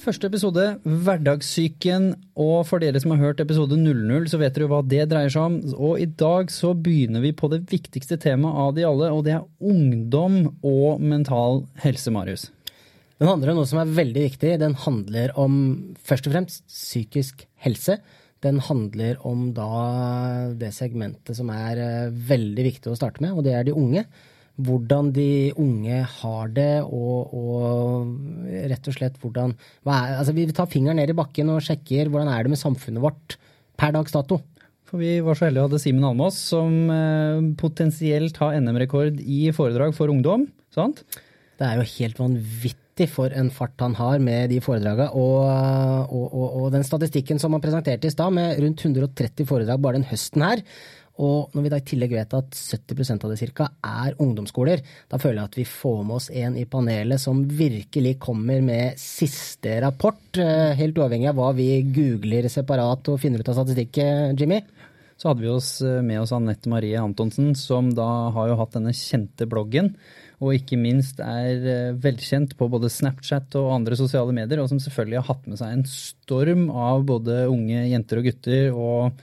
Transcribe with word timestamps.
Første 0.00 0.30
episode, 0.30 0.62
Hverdagssyken. 0.80 2.14
Og 2.40 2.62
for 2.64 2.80
dere 2.80 3.00
som 3.02 3.12
har 3.12 3.20
hørt 3.20 3.40
episode 3.42 3.76
00, 3.76 4.30
så 4.32 4.38
vet 4.40 4.54
dere 4.56 4.70
hva 4.70 4.78
det 4.80 5.02
dreier 5.10 5.32
seg 5.32 5.42
om. 5.44 5.58
Og 5.76 6.00
i 6.00 6.06
dag 6.08 6.48
så 6.54 6.70
begynner 6.72 7.20
vi 7.20 7.34
på 7.36 7.50
det 7.52 7.66
viktigste 7.68 8.16
temaet 8.22 8.62
av 8.62 8.72
de 8.78 8.86
alle, 8.88 9.10
og 9.12 9.26
det 9.26 9.34
er 9.36 9.44
ungdom 9.60 10.38
og 10.64 11.04
mental 11.04 11.66
helse, 11.84 12.12
Marius. 12.14 12.46
Den 13.20 13.28
handler 13.28 13.52
om 13.52 13.60
noe 13.60 13.68
som 13.68 13.82
er 13.82 13.92
veldig 14.00 14.24
viktig. 14.30 14.54
Den 14.62 14.78
handler 14.86 15.36
om 15.36 15.60
først 16.00 16.30
og 16.30 16.36
fremst 16.38 16.64
psykisk 16.72 17.44
helse. 17.60 17.98
Den 18.40 18.62
handler 18.64 19.20
om 19.28 19.50
da 19.52 19.68
det 20.56 20.72
segmentet 20.72 21.36
som 21.36 21.52
er 21.52 21.84
eh, 21.84 22.20
veldig 22.32 22.70
viktig 22.70 22.88
å 22.88 22.96
starte 22.96 23.20
med, 23.20 23.36
og 23.36 23.44
det 23.44 23.52
er 23.52 23.68
de 23.68 23.76
unge 23.76 24.06
hvordan 24.66 25.10
de 25.16 25.30
unge 25.60 26.02
har 26.20 26.52
det, 26.56 26.82
og, 26.84 27.34
og 27.34 28.50
rett 28.70 28.90
og 28.90 28.96
slett 28.96 29.18
hvordan 29.22 29.54
er, 29.54 30.16
altså 30.18 30.34
Vi 30.36 30.46
tar 30.54 30.70
fingeren 30.70 31.00
ned 31.00 31.12
i 31.12 31.16
bakken 31.16 31.52
og 31.54 31.64
sjekker 31.66 32.10
hvordan 32.10 32.30
er 32.32 32.46
det 32.46 32.54
med 32.54 32.62
samfunnet 32.62 33.04
vårt 33.04 33.38
per 33.80 33.94
dags 33.96 34.14
dato. 34.14 34.40
For 34.90 34.98
Vi 34.98 35.20
var 35.22 35.38
så 35.38 35.46
heldige 35.46 35.68
å 35.68 35.70
ha 35.70 35.80
Simen 35.80 36.06
Almås, 36.08 36.38
som 36.50 36.90
eh, 36.90 37.48
potensielt 37.60 38.38
har 38.42 38.58
NM-rekord 38.58 39.20
i 39.22 39.48
foredrag 39.54 39.94
for 39.96 40.10
ungdom. 40.10 40.48
sant? 40.74 41.04
Det 41.60 41.66
er 41.68 41.78
jo 41.78 41.90
helt 41.94 42.18
vanvittig 42.18 43.06
for 43.12 43.32
en 43.36 43.50
fart 43.54 43.78
han 43.84 43.94
har 44.00 44.18
med 44.24 44.50
de 44.50 44.58
foredragene. 44.64 45.12
Og, 45.14 45.44
og, 46.10 46.26
og, 46.26 46.46
og 46.58 46.66
den 46.74 46.86
statistikken 46.86 47.38
som 47.38 47.54
han 47.54 47.62
presenterte 47.62 48.10
i 48.10 48.12
stad, 48.12 48.34
med 48.34 48.58
rundt 48.64 48.82
130 48.82 49.46
foredrag 49.48 49.82
bare 49.84 50.00
den 50.00 50.08
høsten 50.10 50.44
her, 50.44 50.64
og 51.20 51.52
når 51.52 51.64
vi 51.64 51.70
da 51.72 51.78
i 51.80 51.84
tillegg 51.84 52.14
vet 52.16 52.34
at 52.36 52.56
70% 52.56 53.26
av 53.26 53.32
det 53.32 53.38
cirka 53.40 53.66
er 53.84 54.16
ungdomsskoler, 54.22 54.80
da 55.10 55.20
føler 55.20 55.42
jeg 55.42 55.50
at 55.50 55.58
vi 55.58 55.66
får 55.68 56.02
med 56.06 56.16
oss 56.16 56.28
en 56.42 56.56
i 56.56 56.66
panelet 56.70 57.20
som 57.20 57.42
virkelig 57.44 58.14
kommer 58.22 58.62
med 58.64 59.00
siste 59.00 59.76
rapport, 59.84 60.22
eh, 60.40 60.72
helt 60.78 60.96
uavhengig 60.96 61.28
av 61.28 61.36
hva 61.36 61.50
vi 61.56 61.68
googler 61.92 62.48
separat 62.52 63.10
og 63.12 63.20
finner 63.20 63.42
ut 63.42 63.50
av 63.52 63.58
statistikk, 63.58 63.98
eh, 64.00 64.32
Jimmy. 64.32 64.62
Så 65.20 65.28
hadde 65.28 65.44
vi 65.44 65.50
oss 65.52 65.82
eh, 65.84 66.00
med 66.00 66.22
oss 66.22 66.32
Anette 66.32 66.70
Marie 66.72 66.96
Antonsen, 66.96 67.52
som 67.54 67.90
da 67.92 68.30
har 68.32 68.48
jo 68.48 68.56
hatt 68.56 68.78
denne 68.78 68.94
kjente 68.96 69.44
bloggen. 69.50 69.92
Og 70.40 70.54
ikke 70.56 70.78
minst 70.80 71.18
er 71.20 71.92
velkjent 72.00 72.54
på 72.56 72.70
både 72.72 72.88
Snapchat 72.88 73.52
og 73.60 73.74
andre 73.74 73.98
sosiale 73.98 74.32
medier, 74.32 74.62
og 74.62 74.70
som 74.70 74.80
selvfølgelig 74.80 75.20
har 75.20 75.34
hatt 75.34 75.50
med 75.50 75.60
seg 75.60 75.74
en 75.74 75.84
storm 75.84 76.70
av 76.72 77.04
både 77.04 77.42
unge 77.52 77.82
jenter 77.90 78.22
og 78.22 78.30
gutter. 78.30 78.72
og 78.72 79.20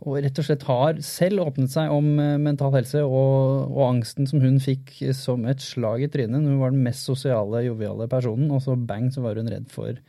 og 0.00 0.16
rett 0.24 0.38
og 0.40 0.46
slett 0.46 0.64
har 0.64 1.00
selv 1.04 1.44
åpnet 1.44 1.72
seg 1.72 1.92
om 1.92 2.14
eh, 2.22 2.38
mental 2.40 2.72
helse 2.72 3.02
og, 3.04 3.68
og, 3.68 3.82
angsten 3.90 4.28
som 4.30 4.40
hun 4.40 4.56
fikk 4.62 4.94
som 5.16 5.44
et 5.50 5.60
slag 5.60 6.06
i 6.06 6.10
trynet. 6.12 6.40
Hun 6.40 6.62
var 6.62 6.72
den 6.72 6.84
mest 6.86 7.04
sosiale, 7.08 7.66
joviale 7.66 8.08
personen, 8.10 8.48
og 8.54 8.64
så 8.64 8.78
bang, 8.78 9.10
så 9.12 9.24
var 9.26 9.40
hun 9.40 9.50
redd 9.52 9.68
for 9.72 10.00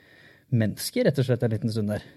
mennesker 0.52 1.08
rett 1.08 1.20
og 1.20 1.28
slett 1.28 1.44
en 1.44 1.54
liten 1.54 1.72
stund 1.74 1.92
der. 1.92 2.08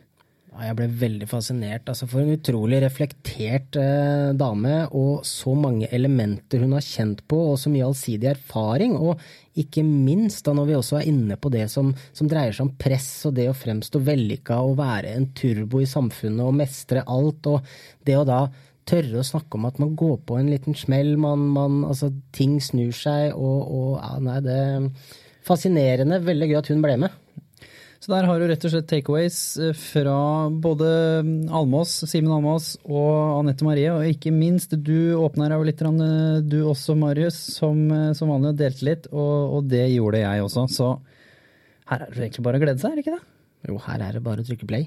Jeg 0.55 0.77
ble 0.79 0.87
veldig 1.01 1.27
fascinert. 1.27 1.89
Altså, 1.91 2.07
for 2.07 2.23
en 2.23 2.37
utrolig 2.37 2.79
reflektert 2.85 3.75
eh, 3.81 4.31
dame, 4.39 4.75
og 4.95 5.25
så 5.27 5.55
mange 5.59 5.89
elementer 5.95 6.63
hun 6.63 6.77
har 6.77 6.85
kjent 6.87 7.25
på, 7.31 7.41
og 7.51 7.59
så 7.59 7.73
mye 7.73 7.87
allsidig 7.89 8.31
erfaring. 8.31 8.95
Og 8.95 9.19
ikke 9.59 9.83
minst 9.87 10.47
da 10.47 10.55
når 10.55 10.69
vi 10.69 10.77
også 10.79 11.01
er 11.01 11.09
inne 11.11 11.39
på 11.41 11.51
det 11.55 11.67
som, 11.73 11.91
som 12.15 12.31
dreier 12.31 12.55
seg 12.55 12.69
om 12.69 12.77
press 12.79 13.09
og 13.27 13.35
det 13.39 13.49
å 13.51 13.57
fremstå 13.57 14.03
vellykka 14.07 14.61
og 14.63 14.79
være 14.79 15.17
en 15.17 15.29
turbo 15.35 15.83
i 15.83 15.91
samfunnet 15.91 16.47
og 16.47 16.55
mestre 16.63 17.03
alt, 17.03 17.51
og 17.51 18.07
det 18.07 18.17
å 18.21 18.29
da 18.29 18.45
tørre 18.87 19.21
å 19.21 19.27
snakke 19.27 19.59
om 19.59 19.67
at 19.67 19.81
man 19.83 19.95
går 19.99 20.19
på 20.29 20.39
en 20.39 20.53
liten 20.53 20.77
smell, 20.79 21.15
man, 21.19 21.49
man 21.57 21.83
altså 21.89 22.13
ting 22.37 22.61
snur 22.63 22.95
seg, 22.95 23.33
og, 23.35 23.61
og 23.75 23.93
ja, 23.99 24.15
nei, 24.23 24.41
det 24.45 24.59
er 24.61 24.89
fascinerende. 25.45 26.23
Veldig 26.25 26.51
gøy 26.53 26.59
at 26.61 26.73
hun 26.73 26.85
ble 26.85 26.99
med. 27.07 27.24
Så 28.05 28.11
der 28.13 28.27
har 28.29 28.37
du 28.37 28.45
rett 28.45 28.65
og 28.69 28.73
slett 28.75 28.89
takeaways 28.91 29.37
eh, 29.65 29.71
fra 29.73 30.17
både 30.53 30.89
Almås, 31.57 31.95
Simen 32.05 32.35
Almås 32.37 32.75
og 32.85 33.39
Anette 33.39 33.65
Marie. 33.65 33.89
Og 33.95 34.05
ikke 34.11 34.29
minst, 34.35 34.75
du 34.77 35.17
åpna 35.17 35.49
deg 35.49 35.63
jo 35.63 35.69
litt, 35.71 35.81
eh, 35.89 36.43
du 36.45 36.59
også, 36.69 36.99
Marius, 37.01 37.39
som, 37.55 37.81
eh, 37.89 38.11
som 38.13 38.29
vanlig 38.29 38.51
og 38.53 38.59
delte 38.61 38.89
litt. 38.91 39.09
Og, 39.09 39.57
og, 39.57 39.71
det 39.73 39.87
gjorde 39.95 40.21
jeg 40.21 40.45
også. 40.45 40.67
Så 40.75 40.91
her 41.89 42.05
er 42.05 42.13
det 42.13 42.27
egentlig 42.27 42.45
bare 42.45 42.61
å 42.61 42.65
glede 42.67 42.85
seg, 42.85 42.93
er 42.93 43.01
det 43.01 43.07
ikke 43.07 43.17
det? 43.17 43.25
Jo, 43.71 43.81
her 43.87 44.05
er 44.05 44.19
det 44.19 44.25
bare 44.29 44.45
å 44.45 44.49
trykke 44.51 44.69
play. 44.69 44.85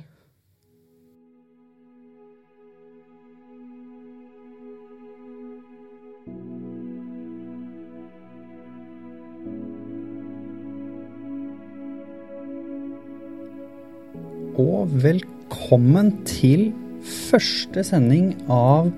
Og 14.58 14.90
velkommen 15.04 16.12
til 16.26 16.72
første 17.06 17.84
sending 17.86 18.32
av 18.50 18.90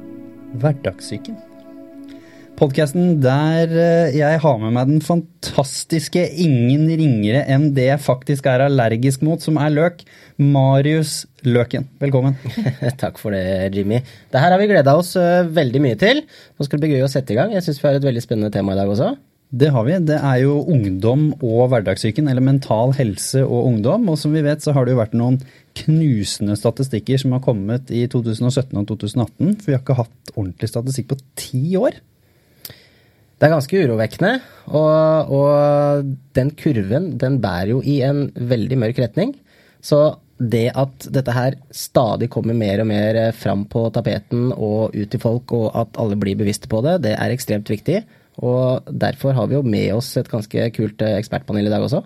Hverdagssyken. 0.60 1.36
Podkasten 2.60 3.20
der 3.24 3.72
eh, 3.72 4.16
jeg 4.18 4.40
har 4.44 4.58
med 4.60 4.74
meg 4.76 4.90
den 4.90 5.04
fantastiske 5.04 6.26
ingen 6.44 6.90
ringere 6.90 7.46
enn 7.52 7.70
det 7.76 7.86
jeg 7.88 8.04
faktisk 8.04 8.50
er 8.52 8.66
allergisk 8.66 9.24
mot, 9.24 9.40
som 9.44 9.60
er 9.62 9.72
løk. 9.72 10.04
Marius 10.40 11.22
Løken. 11.48 11.88
Velkommen. 12.04 12.36
Takk 13.04 13.20
for 13.20 13.36
det, 13.36 13.72
Jimmy. 13.76 14.02
Det 14.32 14.44
her 14.44 14.52
har 14.52 14.60
vi 14.60 14.68
gleda 14.72 14.98
oss 15.00 15.14
eh, 15.20 15.48
veldig 15.48 15.84
mye 15.86 16.00
til. 16.00 16.24
Nå 16.56 16.68
skal 16.68 16.80
det 16.80 16.88
bli 16.88 16.98
gøy 16.98 17.08
å 17.08 17.12
sette 17.12 17.36
i 17.36 17.40
gang. 17.40 17.56
Jeg 17.56 17.68
syns 17.68 17.80
vi 17.84 17.88
har 17.88 18.00
et 18.00 18.08
veldig 18.12 18.24
spennende 18.26 18.52
tema 18.56 18.76
i 18.76 18.80
dag 18.80 18.92
også. 18.92 19.14
Det 19.50 19.72
har 19.74 19.86
vi. 19.88 19.96
Det 20.06 20.18
er 20.22 20.44
jo 20.44 20.60
ungdom 20.70 21.32
og 21.42 21.72
hverdagssyken, 21.72 22.28
eller 22.30 22.44
mental 22.46 22.94
helse 23.00 23.42
og 23.42 23.72
ungdom. 23.72 24.06
Og 24.12 24.20
som 24.22 24.36
vi 24.36 24.44
vet, 24.46 24.62
så 24.62 24.76
har 24.76 24.86
det 24.86 24.94
jo 24.94 25.00
vært 25.00 25.18
noen 25.18 25.40
knusende 25.80 26.58
statistikker 26.60 27.18
som 27.18 27.34
har 27.34 27.42
kommet 27.42 27.90
i 27.90 28.04
2017 28.12 28.78
og 28.78 28.86
2018. 28.92 29.58
For 29.58 29.72
vi 29.72 29.76
har 29.76 29.82
ikke 29.82 29.98
hatt 29.98 30.32
ordentlig 30.36 30.70
statistikk 30.70 31.10
på 31.10 31.20
ti 31.40 31.64
år. 31.82 31.98
Det 33.40 33.48
er 33.48 33.56
ganske 33.56 33.82
urovekkende. 33.82 34.34
Og, 34.70 35.34
og 35.34 36.14
den 36.38 36.54
kurven 36.60 37.14
den 37.18 37.42
bærer 37.42 37.74
jo 37.74 37.82
i 37.82 38.02
en 38.06 38.28
veldig 38.38 38.80
mørk 38.86 39.02
retning. 39.02 39.34
Så 39.82 40.20
det 40.40 40.68
at 40.78 41.10
dette 41.12 41.34
her 41.36 41.58
stadig 41.76 42.30
kommer 42.32 42.56
mer 42.56 42.84
og 42.84 42.88
mer 42.92 43.18
fram 43.36 43.66
på 43.72 43.88
tapeten 43.96 44.54
og 44.54 44.94
ut 44.94 45.10
til 45.10 45.26
folk, 45.26 45.52
og 45.58 45.74
at 45.74 45.98
alle 46.00 46.20
blir 46.20 46.38
bevisste 46.40 46.70
på 46.72 46.84
det, 46.86 47.00
det 47.08 47.18
er 47.18 47.34
ekstremt 47.34 47.72
viktig. 47.72 48.04
Og 48.46 48.88
derfor 48.88 49.36
har 49.36 49.50
vi 49.50 49.58
jo 49.58 49.66
med 49.66 49.92
oss 49.98 50.14
et 50.20 50.30
ganske 50.32 50.70
kult 50.76 51.02
eh, 51.04 51.18
ekspertpanel 51.20 51.68
i 51.68 51.74
dag 51.74 51.84
også. 51.84 52.04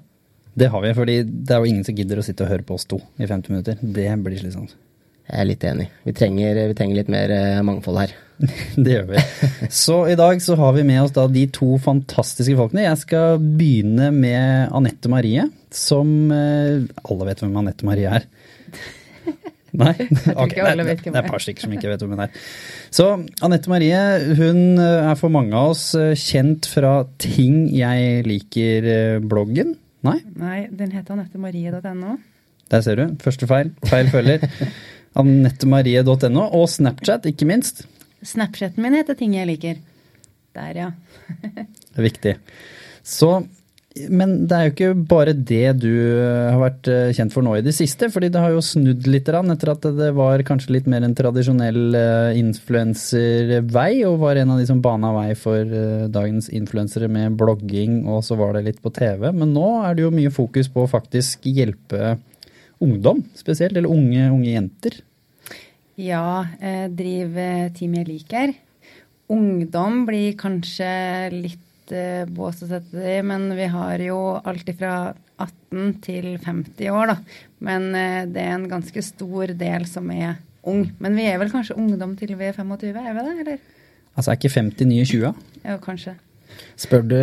Det 0.54 0.70
har 0.70 0.84
vi, 0.84 0.94
fordi 0.94 1.20
det 1.26 1.54
er 1.54 1.62
jo 1.62 1.70
ingen 1.70 1.86
som 1.86 1.98
gidder 1.98 2.22
å 2.22 2.26
sitte 2.26 2.46
og 2.46 2.52
høre 2.52 2.66
på 2.66 2.78
oss 2.78 2.86
to 2.90 3.00
i 3.18 3.26
50 3.26 3.54
minutter. 3.54 3.78
Det 3.82 4.10
blir 4.26 4.42
slitsomt. 4.42 4.76
Jeg 5.24 5.40
er 5.40 5.48
litt 5.48 5.64
enig. 5.66 5.88
Vi 6.04 6.14
trenger, 6.16 6.58
vi 6.70 6.76
trenger 6.78 7.00
litt 7.00 7.12
mer 7.12 7.32
eh, 7.32 7.62
mangfold 7.66 8.02
her. 8.02 8.14
det 8.84 8.96
gjør 8.98 9.08
vi. 9.14 9.24
Så 9.72 9.98
i 10.12 10.18
dag 10.20 10.42
så 10.44 10.58
har 10.60 10.74
vi 10.76 10.86
med 10.88 11.00
oss 11.06 11.14
da 11.16 11.26
de 11.32 11.46
to 11.54 11.78
fantastiske 11.82 12.58
folkene. 12.60 12.86
Jeg 12.90 13.02
skal 13.06 13.40
begynne 13.42 14.10
med 14.16 14.74
Anette 14.76 15.12
Marie, 15.12 15.48
som 15.74 16.34
eh, 16.34 16.84
Alle 17.06 17.30
vet 17.30 17.46
hvem 17.46 17.62
Anette 17.64 17.88
Marie 17.88 18.20
er. 18.20 18.28
Nei? 19.74 19.94
Okay, 19.98 20.62
det, 20.62 20.86
det, 21.02 21.10
er 21.10 21.22
et 21.24 21.30
par 21.32 21.42
stykker 21.42 21.66
som 21.66 21.72
ikke 21.74 21.90
vet 21.90 22.04
hvem 22.04 22.14
hun 22.14 22.24
er. 22.26 22.42
Så 22.94 23.08
Anette 23.46 23.72
Marie 23.72 24.02
hun 24.38 24.78
eh, 24.78 25.08
er 25.10 25.18
for 25.20 25.34
mange 25.34 25.58
av 25.58 25.74
oss 25.74 25.88
eh, 25.98 26.14
kjent 26.20 26.70
fra 26.70 27.00
Ting 27.22 27.66
jeg 27.74 28.22
liker-bloggen. 28.28 29.74
Eh, 29.74 29.80
Nei? 30.04 30.18
Nei, 30.36 30.60
den 30.70 30.92
heter 30.94 31.16
annettemarie.no. 31.16 32.18
Der 32.74 32.84
ser 32.86 33.00
du. 33.00 33.16
Første 33.24 33.48
feil. 33.50 33.72
Feil 33.88 34.12
følger. 34.14 34.46
annettemarie.no 35.20 36.46
og 36.58 36.68
Snapchat, 36.74 37.26
ikke 37.30 37.48
minst. 37.50 37.86
Snapchaten 38.24 38.84
min 38.84 38.98
heter 38.98 39.18
Ting 39.18 39.36
jeg 39.38 39.50
liker. 39.50 39.82
Der, 40.54 40.78
ja. 40.78 40.90
det 41.42 41.98
er 41.98 42.06
viktig. 42.06 42.36
Så 43.04 43.40
men 43.94 44.32
det 44.50 44.58
er 44.58 44.66
jo 44.66 44.72
ikke 44.72 44.94
bare 45.06 45.34
det 45.38 45.76
du 45.84 45.92
eh, 45.94 46.50
har 46.50 46.58
vært 46.58 46.88
eh, 46.90 47.12
kjent 47.14 47.34
for 47.34 47.46
nå 47.46 47.54
i 47.60 47.64
det 47.66 47.76
siste. 47.78 48.08
fordi 48.10 48.32
det 48.34 48.42
har 48.42 48.54
jo 48.56 48.64
snudd 48.66 49.06
litt 49.06 49.30
etter 49.30 49.70
at 49.70 49.86
det 50.00 50.10
var 50.18 50.42
kanskje 50.48 50.74
litt 50.74 50.88
mer 50.90 51.06
en 51.06 51.14
tradisjonell 51.14 51.98
eh, 51.98 52.40
influenservei, 52.42 53.92
og 54.10 54.18
var 54.24 54.40
en 54.42 54.56
av 54.56 54.62
de 54.62 54.66
som 54.70 54.82
bana 54.82 55.14
vei 55.14 55.30
for 55.38 55.70
dagens 56.10 56.50
influensere 56.50 57.08
med 57.08 57.38
blogging, 57.38 58.02
og 58.10 58.24
så 58.26 58.38
var 58.40 58.58
det 58.58 58.66
litt 58.66 58.82
på 58.82 58.92
TV. 58.94 59.30
Men 59.30 59.54
nå 59.54 59.68
er 59.84 59.94
det 59.94 60.08
jo 60.08 60.14
mye 60.16 60.34
fokus 60.34 60.72
på 60.74 60.84
å 60.84 60.90
faktisk 60.90 61.46
hjelpe 61.46 62.16
ungdom 62.84 63.22
spesielt, 63.38 63.78
eller 63.78 63.94
unge, 63.94 64.26
unge 64.34 64.56
jenter. 64.56 64.98
Ja, 66.02 66.48
driv 66.90 67.38
Team 67.78 68.00
jeg 68.00 68.10
liker. 68.10 68.56
Ungdom 69.34 70.02
blir 70.10 70.34
kanskje 70.40 70.90
litt 71.36 71.62
uh, 71.92 72.24
bås 72.32 72.64
å 72.64 72.70
sette 72.70 72.96
det 72.96 73.18
i, 73.18 73.26
men 73.26 73.50
vi 73.58 73.68
har 73.74 74.04
jo 74.06 74.18
alt 74.40 74.72
fra 74.80 74.96
18 75.42 75.94
til 76.06 76.30
50 76.40 76.94
år, 76.94 77.14
da. 77.14 77.44
Men 77.66 77.90
uh, 77.92 78.24
det 78.30 78.44
er 78.44 78.56
en 78.56 78.70
ganske 78.72 79.04
stor 79.04 79.56
del 79.60 79.88
som 79.90 80.08
er 80.16 80.38
ung. 80.70 80.86
Men 81.04 81.20
vi 81.20 81.28
er 81.28 81.40
vel 81.42 81.52
kanskje 81.52 81.78
ungdom 81.80 82.16
til 82.20 82.36
vi 82.40 82.48
er 82.50 82.56
25, 82.56 82.94
er 83.04 83.18
vi 83.18 83.26
det, 83.28 83.36
eller? 83.44 83.64
Altså 84.14 84.32
er 84.32 84.40
ikke 84.40 84.54
50 84.54 84.90
nye 84.90 85.06
20? 85.10 85.44
Ja, 85.64 85.78
kanskje. 85.82 86.16
Spør 86.80 87.06
du 87.10 87.20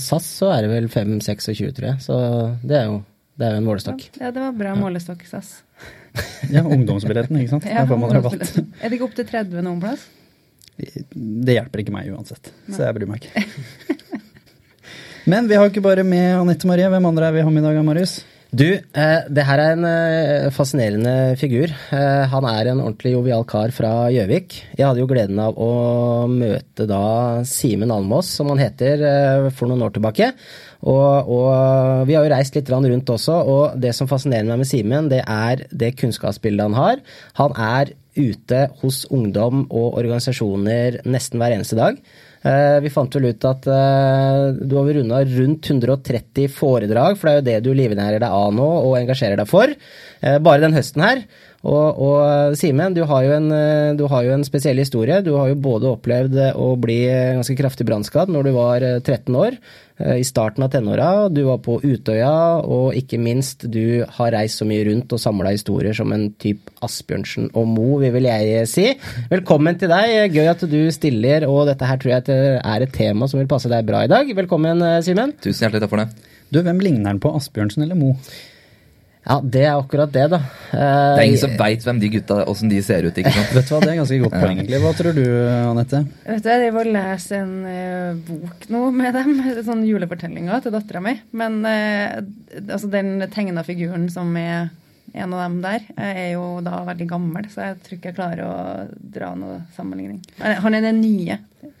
SAS, 0.00 0.26
så 0.38 0.50
er 0.52 0.66
det 0.66 0.72
vel 0.72 0.88
5-26, 0.92 1.70
tror 1.76 1.88
jeg. 1.90 2.02
Så 2.04 2.18
det 2.62 2.82
er 2.82 2.90
jo 2.90 3.04
Det 3.36 3.44
er 3.44 3.50
jo 3.52 3.60
en 3.60 3.66
målestokk. 3.68 4.02
Ja, 4.16 4.30
det 4.32 4.40
var 4.40 4.52
bra 4.56 4.70
målestokk, 4.78 5.26
SAS. 5.28 5.58
Ja, 6.48 6.62
ungdomsbilletten, 6.62 7.36
ikke 7.36 7.50
sant. 7.50 7.66
Ja. 7.68 7.82
Er 7.84 8.88
det 8.88 8.96
ikke 8.96 9.10
opp 9.10 9.16
til 9.18 9.26
30 9.28 9.60
noen 9.66 9.82
plass? 9.82 10.06
Det 10.76 11.56
hjelper 11.56 11.82
ikke 11.82 11.94
meg 11.94 12.12
uansett, 12.12 12.52
så 12.68 12.84
jeg 12.84 12.96
bryr 12.98 13.10
meg 13.10 13.24
ikke. 13.24 13.44
Men 15.30 15.48
vi 15.50 15.58
har 15.58 15.66
ikke 15.66 15.82
bare 15.82 16.04
med 16.06 16.36
Anette 16.36 16.68
Marie. 16.70 16.86
Hvem 16.92 17.08
andre 17.08 17.30
er 17.30 17.34
vi 17.34 17.42
har 17.42 17.50
med 17.52 17.64
i 17.64 17.66
dag, 17.66 17.84
Marius? 17.84 18.20
Du, 18.56 18.68
eh, 18.70 19.22
det 19.26 19.42
her 19.44 19.58
er 19.58 19.72
en 19.74 19.84
eh, 19.88 20.46
fascinerende 20.54 21.34
figur. 21.36 21.66
Eh, 21.66 22.22
han 22.30 22.46
er 22.46 22.70
en 22.70 22.78
ordentlig 22.84 23.16
jovial 23.16 23.42
kar 23.48 23.74
fra 23.74 24.06
Gjøvik. 24.14 24.54
Jeg 24.78 24.86
hadde 24.86 25.02
jo 25.02 25.08
gleden 25.10 25.40
av 25.42 25.58
å 25.58 26.28
møte 26.30 26.86
da 26.86 27.42
Simen 27.48 27.90
Almås, 27.90 28.30
som 28.38 28.52
han 28.52 28.62
heter, 28.62 29.02
for 29.50 29.68
noen 29.68 29.82
år 29.88 29.96
tilbake. 29.96 30.30
Og, 30.86 31.32
og 31.36 32.06
vi 32.06 32.14
har 32.14 32.22
jo 32.22 32.32
reist 32.36 32.56
litt 32.56 32.70
rundt 32.70 33.10
også, 33.10 33.34
og 33.34 33.76
det 33.82 33.92
som 33.98 34.08
fascinerer 34.08 34.46
meg 34.46 34.62
med 34.62 34.70
Simen, 34.70 35.10
det 35.10 35.24
er 35.26 35.66
det 35.72 35.96
kunnskapsbildet 35.98 36.68
han 36.68 36.78
har. 36.78 37.02
Han 37.42 37.56
er 37.58 37.96
ute 38.16 38.62
hos 38.82 39.04
ungdom 39.12 39.66
og 39.70 39.98
organisasjoner 40.00 41.00
nesten 41.06 41.40
hver 41.40 41.54
eneste 41.56 41.76
dag. 41.78 41.98
Eh, 42.46 42.78
Vi 42.84 42.92
fant 42.94 43.14
vel 43.16 43.30
ut 43.32 43.44
at 43.48 43.66
eh, 43.66 44.52
du 44.60 44.76
har 44.78 44.92
runda 44.98 45.22
rundt 45.24 45.70
130 45.72 46.48
foredrag, 46.52 47.16
for 47.18 47.28
det 47.28 47.34
er 47.34 47.40
jo 47.40 47.46
det 47.48 47.56
du 47.64 47.72
livnærer 47.74 48.20
deg 48.22 48.30
av 48.30 48.52
nå 48.54 48.68
og 48.84 48.96
engasjerer 49.00 49.36
deg 49.40 49.48
for. 49.50 49.66
eh, 50.22 50.38
Bare 50.38 50.60
den 50.62 50.76
høsten 50.76 51.02
her. 51.02 51.24
Og, 51.66 51.98
og 51.98 52.54
Simen, 52.58 52.94
du, 52.94 53.02
har 53.10 53.24
jo 53.26 53.32
en, 53.34 53.48
eh, 53.50 53.94
du 53.98 54.04
har 54.10 54.26
jo 54.26 54.34
en 54.36 54.44
spesiell 54.46 54.78
historie. 54.78 55.18
Du 55.26 55.32
har 55.34 55.50
jo 55.50 55.58
både 55.58 55.90
opplevd 55.96 56.38
eh, 56.38 56.54
å 56.54 56.76
bli 56.78 57.00
eh, 57.08 57.34
ganske 57.34 57.56
kraftig 57.58 57.88
brannskadd 57.88 58.30
når 58.30 58.46
du 58.46 58.52
var 58.54 58.86
eh, 58.86 59.00
13 59.00 59.34
år, 59.40 59.56
eh, 59.98 60.20
i 60.22 60.26
starten 60.26 60.62
av 60.62 60.70
tenåra. 60.70 61.08
Du 61.32 61.42
var 61.48 61.58
på 61.64 61.80
Utøya, 61.82 62.62
og 62.62 62.94
ikke 62.98 63.18
minst, 63.22 63.66
du 63.72 64.04
har 64.18 64.32
reist 64.36 64.62
så 64.62 64.68
mye 64.68 64.86
rundt 64.86 65.16
og 65.16 65.22
samla 65.22 65.56
historier 65.56 65.96
som 65.96 66.14
en 66.14 66.28
type 66.38 66.70
Asbjørnsen 66.86 67.50
og 67.58 67.66
Mo, 67.72 67.88
vil 68.04 68.14
vel 68.14 68.30
jeg 68.30 68.70
si. 68.70 68.88
Velkommen 69.32 69.80
til 69.80 69.90
deg. 69.90 70.36
Gøy 70.36 70.52
at 70.54 70.66
du 70.70 70.80
stiller, 70.94 71.48
og 71.50 71.66
dette 71.72 71.88
her 71.90 71.98
tror 71.98 72.14
jeg 72.14 72.26
at 72.26 72.30
det 72.30 72.42
er 72.60 72.86
et 72.86 72.94
tema 72.94 73.26
som 73.26 73.42
vil 73.42 73.50
passe 73.50 73.72
deg 73.72 73.88
bra 73.88 74.06
i 74.06 74.12
dag. 74.12 74.30
Velkommen, 74.38 74.86
eh, 74.86 75.00
Simen. 75.06 75.34
Tusen 75.42 75.66
hjertelig 75.66 75.88
takk 75.88 75.96
for 75.96 76.04
det. 76.04 76.34
Du, 76.54 76.62
Hvem 76.62 76.78
ligner 76.78 77.10
han 77.10 77.18
på, 77.18 77.34
Asbjørnsen 77.34 77.82
eller 77.82 77.98
Mo? 77.98 78.14
Ja, 79.26 79.40
det 79.42 79.62
er 79.66 79.74
akkurat 79.74 80.12
det, 80.14 80.24
da. 80.30 80.38
Det 80.70 80.78
er 80.78 81.20
ingen 81.24 81.34
Eh, 81.34 81.42
som 81.42 81.54
veit 81.58 81.82
hvem 81.82 81.98
de 81.98 82.10
gutta 82.14 82.36
åssen 82.46 82.70
de 82.70 82.78
ser 82.84 83.08
ut. 83.08 83.16
ikke 83.18 83.32
sant? 83.34 83.54
Vet 83.56 83.66
du 83.66 83.74
hva, 83.74 83.80
Det 83.82 83.90
er 83.90 83.98
ganske 83.98 84.18
godt 84.22 84.36
poeng, 84.38 84.60
egentlig. 84.60 84.80
Hva 84.84 84.92
tror 84.94 85.16
du, 85.18 85.24
Anette? 85.72 86.02
Vet 86.28 86.44
du, 86.44 86.48
Jeg 86.52 86.62
driver 86.62 86.80
og 86.86 86.92
leser 86.94 87.42
en 87.42 87.54
uh, 87.66 88.20
bok 88.28 88.68
nå 88.70 88.82
med 88.94 89.18
dem, 89.18 89.34
sånn 89.68 89.82
julefortellinga 89.88 90.60
til 90.62 90.74
dattera 90.76 91.02
mi. 91.02 91.16
Men 91.34 91.58
uh, 91.66 92.22
altså 92.68 92.90
den 92.92 93.26
tegna 93.34 93.66
figuren 93.66 94.06
som 94.14 94.30
er 94.38 94.70
en 95.16 95.34
av 95.34 95.42
dem 95.46 95.58
der, 95.64 95.84
eh, 95.96 96.22
er 96.26 96.30
jo 96.34 96.60
da 96.64 96.84
veldig 96.86 97.08
gammel, 97.08 97.48
så 97.52 97.70
jeg 97.70 97.82
tror 97.82 97.98
ikke 97.98 98.10
jeg 98.10 98.18
klarer 98.18 98.42
å 98.44 98.54
dra 99.16 99.34
noe 99.34 99.60
sammenligning. 99.76 100.20
Han 100.38 100.74
er- 100.74 100.84
den 100.86 101.00
nye. 101.00 101.38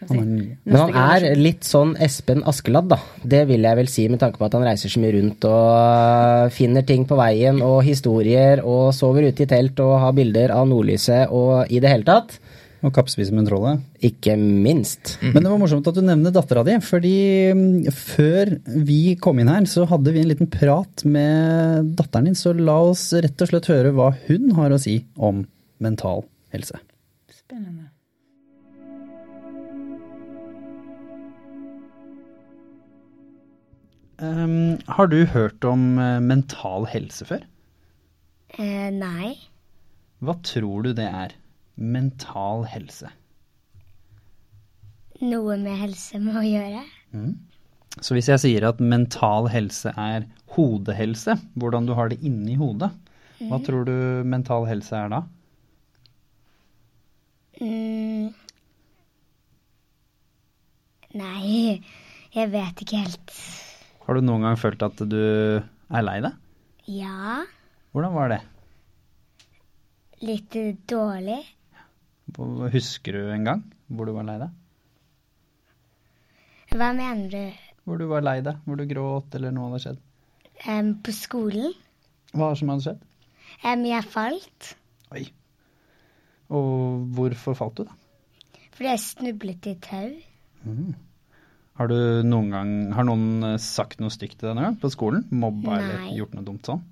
si. 0.08 0.18
Men 0.18 0.76
han 0.76 1.20
er 1.20 1.36
litt 1.36 1.62
sånn 1.64 1.94
Espen 2.02 2.42
Askeladd, 2.42 2.88
da. 2.88 2.98
Det 3.24 3.46
vil 3.48 3.62
jeg 3.62 3.76
vel 3.76 3.86
si 3.86 4.08
med 4.08 4.20
tanke 4.20 4.38
på 4.38 4.46
at 4.46 4.52
han 4.52 4.62
reiser 4.66 4.90
så 4.90 5.00
mye 5.02 5.14
rundt 5.14 5.44
og 5.44 5.68
øh, 5.76 6.50
finner 6.50 6.82
ting 6.86 7.06
på 7.06 7.16
veien 7.16 7.62
og 7.62 7.84
historier 7.84 8.62
og 8.64 8.92
sover 8.94 9.28
ute 9.28 9.46
i 9.46 9.46
telt 9.46 9.78
og 9.80 10.00
har 10.00 10.12
bilder 10.12 10.50
av 10.50 10.66
nordlyset 10.68 11.30
og 11.30 11.70
i 11.70 11.80
det 11.80 11.92
hele 11.92 12.04
tatt. 12.04 12.38
Og 12.86 12.92
kappspiser 12.94 13.34
med 13.34 13.48
trollet. 13.48 13.82
Ikke 14.06 14.36
minst. 14.38 15.16
Men 15.24 15.40
det 15.40 15.50
var 15.50 15.58
morsomt 15.58 15.88
at 15.90 15.96
du 15.96 16.04
nevner 16.06 16.34
dattera 16.34 16.62
di, 16.66 16.76
fordi 16.86 17.16
mm, 17.56 17.88
før 17.90 18.52
vi 18.86 19.16
kom 19.18 19.40
inn 19.42 19.50
her, 19.50 19.66
så 19.66 19.88
hadde 19.90 20.12
vi 20.14 20.22
en 20.22 20.30
liten 20.30 20.50
prat 20.52 21.02
med 21.08 21.90
datteren 21.98 22.30
din, 22.30 22.38
så 22.38 22.54
la 22.54 22.78
oss 22.92 23.08
rett 23.16 23.42
og 23.42 23.50
slett 23.50 23.70
høre 23.72 23.90
hva 23.96 24.12
hun 24.28 24.54
har 24.60 24.70
å 24.70 24.78
si 24.78 25.00
om 25.18 25.42
mental 25.82 26.22
helse. 26.54 26.78
Spennende. 27.34 27.90
Um, 34.16 34.78
har 34.88 35.10
du 35.12 35.26
hørt 35.28 35.64
om 35.68 35.98
eh, 36.00 36.22
mental 36.24 36.86
helse 36.88 37.26
før? 37.28 37.42
Eh, 38.56 38.88
nei. 38.94 39.34
Hva 40.24 40.38
tror 40.46 40.86
du 40.86 40.94
det 40.96 41.10
er? 41.10 41.34
Mental 41.76 42.64
helse. 42.72 43.10
Noe 45.20 45.56
med 45.60 45.78
helse 45.80 46.18
med 46.20 46.36
å 46.36 46.44
gjøre. 46.44 46.82
Så 48.04 48.16
hvis 48.16 48.28
jeg 48.28 48.42
sier 48.42 48.66
at 48.68 48.80
mental 48.84 49.48
helse 49.48 49.92
er 49.96 50.26
hodehelse, 50.56 51.36
hvordan 51.56 51.86
du 51.88 51.94
har 51.96 52.10
det 52.12 52.18
inni 52.24 52.56
hodet, 52.60 52.90
hva 53.48 53.60
tror 53.64 53.86
du 53.88 53.94
mental 54.28 54.66
helse 54.68 54.96
er 54.96 55.12
da? 55.12 55.22
Mm. 57.60 58.32
Nei, 61.16 61.80
jeg 62.36 62.50
vet 62.52 62.82
ikke 62.84 63.00
helt. 63.04 63.32
Har 64.04 64.18
du 64.18 64.24
noen 64.24 64.44
gang 64.44 64.58
følt 64.60 64.84
at 64.84 65.00
du 65.08 65.16
er 65.56 66.04
lei 66.04 66.18
deg? 66.24 66.36
Ja, 66.86 67.44
Hvordan 67.96 68.12
var 68.14 68.28
det? 68.34 68.42
litt 70.26 70.54
dårlig. 70.88 71.42
Husker 72.34 73.14
du 73.16 73.30
en 73.32 73.44
gang 73.46 73.62
hvor 73.86 74.08
du 74.08 74.12
var 74.16 74.26
lei 74.26 74.36
deg? 74.42 74.50
Hva 76.76 76.90
mener 76.96 77.28
du? 77.30 77.42
Hvor 77.86 78.00
du 78.00 78.06
var 78.10 78.24
lei 78.26 78.40
deg, 78.42 78.58
hvor 78.66 78.78
du 78.80 78.84
gråt 78.90 79.36
eller 79.38 79.54
noe 79.54 79.70
hadde 79.70 79.82
skjedd? 79.84 80.00
Um, 80.66 80.88
på 81.04 81.14
skolen? 81.14 81.74
Hva 82.34 82.50
som 82.58 82.72
hadde 82.72 82.86
skjedd? 82.88 83.04
Um, 83.62 83.84
jeg 83.86 84.08
falt 84.10 84.72
Oi. 85.14 85.22
Og 86.50 87.04
hvorfor 87.14 87.54
falt 87.58 87.78
du, 87.78 87.86
da? 87.86 87.94
fordi 88.76 88.90
jeg 88.90 89.00
snublet 89.00 89.66
i 89.70 89.74
tau. 89.80 90.10
Har 91.78 91.88
du 91.88 91.96
noen 92.26 92.50
gang 92.52 92.72
Har 92.92 93.06
noen 93.08 93.46
eh, 93.46 93.54
sagt 93.62 94.02
noe 94.02 94.12
stygt 94.12 94.40
til 94.40 94.50
deg 94.50 94.56
noen 94.58 94.66
gang 94.68 94.76
på 94.82 94.90
skolen? 94.92 95.24
Mobba 95.30 95.78
eller 95.78 96.10
gjort 96.18 96.34
noe 96.36 96.44
dumt 96.44 96.68
sånn? 96.68 96.82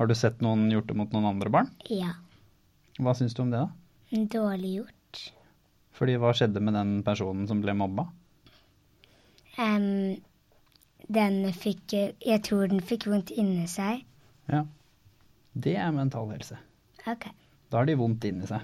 Har 0.00 0.08
du 0.08 0.14
sett 0.18 0.40
noen 0.42 0.66
gjort 0.72 0.88
det 0.90 0.96
mot 0.98 1.12
noen 1.14 1.28
andre 1.30 1.52
barn? 1.52 1.70
Ja, 1.92 2.16
Hva 2.98 3.14
syns 3.18 3.36
du 3.36 3.44
om 3.44 3.52
det, 3.52 3.60
da? 3.62 3.70
Dårlig 4.10 4.74
gjort. 4.78 5.20
Fordi 5.98 6.14
hva 6.20 6.32
skjedde 6.36 6.62
med 6.62 6.76
den 6.78 6.94
personen 7.06 7.48
som 7.50 7.60
ble 7.62 7.74
mobba? 7.76 8.06
Um, 9.58 10.14
den 11.10 11.40
fikk 11.50 11.96
Jeg 11.96 12.42
tror 12.46 12.68
den 12.70 12.84
fikk 12.84 13.08
vondt 13.10 13.32
inni 13.34 13.66
seg. 13.70 14.04
Ja. 14.48 14.62
Det 15.58 15.74
er 15.80 15.94
mental 15.94 16.30
helse. 16.30 16.58
Ok. 17.08 17.26
Da 17.68 17.80
har 17.80 17.88
de 17.88 17.96
vondt 17.98 18.24
inni 18.28 18.46
seg. 18.48 18.62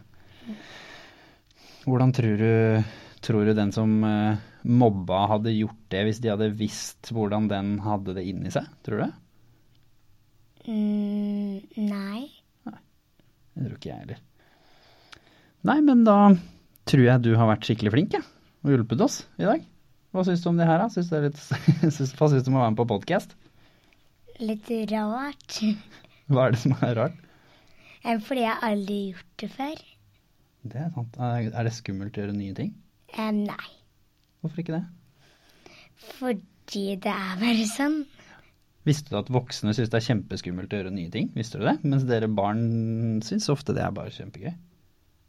Hvordan 1.84 2.12
tror 2.16 2.38
du, 2.40 2.84
tror 3.24 3.48
du 3.48 3.52
den 3.56 3.72
som 3.74 3.96
eh, 4.06 4.40
mobba 4.64 5.24
hadde 5.34 5.52
gjort 5.52 5.80
det 5.92 6.04
hvis 6.06 6.20
de 6.24 6.30
hadde 6.32 6.52
visst 6.56 7.10
hvordan 7.12 7.48
den 7.50 7.74
hadde 7.84 8.14
det 8.16 8.24
inni 8.30 8.52
seg? 8.54 8.68
Tror 8.86 9.00
du 9.00 9.04
det? 9.04 9.12
Mm, 10.64 11.58
nei. 11.90 12.30
Det 13.54 13.66
tror 13.66 13.76
ikke 13.76 13.90
jeg 13.90 14.00
heller. 14.04 14.22
Nei, 15.64 15.78
men 15.84 16.02
da 16.04 16.16
tror 16.88 17.04
jeg 17.06 17.22
du 17.24 17.30
har 17.40 17.48
vært 17.48 17.64
skikkelig 17.68 17.92
flink, 17.94 18.16
ja, 18.18 18.20
Og 18.64 18.72
hjulpet 18.74 19.00
oss 19.04 19.22
i 19.40 19.46
dag. 19.48 19.62
Hva 20.14 20.22
syns 20.26 20.42
du 20.44 20.48
om 20.50 20.58
det 20.60 20.66
her, 20.68 20.78
da? 20.82 20.88
Syns 20.92 21.08
du 21.10 21.14
det 21.16 21.22
litt, 21.30 21.40
syns- 21.96 22.14
hva 22.18 22.28
syns 22.30 22.44
du 22.46 22.50
om 22.52 22.58
å 22.58 22.62
være 22.64 22.74
med 22.74 22.80
på 22.82 22.86
podkast? 22.92 23.32
Litt 24.44 24.68
rart. 24.90 25.58
Hva 26.28 26.46
er 26.48 26.54
det 26.56 26.60
som 26.62 26.74
er 26.82 26.94
rart? 26.98 27.20
Fordi 28.04 28.44
jeg 28.44 28.58
aldri 28.68 28.96
har 29.00 29.14
gjort 29.14 29.36
det 29.40 29.48
før. 29.54 29.82
Det 30.64 30.80
er 30.80 30.90
sant. 30.94 31.16
Er 31.20 31.64
det 31.68 31.72
skummelt 31.76 32.16
å 32.18 32.22
gjøre 32.24 32.36
nye 32.36 32.56
ting? 32.56 32.72
Em, 33.20 33.42
nei. 33.48 33.70
Hvorfor 34.44 34.60
ikke 34.64 34.76
det? 34.76 34.84
Fordi 36.18 36.84
det 37.04 37.12
er 37.14 37.40
bare 37.40 37.66
sånn. 37.70 37.98
Visste 38.84 39.12
du 39.14 39.16
at 39.20 39.30
voksne 39.32 39.72
syns 39.76 39.88
det 39.92 40.00
er 40.00 40.06
kjempeskummelt 40.10 40.72
å 40.74 40.80
gjøre 40.82 40.92
nye 40.92 41.12
ting? 41.12 41.30
Visste 41.36 41.60
du 41.60 41.64
det? 41.68 41.78
Mens 41.88 42.04
dere 42.08 42.28
barn 42.28 43.20
syns 43.24 43.48
ofte 43.52 43.72
det 43.76 43.84
er 43.86 43.94
bare 43.96 44.12
kjempegøy. 44.12 44.52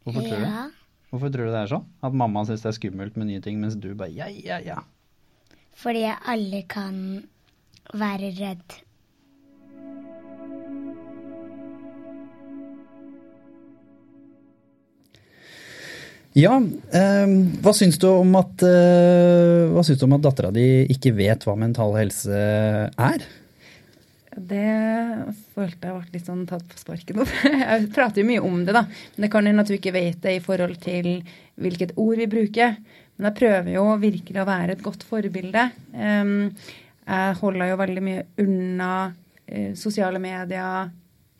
Hvorfor 0.06 0.22
tror 0.22 0.38
du 0.38 0.44
det? 0.46 0.66
Hvorfor 1.10 1.30
tror 1.34 1.48
du 1.48 1.50
det 1.50 1.60
er 1.64 1.70
sånn? 1.70 1.86
At 2.06 2.14
mamma 2.14 2.44
syns 2.46 2.62
det 2.62 2.68
er 2.70 2.76
skummelt 2.76 3.16
med 3.18 3.26
nye 3.26 3.42
ting, 3.42 3.58
mens 3.58 3.74
du 3.74 3.88
bare 3.98 4.12
ja, 4.14 4.28
ja, 4.30 4.60
ja. 4.62 4.82
Fordi 5.76 6.04
alle 6.06 6.60
kan 6.70 7.00
være 7.90 8.30
redd. 8.38 8.76
Ja, 16.36 16.54
eh, 16.92 17.34
hva 17.64 17.74
syns 17.74 17.98
du 17.98 18.06
om 18.12 18.38
at, 18.38 18.62
eh, 18.62 19.66
hva 19.72 19.82
syns 19.88 19.98
du 19.98 20.06
om 20.06 20.14
at 20.18 20.22
dattera 20.28 20.52
di 20.54 20.84
ikke 20.92 21.16
vet 21.16 21.48
hva 21.48 21.56
mental 21.58 21.96
helse 21.96 22.38
er? 22.92 23.26
Det 24.36 25.32
følte 25.54 25.88
jeg 25.88 25.96
ble 25.96 26.12
litt 26.12 26.28
sånn 26.28 26.44
tatt 26.48 26.66
på 26.68 26.76
sparket. 26.76 27.16
Jeg 27.62 27.86
prater 27.94 28.20
jo 28.20 28.28
mye 28.28 28.42
om 28.44 28.58
det, 28.66 28.74
da. 28.76 28.82
Men 29.14 29.24
det 29.24 29.30
kan 29.32 29.48
hende 29.48 29.64
at 29.64 29.70
du 29.70 29.76
ikke 29.78 29.94
vet 29.96 30.18
det 30.24 30.34
i 30.36 30.42
forhold 30.44 30.76
til 30.82 31.22
hvilket 31.56 31.94
ord 31.96 32.20
vi 32.20 32.28
bruker. 32.28 32.76
Men 33.16 33.30
jeg 33.30 33.38
prøver 33.38 33.70
jo 33.72 33.84
virkelig 33.96 34.42
å 34.42 34.48
være 34.48 34.74
et 34.76 34.82
godt 34.84 35.06
forbilde. 35.08 35.62
Jeg 35.96 37.38
holder 37.40 37.70
jo 37.70 37.80
veldig 37.80 38.02
mye 38.04 38.24
unna 38.42 38.90
eh, 39.46 39.72
sosiale 39.78 40.20
medier 40.20 40.90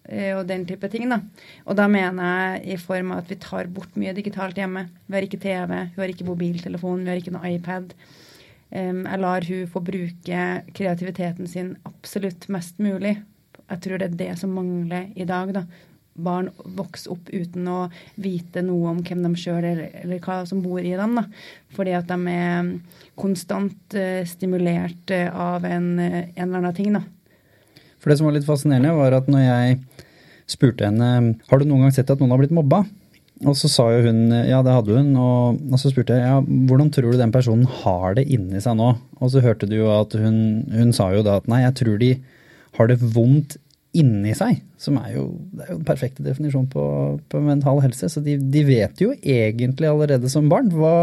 eh, 0.08 0.32
og 0.38 0.46
den 0.48 0.64
type 0.68 0.88
ting. 0.88 1.10
da. 1.12 1.20
Og 1.66 1.76
da 1.76 1.88
mener 1.90 2.62
jeg 2.62 2.76
i 2.76 2.80
form 2.80 3.12
av 3.12 3.24
at 3.24 3.32
vi 3.34 3.40
tar 3.44 3.68
bort 3.68 3.98
mye 4.00 4.14
digitalt 4.16 4.56
hjemme. 4.56 4.86
Vi 5.04 5.18
har 5.18 5.26
ikke 5.26 5.42
TV, 5.42 5.74
vi 5.92 6.00
har 6.00 6.14
ikke 6.14 6.28
mobiltelefon, 6.30 7.04
vi 7.04 7.12
har 7.12 7.20
ikke 7.20 7.34
noe 7.36 7.52
iPad. 7.58 7.92
Jeg 8.76 9.21
lar 9.23 9.47
hun 9.49 9.68
få 9.73 9.80
bruke 9.80 10.47
kreativiteten 10.76 11.49
sin 11.49 11.75
absolutt 11.88 12.49
mest 12.52 12.80
mulig. 12.83 13.16
Jeg 13.66 13.83
tror 13.83 14.00
det 14.00 14.09
er 14.11 14.18
det 14.21 14.33
som 14.40 14.52
mangler 14.54 15.11
i 15.16 15.26
dag. 15.28 15.52
da. 15.54 15.64
Barn 16.16 16.49
vokser 16.76 17.12
opp 17.12 17.28
uten 17.28 17.66
å 17.68 17.78
vite 18.21 18.62
noe 18.64 18.92
om 18.95 19.02
hvem 19.04 19.25
de 19.26 19.33
sjøl 19.40 19.64
er, 19.68 19.83
eller 20.02 20.21
hva 20.25 20.38
som 20.49 20.62
bor 20.64 20.80
i 20.80 20.95
dem. 20.97 21.18
da. 21.18 21.26
Fordi 21.76 21.97
at 21.97 22.09
de 22.09 22.18
er 22.33 22.71
konstant 23.18 23.97
eh, 23.97 24.25
stimulert 24.28 25.12
eh, 25.12 25.28
av 25.28 25.64
en, 25.64 25.99
eh, 25.99 26.30
en 26.37 26.49
eller 26.49 26.62
annen 26.62 26.76
ting. 26.76 26.92
da. 26.97 27.02
For 28.00 28.11
det 28.11 28.18
som 28.21 28.28
var 28.28 28.37
litt 28.37 28.49
fascinerende, 28.49 28.95
var 28.97 29.18
at 29.18 29.28
når 29.28 29.45
jeg 29.45 29.78
spurte 30.47 30.87
henne 30.87 31.37
har 31.49 31.59
du 31.59 31.66
noen 31.66 31.87
gang 31.87 31.95
sett 31.95 32.11
at 32.12 32.21
noen 32.23 32.30
har 32.30 32.38
blitt 32.38 32.54
mobba, 32.54 32.85
og 33.45 33.52
så 33.59 33.69
sa 33.69 33.85
jo 33.93 34.07
hun 34.07 34.31
ja, 34.33 34.62
det 34.64 34.73
hadde 34.73 34.97
hun. 34.97 35.11
Og, 35.21 35.61
og 35.69 35.81
så 35.81 35.93
spurte 35.93 36.16
jeg 36.16 36.25
ja, 36.25 36.40
hvordan 36.40 36.88
tror 36.95 37.12
du 37.12 37.21
den 37.21 37.35
personen 37.35 37.69
har 37.83 38.16
det 38.16 38.25
inni 38.33 38.62
seg 38.64 38.78
nå? 38.78 38.95
Og 39.21 39.33
så 39.33 39.43
hørte 39.45 39.69
du 39.69 39.76
jo 39.76 39.90
at 39.93 40.16
hun, 40.16 40.64
hun 40.73 40.95
sa 40.97 41.11
jo 41.12 41.25
da 41.26 41.37
at 41.40 41.49
nei, 41.50 41.61
jeg 41.66 41.76
tror 41.83 42.00
de 42.00 42.12
har 42.78 42.88
det 42.88 43.00
vondt 43.02 43.59
inni 43.97 44.33
seg. 44.37 44.62
Som 44.81 45.00
er 45.00 45.16
jo, 45.19 45.26
det 45.52 45.66
er 45.66 45.73
jo 45.75 45.78
den 45.81 45.88
perfekte 45.88 46.25
definisjonen 46.25 46.69
på, 46.73 46.85
på 47.28 47.43
mental 47.45 47.83
helse. 47.85 48.09
Så 48.12 48.25
de, 48.25 48.38
de, 48.40 48.64
vet 48.69 49.05
jo 49.05 49.12
egentlig 49.21 49.90
allerede 49.90 50.33
som 50.33 50.49
barn 50.52 50.73
hva 50.75 50.97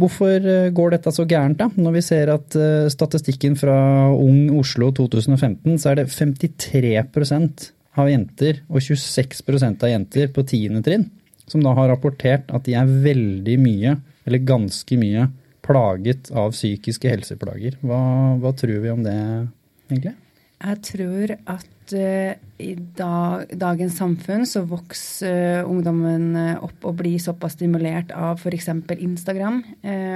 Hvorfor 0.00 0.46
eh, 0.48 0.70
går 0.72 0.94
dette 0.94 1.12
så 1.12 1.26
gærent, 1.28 1.58
da? 1.58 1.66
Når 1.76 1.92
vi 1.98 2.00
ser 2.00 2.30
at 2.32 2.54
uh, 2.56 2.88
statistikken 2.88 3.58
fra 3.60 3.74
Ung 4.08 4.48
Oslo 4.56 4.88
2015, 4.96 5.76
så 5.82 5.90
er 5.90 5.98
det 5.98 6.06
53 6.08 6.94
av 7.98 8.08
jenter 8.08 8.62
og 8.68 8.80
26% 8.80 9.84
av 9.84 9.92
jenter 9.92 10.30
på 10.32 10.44
tiende 10.48 10.82
trinn 10.84 11.10
som 11.52 11.62
da 11.64 11.74
har 11.76 11.90
rapportert 11.92 12.50
at 12.54 12.66
de 12.66 12.76
er 12.78 12.96
veldig 13.04 13.58
mye, 13.60 13.96
eller 14.26 14.46
ganske 14.48 14.98
mye, 15.00 15.28
plaget 15.62 16.32
av 16.34 16.54
psykiske 16.54 17.10
helseplager. 17.10 17.76
Hva, 17.86 18.00
hva 18.42 18.50
tror 18.58 18.80
vi 18.82 18.90
om 18.90 19.04
det, 19.04 19.14
egentlig? 19.90 20.16
Jeg 20.62 20.78
tror 20.86 21.32
at 21.50 21.92
uh, 21.98 22.32
i 22.62 22.72
dag, 22.98 23.54
dagens 23.58 23.96
samfunn 23.98 24.44
så 24.46 24.62
vokser 24.66 25.62
uh, 25.62 25.70
ungdommen 25.70 26.28
uh, 26.38 26.62
opp 26.66 26.86
og 26.86 27.00
blir 27.00 27.18
såpass 27.22 27.56
stimulert 27.56 28.14
av 28.14 28.38
f.eks. 28.38 28.70
Instagram 28.94 29.58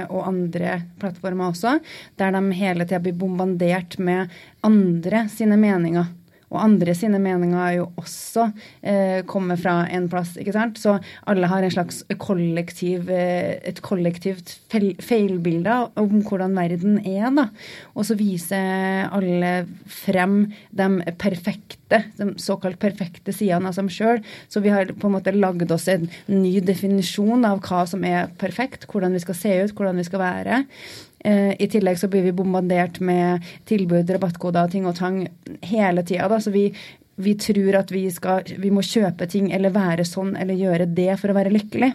og 0.07 0.21
andre 0.23 0.77
plattformer 1.01 1.51
også, 1.51 1.77
der 2.19 2.31
de 2.35 2.43
hele 2.55 2.87
tida 2.87 3.01
blir 3.03 3.17
bombardert 3.19 3.99
med 3.99 4.31
andre 4.67 5.25
sine 5.31 5.59
meninger. 5.59 6.07
Og 6.47 6.59
andre 6.61 6.93
sine 6.95 7.19
meninger 7.19 7.59
er 7.59 7.73
jo 7.81 7.87
også 7.99 8.45
eh, 8.79 9.19
kommer 9.27 9.59
fra 9.59 9.81
en 9.91 10.07
plass, 10.11 10.35
ikke 10.39 10.55
sant. 10.55 10.79
Så 10.79 10.95
alle 11.27 11.49
har 11.51 11.65
en 11.65 11.73
slags 11.73 12.03
kollektiv, 12.23 13.09
eh, 13.11 13.57
et 13.67 13.81
kollektivt 13.83 14.53
feil, 14.71 14.93
feilbilde 15.03 15.75
om 15.99 16.21
hvordan 16.23 16.55
verden 16.55 17.01
er, 17.03 17.27
da. 17.35 17.49
Og 17.95 18.07
så 18.07 18.15
viser 18.19 19.09
alle 19.11 19.51
frem 19.91 20.39
de 20.71 20.87
perfekte, 21.19 22.03
de 22.15 22.29
såkalt 22.39 22.79
perfekte 22.79 23.35
sidene 23.35 23.67
av 23.67 23.75
seg 23.75 23.91
sjøl. 23.91 24.23
Så 24.47 24.63
vi 24.63 24.71
har 24.71 24.93
på 24.95 25.11
en 25.11 25.17
måte 25.17 25.35
lagd 25.35 25.71
oss 25.75 25.89
en 25.91 26.07
ny 26.31 26.57
definisjon 26.63 27.43
av 27.47 27.59
hva 27.67 27.83
som 27.89 28.07
er 28.07 28.31
perfekt, 28.39 28.87
hvordan 28.87 29.15
vi 29.15 29.23
skal 29.25 29.39
se 29.41 29.53
ut, 29.65 29.75
hvordan 29.75 29.99
vi 29.99 30.07
skal 30.07 30.23
være. 30.23 30.63
Eh, 31.25 31.53
I 31.59 31.67
tillegg 31.71 31.99
så 31.99 32.09
blir 32.11 32.25
vi 32.27 32.35
bombardert 32.35 32.99
med 32.99 33.45
tilbud, 33.69 34.09
rabattkoder, 34.17 34.69
ting 34.71 34.85
og 34.89 34.97
tang 34.99 35.23
hele 35.65 36.03
tida. 36.07 36.41
Så 36.43 36.53
vi, 36.53 36.67
vi 37.17 37.33
tror 37.41 37.79
at 37.81 37.93
vi, 37.93 38.05
skal, 38.13 38.45
vi 38.61 38.71
må 38.73 38.85
kjøpe 38.85 39.29
ting 39.29 39.49
eller 39.55 39.75
være 39.75 40.05
sånn 40.07 40.35
eller 40.37 40.59
gjøre 40.59 40.89
det 40.97 41.13
for 41.21 41.33
å 41.33 41.37
være 41.37 41.53
lykkelig. 41.55 41.93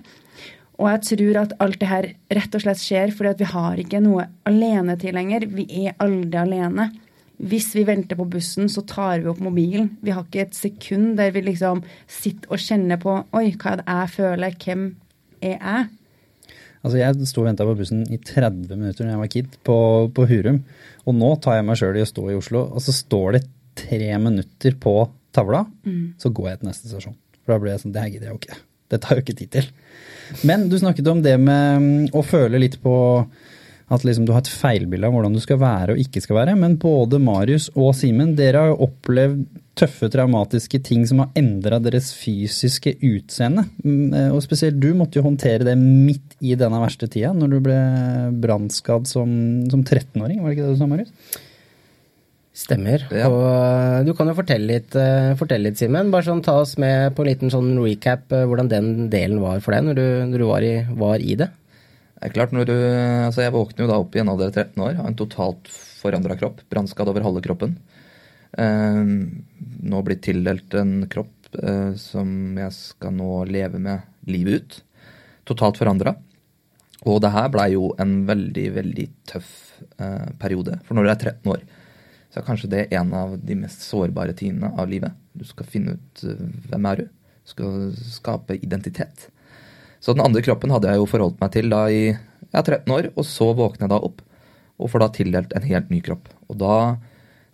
Og 0.81 0.88
jeg 0.88 1.02
tror 1.12 1.38
at 1.45 1.55
alt 1.62 1.79
det 1.79 1.88
her 1.91 2.09
rett 2.33 2.57
og 2.57 2.64
slett 2.64 2.81
skjer 2.81 3.12
fordi 3.14 3.31
at 3.31 3.43
vi 3.43 3.50
har 3.52 3.79
ikke 3.79 4.02
noe 4.02 4.26
alene 4.49 4.97
til 4.99 5.14
lenger. 5.14 5.47
Vi 5.52 5.69
er 5.85 5.97
aldri 6.02 6.41
alene. 6.41 6.88
Hvis 7.43 7.73
vi 7.75 7.85
venter 7.87 8.19
på 8.19 8.26
bussen, 8.31 8.69
så 8.71 8.85
tar 8.87 9.23
vi 9.23 9.31
opp 9.31 9.41
mobilen. 9.43 9.93
Vi 10.02 10.12
har 10.14 10.26
ikke 10.26 10.45
et 10.45 10.59
sekund 10.59 11.17
der 11.19 11.33
vi 11.35 11.43
liksom 11.47 11.83
sitter 12.11 12.55
og 12.55 12.62
kjenner 12.62 13.00
på 13.02 13.17
Oi, 13.35 13.49
hva 13.59 13.75
er 13.75 13.83
det 13.83 13.88
jeg 13.88 14.12
føler? 14.17 14.57
Hvem 14.64 14.85
er 15.43 15.57
jeg? 15.57 15.91
Altså 16.83 16.99
Jeg 16.99 17.29
sto 17.31 17.43
og 17.43 17.49
venta 17.49 17.67
på 17.67 17.77
bussen 17.79 18.03
i 18.11 18.19
30 18.19 18.75
minutter 18.75 19.07
da 19.07 19.15
jeg 19.15 19.23
var 19.23 19.31
kid 19.31 19.59
på, 19.67 19.77
på 20.15 20.27
Hurum. 20.31 20.62
Og 21.07 21.17
nå 21.19 21.33
tar 21.43 21.59
jeg 21.59 21.67
meg 21.69 21.79
sjøl 21.79 21.99
i 21.99 22.05
å 22.05 22.09
stå 22.11 22.29
i 22.31 22.39
Oslo, 22.39 22.65
og 22.71 22.83
så 22.83 22.95
står 22.95 23.37
det 23.37 23.43
tre 23.79 24.11
minutter 24.23 24.77
på 24.83 24.97
tavla. 25.35 25.65
Mm. 25.87 26.19
Så 26.21 26.33
går 26.35 26.51
jeg 26.51 26.61
til 26.61 26.71
neste 26.71 26.91
stasjon. 26.91 27.17
For 27.43 27.55
da 27.55 27.62
blir 27.62 27.75
jeg 27.75 27.85
sånn 27.85 27.95
Det 27.95 28.03
her 28.03 28.12
gidder 28.12 28.29
jeg 28.29 28.35
jo 28.35 28.41
ikke. 28.43 28.59
Det 28.93 29.01
tar 29.03 29.17
jo 29.17 29.25
ikke 29.25 29.39
tid 29.39 29.53
til. 29.57 29.71
Men 30.49 30.67
du 30.69 30.77
snakket 30.81 31.09
om 31.09 31.23
det 31.25 31.37
med 31.41 31.83
mm, 31.83 32.05
å 32.17 32.23
føle 32.27 32.61
litt 32.61 32.79
på 32.83 32.95
at 33.93 34.07
liksom 34.07 34.25
du 34.27 34.33
har 34.33 34.41
et 34.45 34.49
feilbilde 34.49 35.09
av 35.09 35.13
hvordan 35.15 35.35
du 35.37 35.41
skal 35.43 35.61
være 35.61 35.95
og 35.95 36.01
ikke 36.01 36.23
skal 36.25 36.39
være. 36.41 36.57
Men 36.59 36.79
både 36.81 37.21
Marius 37.23 37.69
og 37.77 37.93
Simen, 37.99 38.35
dere 38.39 38.63
har 38.63 38.73
jo 38.73 38.89
opplevd 38.89 39.45
tøffe, 39.79 40.11
traumatiske 40.13 40.83
ting 40.85 41.05
som 41.09 41.23
har 41.23 41.31
endra 41.39 41.79
deres 41.83 42.11
fysiske 42.17 42.95
utseende. 43.09 43.65
Mm, 43.85 44.13
eh, 44.13 44.29
og 44.35 44.43
spesielt 44.45 44.81
du 44.81 44.91
måtte 44.97 45.19
jo 45.19 45.27
håndtere 45.27 45.67
det 45.69 45.79
midt 45.81 46.37
i 46.45 46.57
denne 46.59 46.81
verste 46.83 47.09
tida, 47.09 47.33
når 47.37 47.55
du 47.55 47.63
ble 47.69 47.79
brannskadd 48.43 49.09
som, 49.09 49.33
som 49.73 49.85
13-åring. 49.85 50.43
Var 50.43 50.51
det 50.51 50.59
ikke 50.59 50.69
det 50.69 50.77
du 50.77 50.83
sa, 50.83 50.91
Marius? 50.91 51.41
Stemmer. 52.53 53.07
Ja. 53.09 53.31
Og 53.33 53.47
eh, 53.49 54.03
du 54.05 54.13
kan 54.17 54.29
jo 54.29 54.37
fortelle 54.37 54.69
litt, 54.75 54.93
uh, 54.93 55.33
fortelle 55.41 55.71
litt 55.71 55.81
Simen. 55.81 56.13
Bare 56.13 56.27
sånn, 56.27 56.45
ta 56.45 56.59
oss 56.61 56.77
med 56.81 57.15
på 57.17 57.25
en 57.25 57.31
liten 57.31 57.53
sånn 57.53 57.73
recap 57.81 58.29
hvordan 58.29 58.69
den 58.69 58.93
delen 59.13 59.41
var 59.41 59.65
for 59.65 59.73
deg 59.73 59.89
når 59.89 59.97
du, 59.97 60.07
når 60.35 60.45
du 60.45 60.49
var, 60.51 60.67
i, 60.69 60.75
var, 61.01 61.25
i, 61.25 61.39
det. 61.41 61.49
Det 62.23 62.29
er 62.29 62.35
klart, 62.37 62.52
når 62.55 62.69
du, 62.69 62.76
altså 63.26 63.43
Jeg 63.43 63.50
våkner 63.50 63.83
jo 63.83 63.91
da 63.91 63.97
opp 63.99 64.14
i 64.14 64.21
en 64.23 64.29
alder 64.31 64.52
av 64.52 64.55
13 64.55 64.83
år, 64.85 64.93
har 64.95 65.07
en 65.11 65.17
totalt 65.19 65.67
forandra 65.99 66.37
kropp. 66.38 66.61
Brannskadd 66.71 67.09
over 67.11 67.25
halve 67.26 67.43
kroppen. 67.43 67.73
Eh, 68.62 69.00
nå 69.91 70.02
blitt 70.07 70.23
tildelt 70.23 70.76
en 70.79 71.09
kropp 71.11 71.59
eh, 71.59 71.97
som 71.99 72.61
jeg 72.61 72.76
skal 72.76 73.17
nå 73.17 73.41
leve 73.50 73.81
med 73.83 74.07
livet 74.31 74.55
ut. 74.62 74.79
Totalt 75.50 75.83
forandra. 75.83 76.14
Og 77.11 77.19
det 77.25 77.33
her 77.35 77.50
blei 77.50 77.73
jo 77.75 77.91
en 77.99 78.21
veldig, 78.31 78.69
veldig 78.79 79.09
tøff 79.33 79.50
eh, 79.99 80.31
periode. 80.38 80.79
For 80.87 80.95
når 80.95 81.09
du 81.09 81.14
er 81.17 81.21
13 81.35 81.52
år, 81.57 81.67
så 82.31 82.38
er 82.38 82.49
kanskje 82.52 82.71
det 82.71 82.87
en 82.95 83.11
av 83.19 83.35
de 83.43 83.59
mest 83.64 83.83
sårbare 83.83 84.38
tidene 84.38 84.71
av 84.79 84.87
livet. 84.95 85.19
Du 85.35 85.43
skal 85.49 85.67
finne 85.67 85.99
ut 85.99 86.23
hvem 86.71 86.93
er 86.93 87.02
du. 87.02 87.09
Du 87.43 87.57
skal 87.57 87.81
skape 87.99 88.62
identitet. 88.62 89.32
Så 90.02 90.16
den 90.16 90.25
andre 90.25 90.42
kroppen 90.42 90.73
hadde 90.75 90.90
jeg 90.90 90.99
jo 90.99 91.06
forholdt 91.06 91.38
meg 91.38 91.52
til 91.54 91.71
da 91.71 91.85
i 91.87 92.02
ja, 92.11 92.61
13 92.61 92.90
år, 92.90 93.09
og 93.14 93.26
så 93.26 93.52
våkner 93.54 93.87
jeg 93.87 93.94
da 93.94 94.00
opp 94.02 94.23
og 94.82 94.90
får 94.90 95.04
da 95.04 95.09
tildelt 95.14 95.54
en 95.54 95.66
helt 95.68 95.92
ny 95.92 96.00
kropp. 96.02 96.26
Og 96.50 96.59
da 96.59 96.76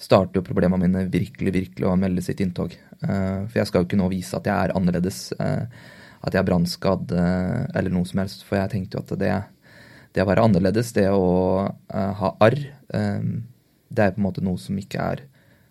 starter 0.00 0.40
jo 0.40 0.46
problemene 0.46 0.86
mine 0.86 1.04
virkelig 1.12 1.52
virkelig 1.54 1.88
å 1.88 1.98
melde 1.98 2.24
sitt 2.24 2.40
inntog. 2.40 2.72
Uh, 3.02 3.44
for 3.50 3.60
jeg 3.60 3.68
skal 3.68 3.82
jo 3.82 3.88
ikke 3.90 4.00
nå 4.00 4.08
vise 4.12 4.38
at 4.38 4.48
jeg 4.48 4.54
er 4.54 4.74
annerledes, 4.78 5.20
uh, 5.36 5.66
at 6.24 6.34
jeg 6.34 6.40
er 6.40 6.48
brannskadd 6.48 7.12
uh, 7.12 7.68
eller 7.76 7.92
noe 7.92 8.08
som 8.08 8.22
helst. 8.22 8.46
For 8.48 8.60
jeg 8.60 8.72
tenkte 8.72 8.96
jo 8.96 9.04
at 9.04 9.14
det, 9.20 9.34
det 10.16 10.24
å 10.24 10.28
være 10.30 10.48
annerledes, 10.48 10.94
det 10.96 11.08
å 11.12 11.28
ha 11.92 12.34
arr, 12.44 12.60
det 12.88 14.04
er 14.04 14.14
på 14.14 14.20
en 14.20 14.24
måte 14.24 14.42
noe 14.44 14.60
som 14.60 14.76
ikke 14.80 15.02
er 15.02 15.26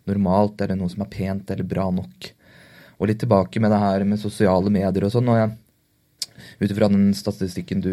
normalt, 0.08 0.62
eller 0.62 0.78
noe 0.78 0.92
som 0.94 1.02
er 1.04 1.10
pent 1.12 1.50
eller 1.54 1.66
bra 1.68 1.88
nok. 1.90 2.30
Og 2.98 3.10
litt 3.10 3.20
tilbake 3.24 3.62
med 3.62 3.74
det 3.74 3.80
her 3.82 4.06
med 4.10 4.22
sosiale 4.22 4.70
medier 4.74 5.08
og 5.08 5.14
sånn. 5.14 5.58
Ut 6.62 6.72
ifra 6.72 6.90
den 6.92 7.12
statistikken 7.18 7.82
du, 7.84 7.92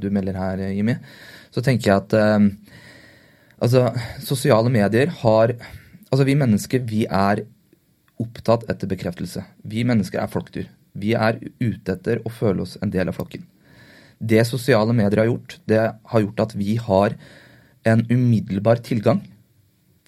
du, 0.00 0.08
melder 0.14 0.38
her, 0.38 0.64
Jimmy, 0.74 0.98
så 1.50 1.64
tenker 1.64 1.92
jeg 1.92 2.04
at 2.04 2.18
Altså, 3.60 3.90
sosiale 4.24 4.70
medier 4.72 5.10
har 5.20 5.50
Altså, 6.10 6.24
vi 6.26 6.34
mennesker, 6.34 6.82
vi 6.88 7.04
er 7.06 7.44
opptatt 8.20 8.64
etter 8.72 8.88
bekreftelse. 8.90 9.44
Vi 9.62 9.84
mennesker 9.86 10.20
er 10.20 10.30
flokkdyr. 10.32 10.66
Vi 10.98 11.14
er 11.14 11.38
ute 11.60 11.94
etter 11.94 12.22
å 12.26 12.32
føle 12.34 12.64
oss 12.64 12.76
en 12.82 12.90
del 12.90 13.10
av 13.10 13.16
flokken. 13.16 13.44
Det 14.20 14.42
sosiale 14.48 14.92
medier 14.96 15.22
har 15.22 15.30
gjort, 15.30 15.56
det 15.70 15.84
har 16.12 16.24
gjort 16.24 16.42
at 16.44 16.56
vi 16.58 16.74
har 16.82 17.14
en 17.88 18.02
umiddelbar 18.10 18.82
tilgang 18.84 19.22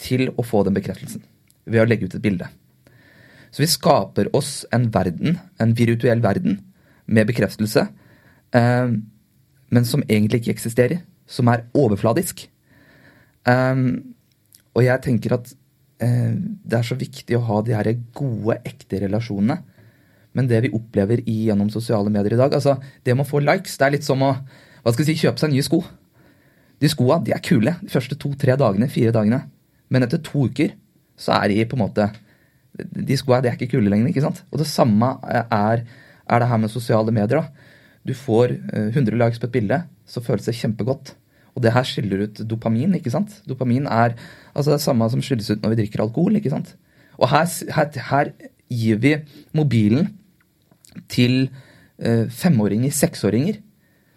til 0.03 0.29
å 0.37 0.45
få 0.45 0.65
den 0.67 0.77
bekreftelsen 0.77 1.23
ved 1.65 1.85
å 1.85 1.87
legge 1.89 2.11
ut 2.11 2.19
et 2.19 2.25
bilde. 2.25 2.49
Så 3.53 3.63
vi 3.63 3.71
skaper 3.71 4.29
oss 4.37 4.67
en 4.73 4.89
verden, 4.93 5.39
en 5.61 5.73
virtuell 5.77 6.21
verden, 6.25 6.59
med 7.13 7.29
bekreftelse, 7.29 7.87
eh, 8.57 8.95
men 9.73 9.89
som 9.89 10.05
egentlig 10.09 10.43
ikke 10.43 10.57
eksisterer. 10.57 11.03
Som 11.29 11.49
er 11.49 11.67
overfladisk. 11.79 12.45
Eh, 13.49 13.85
og 14.73 14.85
jeg 14.85 15.05
tenker 15.05 15.37
at 15.37 15.53
eh, 16.03 16.33
det 16.35 16.81
er 16.81 16.89
så 16.89 16.99
viktig 16.99 17.39
å 17.39 17.45
ha 17.49 17.61
de 17.65 17.77
her 17.77 17.93
gode, 18.17 18.59
ekte 18.69 19.05
relasjonene. 19.05 19.61
Men 20.33 20.49
det 20.49 20.63
vi 20.65 20.73
opplever 20.73 21.21
i, 21.29 21.43
gjennom 21.49 21.69
sosiale 21.73 22.11
medier 22.13 22.37
i 22.37 22.41
dag, 22.41 22.55
altså 22.57 22.79
det 23.05 23.17
med 23.17 23.27
å 23.27 23.29
få 23.29 23.43
likes, 23.45 23.77
det 23.77 23.87
er 23.87 23.97
litt 23.99 24.07
som 24.07 24.23
å 24.25 24.35
hva 24.83 24.91
skal 24.91 25.05
jeg 25.05 25.15
si, 25.15 25.27
kjøpe 25.27 25.39
seg 25.39 25.53
nye 25.53 25.63
sko. 25.63 25.79
De 26.83 26.91
skoa 26.91 27.21
de 27.23 27.35
er 27.35 27.43
kule 27.45 27.77
de 27.79 27.91
første 27.93 28.17
to-tre 28.19 28.57
dagene, 28.59 28.91
fire 28.91 29.13
dagene. 29.15 29.45
Men 29.93 30.07
etter 30.07 30.23
to 30.25 30.49
uker 30.51 30.73
så 31.21 31.37
er 31.37 31.53
de 31.53 31.67
på 31.69 31.77
en 31.77 31.85
måte 31.85 32.09
De 32.73 33.17
skoa 33.21 33.43
de 33.45 33.51
er 33.51 33.59
ikke 33.59 33.75
kule 33.75 33.91
lenger, 33.93 34.09
ikke 34.09 34.25
sant? 34.25 34.41
Og 34.51 34.63
det 34.63 34.67
samme 34.67 35.11
er, 35.29 35.85
er 36.33 36.43
det 36.43 36.49
her 36.49 36.61
med 36.63 36.73
sosiale 36.73 37.13
medier. 37.13 37.43
da. 37.43 37.47
Du 38.07 38.15
får 38.15 38.57
100 38.73 39.19
likes 39.19 39.39
på 39.39 39.47
et 39.47 39.53
bilde, 39.53 39.83
så 40.07 40.23
føles 40.25 40.49
det 40.49 40.57
kjempegodt. 40.59 41.15
Og 41.55 41.63
det 41.63 41.73
her 41.75 41.85
skiller 41.87 42.25
ut 42.27 42.41
dopamin, 42.49 42.95
ikke 42.97 43.13
sant? 43.13 43.35
Dopamin 43.49 43.87
er 43.87 44.17
altså 44.55 44.73
det 44.73 44.81
samme 44.81 45.09
som 45.13 45.23
skilles 45.23 45.51
ut 45.53 45.63
når 45.63 45.75
vi 45.75 45.83
drikker 45.83 46.03
alkohol, 46.05 46.39
ikke 46.39 46.53
sant? 46.53 46.75
Og 47.21 47.29
her, 47.29 47.45
her, 47.77 47.91
her 48.09 48.33
gir 48.73 49.01
vi 49.03 49.17
mobilen 49.53 50.09
til 51.13 51.51
eh, 52.01 52.29
femåringer, 52.33 52.91
seksåringer. 52.91 53.61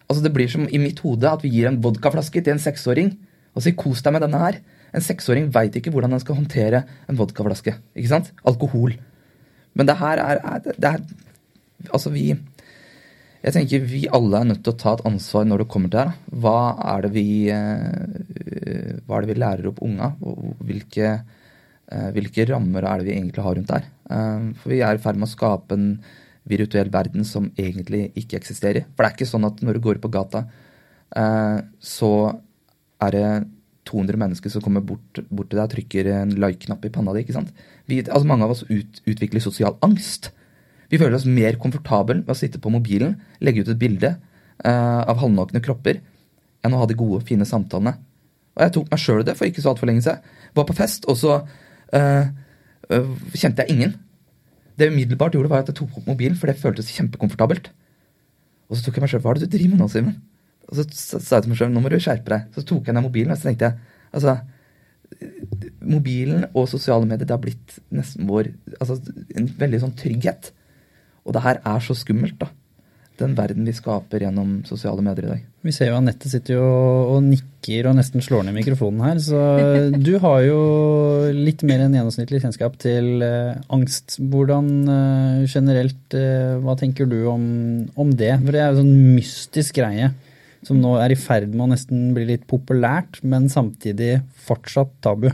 Altså 0.07 0.23
Det 0.23 0.33
blir 0.33 0.47
som 0.51 0.67
i 0.69 0.79
mitt 0.79 1.01
hode 1.03 1.27
at 1.27 1.43
vi 1.43 1.51
gir 1.51 1.67
en 1.67 1.81
vodkaflaske 1.83 2.41
til 2.41 2.55
en 2.55 2.61
seksåring 2.61 3.15
og 3.55 3.63
sier 3.63 3.75
'kos 3.75 4.03
deg 4.03 4.13
med 4.13 4.21
denne 4.21 4.39
her'. 4.39 4.61
En 4.95 5.01
seksåring 5.01 5.51
veit 5.53 5.75
ikke 5.75 5.91
hvordan 5.91 6.11
han 6.11 6.19
skal 6.19 6.35
håndtere 6.35 6.83
en 7.09 7.17
vodkaflaske. 7.17 7.75
Ikke 7.95 8.07
sant? 8.07 8.31
Alkohol. 8.45 8.95
Men 9.73 9.87
det 9.87 9.97
her 9.97 10.19
er, 10.19 10.39
er, 10.43 10.59
det 10.59 10.85
er 10.87 10.99
Altså, 11.91 12.11
vi 12.13 12.29
Jeg 13.45 13.53
tenker 13.53 13.83
vi 13.85 14.05
alle 14.09 14.39
er 14.41 14.47
nødt 14.49 14.63
til 14.65 14.73
å 14.73 14.79
ta 14.81 14.95
et 14.95 15.05
ansvar 15.05 15.45
når 15.45 15.61
det 15.61 15.69
kommer 15.69 15.91
til 15.93 16.01
her. 16.01 16.13
Hva 16.33 16.59
er 16.95 17.03
det 17.05 17.11
vi, 17.13 17.25
eh, 17.53 18.95
hva 19.05 19.19
er 19.19 19.21
det 19.21 19.29
vi 19.29 19.35
lærer 19.37 19.67
opp 19.69 19.83
unga? 19.85 20.15
Hvilke, 20.65 21.11
eh, 21.91 22.07
hvilke 22.15 22.47
rammer 22.49 22.87
er 22.89 22.97
det 22.97 23.05
vi 23.05 23.13
egentlig 23.13 23.43
har 23.45 23.53
rundt 23.53 23.69
der? 23.69 23.85
Eh, 24.09 24.47
for 24.57 24.73
vi 24.73 24.81
er 24.81 24.95
i 24.95 25.03
ferd 25.03 25.21
med 25.21 25.29
å 25.29 25.35
skape 25.35 25.77
en 25.77 25.99
virtuell 26.49 26.89
verden 26.89 27.23
som 27.23 27.51
egentlig 27.51 28.15
ikke 28.17 28.39
eksisterer. 28.39 28.87
For 28.95 29.05
det 29.05 29.11
er 29.11 29.15
ikke 29.19 29.29
sånn 29.29 29.45
at 29.45 29.61
når 29.61 29.73
du 29.73 29.79
går 29.79 30.01
på 30.01 30.09
gata, 30.09 30.47
så 31.81 32.11
er 33.01 33.11
det 33.11 33.29
200 33.85 34.17
mennesker 34.17 34.51
som 34.51 34.63
kommer 34.65 34.83
bort, 34.85 35.21
bort 35.29 35.51
til 35.51 35.59
deg 35.59 35.67
og 35.67 35.73
trykker 35.75 36.09
en 36.15 36.33
like-knapp 36.41 36.85
i 36.87 36.91
panna 36.93 37.13
di. 37.13 37.23
ikke 37.23 37.37
sant? 37.37 37.53
Vi, 37.89 38.01
altså 38.01 38.25
Mange 38.27 38.47
av 38.47 38.55
oss 38.55 38.65
ut, 38.69 39.01
utvikler 39.05 39.43
sosial 39.43 39.77
angst. 39.85 40.31
Vi 40.95 41.01
føler 41.01 41.17
oss 41.17 41.27
mer 41.27 41.57
komfortable 41.59 42.21
med 42.21 42.31
å 42.31 42.37
sitte 42.39 42.61
på 42.63 42.71
mobilen, 42.71 43.17
legge 43.43 43.65
ut 43.65 43.71
et 43.73 43.79
bilde 43.81 44.13
uh, 44.15 45.01
av 45.03 45.19
halvnakne 45.19 45.59
kropper, 45.63 45.99
enn 46.63 46.75
å 46.75 46.79
ha 46.79 46.87
de 46.87 46.95
gode, 46.95 47.19
fine 47.27 47.43
samtalene. 47.47 47.97
Og 48.55 48.63
jeg 48.63 48.73
tok 48.77 48.93
meg 48.93 49.01
sjøl 49.03 49.25
det 49.27 49.35
for 49.35 49.49
ikke 49.49 49.59
så 49.65 49.73
altfor 49.73 49.91
lenge 49.91 50.05
siden. 50.05 50.23
Var 50.55 50.67
på 50.69 50.77
fest, 50.77 51.09
og 51.11 51.19
så 51.19 51.41
uh, 51.43 52.23
uh, 52.87 53.11
kjente 53.35 53.65
jeg 53.65 53.75
ingen. 53.75 53.97
Det 54.79 54.87
umiddelbart 54.93 55.35
gjorde, 55.35 55.51
var 55.51 55.65
at 55.65 55.73
jeg 55.73 55.81
tok 55.81 55.99
opp 55.99 56.07
mobilen, 56.07 56.39
for 56.39 56.47
det 56.47 56.55
føltes 56.63 56.95
kjempekomfortabelt. 56.95 57.67
Og 58.71 58.79
så 58.79 58.87
tok 58.87 58.95
jeg 58.95 59.03
meg 59.03 59.11
sjøl 59.11 59.25
Hva 59.25 59.35
er 59.35 59.43
det 59.43 59.49
du 59.49 59.57
driver 59.57 59.75
med 59.75 59.83
nå, 59.83 59.91
Simen? 59.91 60.17
Og 60.65 60.79
så 60.79 60.87
sa 60.95 61.35
jeg 61.35 61.45
til 61.45 61.51
meg 61.51 61.59
sjøl 61.59 61.75
nå 61.75 61.83
må 61.83 61.91
du 61.91 61.99
skjerpe 61.99 62.31
deg. 62.31 62.51
Så 62.55 62.63
tok 62.71 62.87
jeg 62.87 62.95
ned 62.95 63.03
mobilen, 63.03 63.35
og 63.35 63.41
så 63.41 63.51
tenkte 63.51 63.73
jeg 63.73 63.81
altså 64.15 64.39
Mobilen 65.85 66.47
og 66.57 66.65
sosiale 66.67 67.05
medier 67.05 67.27
det 67.27 67.35
har 67.35 67.41
blitt 67.43 67.75
nesten 67.93 68.25
vår 68.27 68.49
altså 68.81 68.97
en 69.37 69.45
veldig 69.59 69.79
sånn 69.83 69.93
trygghet. 69.99 70.49
Og 71.25 71.35
det 71.35 71.43
her 71.45 71.61
er 71.65 71.83
så 71.83 71.97
skummelt, 71.97 72.37
da. 72.41 72.51
Den 73.15 73.31
verden 73.37 73.63
vi 73.63 73.71
skaper 73.71 74.25
gjennom 74.25 74.57
sosiale 74.67 75.03
medier 75.03 75.27
i 75.27 75.29
dag. 75.29 75.43
Vi 75.63 75.71
ser 75.73 75.87
jo 75.87 75.99
Anette 76.01 76.27
sitter 76.27 76.57
jo 76.57 76.65
og 77.13 77.21
nikker 77.23 77.87
og 77.87 77.95
nesten 77.95 78.23
slår 78.23 78.43
ned 78.43 78.57
mikrofonen 78.57 79.05
her. 79.05 79.21
Så 79.23 79.39
du 80.07 80.17
har 80.21 80.41
jo 80.43 80.59
litt 81.31 81.63
mer 81.67 81.85
enn 81.85 81.95
gjennomsnittlig 81.95 82.43
kjennskap 82.43 82.75
til 82.83 83.23
uh, 83.23 83.55
angst. 83.73 84.17
Hvordan 84.19 84.69
uh, 84.89 85.45
generelt, 85.47 86.03
uh, 86.11 86.59
hva 86.65 86.75
tenker 86.79 87.07
du 87.07 87.21
om, 87.31 87.47
om 87.95 88.11
det? 88.11 88.33
For 88.43 88.51
det 88.51 88.61
er 88.61 88.73
jo 88.73 88.83
sånn 88.83 88.93
mystisk 89.15 89.79
greie 89.79 90.11
som 90.65 90.81
nå 90.81 90.95
er 90.99 91.13
i 91.13 91.19
ferd 91.19 91.51
med 91.53 91.67
å 91.67 91.71
nesten 91.75 92.07
bli 92.15 92.25
litt 92.31 92.45
populært, 92.49 93.21
men 93.23 93.47
samtidig 93.53 94.17
fortsatt 94.47 94.95
tabu. 95.05 95.29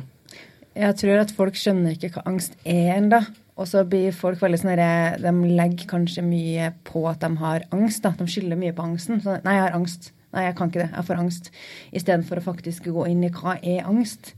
Jeg 0.76 0.96
tror 1.00 1.22
at 1.24 1.32
folk 1.36 1.58
skjønner 1.60 1.96
ikke 1.96 2.14
hva 2.16 2.26
angst 2.30 2.56
er 2.64 2.98
ennå. 2.98 3.22
Og 3.60 3.68
så 3.68 3.84
blir 3.88 4.16
folk 4.16 4.40
veldig 4.42 4.62
sånn 4.62 4.80
De 5.22 5.34
legger 5.52 5.90
kanskje 5.90 6.24
mye 6.26 6.72
på 6.88 7.04
at 7.10 7.22
de 7.24 7.30
har 7.42 7.68
angst. 7.76 8.04
da, 8.06 8.14
De 8.18 8.28
skylder 8.30 8.60
mye 8.60 8.76
på 8.76 8.86
angsten. 8.86 9.22
Så, 9.24 9.38
nei, 9.46 9.58
jeg 9.58 9.66
har 9.68 9.78
angst. 9.78 10.12
Nei, 10.32 10.48
jeg 10.48 10.58
kan 10.58 10.72
ikke 10.72 10.84
det. 10.86 10.90
Jeg 10.96 11.08
får 11.10 11.22
angst. 11.22 11.52
Istedenfor 11.92 12.40
å 12.40 12.48
faktisk 12.48 12.88
gå 12.96 13.08
inn 13.12 13.24
i 13.28 13.34
hva 13.36 13.58
er 13.60 13.88
angst. 13.90 14.34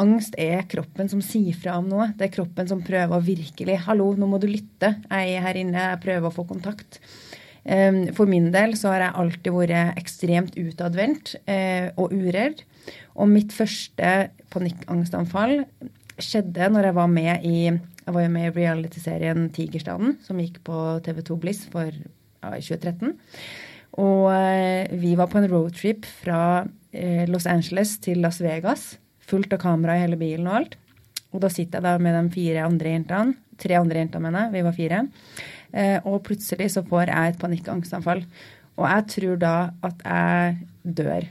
Angst 0.00 0.34
er 0.40 0.64
kroppen 0.66 1.10
som 1.12 1.20
sier 1.22 1.54
fra 1.54 1.76
om 1.78 1.86
noe. 1.92 2.08
Det 2.18 2.26
er 2.26 2.34
kroppen 2.34 2.66
som 2.70 2.82
prøver 2.82 3.14
å 3.14 3.22
virkelig 3.22 3.78
Hallo, 3.84 4.10
nå 4.18 4.26
må 4.26 4.40
du 4.42 4.48
lytte. 4.50 4.96
Jeg 5.06 5.36
er 5.36 5.44
her 5.44 5.60
inne, 5.60 5.90
jeg 5.92 6.02
prøver 6.02 6.30
å 6.30 6.34
få 6.34 6.46
kontakt. 6.48 6.98
For 7.64 8.28
min 8.28 8.50
del 8.52 8.74
så 8.76 8.90
har 8.92 9.06
jeg 9.06 9.18
alltid 9.22 9.54
vært 9.54 10.00
ekstremt 10.00 10.56
utadvendt 10.60 11.36
eh, 11.48 11.88
og 11.96 12.12
uredd. 12.12 12.60
Og 13.16 13.30
mitt 13.30 13.54
første 13.56 14.10
panikkangstanfall 14.52 15.62
skjedde 16.20 16.68
når 16.74 16.90
jeg 16.90 16.96
var 16.98 17.08
med 17.10 17.46
i 17.48 17.58
jeg 18.04 18.14
var 18.14 18.24
jo 18.24 18.32
med 18.34 18.48
i 18.48 18.54
realityserien 18.58 19.46
Tigerstaden, 19.54 20.18
som 20.24 20.40
gikk 20.40 20.60
på 20.66 20.80
TV2 21.06 21.38
Bliss 21.40 21.62
for 21.72 21.88
ja, 21.88 22.50
2013. 22.52 23.14
Og 24.02 24.26
eh, 24.34 24.90
vi 25.00 25.14
var 25.16 25.30
på 25.30 25.40
en 25.40 25.48
roadtrip 25.48 26.04
fra 26.22 26.64
eh, 26.92 27.24
Los 27.30 27.46
Angeles 27.48 27.96
til 28.04 28.20
Las 28.24 28.42
Vegas. 28.44 28.94
Fullt 29.24 29.54
av 29.56 29.62
kamera 29.62 29.96
i 29.96 30.02
hele 30.04 30.18
bilen 30.20 30.50
og 30.50 30.58
alt. 30.58 30.76
Og 31.34 31.40
da 31.42 31.50
sitter 31.50 31.80
jeg 31.80 31.86
da 31.86 31.94
med 32.02 32.18
de 32.18 32.34
fire 32.34 32.66
andre 32.66 32.92
jentene. 32.96 33.38
Tre 33.58 33.78
andre 33.78 34.02
jenter, 34.02 34.22
mener 34.22 34.44
jeg. 34.44 34.54
Vi 34.54 34.66
var 34.66 34.76
fire. 34.76 35.00
Eh, 35.72 35.96
og 36.04 36.20
plutselig 36.26 36.72
så 36.74 36.84
får 36.86 37.08
jeg 37.08 37.32
et 37.32 37.40
panikkangstanfall. 37.40 38.24
Og 38.74 38.86
jeg 38.90 39.08
tror 39.14 39.40
da 39.40 39.54
at 39.86 40.04
jeg 40.04 40.94
dør. 41.00 41.30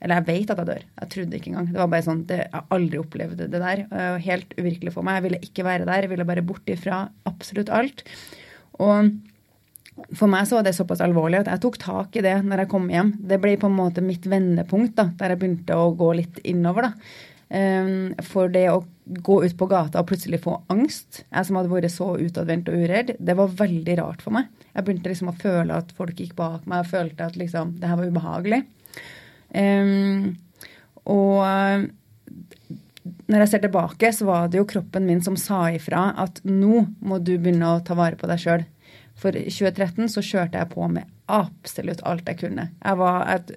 Eller 0.00 0.20
jeg 0.20 0.28
vet 0.30 0.52
at 0.52 0.60
jeg 0.62 0.68
dør. 0.70 0.84
Jeg 1.02 1.10
trodde 1.14 1.36
ikke 1.36 1.50
engang. 1.52 1.70
Det 1.70 1.80
var 1.80 1.90
bare 1.92 2.06
sånn, 2.06 2.22
det, 2.28 2.38
Jeg 2.46 2.66
aldri 2.76 3.00
opplevde 3.00 3.48
det 3.52 3.60
der. 3.60 3.82
Helt 4.24 4.54
uvirkelig 4.56 4.94
for 4.94 5.06
meg. 5.06 5.18
Jeg 5.18 5.26
ville 5.26 5.42
ikke 5.44 5.66
være 5.66 5.88
der. 5.88 6.06
Jeg 6.06 6.12
ville 6.14 6.28
bare 6.28 6.44
bort 6.46 6.72
ifra 6.72 7.02
absolutt 7.28 7.72
alt. 7.74 8.04
Og 8.80 9.10
for 10.16 10.30
meg 10.32 10.46
så 10.48 10.56
var 10.56 10.64
det 10.64 10.76
såpass 10.76 11.02
alvorlig 11.04 11.42
at 11.42 11.50
jeg 11.50 11.62
tok 11.64 11.76
tak 11.82 12.16
i 12.16 12.22
det 12.24 12.38
når 12.46 12.64
jeg 12.64 12.70
kom 12.72 12.86
hjem. 12.92 13.12
Det 13.20 13.40
ble 13.42 13.56
på 13.60 13.68
en 13.68 13.76
måte 13.76 14.04
mitt 14.04 14.24
vendepunkt, 14.30 14.96
da, 14.96 15.10
der 15.20 15.34
jeg 15.34 15.42
begynte 15.42 15.76
å 15.76 15.90
gå 15.98 16.14
litt 16.22 16.40
innover. 16.48 16.88
da. 16.88 17.28
Um, 17.50 18.12
for 18.22 18.46
det 18.46 18.68
å 18.70 18.84
gå 19.10 19.40
ut 19.42 19.56
på 19.58 19.66
gata 19.66 19.98
og 19.98 20.06
plutselig 20.06 20.38
få 20.44 20.60
angst, 20.70 21.24
jeg 21.24 21.46
som 21.48 21.56
hadde 21.58 21.72
vært 21.72 21.90
så 21.90 22.12
utadvendt 22.14 22.70
og 22.70 22.84
uredd, 22.84 23.16
det 23.18 23.34
var 23.34 23.56
veldig 23.58 23.96
rart 23.98 24.22
for 24.22 24.36
meg. 24.36 24.46
Jeg 24.70 24.86
begynte 24.86 25.10
liksom 25.10 25.32
å 25.32 25.38
føle 25.40 25.80
at 25.82 25.90
folk 25.96 26.14
gikk 26.14 26.36
bak 26.38 26.68
meg, 26.70 26.84
og 26.84 26.92
følte 26.92 27.26
at 27.26 27.38
liksom, 27.40 27.74
det 27.82 27.90
her 27.90 27.98
var 27.98 28.12
ubehagelig. 28.12 28.60
Um, 29.54 30.36
og 31.10 31.88
når 33.30 33.44
jeg 33.44 33.50
ser 33.52 33.64
tilbake, 33.64 34.12
så 34.14 34.26
var 34.28 34.50
det 34.50 34.60
jo 34.60 34.68
kroppen 34.68 35.06
min 35.08 35.22
som 35.24 35.38
sa 35.38 35.64
ifra 35.72 36.10
at 36.20 36.42
nå 36.46 36.84
må 37.00 37.18
du 37.22 37.36
begynne 37.36 37.76
å 37.76 37.82
ta 37.86 37.96
vare 37.98 38.18
på 38.20 38.28
deg 38.30 38.42
sjøl. 38.42 38.64
For 39.20 39.36
i 39.36 39.50
2013 39.52 40.08
så 40.12 40.24
kjørte 40.24 40.60
jeg 40.60 40.72
på 40.72 40.86
med 40.90 41.08
absolutt 41.30 42.02
alt 42.08 42.28
jeg 42.28 42.40
kunne. 42.40 42.70
Jeg 42.80 43.00
var 43.00 43.26
et 43.34 43.52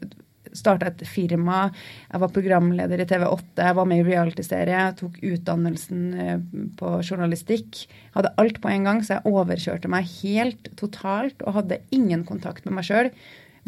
starta 0.53 0.89
et 0.91 1.03
firma. 1.10 1.67
Jeg 2.12 2.21
var 2.21 2.34
programleder 2.34 3.01
i 3.01 3.08
TV8, 3.10 3.56
jeg 3.58 3.77
var 3.79 3.88
med 3.89 4.03
i 4.03 4.08
realityserie, 4.08 4.82
jeg 4.88 4.97
tok 4.99 5.19
utdannelsen 5.32 6.03
eh, 6.13 6.43
på 6.79 6.91
journalistikk. 7.01 7.84
Hadde 8.13 8.34
alt 8.41 8.60
på 8.62 8.71
en 8.71 8.89
gang, 8.89 9.01
så 9.01 9.17
jeg 9.17 9.34
overkjørte 9.34 9.91
meg 9.91 10.10
helt 10.21 10.69
totalt 10.79 11.41
og 11.47 11.58
hadde 11.60 11.82
ingen 11.95 12.25
kontakt 12.27 12.67
med 12.67 12.77
meg 12.77 12.89
sjøl. 12.89 13.10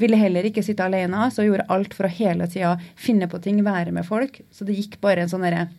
Ville 0.01 0.19
heller 0.19 0.47
ikke 0.47 0.63
sitte 0.65 0.83
alene, 0.83 1.29
så 1.31 1.45
gjorde 1.45 1.67
alt 1.71 1.95
for 1.95 2.07
å 2.07 2.11
hele 2.11 2.49
tida 2.51 2.75
finne 2.99 3.29
på 3.31 3.39
ting, 3.43 3.61
være 3.63 3.93
med 3.95 4.07
folk. 4.07 4.41
Så 4.51 4.67
det 4.67 4.75
gikk 4.75 4.99
bare 5.03 5.23
en 5.23 5.31
sånn 5.31 5.45
derre 5.45 5.69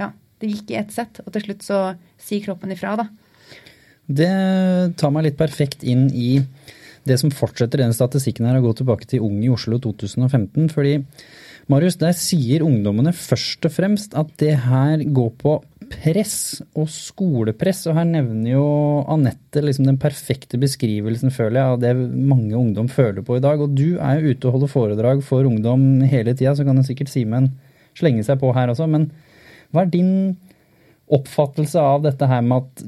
Ja, 0.00 0.10
det 0.40 0.52
gikk 0.52 0.72
i 0.72 0.80
ett 0.80 0.94
sett. 0.94 1.20
Og 1.26 1.32
til 1.34 1.44
slutt 1.44 1.66
så 1.66 1.80
sier 2.20 2.44
kroppen 2.44 2.72
ifra, 2.72 2.96
da. 3.00 3.08
Det 4.06 4.32
tar 5.00 5.12
meg 5.12 5.26
litt 5.26 5.38
perfekt 5.38 5.82
inn 5.84 6.06
i 6.14 6.38
det 7.06 7.18
som 7.20 7.30
fortsetter 7.34 7.82
den 7.82 7.94
statistikken 7.94 8.46
her, 8.48 8.58
å 8.58 8.64
gå 8.64 8.72
tilbake 8.80 9.06
til 9.10 9.22
Ung 9.26 9.38
i 9.44 9.50
Oslo 9.52 9.78
2015. 9.82 10.70
fordi 10.74 10.98
Marius, 11.70 11.98
der 11.98 12.14
sier 12.14 12.62
ungdommene 12.62 13.10
først 13.10 13.66
og 13.66 13.72
fremst 13.74 14.14
at 14.18 14.30
det 14.38 14.54
her 14.68 15.02
går 15.02 15.32
på 15.40 15.56
press 15.90 16.62
og 16.76 16.88
skolepress. 16.92 17.84
Og 17.90 17.98
her 17.98 18.08
nevner 18.08 18.52
jo 18.54 18.66
Anette 19.12 19.62
liksom 19.64 19.88
den 19.88 20.00
perfekte 20.00 20.60
beskrivelsen, 20.62 21.32
føler 21.34 21.60
jeg, 21.60 21.76
av 21.76 21.84
det 21.84 21.94
mange 21.96 22.56
ungdom 22.58 22.90
føler 22.92 23.24
på 23.26 23.38
i 23.38 23.44
dag. 23.44 23.62
Og 23.62 23.76
du 23.76 23.96
er 23.96 24.20
jo 24.20 24.34
ute 24.34 24.48
og 24.48 24.58
holder 24.58 24.72
foredrag 24.72 25.22
for 25.26 25.48
ungdom 25.48 26.04
hele 26.06 26.34
tida, 26.34 26.56
så 26.56 26.66
kan 26.66 26.78
du 26.78 26.84
sikkert 26.86 27.12
Simen 27.12 27.52
slenge 27.96 28.26
seg 28.26 28.40
på 28.42 28.52
her 28.56 28.72
også. 28.72 28.88
Men 28.90 29.10
hva 29.72 29.84
er 29.84 29.92
din 29.92 30.12
oppfattelse 31.06 31.78
av 31.78 32.02
dette 32.02 32.26
her 32.26 32.42
med 32.42 32.64
at 32.64 32.86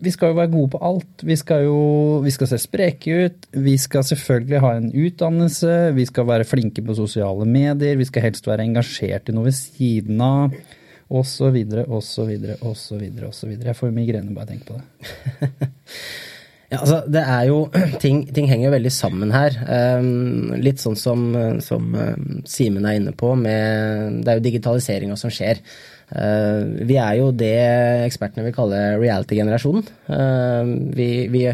vi 0.00 0.10
skal 0.14 0.30
jo 0.30 0.38
være 0.38 0.52
gode 0.52 0.70
på 0.72 0.80
alt. 0.86 1.24
Vi 1.26 1.36
skal 1.36 1.64
jo 1.66 1.80
vi 2.24 2.32
skal 2.32 2.48
se 2.48 2.58
spreke 2.62 3.24
ut. 3.26 3.48
Vi 3.52 3.74
skal 3.80 4.06
selvfølgelig 4.06 4.60
ha 4.62 4.74
en 4.78 4.90
utdannelse. 4.94 5.74
Vi 5.96 6.06
skal 6.08 6.28
være 6.30 6.46
flinke 6.48 6.84
på 6.86 6.96
sosiale 6.96 7.46
medier. 7.48 7.98
Vi 8.00 8.06
skal 8.08 8.30
helst 8.30 8.48
være 8.48 8.64
engasjert 8.68 9.28
i 9.28 9.34
noe 9.36 9.50
ved 9.50 9.58
siden 9.58 10.22
av. 10.24 10.54
Og 11.10 11.24
så 11.26 11.50
videre, 11.50 11.84
og 11.90 12.04
så 12.06 12.24
videre, 12.28 12.56
og 12.62 12.76
så 12.78 12.98
videre, 13.00 13.30
og 13.30 13.34
så 13.34 13.48
videre. 13.50 13.72
Jeg 13.72 13.80
får 13.80 13.94
migrene 13.94 14.34
bare 14.34 14.52
tenke 14.52 14.70
på 14.70 14.78
det. 14.78 15.70
Ja, 16.70 16.84
altså, 16.84 17.00
det 17.10 17.22
er 17.26 17.46
jo, 17.48 17.64
ting, 18.02 18.20
ting 18.30 18.46
henger 18.46 18.68
jo 18.68 18.74
veldig 18.76 18.92
sammen 18.94 19.32
her. 19.34 19.56
Um, 19.98 20.52
litt 20.62 20.78
sånn 20.78 20.94
som, 20.98 21.24
som 21.66 21.88
um, 21.98 22.28
Simen 22.46 22.86
er 22.86 23.00
inne 23.00 23.14
på, 23.18 23.32
med, 23.34 24.20
det 24.22 24.30
er 24.30 24.38
jo 24.38 24.44
digitaliseringa 24.44 25.16
som 25.18 25.34
skjer. 25.34 25.58
Uh, 26.14 26.62
vi 26.86 26.94
er 27.02 27.16
jo 27.18 27.32
det 27.34 27.56
ekspertene 28.06 28.46
vil 28.46 28.54
kalle 28.54 28.78
reality-generasjonen. 29.02 29.90
Uh, 30.06 30.70
vi, 30.94 31.10
vi 31.34 31.44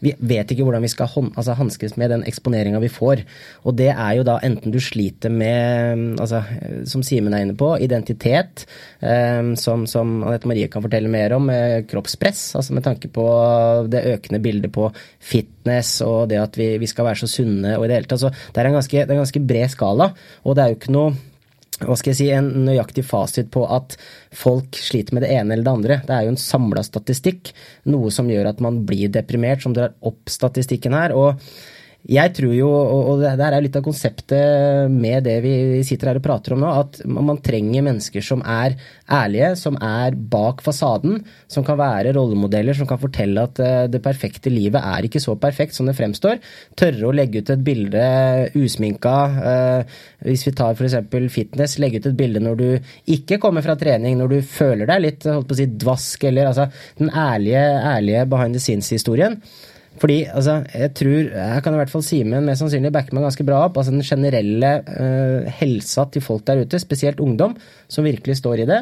vi 0.00 0.14
vet 0.16 0.52
ikke 0.52 0.64
hvordan 0.66 0.84
vi 0.84 0.90
skal 0.92 1.10
altså, 1.12 1.54
hanskes 1.58 1.96
med 2.00 2.12
den 2.14 2.24
eksponeringa 2.28 2.80
vi 2.82 2.90
får. 2.92 3.24
Og 3.68 3.76
det 3.78 3.90
er 3.92 4.16
jo 4.18 4.26
da 4.26 4.38
enten 4.46 4.72
du 4.72 4.80
sliter 4.82 5.32
med, 5.32 6.16
altså, 6.20 6.42
som 6.88 7.04
Simen 7.06 7.36
er 7.36 7.44
inne 7.44 7.56
på, 7.58 7.72
identitet, 7.82 8.64
eh, 9.04 9.52
som, 9.60 9.86
som 9.90 10.20
Anette 10.24 10.48
Marie 10.50 10.70
kan 10.72 10.84
fortelle 10.84 11.12
mer 11.12 11.36
om, 11.36 11.50
eh, 11.52 11.82
kroppspress, 11.90 12.54
altså 12.58 12.76
med 12.76 12.86
tanke 12.86 13.12
på 13.12 13.26
det 13.92 14.04
økende 14.14 14.42
bildet 14.42 14.72
på 14.74 14.88
fitness 15.18 15.98
og 16.06 16.30
det 16.30 16.40
at 16.40 16.56
vi, 16.56 16.72
vi 16.80 16.88
skal 16.88 17.06
være 17.10 17.22
så 17.22 17.28
sunne 17.30 17.76
og 17.76 17.84
i 17.84 17.90
det 17.90 18.00
hele 18.00 18.10
tatt. 18.10 18.24
Så 18.24 18.32
det 18.32 18.60
det 18.60 18.64
er 18.64 19.12
en 19.12 19.22
ganske 19.22 19.42
bred 19.46 19.72
skala, 19.72 20.12
og 20.44 20.56
det 20.56 20.62
er 20.62 20.72
jo 20.72 20.80
ikke 20.80 20.94
noe 20.94 21.29
hva 21.80 21.96
skal 21.96 22.12
jeg 22.12 22.18
si, 22.20 22.28
en 22.34 22.50
nøyaktig 22.66 23.04
fasit 23.08 23.50
på 23.54 23.64
at 23.72 23.96
folk 24.36 24.76
sliter 24.76 25.16
med 25.16 25.24
det 25.24 25.32
ene 25.34 25.54
eller 25.54 25.66
det 25.66 25.74
andre. 25.74 25.98
Det 26.06 26.16
er 26.16 26.26
jo 26.26 26.34
en 26.34 26.40
samla 26.40 26.84
statistikk, 26.86 27.52
noe 27.90 28.12
som 28.14 28.30
gjør 28.30 28.52
at 28.52 28.62
man 28.64 28.82
blir 28.88 29.12
deprimert, 29.12 29.64
som 29.64 29.76
drar 29.76 29.96
opp 30.06 30.32
statistikken 30.32 30.96
her. 30.96 31.16
og 31.16 31.40
jeg 32.08 32.32
tror 32.32 32.52
jo, 32.56 32.68
og 32.70 33.20
det 33.20 33.44
er 33.44 33.56
litt 33.60 33.76
av 33.76 33.84
konseptet 33.84 34.88
med 34.88 35.26
det 35.26 35.36
vi 35.44 35.52
sitter 35.84 36.10
her 36.10 36.20
og 36.20 36.24
prater 36.24 36.54
om 36.56 36.62
nå, 36.62 36.70
at 36.72 37.00
man 37.04 37.40
trenger 37.44 37.84
mennesker 37.84 38.24
som 38.24 38.40
er 38.40 38.78
ærlige, 39.04 39.50
som 39.60 39.76
er 39.84 40.16
bak 40.16 40.62
fasaden, 40.64 41.18
som 41.50 41.66
kan 41.66 41.76
være 41.80 42.14
rollemodeller, 42.16 42.76
som 42.76 42.88
kan 42.88 43.00
fortelle 43.02 43.44
at 43.44 43.60
eh, 43.60 43.84
det 43.92 44.00
perfekte 44.04 44.52
livet 44.52 44.80
er 44.80 45.06
ikke 45.06 45.20
så 45.20 45.36
perfekt 45.40 45.76
som 45.76 45.90
det 45.90 45.96
fremstår. 45.98 46.40
Tørre 46.80 47.10
å 47.10 47.14
legge 47.14 47.44
ut 47.44 47.52
et 47.52 47.64
bilde 47.68 48.04
usminka. 48.56 49.16
Eh, 49.52 49.96
hvis 50.24 50.46
vi 50.48 50.56
tar 50.56 50.78
f.eks. 50.78 50.96
fitness, 51.34 51.78
legge 51.82 52.00
ut 52.00 52.08
et 52.10 52.18
bilde 52.18 52.40
når 52.42 52.60
du 52.60 52.68
ikke 53.12 53.42
kommer 53.42 53.66
fra 53.66 53.76
trening, 53.80 54.16
når 54.16 54.38
du 54.38 54.38
føler 54.40 54.88
deg 54.88 55.04
litt 55.04 55.28
holdt 55.28 55.50
på 55.50 55.58
å 55.58 55.60
si, 55.60 55.68
dvask, 55.84 56.30
eller 56.30 56.48
altså 56.48 56.70
den 57.02 57.12
ærlige, 57.12 57.66
ærlige 57.92 58.24
behind 58.32 58.56
the 58.56 58.62
scenes-historien. 58.62 59.42
Fordi 60.00 60.22
altså, 60.32 60.60
jeg 60.72 60.94
tror 60.96 61.30
Her 61.36 61.62
kan 61.64 61.76
i 61.76 61.80
hvert 61.82 61.92
fall 61.92 62.04
Simen 62.04 62.46
mest 62.46 62.62
sannsynlig 62.62 62.92
backe 62.94 63.14
meg 63.16 63.26
ganske 63.26 63.44
bra 63.46 63.64
opp. 63.66 63.76
altså 63.76 63.92
Den 63.92 64.06
generelle 64.06 64.72
uh, 64.88 65.48
helsa 65.60 66.06
til 66.12 66.24
folk 66.24 66.46
der 66.48 66.64
ute, 66.64 66.80
spesielt 66.80 67.20
ungdom, 67.20 67.56
som 67.88 68.06
virkelig 68.08 68.38
står 68.40 68.64
i 68.64 68.68
det, 68.70 68.80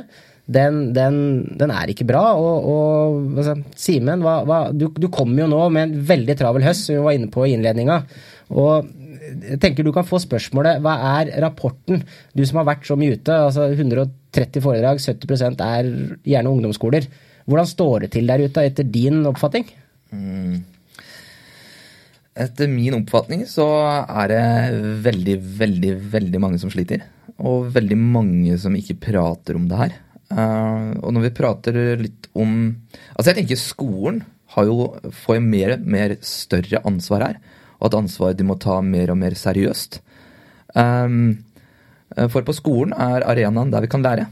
den, 0.49 0.95
den, 0.97 1.19
den 1.61 1.73
er 1.75 1.91
ikke 1.93 2.07
bra. 2.09 2.23
Og, 2.39 2.69
og 2.73 3.35
altså, 3.37 3.59
Simen, 3.77 4.25
du, 4.79 4.89
du 4.95 5.09
kommer 5.13 5.45
jo 5.45 5.51
nå 5.53 5.67
med 5.75 5.89
en 5.89 6.07
veldig 6.09 6.39
travel 6.39 6.65
høst, 6.65 6.87
som 6.87 6.97
vi 6.97 7.05
var 7.05 7.19
inne 7.19 7.31
på 7.33 7.45
i 7.45 7.53
innledninga. 7.57 8.01
Og 8.57 8.89
jeg 9.29 9.59
tenker 9.61 9.85
du 9.85 9.93
kan 9.93 10.07
få 10.09 10.21
spørsmålet 10.23 10.81
hva 10.85 10.95
er 11.19 11.35
rapporten? 11.45 12.01
Du 12.33 12.45
som 12.49 12.63
har 12.63 12.71
vært 12.71 12.89
så 12.89 12.97
mye 12.97 13.19
ute, 13.19 13.35
altså 13.35 13.69
130 13.75 14.65
foredrag, 14.65 15.03
70% 15.03 15.61
er 15.67 15.93
gjerne 16.25 16.55
ungdomsskoler. 16.55 17.11
Hvordan 17.49 17.69
står 17.69 18.07
det 18.07 18.13
til 18.17 18.29
der 18.29 18.45
ute 18.45 18.65
etter 18.71 18.89
din 18.89 19.21
oppfatning? 19.29 19.69
Mm. 20.13 20.65
Etter 22.39 22.71
min 22.71 22.95
oppfatning 23.01 23.43
så 23.51 23.67
er 24.07 24.31
det 24.31 24.43
veldig, 25.05 25.37
veldig, 25.59 25.93
veldig 26.13 26.41
mange 26.43 26.61
som 26.63 26.71
sliter. 26.71 27.03
Og 27.39 27.71
veldig 27.75 27.99
mange 27.99 28.59
som 28.63 28.77
ikke 28.79 29.01
prater 29.09 29.59
om 29.59 29.67
det 29.71 29.81
her. 29.81 29.97
Uh, 30.29 30.95
og 31.03 31.15
når 31.17 31.25
vi 31.25 31.37
prater 31.39 31.77
litt 31.97 32.27
om 32.37 32.51
Altså, 33.15 33.31
jeg 33.31 33.39
tenker 33.39 33.57
skolen 33.57 34.19
har 34.53 34.67
jo, 34.69 34.91
får 35.25 35.39
jo 35.39 35.45
mer, 35.45 35.75
og 35.75 35.87
mer 35.89 36.15
større 36.25 36.83
ansvar 36.89 37.25
her. 37.27 37.39
Og 37.79 37.91
at 37.91 37.99
ansvaret 37.99 38.39
de 38.39 38.47
må 38.47 38.59
ta 38.61 38.79
mer 38.85 39.13
og 39.13 39.19
mer 39.21 39.37
seriøst. 39.39 40.01
Um, 40.79 41.45
for 42.33 42.45
på 42.47 42.55
skolen 42.57 42.95
er 42.97 43.27
arenaen 43.29 43.73
der 43.73 43.85
vi 43.85 43.91
kan 43.93 44.05
lære. 44.05 44.29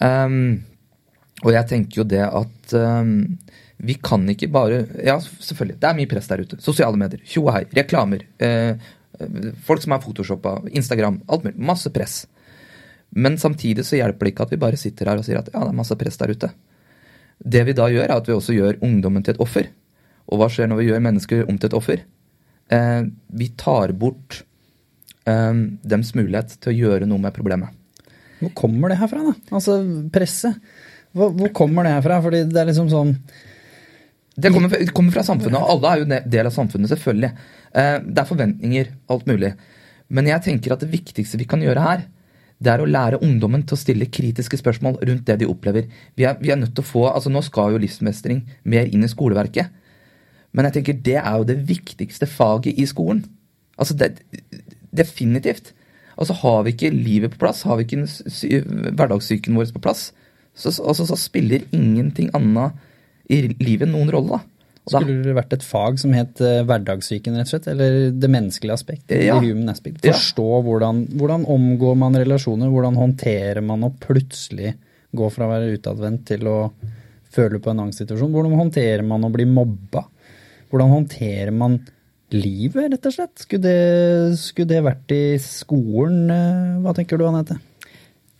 Um, 0.00 0.62
og 1.44 1.52
jeg 1.52 1.68
tenker 1.72 2.02
jo 2.02 2.06
det 2.08 2.22
at 2.24 2.76
vi 3.76 3.94
kan 4.00 4.24
ikke 4.32 4.48
bare 4.52 4.84
Ja, 5.04 5.18
selvfølgelig, 5.20 5.80
det 5.80 5.88
er 5.88 5.96
mye 5.98 6.10
press 6.10 6.30
der 6.30 6.42
ute. 6.44 6.60
Sosiale 6.62 6.96
medier, 7.00 7.20
tjo 7.28 7.44
og 7.46 7.52
hei, 7.56 7.64
reklamer. 7.76 8.24
Eh, 8.40 8.88
folk 9.66 9.82
som 9.84 9.94
er 9.96 10.02
photoshoppa, 10.04 10.58
Instagram, 10.72 11.20
alt 11.28 11.44
mulig. 11.44 11.58
Masse 11.58 11.92
press. 11.92 12.24
Men 13.16 13.38
samtidig 13.38 13.84
så 13.86 14.00
hjelper 14.00 14.26
det 14.26 14.34
ikke 14.34 14.46
at 14.46 14.54
vi 14.54 14.60
bare 14.60 14.80
sitter 14.80 15.10
her 15.10 15.20
og 15.20 15.26
sier 15.26 15.40
at 15.40 15.50
ja, 15.52 15.62
det 15.62 15.72
er 15.72 15.78
masse 15.78 15.96
press 15.98 16.18
der 16.20 16.32
ute. 16.32 16.50
Det 17.38 17.62
vi 17.68 17.76
da 17.76 17.88
gjør, 17.92 18.08
er 18.08 18.16
at 18.16 18.28
vi 18.28 18.34
også 18.34 18.56
gjør 18.56 18.80
ungdommen 18.84 19.24
til 19.24 19.36
et 19.36 19.42
offer. 19.44 19.68
Og 20.26 20.40
hva 20.40 20.48
skjer 20.50 20.70
når 20.70 20.80
vi 20.80 20.88
gjør 20.88 21.04
mennesker 21.04 21.44
om 21.46 21.58
til 21.60 21.70
et 21.70 21.76
offer? 21.76 22.04
Eh, 22.72 23.02
vi 23.38 23.50
tar 23.60 23.92
bort 23.96 24.40
eh, 25.28 25.52
dems 25.84 26.14
mulighet 26.16 26.56
til 26.58 26.72
å 26.72 26.78
gjøre 26.80 27.08
noe 27.08 27.22
med 27.22 27.36
problemet. 27.36 27.76
Hvor 28.40 28.52
kommer 28.56 28.92
det 28.92 28.98
herfra, 29.00 29.22
da? 29.30 29.36
Altså 29.54 29.78
presset. 30.12 30.56
Hvor, 31.16 31.30
hvor 31.36 31.52
kommer 31.56 31.86
det 31.86 31.94
herfra? 31.94 32.18
Fordi 32.24 32.42
det 32.50 32.60
er 32.60 32.68
liksom 32.68 32.90
sånn 32.92 33.14
det 34.36 34.52
kommer, 34.52 34.68
fra, 34.72 34.82
kommer 34.92 35.14
fra 35.14 35.24
samfunnet, 35.24 35.56
og 35.56 35.70
alle 35.72 35.92
er 35.92 36.02
jo 36.02 36.28
del 36.36 36.48
av 36.48 36.52
samfunnet, 36.52 36.90
selvfølgelig. 36.92 37.30
Eh, 37.72 37.94
det 38.04 38.20
er 38.20 38.28
forventninger, 38.28 38.90
alt 39.12 39.30
mulig. 39.30 39.54
Men 40.12 40.28
jeg 40.28 40.44
tenker 40.44 40.74
at 40.74 40.84
det 40.84 40.92
viktigste 40.92 41.40
vi 41.40 41.48
kan 41.48 41.64
gjøre 41.64 41.84
her, 41.86 42.04
det 42.56 42.72
er 42.72 42.80
å 42.80 42.88
lære 42.88 43.20
ungdommen 43.24 43.66
til 43.68 43.76
å 43.76 43.80
stille 43.80 44.08
kritiske 44.08 44.58
spørsmål 44.60 45.00
rundt 45.04 45.26
det 45.28 45.38
de 45.42 45.48
opplever. 45.48 45.88
Vi 46.16 46.24
er, 46.28 46.38
vi 46.40 46.52
er 46.52 46.60
nødt 46.60 46.72
til 46.76 46.84
å 46.84 46.88
få, 46.88 47.02
altså 47.10 47.32
Nå 47.32 47.42
skal 47.44 47.74
jo 47.74 47.80
livsmestring 47.82 48.44
mer 48.64 48.88
inn 48.88 49.04
i 49.04 49.10
skoleverket. 49.12 49.72
Men 50.56 50.68
jeg 50.68 50.78
tenker 50.78 51.02
det 51.04 51.18
er 51.20 51.34
jo 51.36 51.48
det 51.48 51.58
viktigste 51.68 52.28
faget 52.30 52.78
i 52.80 52.86
skolen. 52.88 53.26
Altså 53.76 53.96
det, 53.98 54.14
Definitivt. 54.96 55.74
Altså 56.16 56.32
Har 56.40 56.62
vi 56.64 56.72
ikke 56.72 56.94
livet 56.94 57.34
på 57.34 57.42
plass, 57.42 57.66
har 57.68 57.76
vi 57.76 57.84
ikke 57.84 58.62
hverdagssyken 58.96 59.56
vår 59.58 59.74
på 59.74 59.82
plass, 59.84 60.08
så, 60.56 60.70
altså, 60.80 61.04
så 61.04 61.18
spiller 61.20 61.66
ingenting 61.76 62.30
annet 62.32 62.72
i 63.32 63.40
livet 63.58 63.90
noen 63.90 64.12
rolle. 64.12 64.38
da. 64.38 64.56
Da, 64.86 65.00
Skulle 65.00 65.24
det 65.24 65.32
vært 65.34 65.54
et 65.56 65.64
fag 65.66 65.96
som 65.98 66.12
het 66.14 66.38
uh, 66.44 66.60
hverdagssyken, 66.66 67.34
rett 67.34 67.48
og 67.48 67.56
slett? 67.56 67.64
Eller 67.72 67.96
det 68.14 68.28
menneskelige 68.30 68.76
aspekt? 68.76 69.10
Ja. 69.10 69.40
human 69.42 69.72
aspect. 69.72 69.98
Forstå 70.04 70.44
ja. 70.46 70.60
hvordan, 70.62 71.00
hvordan, 71.18 71.46
omgår 71.50 71.96
man 71.98 72.14
relasjoner, 72.14 72.70
hvordan 72.70 72.98
håndterer 73.00 73.64
man 73.66 73.82
å 73.82 73.90
plutselig 74.04 74.76
gå 75.16 75.30
fra 75.34 75.48
å 75.48 75.50
være 75.50 75.72
utadvendt 75.74 76.28
til 76.30 76.46
å 76.46 76.60
føle 77.34 77.58
på 77.62 77.72
en 77.72 77.82
angstsituasjon? 77.88 78.30
Hvordan 78.30 78.54
håndterer 78.60 79.02
man 79.06 79.26
å 79.26 79.32
bli 79.34 79.48
mobba? 79.50 80.04
Hvordan 80.70 80.94
håndterer 80.94 81.50
man 81.54 81.80
livet, 82.30 82.92
rett 82.92 83.10
og 83.10 83.16
slett? 83.16 83.34
Skulle 83.42 83.66
det, 83.66 84.38
skulle 84.38 84.70
det 84.70 84.84
vært 84.86 85.16
i 85.16 85.24
skolen? 85.42 86.28
Eh, 86.30 86.76
hva 86.84 86.94
tenker 86.94 87.18
du, 87.18 87.26
Anette? 87.26 87.58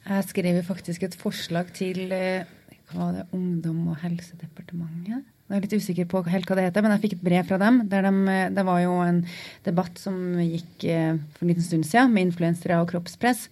Jeg 0.06 0.28
skrev 0.30 0.62
faktisk 0.62 1.08
et 1.08 1.18
forslag 1.18 1.74
til 1.74 2.06
hva 2.06 2.46
var 2.94 3.12
det, 3.16 3.24
Ungdom- 3.34 3.88
og 3.90 3.98
helsedepartementet. 4.02 5.24
Jeg 5.46 5.56
er 5.56 5.62
litt 5.62 5.76
usikker 5.78 6.08
på 6.10 6.24
helt 6.26 6.48
hva 6.48 6.56
det 6.58 6.64
heter, 6.66 6.82
men 6.82 6.92
jeg 6.96 7.02
fikk 7.04 7.12
et 7.16 7.26
brev 7.26 7.46
fra 7.46 7.58
dem. 7.62 7.88
der 7.88 8.02
de, 8.02 8.54
Det 8.54 8.64
var 8.66 8.80
jo 8.82 8.94
en 9.02 9.24
debatt 9.64 9.98
som 9.98 10.16
gikk 10.42 10.84
eh, 10.84 11.14
for 11.34 11.44
en 11.44 11.52
liten 11.52 11.62
stund 11.62 11.86
siden 11.86 12.12
med 12.12 12.26
influensere 12.26 12.80
og 12.80 12.90
kroppspress. 12.90 13.48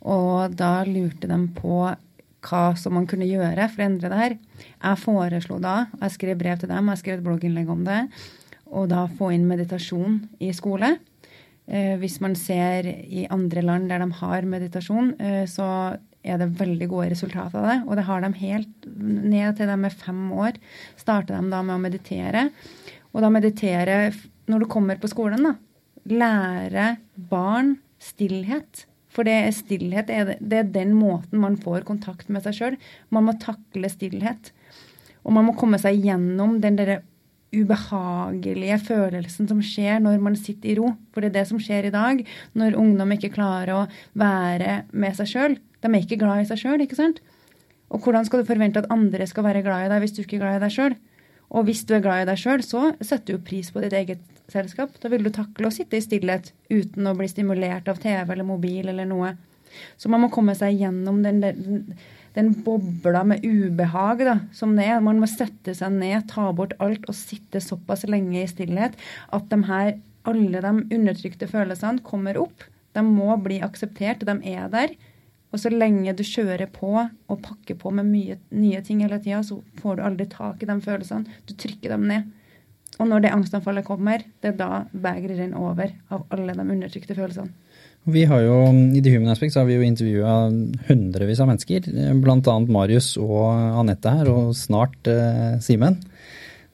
Og 0.00 0.56
da 0.56 0.84
lurte 0.84 1.28
de 1.28 1.38
på 1.56 1.96
hva 2.46 2.76
som 2.78 2.94
man 2.94 3.08
kunne 3.10 3.28
gjøre 3.28 3.68
for 3.72 3.82
å 3.82 3.88
endre 3.88 4.10
det 4.12 4.22
her. 4.22 4.38
Jeg 4.62 5.02
foreslo 5.02 5.58
da, 5.60 5.88
jeg 6.00 6.14
skrev 6.14 6.38
brev 6.38 6.58
til 6.60 6.70
dem, 6.70 6.88
jeg 6.92 7.02
skrev 7.02 7.18
et 7.18 7.26
blogginnlegg 7.26 7.68
om 7.72 7.84
det, 7.84 8.00
og 8.66 8.88
da 8.92 9.06
få 9.18 9.32
inn 9.34 9.48
meditasjon 9.48 10.22
i 10.40 10.52
skole. 10.56 10.96
Eh, 11.66 11.96
hvis 11.98 12.20
man 12.22 12.36
ser 12.38 12.86
i 12.86 13.26
andre 13.32 13.62
land 13.66 13.90
der 13.90 14.04
de 14.04 14.10
har 14.20 14.46
meditasjon, 14.46 15.14
eh, 15.20 15.44
så 15.50 15.98
er 16.26 16.40
det 16.40 16.50
veldig 16.58 16.88
gode 16.90 17.10
resultater 17.12 17.60
av 17.60 17.68
det. 17.70 17.78
Og 17.86 17.98
det 17.98 18.06
har 18.08 18.24
de 18.24 18.32
helt 18.42 18.88
ned 18.96 19.56
til 19.58 19.70
de 19.70 19.76
er 19.76 20.00
fem 20.02 20.26
år. 20.34 20.58
Starter 20.98 21.38
de 21.38 21.52
da 21.52 21.62
med 21.62 21.76
å 21.78 21.82
meditere. 21.82 22.48
Og 23.14 23.22
da 23.24 23.32
meditere 23.32 24.00
når 24.50 24.62
du 24.62 24.68
kommer 24.70 25.00
på 25.00 25.10
skolen, 25.10 25.46
da. 25.48 25.56
Lære 26.06 26.90
barn 27.30 27.76
stillhet. 28.02 28.84
For 29.10 29.26
det 29.26 29.34
er 29.46 29.56
stillhet 29.56 30.10
det 30.12 30.58
er 30.60 30.70
den 30.74 30.92
måten 30.98 31.40
man 31.40 31.56
får 31.58 31.86
kontakt 31.88 32.28
med 32.28 32.44
seg 32.44 32.58
sjøl. 32.58 32.78
Man 33.14 33.26
må 33.26 33.36
takle 33.40 33.90
stillhet. 33.90 34.52
Og 35.26 35.34
man 35.34 35.48
må 35.48 35.56
komme 35.58 35.80
seg 35.82 35.98
gjennom 36.04 36.60
den 36.62 36.78
derre 36.78 37.00
ubehagelige 37.56 38.78
følelsen 38.84 39.48
som 39.48 39.62
skjer 39.64 40.00
når 40.02 40.18
man 40.22 40.36
sitter 40.38 40.72
i 40.72 40.76
ro. 40.78 40.92
For 41.14 41.22
det 41.22 41.30
er 41.30 41.38
det 41.38 41.46
som 41.50 41.62
skjer 41.62 41.88
i 41.88 41.94
dag, 41.94 42.22
når 42.58 42.78
ungdom 42.78 43.14
ikke 43.16 43.32
klarer 43.34 43.72
å 43.74 43.86
være 44.18 44.82
med 44.92 45.16
seg 45.18 45.32
sjøl. 45.32 45.56
De 45.82 45.90
er 45.90 46.00
ikke 46.00 46.20
glad 46.20 46.42
i 46.42 46.48
seg 46.48 46.62
sjøl, 46.62 46.84
ikke 46.84 46.98
sant? 46.98 47.20
Og 47.92 48.02
hvordan 48.02 48.26
skal 48.26 48.42
du 48.42 48.48
forvente 48.48 48.82
at 48.82 48.88
andre 48.90 49.26
skal 49.30 49.46
være 49.46 49.62
glad 49.66 49.86
i 49.86 49.92
deg 49.92 50.02
hvis 50.02 50.16
du 50.16 50.22
ikke 50.24 50.40
er 50.40 50.44
glad 50.44 50.58
i 50.58 50.64
deg 50.64 50.74
sjøl? 50.74 50.96
Og 51.54 51.68
hvis 51.68 51.84
du 51.86 51.94
er 51.94 52.02
glad 52.02 52.24
i 52.24 52.30
deg 52.30 52.40
sjøl, 52.40 52.64
så 52.66 52.88
setter 52.98 53.36
du 53.36 53.44
pris 53.46 53.70
på 53.70 53.82
ditt 53.84 53.94
eget 53.94 54.22
selskap. 54.50 54.94
Da 55.02 55.10
vil 55.12 55.26
du 55.26 55.30
takle 55.34 55.68
å 55.68 55.74
sitte 55.74 55.98
i 55.98 56.02
stillhet 56.02 56.50
uten 56.72 57.06
å 57.06 57.14
bli 57.18 57.28
stimulert 57.30 57.88
av 57.90 58.00
TV 58.02 58.24
eller 58.24 58.46
mobil 58.46 58.90
eller 58.90 59.06
noe. 59.08 59.34
Så 60.00 60.10
man 60.10 60.24
må 60.24 60.30
komme 60.32 60.54
seg 60.58 60.78
gjennom 60.80 61.20
den, 61.24 61.42
den, 61.44 61.96
den 62.36 62.52
bobla 62.66 63.22
med 63.28 63.44
ubehag 63.44 64.22
da, 64.26 64.36
som 64.56 64.74
det 64.78 64.88
er. 64.88 65.02
Man 65.04 65.20
må 65.22 65.28
sette 65.30 65.74
seg 65.76 65.94
ned, 65.98 66.26
ta 66.32 66.48
bort 66.56 66.74
alt 66.82 67.06
og 67.10 67.18
sitte 67.18 67.62
såpass 67.62 68.06
lenge 68.10 68.40
i 68.42 68.50
stillhet 68.50 68.96
at 69.36 69.50
de 69.52 69.60
her, 69.68 69.96
alle 70.26 70.62
de 70.64 70.72
undertrykte 70.96 71.48
følelsene 71.50 72.02
kommer 72.06 72.38
opp. 72.40 72.66
De 72.96 73.04
må 73.04 73.34
bli 73.44 73.60
akseptert, 73.62 74.24
de 74.26 74.38
er 74.48 74.72
der. 74.72 74.96
Og 75.54 75.60
så 75.62 75.70
lenge 75.72 76.14
du 76.16 76.24
kjører 76.26 76.68
på 76.72 76.90
og 76.98 77.42
pakker 77.42 77.78
på 77.80 77.92
med 77.94 78.08
mye 78.08 78.38
nye 78.54 78.80
ting 78.84 79.04
hele 79.04 79.20
tida, 79.22 79.42
så 79.46 79.60
får 79.80 79.98
du 79.98 80.06
aldri 80.06 80.26
tak 80.30 80.62
i 80.62 80.68
de 80.68 80.76
følelsene. 80.82 81.38
Du 81.46 81.54
trykker 81.54 81.94
dem 81.94 82.08
ned. 82.10 82.26
Og 82.96 83.08
når 83.10 83.26
det 83.26 83.34
angstanfallet 83.34 83.84
kommer, 83.86 84.24
det 84.42 84.54
er 84.54 84.58
da 84.58 84.70
begeret 84.90 85.38
renner 85.38 85.60
over 85.60 85.92
av 86.12 86.24
alle 86.32 86.54
de 86.56 86.64
undertrykte 86.64 87.16
følelsene. 87.16 87.52
Vi 88.06 88.22
har 88.30 88.44
jo, 88.44 88.56
I 88.94 89.00
The 89.02 89.16
Human 89.16 89.32
Aspect 89.32 89.52
så 89.52 89.64
har 89.64 89.66
vi 89.66 89.80
jo 89.80 89.86
intervjua 89.86 90.34
hundrevis 90.86 91.40
av 91.42 91.48
mennesker, 91.50 91.88
bl.a. 92.22 92.54
Marius 92.70 93.16
og 93.18 93.80
Anette 93.82 94.12
her, 94.20 94.30
og 94.30 94.52
snart 94.54 95.10
eh, 95.10 95.56
Simen. 95.64 95.98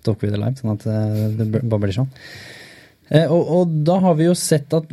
Talk 0.04 0.20
vi 0.20 0.28
det 0.28 0.40
live, 0.42 0.58
sånn 0.61 0.74
at 0.74 0.85
eh, 0.92 1.22
det 1.38 1.46
bare 1.62 1.80
blir 1.87 1.96
sånn. 1.96 2.11
Eh, 3.08 3.32
og, 3.32 3.48
og, 3.56 3.72
da 3.88 3.96
har 4.04 4.18
vi 4.20 4.28
jo 4.28 4.37
sett 4.37 4.76
at 4.76 4.92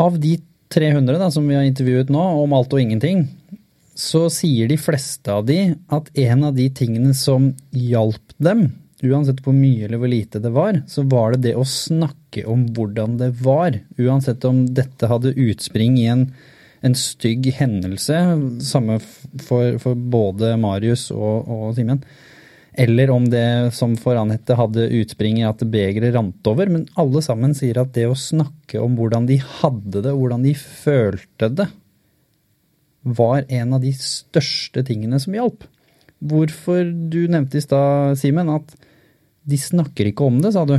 av 0.00 0.16
de 0.22 0.38
300 0.72 1.18
da, 1.20 1.30
som 1.30 1.46
vi 1.48 1.56
har 1.56 1.66
intervjuet 1.66 2.10
nå, 2.12 2.22
om 2.42 2.54
alt 2.56 2.74
og 2.74 2.82
ingenting, 2.82 3.26
så 3.96 4.26
sier 4.32 4.68
de 4.68 4.76
fleste 4.80 5.32
av 5.32 5.46
de 5.48 5.60
at 5.92 6.10
en 6.20 6.44
av 6.50 6.56
de 6.56 6.66
tingene 6.74 7.14
som 7.16 7.52
hjalp 7.72 8.34
dem, 8.42 8.68
uansett 9.04 9.40
hvor 9.44 9.56
mye 9.56 9.86
eller 9.86 10.00
hvor 10.00 10.10
lite 10.10 10.40
det 10.42 10.52
var, 10.52 10.82
så 10.90 11.04
var 11.08 11.34
det 11.34 11.48
det 11.48 11.54
å 11.56 11.64
snakke 11.68 12.44
om 12.48 12.66
hvordan 12.76 13.16
det 13.20 13.30
var. 13.44 13.78
Uansett 14.00 14.44
om 14.48 14.64
dette 14.76 15.08
hadde 15.08 15.36
utspring 15.36 15.96
i 16.00 16.08
en, 16.12 16.26
en 16.84 16.96
stygg 16.98 17.48
hendelse, 17.56 18.20
samme 18.64 18.98
for, 19.46 19.78
for 19.82 19.96
både 19.96 20.56
Marius 20.60 21.08
og, 21.14 21.48
og 21.48 21.76
Simen. 21.78 22.02
Eller 22.76 23.10
om 23.10 23.24
det 23.32 23.72
som 23.72 23.94
for 23.96 24.18
Anette 24.20 24.56
hadde 24.58 24.90
utspring 24.98 25.38
i 25.40 25.46
at 25.48 25.64
begeret 25.64 26.12
rant 26.14 26.50
over. 26.50 26.68
Men 26.68 26.84
alle 27.00 27.22
sammen 27.24 27.54
sier 27.56 27.80
at 27.80 27.94
det 27.96 28.04
å 28.10 28.18
snakke 28.18 28.82
om 28.82 28.98
hvordan 28.98 29.28
de 29.30 29.38
hadde 29.40 30.02
det, 30.04 30.12
hvordan 30.12 30.44
de 30.44 30.52
følte 30.60 31.50
det, 31.62 31.70
var 33.06 33.46
en 33.48 33.72
av 33.76 33.80
de 33.84 33.92
største 33.96 34.82
tingene 34.84 35.20
som 35.22 35.34
hjalp. 35.36 35.64
Hvorfor 36.26 36.90
Du 37.12 37.22
nevnte 37.30 37.60
i 37.60 37.64
stad, 37.64 38.18
Simen, 38.20 38.50
at 38.50 38.74
de 39.46 39.58
snakker 39.60 40.10
ikke 40.10 40.26
om 40.26 40.40
det, 40.42 40.52
sa 40.56 40.64
du. 40.68 40.76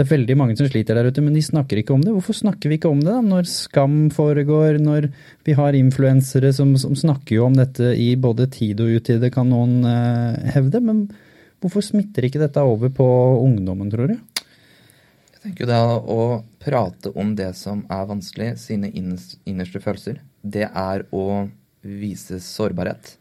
Det 0.00 0.06
er 0.06 0.14
veldig 0.14 0.34
mange 0.40 0.54
som 0.56 0.64
sliter 0.64 0.96
der 0.96 1.10
ute, 1.12 1.20
men 1.20 1.34
de 1.36 1.42
snakker 1.44 1.76
ikke 1.76 1.92
om 1.92 2.00
det. 2.00 2.14
Hvorfor 2.14 2.32
snakker 2.32 2.70
vi 2.72 2.78
ikke 2.78 2.88
om 2.88 3.02
det 3.02 3.10
da, 3.12 3.18
når 3.20 3.48
skam 3.52 3.96
foregår, 4.16 4.78
når 4.80 5.10
vi 5.44 5.52
har 5.58 5.76
influensere 5.76 6.54
som, 6.56 6.70
som 6.80 6.94
snakker 6.96 7.34
jo 7.34 7.42
om 7.44 7.58
dette 7.58 7.90
i 8.00 8.14
både 8.16 8.46
tid 8.48 8.80
og 8.80 8.94
utide, 8.96 9.28
kan 9.34 9.50
noen 9.52 9.84
eh, 9.84 10.54
hevde. 10.54 10.80
Men 10.80 11.02
hvorfor 11.60 11.84
smitter 11.84 12.24
ikke 12.24 12.40
dette 12.40 12.64
over 12.64 12.88
på 12.96 13.08
ungdommen, 13.42 13.90
tror 13.92 14.08
du? 14.08 14.46
Jeg 15.34 15.42
tenker 15.42 15.66
jo 15.66 15.68
det 15.74 15.82
å 16.16 16.24
prate 16.64 17.12
om 17.20 17.36
det 17.36 17.50
som 17.60 17.84
er 17.92 18.08
vanskelig, 18.08 18.54
sine 18.64 18.88
innerste 18.96 19.84
følelser, 19.84 20.24
det 20.40 20.64
er 20.64 21.04
å 21.12 21.44
vise 21.84 22.40
sårbarhet. 22.40 23.18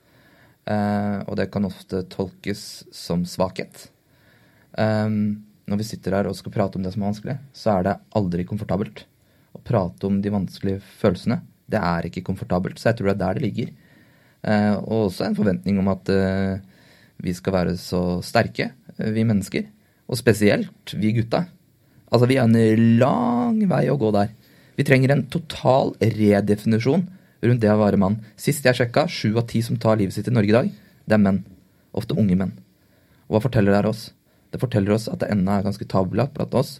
Eh, 0.63 1.19
og 1.27 1.35
det 1.43 1.51
kan 1.51 1.67
ofte 1.67 2.05
tolkes 2.07 2.65
som 2.95 3.27
svakhet. 3.27 3.89
Um, 4.79 5.48
når 5.69 5.81
vi 5.81 5.87
sitter 5.91 6.17
her 6.17 6.29
og 6.29 6.37
skal 6.37 6.53
prate 6.53 6.79
om 6.79 6.85
det 6.85 6.91
som 6.95 7.03
er 7.03 7.11
vanskelig, 7.11 7.37
så 7.53 7.75
er 7.75 7.85
det 7.85 7.99
aldri 8.17 8.45
komfortabelt. 8.49 9.03
Å 9.53 9.61
prate 9.65 10.09
om 10.09 10.19
de 10.23 10.33
vanskelige 10.33 10.81
følelsene, 11.01 11.39
det 11.69 11.81
er 11.81 12.07
ikke 12.09 12.25
komfortabelt. 12.25 12.81
Så 12.81 12.89
jeg 12.89 12.99
tror 12.99 13.11
det 13.11 13.15
er 13.15 13.21
der 13.21 13.37
det 13.37 13.45
ligger. 13.45 13.71
Eh, 14.41 14.75
og 14.79 15.09
også 15.09 15.27
en 15.27 15.37
forventning 15.37 15.79
om 15.81 15.91
at 15.91 16.09
eh, 16.13 16.61
vi 17.23 17.33
skal 17.35 17.55
være 17.55 17.77
så 17.79 18.01
sterke, 18.25 18.71
uh, 18.95 19.09
vi 19.13 19.25
mennesker. 19.27 19.67
Og 20.09 20.17
spesielt 20.17 20.93
vi 20.95 21.13
gutta. 21.17 21.43
Altså, 22.09 22.25
vi 22.25 22.39
har 22.39 22.47
en 22.47 22.97
lang 22.97 23.59
vei 23.69 23.83
å 23.91 23.97
gå 23.99 24.11
der. 24.15 24.31
Vi 24.79 24.85
trenger 24.87 25.13
en 25.13 25.25
total 25.29 25.91
redefinisjon 25.99 27.03
rundt 27.43 27.61
det 27.61 27.71
å 27.71 27.81
være 27.81 27.99
mann. 27.99 28.17
Sist 28.39 28.65
jeg 28.65 28.77
sjekka, 28.77 29.05
sju 29.11 29.35
av 29.37 29.45
ti 29.51 29.61
som 29.65 29.77
tar 29.77 29.99
livet 29.99 30.15
sitt 30.15 30.31
i 30.31 30.33
Norge 30.33 30.49
i 30.49 30.55
dag, 30.55 30.71
det 31.05 31.17
er 31.17 31.21
menn. 31.21 31.43
Ofte 31.95 32.17
unge 32.17 32.37
menn. 32.39 32.55
Og 33.27 33.37
hva 33.37 33.43
forteller 33.43 33.75
det 33.75 33.91
oss? 33.91 34.07
Det 34.49 34.61
forteller 34.61 34.95
oss 34.95 35.07
at 35.11 35.21
det 35.21 35.29
ennå 35.33 35.53
er 35.53 35.65
ganske 35.67 35.87
tabula 35.89 36.27
blant 36.33 36.55
oss 36.57 36.79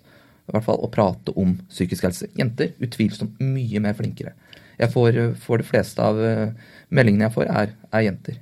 i 0.50 0.56
hvert 0.56 0.66
fall 0.66 0.82
å 0.82 0.90
prate 0.90 1.34
om 1.38 1.54
psykisk 1.70 2.08
helse. 2.08 2.30
Jenter 2.38 2.74
utvilsomt 2.82 3.38
mye 3.44 3.82
mer 3.84 3.94
flinkere. 3.98 4.34
Jeg 4.80 4.90
får, 4.94 5.20
får 5.44 5.62
det 5.62 5.68
fleste 5.68 6.02
av 6.02 6.22
eh, 6.24 6.72
meldingene 6.96 7.28
jeg 7.28 7.36
får, 7.36 7.50
er, 7.52 7.76
er, 7.92 8.06
jenter. 8.08 8.40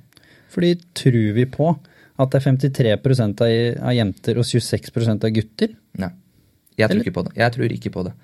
Fordi 0.48 0.72
tror 0.96 1.34
vi 1.36 1.44
på 1.52 1.72
at 2.18 2.32
det 2.32 2.40
er 2.40 2.46
53 2.46 2.94
av, 2.94 3.42
av 3.90 3.96
jenter 3.96 4.40
og 4.40 4.48
26% 4.48 5.28
av 5.28 5.34
gutter? 5.36 5.74
Nei. 6.00 6.12
Jeg 6.78 6.92
tror 6.92 7.02
ikke 7.02 7.16
på 7.18 7.26
det. 7.26 7.34
Jeg 7.40 7.54
tror 7.56 7.74
ikke 7.74 7.92
på 7.94 8.06
det. 8.06 8.14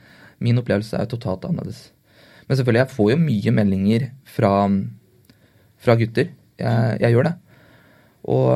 Min 0.47 0.61
opplevelse 0.63 0.99
er 0.99 1.11
totalt 1.11 1.45
annerledes. 1.49 1.89
Men 2.47 2.59
selvfølgelig, 2.59 2.85
jeg 2.85 2.95
får 2.95 3.11
jo 3.11 3.21
mye 3.21 3.55
meldinger 3.57 4.07
fra, 4.37 4.53
fra 5.83 5.97
gutter. 5.99 6.31
Jeg, 6.61 6.99
jeg, 7.03 7.15
gjør 7.15 7.29
det. 7.29 7.35
Og 8.31 8.49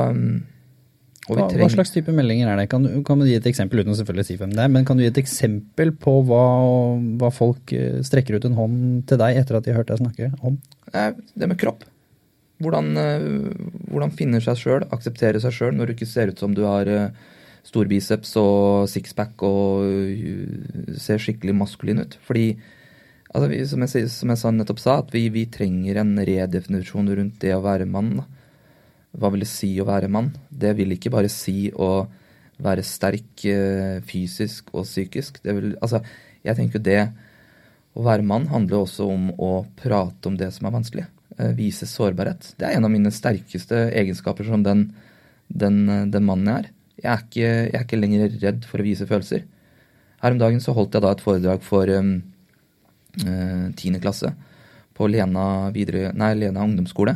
hva, 1.29 1.45
hva, 1.53 1.67
slags 1.71 1.91
type 1.93 2.13
meldinger 2.15 2.49
er 2.49 2.59
det? 2.59 2.67
Kan 2.71 2.85
du, 2.85 2.89
kan 3.05 3.21
du, 3.21 3.27
gi 3.29 3.37
et 3.37 3.47
eksempel, 3.49 3.83
uten 3.83 3.93
å 3.93 3.97
selvfølgelig 3.99 4.25
si 4.27 4.37
hvem 4.39 4.53
det 4.55 4.63
er, 4.65 4.71
men 4.73 4.85
kan 4.87 4.97
du 4.97 5.03
gi 5.03 5.11
et 5.11 5.21
eksempel 5.21 5.91
på 6.01 6.15
hva, 6.25 6.43
hva, 7.21 7.29
folk 7.33 7.73
eh, 7.75 7.99
strekker 8.05 8.39
ut 8.39 8.47
en 8.49 8.57
hånd 8.57 8.79
til 9.09 9.19
deg 9.21 9.37
etter 9.41 9.59
at 9.59 9.67
de 9.67 9.73
har 9.73 9.81
hørt 9.81 9.91
deg 9.91 10.01
snakke 10.01 10.31
om? 10.45 10.57
Det 10.89 11.49
med 11.49 11.59
kropp. 11.61 11.85
Hvordan, 12.63 12.89
eh, 12.99 13.27
hvordan 13.91 14.15
finne 14.17 14.41
seg 14.43 14.57
sjøl, 14.59 14.87
akseptere 14.95 15.41
seg 15.43 15.55
sjøl 15.55 15.77
når 15.77 15.91
du 15.91 15.95
ikke 15.97 16.09
ser 16.09 16.33
ut 16.33 16.41
som 16.41 16.57
du 16.57 16.63
har 16.65 16.89
eh, 16.89 17.13
stor 17.67 17.91
biceps 17.91 18.33
og 18.41 18.89
sixpack 18.89 19.45
og 19.45 19.85
ser 20.97 21.21
skikkelig 21.21 21.55
maskulin 21.59 22.01
ut. 22.01 22.17
Fordi, 22.25 22.49
altså, 23.29 23.51
som, 23.75 23.85
jeg, 23.85 24.09
som 24.15 24.33
jeg 24.33 24.57
nettopp 24.57 24.81
sa, 24.81 24.99
at 25.03 25.13
vi, 25.13 25.27
vi, 25.35 25.45
trenger 25.51 26.01
en 26.01 26.17
redefinisjon 26.17 27.13
rundt 27.21 27.41
det 27.43 27.53
å 27.53 27.63
være 27.67 27.87
mann. 27.89 28.17
da 28.23 28.27
hva 29.17 29.31
vil 29.33 29.43
det 29.43 29.49
si 29.49 29.71
å 29.81 29.87
være 29.87 30.09
mann? 30.11 30.31
Det 30.49 30.75
vil 30.77 30.93
ikke 30.93 31.11
bare 31.13 31.31
si 31.33 31.69
å 31.73 32.05
være 32.61 32.83
sterk 32.85 33.45
eh, 33.47 33.99
fysisk 34.05 34.73
og 34.75 34.85
psykisk. 34.85 35.39
Vil, 35.45 35.73
altså, 35.81 36.01
jeg 36.45 36.57
tenker 36.59 36.83
det 36.83 37.01
å 37.97 38.03
være 38.05 38.25
mann 38.27 38.49
handler 38.51 38.83
også 38.83 39.07
om 39.09 39.29
å 39.41 39.53
prate 39.79 40.29
om 40.29 40.37
det 40.39 40.51
som 40.55 40.67
er 40.69 40.75
vanskelig. 40.75 41.05
Eh, 41.39 41.53
vise 41.57 41.87
sårbarhet. 41.89 42.53
Det 42.59 42.67
er 42.67 42.77
en 42.77 42.85
av 42.85 42.93
mine 42.93 43.13
sterkeste 43.13 43.87
egenskaper 43.97 44.45
som 44.47 44.65
den, 44.65 44.89
den, 45.47 45.81
den 46.11 46.27
mannen 46.27 46.51
jeg 46.51 46.59
er. 46.59 46.75
Jeg 46.99 47.09
er, 47.13 47.23
ikke, 47.23 47.47
jeg 47.47 47.77
er, 47.79 47.87
ikke, 47.87 48.01
lenger 48.01 48.37
redd 48.43 48.67
for 48.67 48.81
å 48.81 48.85
vise 48.85 49.07
følelser. 49.07 49.47
Her 50.19 50.35
om 50.35 50.41
dagen 50.41 50.59
så 50.61 50.75
holdt 50.75 50.97
jeg 50.97 51.05
da 51.05 51.13
et 51.15 51.23
foredrag 51.23 51.63
for 51.63 51.87
um, 51.95 52.17
uh, 53.23 53.99
klasse 54.03 54.33
på 54.99 55.07
Lena, 55.07 55.45
videre, 55.71 56.09
nei, 56.11 56.33
Lena 56.35 56.65
ungdomsskole 56.67 57.15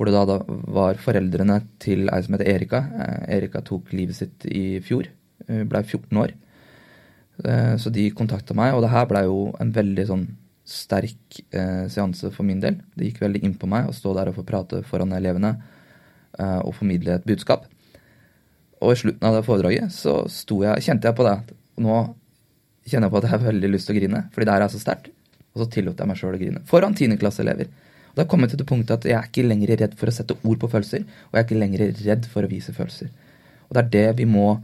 hvor 0.00 0.08
det 0.08 0.16
da, 0.16 0.38
var 0.72 0.96
foreldrene 0.96 1.58
til 1.82 2.08
ei 2.08 2.22
som 2.24 2.32
heter 2.32 2.48
Erika. 2.48 2.78
Eh, 3.04 3.24
Erika 3.36 3.60
tok 3.60 3.90
livet 3.92 4.16
sitt 4.16 4.46
i 4.48 4.80
fjor. 4.80 5.10
Hun 5.44 5.66
blei 5.68 5.82
14 5.84 6.20
år. 6.22 6.30
Eh, 7.44 7.74
så 7.76 7.92
de 7.92 8.06
kontakta 8.16 8.56
meg, 8.56 8.72
og 8.72 8.80
det 8.80 8.94
her 8.94 9.04
blei 9.10 9.26
jo 9.26 9.50
en 9.60 9.74
veldig 9.76 10.06
sånn 10.08 10.24
sterk 10.64 11.42
eh, 11.52 11.84
seanse 11.92 12.30
for 12.32 12.48
min 12.48 12.62
del. 12.62 12.78
Det 12.96 13.10
gikk 13.10 13.20
veldig 13.26 13.42
inn 13.44 13.58
på 13.60 13.68
meg 13.68 13.90
å 13.90 13.96
stå 13.96 14.14
der 14.16 14.30
og 14.32 14.38
få 14.38 14.46
prate 14.48 14.80
foran 14.88 15.12
elevene 15.18 15.58
og 16.40 16.70
formidle 16.72 17.16
et 17.18 17.24
budskap. 17.26 17.64
Og 18.80 18.94
i 18.94 18.98
slutten 19.00 19.26
av 19.26 19.34
det 19.34 19.42
foredraget 19.44 19.90
så 19.92 20.22
jeg, 20.24 20.84
kjente 20.86 21.10
jeg 21.10 21.16
på 21.18 21.26
det. 21.26 21.34
Nå 21.82 21.96
kjenner 22.86 23.08
jeg 23.08 23.12
på 23.12 23.18
at 23.18 23.26
jeg 23.26 23.32
har 23.34 23.42
veldig 23.42 23.70
lyst 23.74 23.90
til 23.90 23.96
å 23.96 23.98
grine, 23.98 24.20
fordi 24.32 24.46
det 24.46 24.54
her 24.54 24.64
er 24.64 24.72
så 24.72 24.80
sterkt. 24.80 25.10
Og 25.50 25.64
så 25.64 25.66
tillot 25.74 26.00
jeg 26.00 26.08
meg 26.08 26.20
sjøl 26.20 26.38
å 26.38 26.40
grine. 26.40 26.62
Foran 26.70 26.96
tiendeklasseelever. 26.96 27.68
Og 27.68 27.89
det 28.20 28.26
har 28.26 28.32
kommet 28.34 28.50
til 28.52 28.60
det 28.60 28.68
punktet 28.68 28.98
at 28.98 29.06
jeg 29.08 29.16
er 29.16 29.28
ikke 29.30 29.46
lenger 29.48 29.70
redd 29.80 29.94
for 29.96 30.10
å 30.10 30.12
sette 30.12 30.34
ord 30.44 30.58
på 30.60 30.68
følelser, 30.68 31.06
og 31.08 31.32
jeg 31.32 31.40
er 31.40 31.46
ikke 31.46 31.60
lenger 31.62 31.84
redd 32.04 32.26
for 32.28 32.44
å 32.44 32.50
vise 32.50 32.74
følelser. 32.76 33.08
Og 33.70 33.72
det 33.72 33.80
er 33.80 33.88
det 33.94 34.18
vi 34.18 34.26
må, 34.28 34.58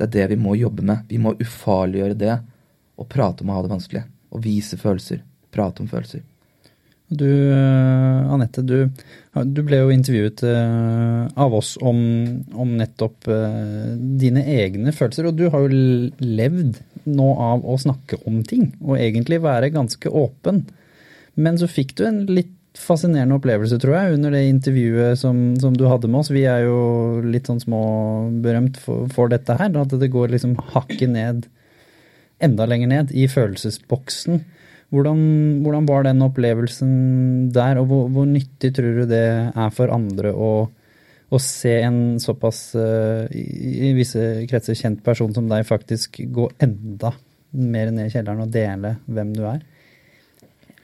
det 0.00 0.08
det 0.14 0.24
vi 0.30 0.38
må 0.40 0.54
jobbe 0.56 0.86
med. 0.88 1.02
Vi 1.10 1.18
må 1.20 1.34
ufarliggjøre 1.36 2.16
det 2.16 2.38
og 2.96 3.10
prate 3.12 3.44
om 3.44 3.52
å 3.52 3.58
ha 3.58 3.66
det 3.66 3.72
vanskelig. 3.74 4.04
Og 4.32 4.40
vise 4.46 4.78
følelser. 4.80 5.20
Prate 5.52 5.84
om 5.84 5.90
følelser. 5.90 6.24
Du, 7.12 7.28
eh, 7.28 8.32
Anette, 8.32 8.64
du, 8.64 8.88
du, 9.36 9.60
ble 9.60 9.82
jo 9.82 9.92
intervjuet 9.92 10.40
uh, 10.48 11.28
av 11.36 11.52
oss 11.60 11.74
om, 11.84 12.00
om 12.56 12.74
nettopp 12.78 13.28
uh, 13.28 13.92
dine 14.24 14.48
egne 14.56 14.96
følelser. 14.96 15.28
Og 15.28 15.36
du 15.36 15.50
har 15.52 15.66
jo 15.66 15.84
levd 16.24 16.80
nå 17.04 17.30
av 17.52 17.68
å 17.68 17.76
snakke 17.76 18.22
om 18.24 18.40
ting, 18.48 18.70
og 18.80 18.96
egentlig 18.96 19.44
være 19.44 19.74
ganske 19.76 20.08
åpen. 20.08 20.64
Men 21.36 21.60
så 21.60 21.68
fikk 21.68 21.98
du 22.00 22.06
en 22.08 22.24
litt 22.32 22.54
fascinerende 22.74 23.36
opplevelse, 23.38 23.78
tror 23.80 23.94
jeg, 23.96 24.16
under 24.16 24.34
det 24.34 24.42
intervjuet 24.48 25.18
som, 25.20 25.54
som, 25.62 25.76
du 25.78 25.86
hadde 25.86 26.10
med 26.10 26.24
oss. 26.24 26.32
Vi 26.34 26.42
er 26.50 26.64
jo 26.66 27.22
litt 27.22 27.48
sånn 27.50 27.62
småberømt 27.62 28.80
for, 28.82 29.06
for 29.14 29.30
dette 29.30 29.56
her. 29.60 29.74
At 29.78 29.94
det 30.00 30.10
går 30.12 30.34
liksom 30.34 30.56
hakket 30.74 31.12
ned, 31.14 31.48
enda 32.42 32.66
lenger 32.68 32.90
ned, 32.90 33.14
i 33.14 33.28
følelsesboksen. 33.30 34.42
Hvordan, 34.94 35.20
hvordan 35.64 35.86
var 35.88 36.06
den 36.06 36.22
opplevelsen 36.22 36.94
der, 37.54 37.80
og 37.80 37.88
hvor, 37.90 38.08
hvor, 38.14 38.26
nyttig 38.30 38.74
tror 38.76 39.00
du 39.00 39.06
det 39.10 39.26
er 39.50 39.74
for 39.74 39.90
andre 39.94 40.30
å, 40.34 40.52
å 41.34 41.40
se 41.42 41.72
en 41.82 42.20
såpass 42.22 42.60
uh, 42.78 43.24
i, 43.34 43.88
i, 43.88 43.94
visse 43.96 44.44
kretser 44.50 44.78
kjent 44.78 45.02
person 45.06 45.34
som 45.34 45.48
deg 45.50 45.66
faktisk 45.66 46.20
gå 46.30 46.46
enda 46.62 47.14
mer 47.54 47.90
ned 47.94 48.10
i 48.10 48.14
kjelleren 48.14 48.44
og 48.44 48.54
dele 48.54 48.96
hvem 49.06 49.34
du 49.34 49.42
er? 49.50 49.64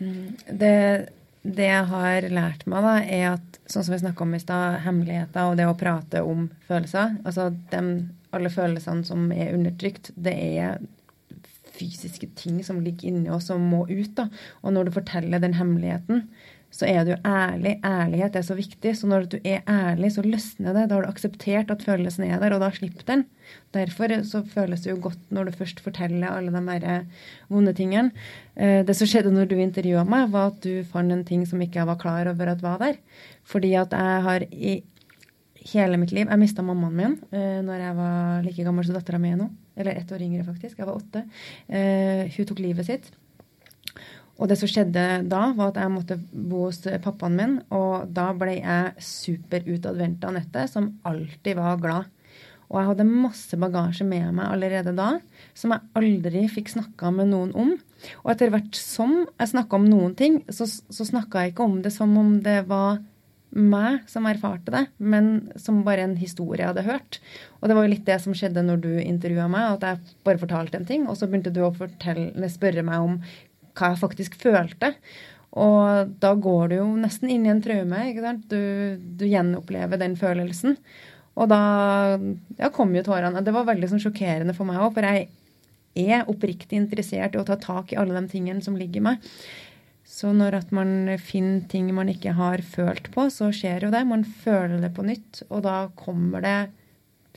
Det, 0.00 0.74
det 1.42 1.66
jeg 1.70 1.84
har 1.88 2.26
lært 2.28 2.66
meg, 2.68 2.84
da, 2.84 2.94
er 3.00 3.26
at 3.34 3.58
sånn 3.70 3.86
som 3.86 3.94
vi 3.94 4.00
snakka 4.02 4.24
om 4.26 4.34
i 4.36 4.42
stad, 4.42 4.80
hemmeligheter 4.84 5.48
og 5.48 5.56
det 5.56 5.68
å 5.70 5.76
prate 5.78 6.20
om 6.26 6.48
følelser 6.68 7.14
Altså 7.24 7.48
de, 7.72 7.82
alle 8.36 8.52
følelsene 8.52 9.06
som 9.08 9.30
er 9.32 9.54
undertrykt, 9.56 10.12
det 10.20 10.34
er 10.36 10.80
fysiske 11.80 12.28
ting 12.36 12.60
som 12.66 12.82
ligger 12.84 13.08
inni 13.08 13.30
oss 13.32 13.48
som 13.48 13.62
må 13.72 13.86
ut. 13.88 14.12
da. 14.18 14.28
Og 14.60 14.74
når 14.76 14.88
du 14.88 14.96
forteller 14.98 15.40
den 15.40 15.56
hemmeligheten, 15.56 16.26
så 16.70 16.86
er 16.86 17.02
du 17.04 17.12
ærlig. 17.26 17.74
Ærlighet 17.84 18.36
er 18.38 18.44
så 18.46 18.54
viktig. 18.54 18.92
Så 18.96 19.08
når 19.10 19.26
du 19.32 19.36
er 19.42 19.64
ærlig, 19.68 20.12
så 20.14 20.22
løsner 20.22 20.76
det. 20.76 20.86
Da 20.88 20.96
har 20.96 21.04
du 21.04 21.10
akseptert 21.10 21.70
at 21.74 21.82
følelsen 21.82 22.28
er 22.28 22.38
der, 22.38 22.54
og 22.54 22.62
da 22.62 22.70
slipper 22.74 23.06
den. 23.08 23.24
Derfor 23.74 24.14
så 24.26 24.44
føles 24.46 24.84
det 24.84 24.92
jo 24.92 25.00
godt 25.02 25.32
når 25.34 25.50
du 25.50 25.58
først 25.58 25.82
forteller 25.82 26.30
alle 26.30 26.54
de 26.54 26.78
der 26.84 27.26
vonde 27.50 27.74
tingene. 27.74 28.12
Eh, 28.56 28.84
det 28.86 28.94
som 28.96 29.10
skjedde 29.10 29.34
når 29.34 29.50
du 29.50 29.56
intervjua 29.58 30.04
meg, 30.06 30.30
var 30.30 30.52
at 30.52 30.62
du 30.62 30.84
fant 30.86 31.12
en 31.12 31.26
ting 31.26 31.42
som 31.46 31.60
ikke 31.60 31.82
jeg 31.82 31.90
var 31.90 31.98
klar 31.98 32.30
over 32.30 32.54
at 32.54 32.62
var 32.62 32.78
der. 32.78 33.00
Fordi 33.44 33.74
at 33.74 33.90
jeg 33.90 34.22
har 34.28 34.46
i 34.52 34.82
hele 35.74 35.98
mitt 36.00 36.12
liv 36.16 36.24
Jeg 36.24 36.40
mista 36.40 36.62
mammaen 36.64 36.94
min 36.96 37.18
uh, 37.34 37.60
når 37.60 37.82
jeg 37.82 37.96
var 37.98 38.42
like 38.46 38.64
gammel 38.64 38.86
som 38.86 38.94
dattera 38.94 39.18
mi 39.18 39.34
nå. 39.34 39.50
Eller 39.76 39.98
ett 39.98 40.12
år 40.12 40.22
yngre, 40.22 40.44
faktisk. 40.44 40.78
Jeg 40.78 40.86
var 40.86 40.96
åtte. 40.98 41.24
Hun 41.70 42.46
tok 42.46 42.58
livet 42.60 42.86
sitt. 42.86 43.06
Og 44.40 44.48
det 44.48 44.56
som 44.56 44.70
skjedde 44.70 45.04
da, 45.28 45.42
var 45.56 45.70
at 45.70 45.82
jeg 45.82 45.92
måtte 45.92 46.16
bo 46.32 46.64
hos 46.68 46.80
pappaen 47.04 47.36
min. 47.36 47.58
Og 47.76 48.08
da 48.16 48.30
ble 48.36 48.56
jeg 48.56 49.04
superutadvendt 49.04 50.24
Anette, 50.24 50.64
som 50.72 50.94
alltid 51.04 51.60
var 51.60 51.82
glad. 51.82 52.08
Og 52.70 52.78
jeg 52.78 52.88
hadde 52.92 53.06
masse 53.10 53.58
bagasje 53.58 54.06
med 54.06 54.30
meg 54.36 54.46
allerede 54.46 54.94
da 54.94 55.16
som 55.58 55.72
jeg 55.74 55.88
aldri 55.98 56.44
fikk 56.48 56.70
snakka 56.70 57.10
med 57.12 57.32
noen 57.32 57.50
om. 57.58 57.72
Og 58.22 58.32
etter 58.32 58.52
hvert 58.54 58.78
som 58.78 59.24
jeg 59.26 59.52
snakka 59.52 59.76
om 59.76 59.88
noen 59.90 60.14
ting, 60.16 60.40
så, 60.48 60.68
så 60.70 61.06
snakka 61.06 61.42
jeg 61.42 61.54
ikke 61.54 61.66
om 61.66 61.80
det 61.82 61.92
som 61.92 62.14
om 62.16 62.36
det 62.44 62.62
var 62.70 63.00
meg 63.50 64.04
som 64.06 64.28
erfarte 64.30 64.70
det, 64.70 64.84
men 65.02 65.50
som 65.58 65.80
bare 65.82 66.04
en 66.06 66.14
historie 66.20 66.62
jeg 66.62 66.70
hadde 66.70 66.86
hørt. 66.86 67.18
Og 67.58 67.66
det 67.66 67.76
var 67.76 67.86
jo 67.86 67.92
litt 67.96 68.06
det 68.06 68.20
som 68.22 68.36
skjedde 68.36 68.62
når 68.62 68.82
du 68.84 68.90
intervjua 69.02 69.48
meg, 69.50 69.74
at 69.74 69.86
jeg 69.88 70.16
bare 70.26 70.38
fortalte 70.38 70.78
en 70.78 70.86
ting, 70.86 71.08
og 71.10 71.18
så 71.18 71.26
begynte 71.26 71.50
du 71.54 71.64
å 71.66 71.74
fortelle, 71.74 72.52
spørre 72.52 72.86
meg 72.86 73.08
om 73.08 73.18
hva 73.76 73.92
jeg 73.92 74.02
faktisk 74.02 74.38
følte. 74.40 74.94
Og 75.60 76.12
da 76.22 76.34
går 76.38 76.70
du 76.70 76.76
jo 76.76 76.88
nesten 77.00 77.30
inn 77.32 77.46
i 77.46 77.52
en 77.52 77.62
traume. 77.62 78.04
ikke 78.10 78.22
sant? 78.24 78.44
Du, 78.50 79.00
du 79.18 79.26
gjenopplever 79.26 79.98
den 80.00 80.14
følelsen. 80.18 80.76
Og 81.40 81.50
da 81.50 81.62
ja, 82.58 82.70
kom 82.74 82.94
jo 82.94 83.04
tårene. 83.06 83.42
Det 83.42 83.54
var 83.54 83.68
veldig 83.68 83.90
sånn 83.90 84.02
sjokkerende 84.02 84.54
for 84.56 84.68
meg 84.68 84.82
òg, 84.82 84.92
for 84.94 85.06
jeg 85.06 85.30
er 85.98 86.28
oppriktig 86.30 86.78
interessert 86.78 87.34
i 87.34 87.40
å 87.40 87.46
ta 87.46 87.56
tak 87.60 87.92
i 87.92 87.98
alle 87.98 88.14
de 88.18 88.30
tingene 88.30 88.62
som 88.62 88.78
ligger 88.78 89.00
i 89.00 89.06
meg. 89.10 89.32
Så 90.10 90.32
når 90.34 90.56
at 90.58 90.72
man 90.74 91.12
finner 91.22 91.66
ting 91.70 91.90
man 91.94 92.10
ikke 92.10 92.34
har 92.38 92.62
følt 92.66 93.10
på, 93.14 93.28
så 93.30 93.50
skjer 93.54 93.86
jo 93.86 93.92
det. 93.94 94.02
Man 94.08 94.24
føler 94.26 94.80
det 94.82 94.92
på 94.96 95.06
nytt, 95.06 95.44
og 95.48 95.64
da 95.66 95.84
kommer 95.98 96.42
det 96.44 96.58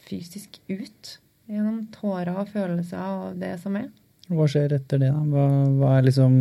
fysisk 0.04 0.58
ut 0.72 1.18
gjennom 1.50 1.84
tårer 1.94 2.34
og 2.40 2.50
følelser 2.54 3.04
og 3.04 3.42
det 3.42 3.56
som 3.62 3.78
er. 3.78 3.92
Hva 4.32 4.46
skjer 4.48 4.72
etter 4.78 5.02
det, 5.02 5.10
da? 5.12 5.20
Hva, 5.28 5.46
hva 5.76 5.90
er 5.98 6.06
liksom 6.06 6.36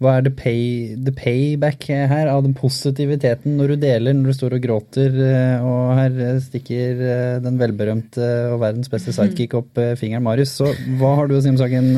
Hva 0.00 0.14
er 0.16 0.24
the, 0.24 0.32
pay, 0.32 0.62
the, 0.96 1.12
payback 1.12 1.84
her 2.08 2.30
av 2.32 2.40
den 2.46 2.54
positiviteten 2.56 3.58
når 3.58 3.74
du 3.74 3.82
deler, 3.84 4.16
når 4.16 4.32
du 4.32 4.36
står 4.38 4.56
og 4.56 4.64
gråter, 4.64 5.18
eh, 5.28 5.66
og 5.66 5.92
her 5.98 6.40
stikker 6.42 7.02
eh, 7.06 7.36
den 7.44 7.60
velberømte 7.60 8.30
og 8.54 8.62
verdens 8.64 8.90
beste 8.90 9.14
sidekick 9.14 9.54
opp 9.60 9.78
eh, 9.78 9.92
fingeren 10.00 10.24
Marius. 10.24 10.56
Så 10.58 10.72
hva 10.98 11.12
har 11.20 11.28
du 11.28 11.36
å 11.36 11.42
si 11.44 11.52
om 11.52 11.60
saken, 11.60 11.92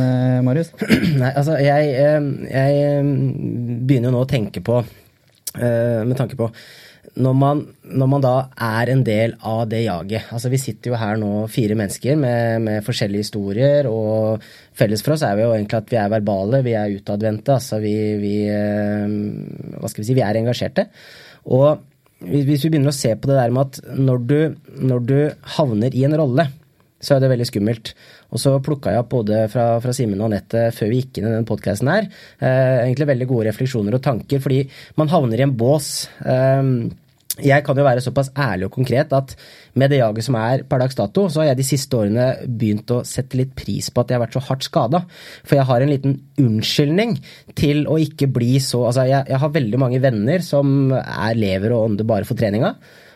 Marius? 0.44 0.74
Nei, 1.22 1.31
altså 1.31 1.57
jeg, 1.62 1.94
jeg 2.50 3.07
begynner 3.87 4.11
jo 4.11 4.16
nå 4.18 4.24
å 4.27 4.31
tenke 4.35 4.64
på, 4.66 4.83
med 5.55 6.16
tanke 6.18 6.37
på 6.37 6.50
når 7.14 7.35
man, 7.38 7.61
når 7.87 8.09
man, 8.11 8.22
da 8.24 8.33
er 8.59 8.90
en 8.90 9.05
del 9.07 9.37
av 9.46 9.61
det 9.70 9.85
jaget 9.85 10.33
Altså 10.35 10.50
Vi 10.50 10.59
sitter 10.59 10.90
jo 10.90 10.98
her 10.98 11.18
nå 11.20 11.44
fire 11.53 11.77
mennesker 11.79 12.18
med, 12.18 12.64
med, 12.64 12.81
forskjellige 12.87 13.27
historier, 13.29 13.87
og 13.87 14.42
felles 14.74 15.05
for 15.05 15.14
oss 15.14 15.22
er 15.22 15.37
vi 15.38 15.44
jo 15.44 15.53
egentlig 15.55 15.79
at 15.79 15.92
vi 15.92 16.00
er 16.00 16.11
verbale, 16.11 16.62
vi 16.66 16.74
er 16.79 16.96
utadvendte. 16.96 17.55
Altså 17.55 17.79
vi, 17.83 17.94
vi, 18.18 18.35
eh, 18.50 19.07
Hva 19.79 19.90
skal 19.90 20.03
vi 20.03 20.09
si 20.09 20.18
Vi 20.18 20.24
er 20.27 20.40
engasjerte. 20.40 20.88
Og 21.55 21.85
hvis 22.24 22.64
vi 22.64 22.72
begynner 22.72 22.90
å 22.90 22.96
se 22.96 23.12
på 23.14 23.31
det 23.31 23.38
der 23.38 23.55
med 23.55 23.68
at 23.68 23.96
når 24.00 24.27
du, 24.27 24.38
når 24.90 25.07
du 25.07 25.18
havner 25.57 25.94
i 25.94 26.05
en 26.09 26.18
rolle, 26.18 26.48
så 27.05 27.14
er 27.14 27.22
det 27.22 27.31
veldig 27.35 27.46
skummelt. 27.48 27.92
Og 28.33 28.40
så 28.40 28.57
plukka 28.64 28.94
jeg 28.94 29.05
opp 29.05 29.12
både 29.12 29.44
fra, 29.53 29.66
fra 29.85 29.94
Simen 29.94 30.22
og 30.22 30.31
Anette 30.31 30.66
før 30.74 30.90
vi 30.90 31.03
gikk 31.03 31.20
inn 31.20 31.29
i 31.29 31.35
den 31.37 31.46
podkasten 31.48 31.90
her, 31.92 32.09
eh, 32.40 32.87
egentlig 32.87 33.11
veldig 33.12 33.29
gode 33.31 33.48
refleksjoner 33.50 33.98
og 33.98 34.03
tanker, 34.03 34.42
fordi 34.42 34.64
man 34.98 35.12
havner 35.12 35.42
i 35.42 35.46
en 35.46 35.55
bås. 35.59 35.90
Eh, 36.24 36.62
jeg 37.42 37.64
kan 37.66 37.79
jo 37.79 37.83
være 37.83 38.03
såpass 38.05 38.31
ærlig 38.38 38.68
og 38.68 38.77
konkret 38.77 39.12
at 39.16 39.33
med 39.75 39.90
det 39.90 39.99
jaget 39.99 40.27
som 40.27 40.37
er 40.38 40.62
per 40.70 40.79
dags 40.79 40.94
dato, 40.94 41.27
så 41.29 41.40
har 41.42 41.49
jeg 41.49 41.59
de 41.59 41.66
siste 41.66 41.99
årene 41.99 42.27
begynt 42.47 42.92
å 42.94 43.01
sette 43.09 43.38
litt 43.40 43.57
pris 43.59 43.90
på 43.90 44.05
at 44.05 44.12
jeg 44.12 44.20
har 44.20 44.23
vært 44.23 44.37
så 44.37 44.44
hardt 44.47 44.66
skada. 44.68 45.01
For 45.42 45.59
jeg 45.59 45.66
har 45.66 45.83
en 45.83 45.90
liten 45.90 46.14
unnskyldning 46.38 47.16
til 47.59 47.88
å 47.90 47.99
ikke 47.99 48.31
bli 48.31 48.53
så 48.62 48.85
Altså, 48.85 49.07
jeg, 49.09 49.27
jeg 49.33 49.40
har 49.40 49.55
veldig 49.55 49.81
mange 49.81 49.99
venner 50.05 50.44
som 50.44 50.92
er 50.94 51.35
lever 51.38 51.75
og 51.75 51.88
ånder 51.88 52.07
bare 52.07 52.29
for 52.29 52.38
treninga. 52.38 52.75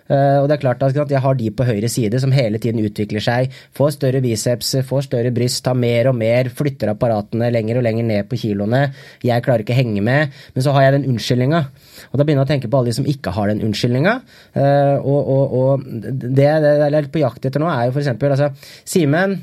Uh, 0.08 0.40
og 0.40 0.48
det 0.48 0.56
er 0.56 0.62
klart 0.62 0.82
at 0.84 0.96
Jeg 0.96 1.20
har 1.20 1.36
de 1.36 1.50
på 1.52 1.66
høyre 1.68 1.88
side 1.92 2.20
som 2.20 2.32
hele 2.32 2.60
tiden 2.62 2.80
utvikler 2.84 3.22
seg. 3.24 3.52
Får 3.76 3.96
større 3.98 4.22
biceps, 4.24 4.74
får 4.88 5.08
større 5.08 5.32
bryst, 5.34 5.60
tar 5.66 5.76
mer 5.78 6.10
og 6.10 6.16
mer, 6.18 6.48
flytter 6.48 6.94
apparatene 6.94 7.50
lenger 7.52 7.80
og 7.80 7.86
lenger 7.86 8.08
ned 8.08 8.30
på 8.30 8.40
kiloene. 8.40 8.88
Jeg 9.24 9.44
klarer 9.44 9.64
ikke 9.64 9.76
å 9.76 9.80
henge 9.80 10.04
med. 10.04 10.34
Men 10.54 10.64
så 10.64 10.74
har 10.76 10.86
jeg 10.86 10.96
den 10.98 11.08
unnskyldninga. 11.12 11.62
Og 12.08 12.16
da 12.16 12.24
begynner 12.24 12.44
jeg 12.44 12.48
å 12.48 12.52
tenke 12.54 12.72
på 12.72 12.80
alle 12.80 12.92
de 12.92 12.98
som 13.00 13.12
ikke 13.12 13.34
har 13.36 13.52
den 13.52 13.62
unnskyldninga. 13.68 14.16
Uh, 14.56 14.96
og, 15.02 15.20
og, 15.36 15.60
og, 15.60 15.86
det 16.08 16.48
jeg 16.48 16.88
er 16.88 17.12
på 17.12 17.22
jakt 17.22 17.48
etter 17.48 17.62
nå, 17.62 17.70
er 17.70 17.88
jo 17.88 17.96
f.eks. 17.96 18.12
Altså, 18.16 18.52
Simen 18.88 19.38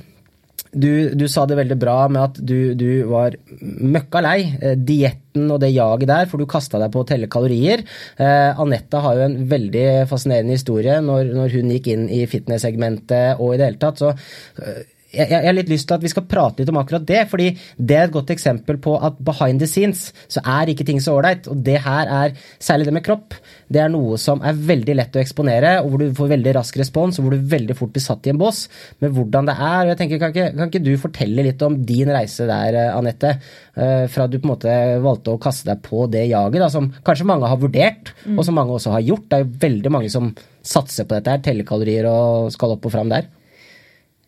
du, 0.75 0.91
du, 1.15 1.25
sa 1.31 1.45
det 1.47 1.57
veldig 1.59 1.77
bra 1.79 1.97
med 2.11 2.21
at 2.21 2.39
du, 2.39 2.73
du 2.77 2.89
var 3.09 3.37
møkka 3.61 4.21
lei. 4.25 4.39
Eh, 4.59 4.75
dietten 4.75 5.49
og 5.51 5.61
det 5.63 5.71
jaget 5.73 6.09
der, 6.11 6.27
for 6.31 6.41
du 6.41 6.47
kasta 6.49 6.79
deg 6.81 6.91
på 6.93 7.03
å 7.03 7.07
telle 7.07 7.29
kalorier. 7.31 7.85
Eh, 8.21 8.61
Anette 8.61 9.01
har 9.03 9.19
jo 9.19 9.27
en 9.29 9.37
veldig 9.51 9.85
fascinerende 10.11 10.57
historie 10.57 10.99
når, 11.03 11.31
når 11.35 11.55
hun 11.57 11.71
gikk 11.75 11.91
inn 11.93 12.09
i 12.11 12.25
fitness-segmentet 12.29 13.39
og 13.39 13.55
i 13.55 13.61
det 13.61 13.71
hele 13.71 13.81
tatt. 13.81 14.03
så 14.03 14.11
eh, 14.15 14.83
jeg, 15.15 15.29
jeg, 15.31 15.45
har 15.47 15.55
litt 15.57 15.71
lyst 15.71 15.87
til 15.89 15.97
at 15.97 16.05
vi 16.05 16.11
skal 16.11 16.25
prate 16.29 16.61
litt 16.61 16.71
om 16.71 16.79
akkurat 16.81 17.05
det. 17.07 17.21
fordi 17.31 17.51
det 17.77 17.97
er 17.97 18.07
et 18.07 18.15
godt 18.15 18.33
eksempel 18.33 18.79
på 18.81 18.95
at 18.99 19.17
behind 19.25 19.61
the 19.63 19.69
scenes 19.69 20.09
så 20.31 20.43
er 20.43 20.71
ikke 20.71 20.87
ting 20.87 21.01
så 21.03 21.15
ålreit. 21.17 21.49
Og 21.51 21.61
det 21.65 21.79
her 21.85 22.11
er, 22.21 22.35
særlig 22.59 22.89
det 22.89 22.95
med 22.97 23.05
kropp, 23.05 23.37
det 23.71 23.81
er 23.81 23.91
noe 23.91 24.19
som 24.21 24.43
er 24.45 24.57
veldig 24.71 24.97
lett 24.99 25.17
å 25.17 25.21
eksponere, 25.23 25.77
og 25.81 25.91
hvor 25.91 26.03
du 26.03 26.17
får 26.17 26.31
veldig 26.35 26.55
rask 26.59 26.79
respons, 26.81 27.19
og 27.19 27.27
hvor 27.27 27.35
du 27.35 27.51
veldig 27.55 27.77
fort 27.77 27.93
blir 27.95 28.05
satt 28.05 28.27
i 28.27 28.33
en 28.33 28.41
bås 28.41 28.65
med 29.03 29.13
hvordan 29.15 29.49
det 29.49 29.55
er. 29.57 29.79
og 29.83 29.93
jeg 29.93 30.01
tenker, 30.01 30.21
Kan 30.25 30.33
ikke, 30.33 30.49
kan 30.57 30.71
ikke 30.71 30.85
du 30.85 30.93
fortelle 31.01 31.45
litt 31.45 31.61
om 31.65 31.77
din 31.85 32.11
reise 32.13 32.47
der, 32.49 32.79
Anette? 32.95 33.35
Eh, 33.75 34.05
fra 34.11 34.27
du 34.27 34.37
på 34.39 34.47
en 34.47 34.53
måte 34.53 34.75
valgte 35.03 35.33
å 35.33 35.41
kaste 35.41 35.67
deg 35.67 35.81
på 35.85 36.05
det 36.11 36.27
jaget, 36.29 36.61
da, 36.63 36.69
som 36.71 36.91
kanskje 37.05 37.27
mange 37.27 37.49
har 37.51 37.59
vurdert, 37.61 38.13
mm. 38.23 38.37
og 38.37 38.45
som 38.47 38.55
mange 38.55 38.75
også 38.77 38.93
har 38.95 39.03
gjort. 39.03 39.27
Det 39.29 39.37
er 39.37 39.45
jo 39.45 39.63
veldig 39.65 39.95
mange 39.97 40.11
som 40.13 40.29
satser 40.65 41.07
på 41.07 41.17
dette 41.17 41.33
her, 41.33 41.43
tellekalorier 41.45 42.07
og 42.09 42.53
skal 42.55 42.75
opp 42.75 42.87
og 42.87 42.93
fram 42.93 43.11
der. 43.11 43.27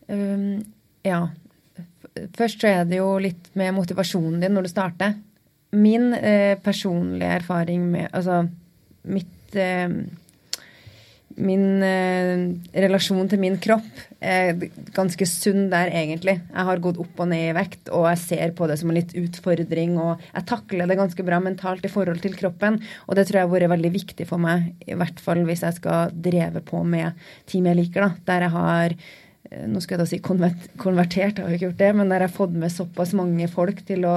Um, 0.08 0.60
ja. 1.06 1.22
Først 2.36 2.62
så 2.62 2.70
er 2.70 2.86
det 2.88 3.00
jo 3.00 3.10
litt 3.22 3.50
med 3.58 3.76
motivasjonen 3.76 4.40
din 4.42 4.54
når 4.56 4.66
du 4.66 4.72
starter. 4.72 5.18
Min 5.76 6.14
eh, 6.16 6.56
personlige 6.64 7.42
erfaring 7.42 7.82
med 7.92 8.08
Altså 8.16 8.46
mitt 9.12 9.56
eh, 9.56 9.90
Min 11.38 11.82
eh, 11.84 12.40
relasjon 12.72 13.28
til 13.30 13.38
min 13.38 13.58
kropp 13.62 14.00
er 14.18 14.56
ganske 14.96 15.26
sunn 15.30 15.68
der, 15.70 15.92
egentlig. 15.94 16.34
Jeg 16.40 16.66
har 16.66 16.80
gått 16.82 16.96
opp 16.98 17.20
og 17.22 17.28
ned 17.30 17.52
i 17.52 17.54
vekt, 17.54 17.92
og 17.94 18.08
jeg 18.08 18.18
ser 18.24 18.54
på 18.58 18.66
det 18.66 18.80
som 18.80 18.90
en 18.90 18.96
litt 18.96 19.14
utfordring. 19.14 19.92
Og 20.02 20.24
jeg 20.32 20.48
takler 20.50 20.90
det 20.90 20.96
ganske 20.98 21.26
bra 21.28 21.38
mentalt 21.44 21.86
i 21.86 21.92
forhold 21.92 22.18
til 22.24 22.34
kroppen. 22.34 22.80
Og 23.06 23.14
det 23.14 23.28
tror 23.28 23.38
jeg 23.38 23.46
har 23.46 23.54
vært 23.54 23.74
veldig 23.76 23.92
viktig 23.94 24.26
for 24.26 24.42
meg, 24.42 24.72
i 24.82 24.98
hvert 24.98 25.22
fall 25.22 25.44
hvis 25.46 25.62
jeg 25.62 25.78
skal 25.78 26.10
dreve 26.26 26.64
på 26.66 26.82
med 26.82 27.14
team 27.46 27.70
jeg 27.70 27.84
liker, 27.84 28.08
da. 28.08 28.10
Der 28.32 28.48
jeg 28.48 28.56
har 28.56 28.98
nå 29.48 29.80
skal 29.80 29.96
jeg 29.96 30.02
da 30.02 30.08
si 30.10 30.18
konvertert, 30.20 31.38
jeg 31.38 31.44
har 31.44 31.52
jo 31.52 31.56
ikke 31.58 31.68
gjort 31.70 31.82
det, 31.82 31.92
men 31.96 32.10
der 32.10 32.24
jeg 32.24 32.30
har 32.30 32.36
fått 32.36 32.56
med 32.56 32.72
såpass 32.74 33.14
mange 33.16 33.48
folk 33.50 33.80
til 33.88 34.04
å 34.08 34.16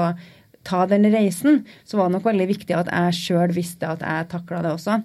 ta 0.67 0.83
den 0.89 1.07
reisen, 1.13 1.63
så 1.87 1.97
var 1.97 2.09
det 2.09 2.17
nok 2.17 2.27
veldig 2.27 2.49
viktig 2.51 2.75
at 2.77 2.91
jeg 2.91 3.17
sjøl 3.17 3.55
visste 3.55 3.89
at 3.89 4.03
jeg 4.05 4.27
takla 4.33 4.61
det 4.65 4.75
også. 4.75 4.99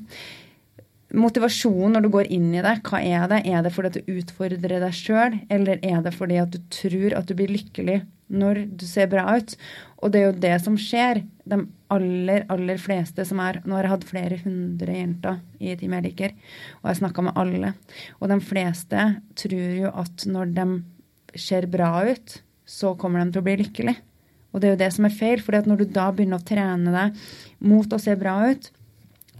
Motivasjonen 1.17 1.95
når 1.97 2.05
du 2.05 2.11
går 2.13 2.29
inn 2.35 2.51
i 2.53 2.65
det, 2.65 2.75
hva 2.89 3.01
er 3.01 3.29
det? 3.31 3.41
Er 3.47 3.63
det 3.65 3.73
fordi 3.73 3.93
at 3.93 3.97
du 3.97 4.19
utfordrer 4.19 4.83
deg 4.83 4.99
sjøl, 4.99 5.39
eller 5.53 5.81
er 5.81 6.03
det 6.05 6.13
fordi 6.17 6.41
at 6.43 6.53
du 6.53 6.61
tror 6.75 7.17
at 7.17 7.31
du 7.31 7.37
blir 7.39 7.53
lykkelig 7.55 8.03
når 8.27 8.65
du 8.75 8.85
ser 8.89 9.07
bra 9.11 9.39
ut. 9.39 9.55
Og 10.05 10.13
det 10.13 10.21
er 10.21 10.27
jo 10.27 10.41
det 10.45 10.57
som 10.65 10.77
skjer. 10.81 11.23
De 11.49 11.61
aller, 11.93 12.45
aller 12.53 12.81
fleste 12.83 13.25
som 13.27 13.41
er 13.43 13.61
Nå 13.65 13.77
har 13.77 13.87
jeg 13.87 13.95
hatt 13.95 14.09
flere 14.09 14.41
hundre 14.43 14.97
jenter 14.97 15.39
i 15.63 15.77
Team 15.79 15.95
liker, 16.05 16.35
og 16.83 16.91
jeg 16.91 17.01
snakka 17.01 17.25
med 17.29 17.39
alle. 17.41 17.73
Og 18.21 18.29
de 18.33 18.41
fleste 18.45 19.07
tror 19.39 19.79
jo 19.81 19.93
at 19.93 20.27
når 20.29 20.53
de 20.57 20.67
ser 21.39 21.69
bra 21.71 21.91
ut, 22.09 22.39
så 22.67 22.95
kommer 22.99 23.23
de 23.23 23.33
til 23.33 23.43
å 23.43 23.47
bli 23.47 23.57
lykkelige. 23.63 24.03
Og 24.53 24.63
det 24.63 24.69
er 24.69 24.75
jo 24.75 24.83
det 24.85 24.93
som 24.95 25.07
er 25.07 25.17
feil, 25.17 25.43
for 25.45 25.57
når 25.69 25.83
du 25.83 25.91
da 25.93 26.09
begynner 26.15 26.41
å 26.41 26.49
trene 26.49 26.93
deg 26.95 27.27
mot 27.69 27.93
å 27.93 28.01
se 28.01 28.15
bra 28.19 28.39
ut, 28.49 28.71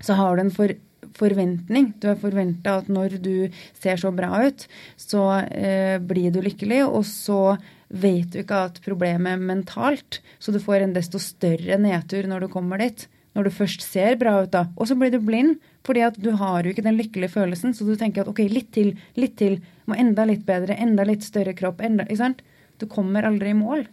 så 0.05 0.17
har 0.19 0.37
du 0.37 0.43
en 0.45 0.53
for, 0.53 0.75
forventning. 1.17 1.95
Du 2.01 2.11
har 2.11 2.19
forventa 2.21 2.77
at 2.83 2.91
når 2.93 3.17
du 3.25 3.49
ser 3.81 3.97
så 4.01 4.13
bra 4.15 4.43
ut, 4.45 4.67
så 5.01 5.25
eh, 5.49 5.97
blir 6.05 6.35
du 6.35 6.43
lykkelig, 6.45 6.83
og 6.85 7.07
så 7.09 7.57
vet 7.89 8.33
du 8.33 8.41
ikke 8.43 8.65
at 8.69 8.81
problemet 8.85 9.37
er 9.37 9.43
mentalt, 9.43 10.21
så 10.43 10.53
du 10.53 10.59
får 10.63 10.85
en 10.85 10.97
desto 10.97 11.21
større 11.23 11.79
nedtur 11.81 12.27
når 12.29 12.47
du 12.47 12.53
kommer 12.53 12.83
dit. 12.83 13.07
Når 13.37 13.47
du 13.47 13.53
først 13.53 13.85
ser 13.85 14.17
bra 14.17 14.39
ut, 14.43 14.51
da. 14.53 14.65
Og 14.81 14.89
så 14.89 14.97
blir 14.97 15.13
du 15.13 15.21
blind, 15.21 15.59
fordi 15.85 16.03
at 16.07 16.17
du 16.17 16.31
har 16.41 16.65
jo 16.65 16.73
ikke 16.73 16.87
den 16.87 16.97
lykkelige 16.97 17.35
følelsen, 17.35 17.75
så 17.77 17.85
du 17.85 17.93
tenker 17.99 18.25
at 18.25 18.31
OK, 18.33 18.41
litt 18.49 18.71
til, 18.73 18.95
litt 19.21 19.37
til, 19.37 19.59
må 19.85 19.99
enda 20.01 20.25
litt 20.25 20.47
bedre, 20.49 20.79
enda 20.81 21.05
litt 21.05 21.27
større 21.27 21.55
kropp, 21.57 21.85
enda 21.85 22.09
Ikke 22.09 22.23
sant? 22.23 22.41
Du 22.81 22.85
kommer 22.89 23.25
aldri 23.25 23.53
i 23.53 23.57
mål. 23.57 23.87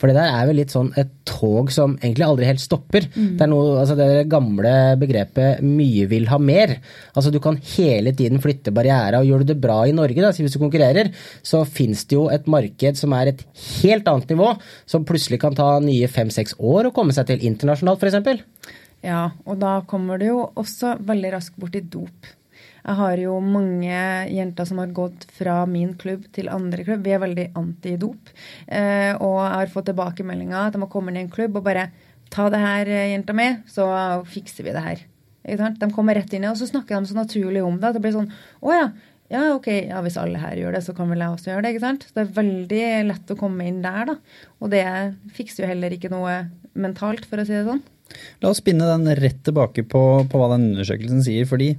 For 0.00 0.08
det 0.08 0.16
der 0.16 0.32
er 0.32 0.48
vel 0.48 0.56
litt 0.62 0.72
sånn 0.72 0.90
et 1.00 1.10
tog 1.28 1.68
som 1.74 1.98
egentlig 1.98 2.24
aldri 2.24 2.48
helt 2.48 2.62
stopper. 2.62 3.04
Mm. 3.12 3.34
Det 3.36 3.44
er 3.44 3.50
noe, 3.52 3.74
altså 3.82 3.96
det 3.98 4.28
gamle 4.32 4.72
begrepet 5.00 5.60
'mye 5.60 6.08
vil 6.08 6.26
ha 6.32 6.38
mer'. 6.40 6.78
Altså 7.14 7.30
Du 7.30 7.38
kan 7.38 7.60
hele 7.76 8.12
tiden 8.16 8.40
flytte 8.40 8.72
barriera, 8.72 9.20
og 9.20 9.28
gjør 9.28 9.44
du 9.44 9.52
det 9.52 9.60
bra 9.60 9.84
i 9.86 9.92
Norge, 9.92 10.20
da, 10.20 10.32
hvis 10.32 10.56
du 10.56 10.58
konkurrerer, 10.58 11.12
så 11.42 11.64
fins 11.66 12.04
det 12.08 12.16
jo 12.16 12.28
et 12.32 12.48
marked 12.48 12.96
som 12.96 13.12
er 13.12 13.28
et 13.28 13.44
helt 13.82 14.08
annet 14.08 14.32
nivå, 14.32 14.56
som 14.86 15.04
plutselig 15.04 15.40
kan 15.40 15.54
ta 15.54 15.78
nye 15.80 16.08
fem-seks 16.08 16.56
år 16.58 16.88
å 16.88 16.94
komme 16.96 17.12
seg 17.12 17.26
til 17.28 17.44
internasjonalt, 17.44 18.00
f.eks. 18.00 18.76
Ja, 19.04 19.30
og 19.46 19.60
da 19.60 19.80
kommer 19.88 20.20
du 20.20 20.26
jo 20.26 20.40
også 20.56 20.98
veldig 21.04 21.32
raskt 21.36 21.56
bort 21.60 21.76
i 21.76 21.80
dop. 21.80 22.39
Jeg 22.80 22.96
har 23.00 23.20
jo 23.20 23.38
mange 23.44 24.02
jenter 24.32 24.68
som 24.68 24.80
har 24.82 24.92
gått 24.96 25.26
fra 25.36 25.62
min 25.68 25.94
klubb 26.00 26.26
til 26.34 26.48
andre 26.52 26.84
klubb. 26.86 27.02
Vi 27.04 27.14
er 27.14 27.22
veldig 27.22 27.48
antidop. 27.60 28.32
Eh, 28.66 29.12
og 29.16 29.36
jeg 29.42 29.56
har 29.56 29.74
fått 29.74 29.90
tilbakemeldinger 29.90 30.68
at 30.68 30.76
de 30.76 30.82
har 30.82 30.92
kommet 30.92 31.14
inn 31.14 31.22
i 31.22 31.26
en 31.26 31.34
klubb 31.34 31.60
og 31.60 31.66
bare 31.68 31.90
Ta 32.30 32.44
det 32.46 32.60
her, 32.62 32.86
eh, 32.86 33.10
jenta 33.10 33.34
mi, 33.34 33.48
så 33.66 33.84
fikser 34.22 34.62
vi 34.62 34.70
det 34.70 34.82
her. 34.84 35.00
De 35.42 35.90
kommer 35.90 36.14
rett 36.14 36.32
inn, 36.36 36.44
og 36.46 36.56
så 36.56 36.68
snakker 36.68 36.94
de 36.94 37.10
så 37.10 37.16
naturlig 37.16 37.62
om 37.64 37.78
det. 37.80 37.88
At 37.88 37.96
det 37.98 38.02
blir 38.04 38.14
sånn 38.14 38.30
Å 38.62 38.70
ja. 38.70 38.90
Ja, 39.30 39.54
ok, 39.54 39.68
ja, 39.86 40.00
hvis 40.02 40.16
alle 40.18 40.40
her 40.42 40.56
gjør 40.58 40.74
det, 40.74 40.82
så 40.82 40.94
kan 40.94 41.08
vel 41.08 41.22
jeg 41.22 41.30
også 41.30 41.50
gjøre 41.52 41.62
det. 41.62 41.70
ikke 41.70 41.86
sant? 41.86 42.06
Det 42.14 42.22
er 42.22 42.32
veldig 42.34 42.86
lett 43.06 43.30
å 43.30 43.38
komme 43.38 43.66
inn 43.66 43.78
der, 43.82 44.08
da. 44.08 44.16
Og 44.58 44.70
det 44.72 44.82
fikser 45.36 45.62
jo 45.62 45.68
heller 45.70 45.94
ikke 45.94 46.10
noe 46.10 46.50
mentalt, 46.74 47.28
for 47.30 47.38
å 47.38 47.44
si 47.46 47.54
det 47.54 47.62
sånn. 47.68 47.82
La 48.40 48.50
oss 48.50 48.60
spinne 48.62 48.86
den 48.88 49.08
rett 49.18 49.40
tilbake 49.46 49.84
på, 49.88 50.02
på, 50.30 50.40
hva 50.40 50.50
den 50.54 50.70
undersøkelsen 50.72 51.22
sier. 51.24 51.48
fordi 51.48 51.72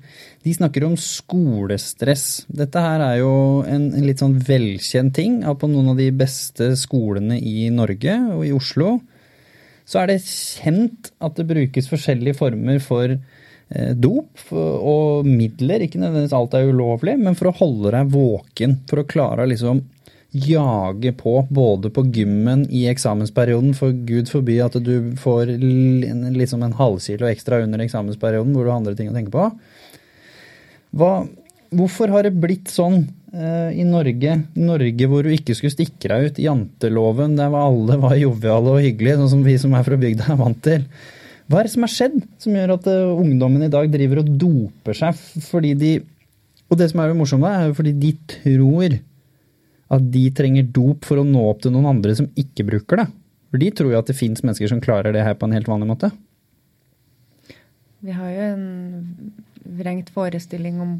de 0.46 0.54
snakker 0.56 0.86
om 0.88 0.98
skolestress. 1.00 2.46
Dette 2.48 2.82
her 2.82 3.04
er 3.06 3.20
jo 3.22 3.34
en, 3.68 3.92
en 3.98 4.08
litt 4.08 4.22
sånn 4.24 4.38
velkjent 4.48 5.16
ting. 5.18 5.42
At 5.48 5.62
på 5.62 5.70
noen 5.72 5.94
av 5.94 6.02
de 6.02 6.10
beste 6.16 6.72
skolene 6.80 7.40
i 7.40 7.70
Norge 7.74 8.18
og 8.36 8.46
i 8.48 8.56
Oslo 8.56 9.00
så 9.92 10.04
er 10.04 10.12
det 10.12 10.22
kjent 10.24 11.10
at 11.20 11.36
det 11.36 11.50
brukes 11.50 11.90
forskjellige 11.92 12.38
former 12.40 12.78
for 12.84 13.12
eh, 13.12 13.94
dop 13.98 14.54
og 14.54 15.28
midler. 15.28 15.84
Ikke 15.84 16.00
nødvendigvis 16.00 16.36
alt 16.38 16.56
er 16.56 16.70
ulovlig, 16.70 17.18
men 17.20 17.36
for 17.36 17.50
å 17.50 17.58
holde 17.58 17.92
deg 17.98 18.14
våken. 18.14 18.78
For 18.88 19.02
å 19.02 19.08
klare 19.10 19.44
å 19.44 19.52
liksom 19.52 19.82
jage 20.32 21.12
på 21.20 21.34
både 21.52 21.92
på 21.92 22.06
gymmen 22.16 22.64
i 22.72 22.86
eksamensperioden, 22.92 23.74
for 23.76 23.92
gud 24.08 24.30
forby 24.32 24.62
at 24.64 24.78
du 24.80 25.12
får 25.20 25.52
liksom 25.60 26.64
en 26.64 26.76
halvkilo 26.78 27.28
ekstra 27.28 27.60
under 27.66 27.84
eksamensperioden 27.84 28.56
hvor 28.56 28.64
du 28.64 28.72
har 28.72 28.80
andre 28.80 28.96
ting 28.96 29.12
å 29.12 29.16
tenke 29.16 29.34
på. 29.34 29.50
Hva, 30.96 31.12
hvorfor 31.76 32.14
har 32.16 32.28
det 32.28 32.40
blitt 32.40 32.72
sånn 32.72 33.04
uh, 33.36 33.72
i 33.76 33.84
Norge, 33.88 34.38
Norge 34.56 35.10
hvor 35.12 35.28
du 35.28 35.36
ikke 35.36 35.56
skulle 35.58 35.76
stikke 35.76 36.12
deg 36.12 36.30
ut, 36.30 36.44
janteloven 36.48 37.36
der 37.40 37.52
alle 37.56 38.00
var 38.00 38.16
joviale 38.20 38.78
og 38.78 38.86
hyggelige, 38.86 39.20
sånn 39.20 39.34
som 39.36 39.44
vi 39.48 39.58
som 39.60 39.76
er 39.76 39.88
fra 39.88 40.00
bygda 40.00 40.32
er 40.32 40.40
vant 40.40 40.64
til? 40.64 40.88
Hva 41.52 41.60
er 41.60 41.68
det 41.68 41.74
som 41.74 41.84
har 41.84 41.92
skjedd 41.92 42.20
som 42.40 42.56
gjør 42.56 42.78
at 42.78 42.88
uh, 42.88 43.20
ungdommen 43.20 43.68
i 43.68 43.72
dag 43.72 43.92
driver 43.92 44.24
og 44.24 44.34
doper 44.40 44.96
seg 44.96 45.20
fordi 45.50 45.76
de 45.76 45.94
Og 46.72 46.78
det 46.80 46.86
som 46.88 47.02
er 47.04 47.10
jo 47.12 47.16
morsomt, 47.20 47.44
er 47.44 47.66
jo 47.68 47.74
fordi 47.76 47.92
de 48.00 48.14
tror 48.32 48.94
at 49.92 50.12
de 50.14 50.26
trenger 50.36 50.70
dop 50.72 51.08
for 51.08 51.20
å 51.20 51.28
nå 51.28 51.44
opp 51.50 51.64
til 51.64 51.74
noen 51.76 51.90
andre 51.92 52.16
som 52.18 52.30
ikke 52.40 52.68
bruker 52.68 53.02
det. 53.02 53.08
For 53.52 53.60
de 53.60 53.72
tror 53.76 53.92
jo 53.92 54.00
at 54.00 54.08
det 54.08 54.16
fins 54.16 54.44
mennesker 54.46 54.72
som 54.72 54.84
klarer 54.84 55.12
det 55.16 55.26
her 55.26 55.36
på 55.36 55.48
en 55.48 55.56
helt 55.56 55.68
vanlig 55.68 55.90
måte. 55.90 56.12
Vi 58.02 58.14
har 58.16 58.30
jo 58.32 58.46
en 58.54 59.34
vrengt 59.78 60.10
forestilling 60.16 60.80
om 60.82 60.96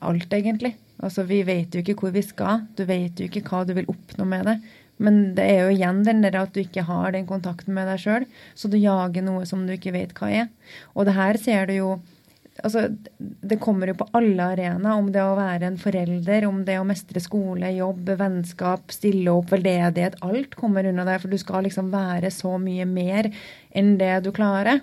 alt, 0.00 0.32
egentlig. 0.32 0.72
Altså, 0.98 1.22
Vi 1.28 1.42
vet 1.46 1.74
jo 1.74 1.82
ikke 1.84 1.98
hvor 2.00 2.14
vi 2.14 2.24
skal. 2.24 2.64
Du 2.74 2.84
vet 2.88 3.20
jo 3.20 3.28
ikke 3.28 3.44
hva 3.46 3.62
du 3.66 3.74
vil 3.76 3.90
oppnå 3.92 4.26
med 4.26 4.48
det. 4.48 4.56
Men 4.98 5.34
det 5.34 5.44
er 5.50 5.60
jo 5.64 5.74
igjen 5.74 6.02
den 6.06 6.22
der 6.22 6.36
at 6.38 6.54
du 6.54 6.62
ikke 6.62 6.86
har 6.86 7.12
den 7.12 7.26
kontakten 7.26 7.74
med 7.74 7.88
deg 7.90 8.02
sjøl, 8.02 8.26
så 8.54 8.70
du 8.70 8.76
jager 8.78 9.24
noe 9.26 9.42
som 9.46 9.64
du 9.66 9.74
ikke 9.74 9.94
vet 9.94 10.14
hva 10.14 10.30
er. 10.30 10.50
Og 10.94 11.08
det 11.08 11.16
her 11.16 11.38
ser 11.42 11.66
du 11.66 11.74
jo 11.74 11.88
altså, 12.64 12.86
det 13.18 13.60
kommer 13.62 13.90
jo 13.90 13.96
på 14.00 14.06
alle 14.16 14.48
arenaer, 14.54 14.96
om 14.96 15.10
det 15.12 15.22
å 15.22 15.36
være 15.38 15.68
en 15.68 15.78
forelder, 15.80 16.46
om 16.48 16.62
det 16.66 16.78
å 16.80 16.86
mestre 16.88 17.22
skole, 17.22 17.70
jobb, 17.76 18.14
vennskap, 18.20 18.94
stille 18.94 19.32
opp, 19.34 19.52
veldedighet. 19.52 20.18
Alt 20.26 20.56
kommer 20.58 20.88
unna 20.88 21.06
deg, 21.08 21.20
for 21.22 21.32
du 21.32 21.40
skal 21.40 21.66
liksom 21.68 21.92
være 21.94 22.32
så 22.34 22.56
mye 22.62 22.88
mer 22.88 23.30
enn 23.74 23.94
det 24.00 24.16
du 24.26 24.32
klarer. 24.34 24.82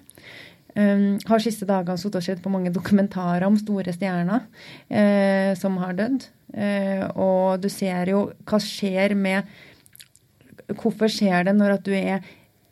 Um, 0.71 1.17
har 1.27 1.41
siste 1.43 1.67
dagene 1.67 1.99
sittet 1.99 2.21
og 2.21 2.23
sett 2.23 2.43
på 2.43 2.51
mange 2.53 2.71
dokumentarer 2.71 3.43
om 3.43 3.57
store 3.59 3.91
stjerner 3.91 4.45
uh, 4.47 5.51
som 5.59 5.75
har 5.81 5.97
dødd. 5.97 6.29
Uh, 6.55 7.03
og 7.19 7.63
du 7.63 7.67
ser 7.71 8.13
jo 8.13 8.29
hva 8.47 8.61
skjer 8.63 9.17
med 9.19 9.59
Hvorfor 10.71 11.11
skjer 11.11 11.43
det 11.43 11.51
når 11.57 11.73
at 11.73 11.81
du 11.83 11.91
er 11.91 12.21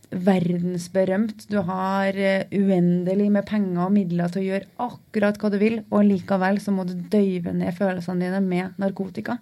verdensberømt. 0.09 1.45
Du 1.51 1.59
har 1.67 2.17
eh, 2.17 2.45
uendelig 2.55 3.27
med 3.31 3.45
penger 3.49 3.85
og 3.85 3.93
midler 3.93 4.31
til 4.31 4.41
å 4.41 4.47
gjøre 4.47 4.69
akkurat 4.85 5.37
hva 5.39 5.51
du 5.53 5.59
vil, 5.61 5.81
og 5.89 6.07
likevel 6.07 6.61
så 6.63 6.73
må 6.73 6.85
du 6.87 6.95
døyve 7.11 7.53
ned 7.55 7.75
følelsene 7.77 8.25
dine 8.25 8.41
med 8.45 8.79
narkotika. 8.81 9.37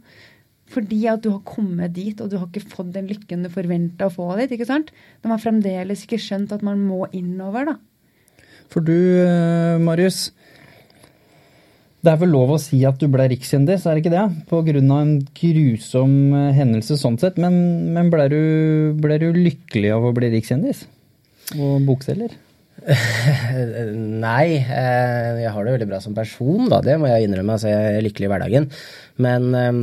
Fordi 0.67 1.05
at 1.07 1.23
du 1.23 1.31
har 1.31 1.43
kommet 1.47 1.93
dit, 1.95 2.19
og 2.19 2.29
du 2.29 2.35
har 2.41 2.49
ikke 2.49 2.67
fått 2.73 2.91
den 2.95 3.07
lykken 3.07 3.45
du 3.45 3.51
forventa 3.53 4.09
å 4.09 4.13
få 4.13 4.33
dit. 4.41 4.51
ikke 4.51 4.67
sant? 4.67 4.91
De 5.23 5.31
har 5.31 5.39
fremdeles 5.39 6.03
ikke 6.03 6.19
skjønt 6.19 6.51
at 6.51 6.65
man 6.65 6.83
må 6.83 7.05
innover, 7.15 7.71
da. 7.71 7.77
For 8.67 8.83
du, 8.83 8.97
eh, 9.23 9.79
Marius, 9.79 10.33
det 12.07 12.13
er 12.13 12.21
vel 12.21 12.31
lov 12.31 12.53
å 12.55 12.61
si 12.61 12.79
at 12.87 13.01
du 13.01 13.09
ble 13.11 13.25
rikskjendis, 13.33 13.83
er 13.83 13.97
det 13.97 14.05
ikke 14.05 14.13
det? 14.13 14.25
På 14.47 14.61
grunn 14.63 14.91
av 14.95 15.01
en 15.03 15.15
grusom 15.35 16.11
eh, 16.39 16.51
hendelse 16.55 16.95
sånn 17.01 17.17
sett. 17.19 17.39
Men, 17.41 17.57
men 17.91 18.11
ble, 18.13 18.27
du, 18.31 18.41
ble, 19.03 19.17
du, 19.19 19.31
lykkelig 19.35 19.91
av 19.97 20.05
å 20.07 20.13
bli 20.15 20.29
rikskjendis? 20.31 20.85
Og 21.59 21.83
bokselger? 21.87 22.37
Nei, 24.23 24.45
eh, 24.55 25.41
jeg 25.41 25.51
har 25.51 25.67
det 25.67 25.73
veldig 25.75 25.89
bra 25.89 25.99
som 26.03 26.15
person, 26.15 26.69
da. 26.71 26.79
Det 26.85 26.95
må 27.01 27.09
jeg 27.11 27.27
innrømme. 27.27 27.57
Altså, 27.57 27.73
jeg 27.73 27.97
er 27.97 28.05
lykkelig 28.05 28.29
i 28.29 28.31
hverdagen. 28.31 28.69
Men 29.27 29.49
eh, 29.59 29.81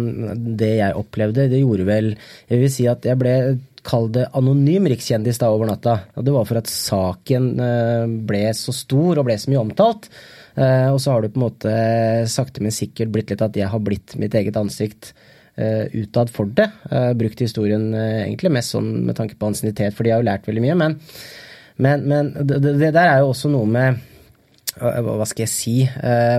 det 0.64 0.72
jeg 0.78 1.00
opplevde, 1.02 1.50
det 1.52 1.60
gjorde 1.60 1.88
vel 1.90 2.14
Jeg 2.14 2.62
vil 2.62 2.72
si 2.72 2.88
at 2.88 3.04
jeg 3.04 3.20
ble 3.20 3.36
Kall 3.84 4.06
det 4.08 4.30
anonym 4.32 4.86
rikskjendis 4.88 5.36
da 5.42 5.50
over 5.52 5.68
natta. 5.68 5.98
Og 6.16 6.24
det 6.24 6.32
var 6.32 6.48
for 6.48 6.56
at 6.56 6.70
saken 6.72 7.50
ble 8.24 8.46
så 8.56 8.72
stor 8.72 9.20
og 9.20 9.26
ble 9.28 9.36
så 9.36 9.52
mye 9.52 9.60
omtalt. 9.60 10.08
Eh, 10.54 10.88
og 10.92 11.00
så 11.02 11.14
har 11.14 11.22
det 11.22 11.32
på 11.34 11.40
en 11.40 11.46
måte 11.48 11.74
sakte, 12.30 12.62
men 12.62 12.74
sikkert 12.74 13.12
blitt 13.14 13.32
litt 13.32 13.42
at 13.42 13.56
jeg 13.58 13.70
har 13.70 13.82
blitt 13.82 14.14
mitt 14.20 14.34
eget 14.38 14.56
ansikt 14.58 15.12
uh, 15.58 15.86
utad 15.90 16.30
for 16.34 16.50
det. 16.50 16.68
Uh, 16.90 17.10
brukt 17.18 17.42
historien 17.42 17.90
egentlig 17.94 18.52
mest 18.54 18.74
sånn 18.74 18.90
med 19.08 19.18
tanke 19.18 19.38
på 19.38 19.50
ansiennitet, 19.50 19.96
for 19.96 20.06
de 20.06 20.14
har 20.14 20.22
jo 20.22 20.28
lært 20.30 20.46
veldig 20.48 20.64
mye. 20.64 20.78
Men, 20.78 20.96
men, 21.76 22.08
men 22.10 22.32
det, 22.38 22.62
det, 22.66 22.92
der 22.94 23.08
er 23.08 23.22
jo 23.22 23.32
også 23.32 23.50
noe 23.50 23.66
med 23.66 24.02
Hva 24.74 25.26
skal 25.30 25.44
jeg 25.44 25.50
si? 25.52 25.74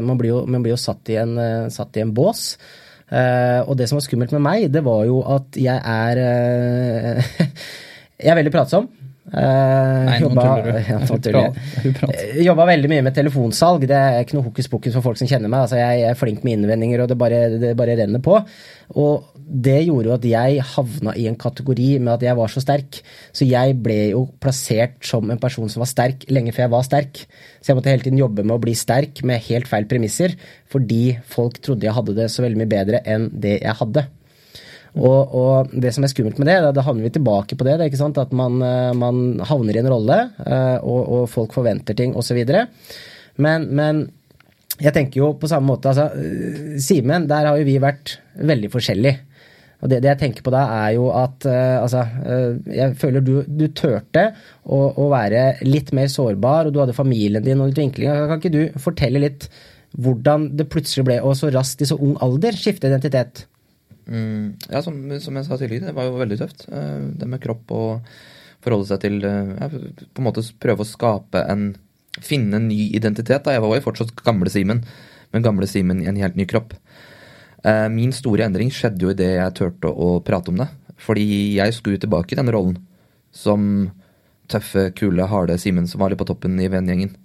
Man 0.03 0.18
blir, 0.20 0.34
jo, 0.34 0.41
man, 0.43 0.63
blir 0.63 0.74
jo, 0.74 0.80
satt 0.80 1.07
i 1.11 1.16
en, 1.22 1.38
satt 1.72 1.95
i 1.95 2.01
en 2.03 2.11
bås. 2.11 2.57
og 3.07 3.72
det 3.80 3.88
som 3.88 3.95
var 3.95 4.03
skummelt 4.03 4.34
med 4.36 4.43
meg, 4.43 4.66
det 4.74 4.82
var 4.84 5.05
jo 5.07 5.22
at 5.38 5.55
jeg 5.55 5.80
er 5.80 6.20
Jeg 8.26 8.32
er 8.32 8.39
veldig 8.39 8.51
pratsom. 8.51 8.89
Uh, 9.26 10.05
Nei, 10.05 10.19
jobba, 10.21 10.43
nå 11.01 11.15
tuller 11.17 12.43
jobba 12.45 12.67
veldig 12.69 12.89
mye 12.91 13.05
med 13.07 13.15
telefonsalg. 13.15 13.88
Det 13.89 13.97
er 13.97 14.19
ikke 14.21 14.38
noe 14.38 14.45
hokus 14.45 14.69
pokus 14.69 14.93
for 14.93 15.07
folk 15.07 15.17
som 15.17 15.30
kjenner 15.30 15.49
meg. 15.49 15.65
Altså, 15.65 15.80
jeg 15.80 16.03
er 16.05 16.19
flink 16.19 16.43
med 16.45 16.59
innvendinger, 16.59 17.01
og 17.01 17.09
det 17.09 17.17
bare, 17.17 17.39
det 17.57 17.71
bare 17.80 17.95
renner 17.97 18.21
på. 18.23 18.38
Og 19.01 19.32
det 19.45 19.80
gjorde 19.88 20.09
jo 20.09 20.13
at 20.15 20.28
jeg 20.30 20.67
havna 20.76 21.15
i 21.17 21.26
en 21.30 21.38
kategori 21.41 21.88
med 21.99 22.13
at 22.15 22.26
jeg 22.28 22.38
var 22.38 22.53
så 22.53 22.61
sterk. 22.61 22.99
Så 23.34 23.47
jeg 23.49 23.78
ble 23.86 23.97
jo 24.11 24.26
plassert 24.41 24.99
som 25.05 25.34
en 25.34 25.41
person 25.41 25.69
som 25.73 25.82
var 25.82 25.89
sterk 25.89 26.28
lenge 26.30 26.53
før 26.53 26.67
jeg 26.67 26.73
var 26.76 26.86
sterk. 26.86 27.23
Så 27.59 27.71
jeg 27.71 27.80
måtte 27.80 27.93
hele 27.93 28.05
tiden 28.05 28.21
jobbe 28.21 28.45
med 28.45 28.57
å 28.57 28.61
bli 28.61 28.76
sterk 28.78 29.23
med 29.26 29.41
helt 29.49 29.69
feil 29.69 29.89
premisser, 29.89 30.38
fordi 30.69 31.17
folk 31.34 31.57
trodde 31.65 31.89
jeg 31.89 31.97
hadde 31.97 32.17
det 32.17 32.30
så 32.34 32.45
veldig 32.45 32.61
mye 32.61 32.73
bedre 32.76 33.01
enn 33.09 33.28
det 33.34 33.57
jeg 33.63 33.78
hadde. 33.82 34.05
Og, 34.95 35.35
og, 35.35 35.73
det 35.75 35.91
som 35.91 36.05
er 36.05 36.11
skummelt 36.11 36.37
med 36.39 36.47
det, 36.47 36.59
da, 36.63 36.71
da 36.75 36.83
havner 36.85 37.03
vi 37.03 37.15
tilbake 37.17 37.57
på 37.59 37.67
det. 37.67 37.77
det? 37.81 37.89
At 37.99 38.35
man, 38.35 38.61
eh, 38.63 38.91
man 38.95 39.41
havner 39.43 39.75
i 39.75 39.81
en 39.81 39.91
rolle, 39.91 40.19
eh, 40.45 40.77
og, 40.79 41.01
og 41.17 41.25
folk 41.31 41.55
forventer 41.57 41.97
ting 41.97 42.15
osv. 42.15 42.39
Men, 43.43 43.67
men 43.75 44.05
jeg 44.79 44.95
tenker 44.95 45.21
jo 45.21 45.33
på 45.39 45.49
samme 45.51 45.71
måte 45.71 45.91
altså, 45.91 46.09
eh, 46.15 46.75
Simen, 46.83 47.27
der 47.31 47.49
har 47.49 47.59
jo 47.59 47.67
vi 47.67 47.77
vært 47.83 48.17
veldig 48.35 48.71
forskjellige. 48.73 49.21
Og 49.83 49.91
det, 49.91 49.99
det, 50.01 50.13
jeg 50.13 50.21
tenker 50.21 50.45
på 50.45 50.53
da, 50.53 50.63
er 50.87 50.93
jo 50.95 51.09
at 51.13 51.45
uh, 51.45 51.83
altså 51.83 51.99
uh, 52.07 52.55
Jeg 52.73 52.95
føler 52.97 53.21
du, 53.21 53.33
du 53.43 53.65
turte 53.75 54.23
å, 54.63 54.79
å, 54.87 55.09
være 55.11 55.59
litt 55.67 55.91
mer 55.93 56.07
sårbar, 56.09 56.65
og 56.65 56.73
du 56.73 56.79
hadde 56.81 56.95
familien 56.95 57.43
din 57.43 57.59
og 57.59 57.69
litt 57.69 57.81
vinklinger. 57.83 58.23
Kan 58.31 58.41
ikke 58.41 58.53
du 58.55 58.79
fortelle 58.81 59.21
litt 59.21 59.49
hvordan 59.99 60.47
det 60.57 60.69
plutselig 60.71 61.05
ble, 61.07 61.19
og 61.21 61.35
så 61.37 61.51
raskt 61.53 61.83
i 61.83 61.89
så 61.91 61.99
ung 62.01 62.15
alder, 62.23 62.55
skifte 62.57 62.89
identitet? 62.89 63.45
Mm, 64.05 64.55
ja, 64.69 64.81
som, 64.85 64.97
som, 65.19 65.37
jeg 65.37 65.47
sa 65.47 65.57
tidligere, 65.57 65.89
det 65.89 65.97
var 65.97 66.07
jo 66.07 66.19
veldig 66.19 66.37
tøft. 66.39 66.67
Eh, 66.69 67.01
det 67.17 67.29
med 67.29 67.41
kropp 67.43 67.73
og 67.73 68.11
forholde 68.65 68.89
seg 68.89 69.01
til 69.01 69.17
eh, 69.25 69.55
ja, 69.57 69.69
På 69.69 70.21
en 70.21 70.27
måte 70.27 70.45
prøve 70.61 70.85
å 70.85 70.89
skape 70.89 71.41
en 71.49 71.73
Finne 72.23 72.55
en 72.55 72.69
ny 72.69 72.93
identitet. 72.95 73.43
da, 73.43 73.51
Jeg 73.51 73.59
var 73.59 73.75
jo 73.75 73.83
fortsatt 73.83 74.13
gamle 74.23 74.47
Simen, 74.47 74.85
men 75.33 75.43
gamle 75.43 75.67
Simen 75.67 75.99
i 75.99 76.07
en 76.07 76.15
helt 76.15 76.37
ny 76.39 76.45
kropp. 76.47 76.71
Eh, 77.59 77.87
min 77.91 78.13
store 78.15 78.45
endring 78.45 78.71
skjedde 78.71 79.03
jo 79.03 79.11
idet 79.11 79.33
jeg 79.33 79.55
turte 79.57 79.91
å 79.91 80.21
prate 80.23 80.53
om 80.53 80.61
det. 80.61 80.69
Fordi 80.95 81.25
jeg 81.57 81.75
skulle 81.75 81.99
tilbake 81.99 82.31
i 82.31 82.39
den 82.39 82.51
rollen 82.55 82.77
som 83.35 83.89
tøffe, 84.47 84.93
kule, 84.95 85.27
harde 85.27 85.57
Simen 85.59 85.89
som 85.91 85.99
var 85.99 86.13
litt 86.13 86.21
på 86.21 86.29
toppen 86.29 86.55
i 86.55 86.69
vennegjengen. 86.71 87.17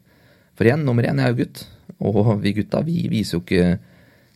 For 0.58 0.66
igjen, 0.66 0.82
nummer 0.84 1.06
én, 1.06 1.22
jeg 1.22 1.28
er 1.28 1.36
jo 1.36 1.42
gutt. 1.44 1.62
Og 2.00 2.32
vi 2.42 2.56
gutta, 2.56 2.82
vi 2.82 3.04
viser 3.12 3.38
jo 3.38 3.44
ikke 3.44 3.78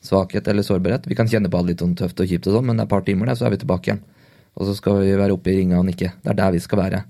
svakhet 0.05 0.49
eller 0.49 0.67
sårbarhet. 0.67 1.09
Vi 1.09 1.17
kan 1.19 1.29
kjenne 1.31 1.51
på 1.51 1.63
det 1.63 1.73
litt 1.73 1.85
sånn 1.85 1.97
tøft 1.99 2.21
og 2.21 2.29
kjipt, 2.29 2.49
og 2.51 2.59
sånn, 2.59 2.69
men 2.69 2.77
det 2.77 2.85
er 2.85 2.89
et 2.91 2.95
par 2.95 3.05
timer, 3.07 3.31
der, 3.31 3.39
så 3.41 3.49
er 3.49 3.55
vi 3.55 3.61
tilbake 3.63 3.91
igjen. 3.91 4.03
Og 4.55 4.69
så 4.69 4.77
skal 4.79 5.01
vi 5.03 5.15
være 5.19 5.35
oppe 5.35 5.51
i 5.51 5.59
ringa 5.59 5.81
og 5.81 5.89
nikke. 5.89 6.13
Det 6.23 6.33
er 6.33 6.39
der 6.39 6.55
vi 6.55 6.63
skal 6.63 6.83
være. 6.85 7.05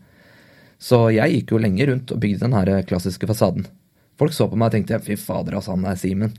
Så 0.81 1.01
jeg 1.15 1.35
gikk 1.35 1.55
jo 1.55 1.61
lenge 1.63 1.89
rundt 1.91 2.13
og 2.15 2.21
bygde 2.23 2.47
den 2.47 2.57
her 2.57 2.71
klassiske 2.89 3.29
fasaden. 3.29 3.67
Folk 4.21 4.35
så 4.35 4.47
på 4.47 4.59
meg 4.59 4.71
og 4.71 4.77
tenkte 4.77 5.01
fy 5.03 5.17
fader, 5.19 5.57
altså, 5.59 5.75
han 5.75 5.87
er 5.91 5.99
Simen. 5.99 6.35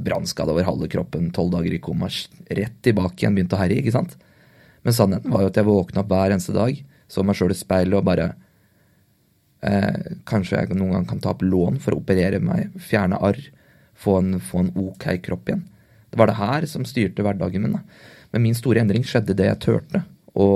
Brannskade 0.00 0.54
over 0.54 0.64
halve 0.64 0.88
kroppen, 0.92 1.28
tolv 1.36 1.52
dager 1.52 1.74
i 1.76 1.80
koma, 1.82 2.08
rett 2.48 2.78
tilbake 2.84 3.20
igjen, 3.20 3.36
begynte 3.36 3.58
å 3.58 3.60
herje, 3.60 3.80
ikke 3.82 3.94
sant. 3.94 4.14
Men 4.86 4.96
sannheten 4.96 5.32
var 5.32 5.44
jo 5.44 5.50
at 5.50 5.58
jeg 5.60 5.68
våkna 5.68 6.00
opp 6.00 6.12
hver 6.12 6.32
eneste 6.32 6.54
dag, 6.56 6.78
så 7.10 7.24
meg 7.26 7.36
sjøl 7.36 7.52
i 7.52 7.58
speilet 7.58 7.98
og 7.98 8.06
bare 8.06 8.30
eh, 9.66 10.14
Kanskje 10.28 10.62
jeg 10.62 10.78
noen 10.78 10.94
gang 10.94 11.08
kan 11.10 11.20
ta 11.20 11.34
opp 11.34 11.42
lån 11.44 11.80
for 11.82 11.92
å 11.92 12.00
operere 12.00 12.40
meg, 12.40 12.70
fjerne 12.80 13.18
arr, 13.20 13.42
få 14.00 14.16
en, 14.22 14.38
få 14.40 14.64
en 14.64 14.72
ok 14.80 15.10
kropp 15.26 15.50
igjen. 15.50 15.66
Det 16.10 16.18
var 16.18 16.30
det 16.30 16.38
her 16.40 16.66
som 16.70 16.86
styrte 16.88 17.24
hverdagen 17.24 17.64
min. 17.64 17.78
Da. 17.78 17.82
Men 18.34 18.46
min 18.46 18.58
store 18.58 18.82
endring 18.82 19.06
skjedde 19.06 19.36
det 19.38 19.48
jeg 19.48 19.62
turte 19.64 20.04
å 20.38 20.48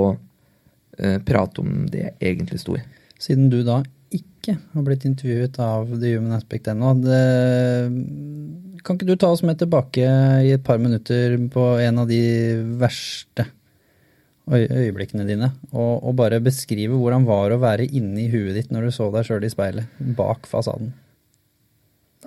eh, 0.99 1.19
prate 1.25 1.63
om 1.63 1.85
det 1.91 2.03
jeg 2.03 2.15
egentlig 2.33 2.61
sto 2.61 2.77
i. 2.77 2.83
Siden 3.21 3.49
du 3.51 3.61
da 3.67 3.81
ikke 4.15 4.55
har 4.59 4.85
blitt 4.85 5.05
intervjuet 5.07 5.57
av 5.63 5.89
The 5.97 6.15
Human 6.15 6.35
Aspect 6.37 6.69
ennå, 6.71 6.93
kan 8.85 8.97
ikke 8.97 9.07
du 9.09 9.15
ta 9.19 9.31
oss 9.33 9.41
med 9.45 9.57
tilbake 9.59 10.05
i 10.45 10.51
et 10.53 10.63
par 10.63 10.77
minutter 10.81 11.35
på 11.51 11.63
en 11.81 12.03
av 12.03 12.09
de 12.11 12.21
verste 12.79 13.47
øyeblikkene 14.45 15.25
dine, 15.25 15.49
og, 15.73 16.03
og 16.05 16.19
bare 16.19 16.43
beskrive 16.43 16.93
hvordan 16.99 17.25
var 17.25 17.55
å 17.55 17.61
være 17.63 17.87
inni 17.87 18.27
huet 18.29 18.53
ditt 18.59 18.69
når 18.73 18.87
du 18.87 18.93
så 18.93 19.09
deg 19.13 19.25
sjøl 19.25 19.47
i 19.47 19.49
speilet, 19.49 19.97
bak 20.17 20.45
fasaden? 20.49 20.93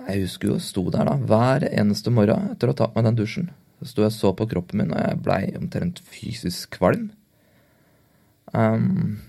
Jeg 0.07 0.23
husker 0.23 0.53
jo, 0.53 0.59
sto 0.63 0.85
der 0.93 1.07
da, 1.09 1.15
hver 1.29 1.65
eneste 1.69 2.11
morgen 2.13 2.53
etter 2.53 2.69
å 2.69 2.73
ha 2.73 2.79
tatt 2.81 2.95
meg 2.95 3.07
den 3.09 3.19
dusjen. 3.19 3.49
Så 3.79 3.91
sto 3.91 4.03
jeg 4.03 4.11
og 4.11 4.15
så 4.15 4.31
på 4.35 4.47
kroppen 4.51 4.81
min, 4.81 4.93
og 4.93 4.99
jeg 4.99 5.19
blei 5.25 5.41
omtrent 5.59 6.01
fysisk 6.03 6.77
kvalm. 6.77 7.09
Um, 8.53 9.19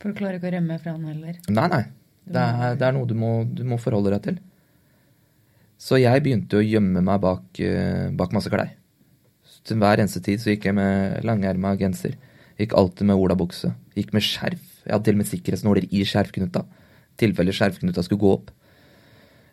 For 0.00 0.10
du 0.10 0.18
klarer 0.18 0.38
ikke 0.38 0.50
å 0.50 0.54
rømme 0.56 0.78
fra 0.80 0.96
den 0.96 1.10
heller? 1.12 1.38
Nei, 1.52 1.68
nei. 1.70 1.84
Det 2.24 2.40
er, 2.40 2.78
det 2.80 2.86
er 2.88 2.96
noe 2.96 3.08
du 3.08 3.14
må, 3.18 3.32
du 3.44 3.62
må, 3.68 3.76
forholde 3.80 4.14
deg 4.14 4.22
til. 4.24 4.38
Så 5.78 5.98
jeg 6.00 6.22
begynte 6.24 6.58
å 6.58 6.64
gjemme 6.64 7.02
meg 7.04 7.20
bak, 7.22 7.44
uh, 7.60 8.08
bak 8.16 8.32
masse 8.36 8.52
klær. 8.52 8.72
Til 9.64 9.80
hver 9.80 10.00
eneste 10.00 10.20
tid 10.24 10.42
så 10.42 10.52
gikk 10.52 10.68
jeg 10.68 10.76
med 10.76 11.24
langerma 11.24 11.72
genser. 11.80 12.16
Gikk 12.60 12.74
alltid 12.78 13.08
med 13.08 13.20
olabukse. 13.20 13.70
Gikk 13.96 14.12
med 14.16 14.24
skjerf. 14.24 14.64
Jeg 14.84 14.92
hadde 14.92 15.06
til 15.06 15.16
og 15.16 15.20
med 15.22 15.30
sikkerhetsnåler 15.30 15.86
i 15.88 16.02
skjerfknuta. 16.08 16.64
tilfelle 17.16 17.54
skjerfknuta 17.54 18.02
skulle 18.02 18.20
gå 18.20 18.32
opp. 18.34 18.50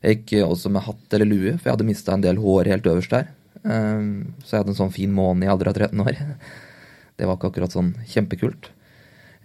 Jeg 0.02 0.22
gikk 0.22 0.47
også 0.47 0.72
med 0.74 0.86
hatt 0.86 1.14
eller 1.14 1.30
lue, 1.30 1.56
for 1.58 1.70
jeg 1.70 1.76
hadde 1.76 1.88
mista 1.88 2.16
en 2.16 2.24
del 2.24 2.39
hår 2.41 2.72
helt 2.72 2.88
øverst 2.89 3.14
der. 3.14 3.30
Ehm, 3.62 4.34
så 4.41 4.56
jeg 4.56 4.64
hadde 4.64 4.74
en 4.74 4.80
sånn 4.80 4.93
fin 4.95 5.12
måne 5.14 5.45
i 5.45 5.52
alder 5.52 5.70
av 5.72 5.78
13 5.78 6.06
år. 6.06 6.22
Det 7.20 7.28
var 7.30 7.38
ikke 7.38 7.52
akkurat 7.52 7.76
sånn 7.76 7.91
kjempekult. 8.10 8.72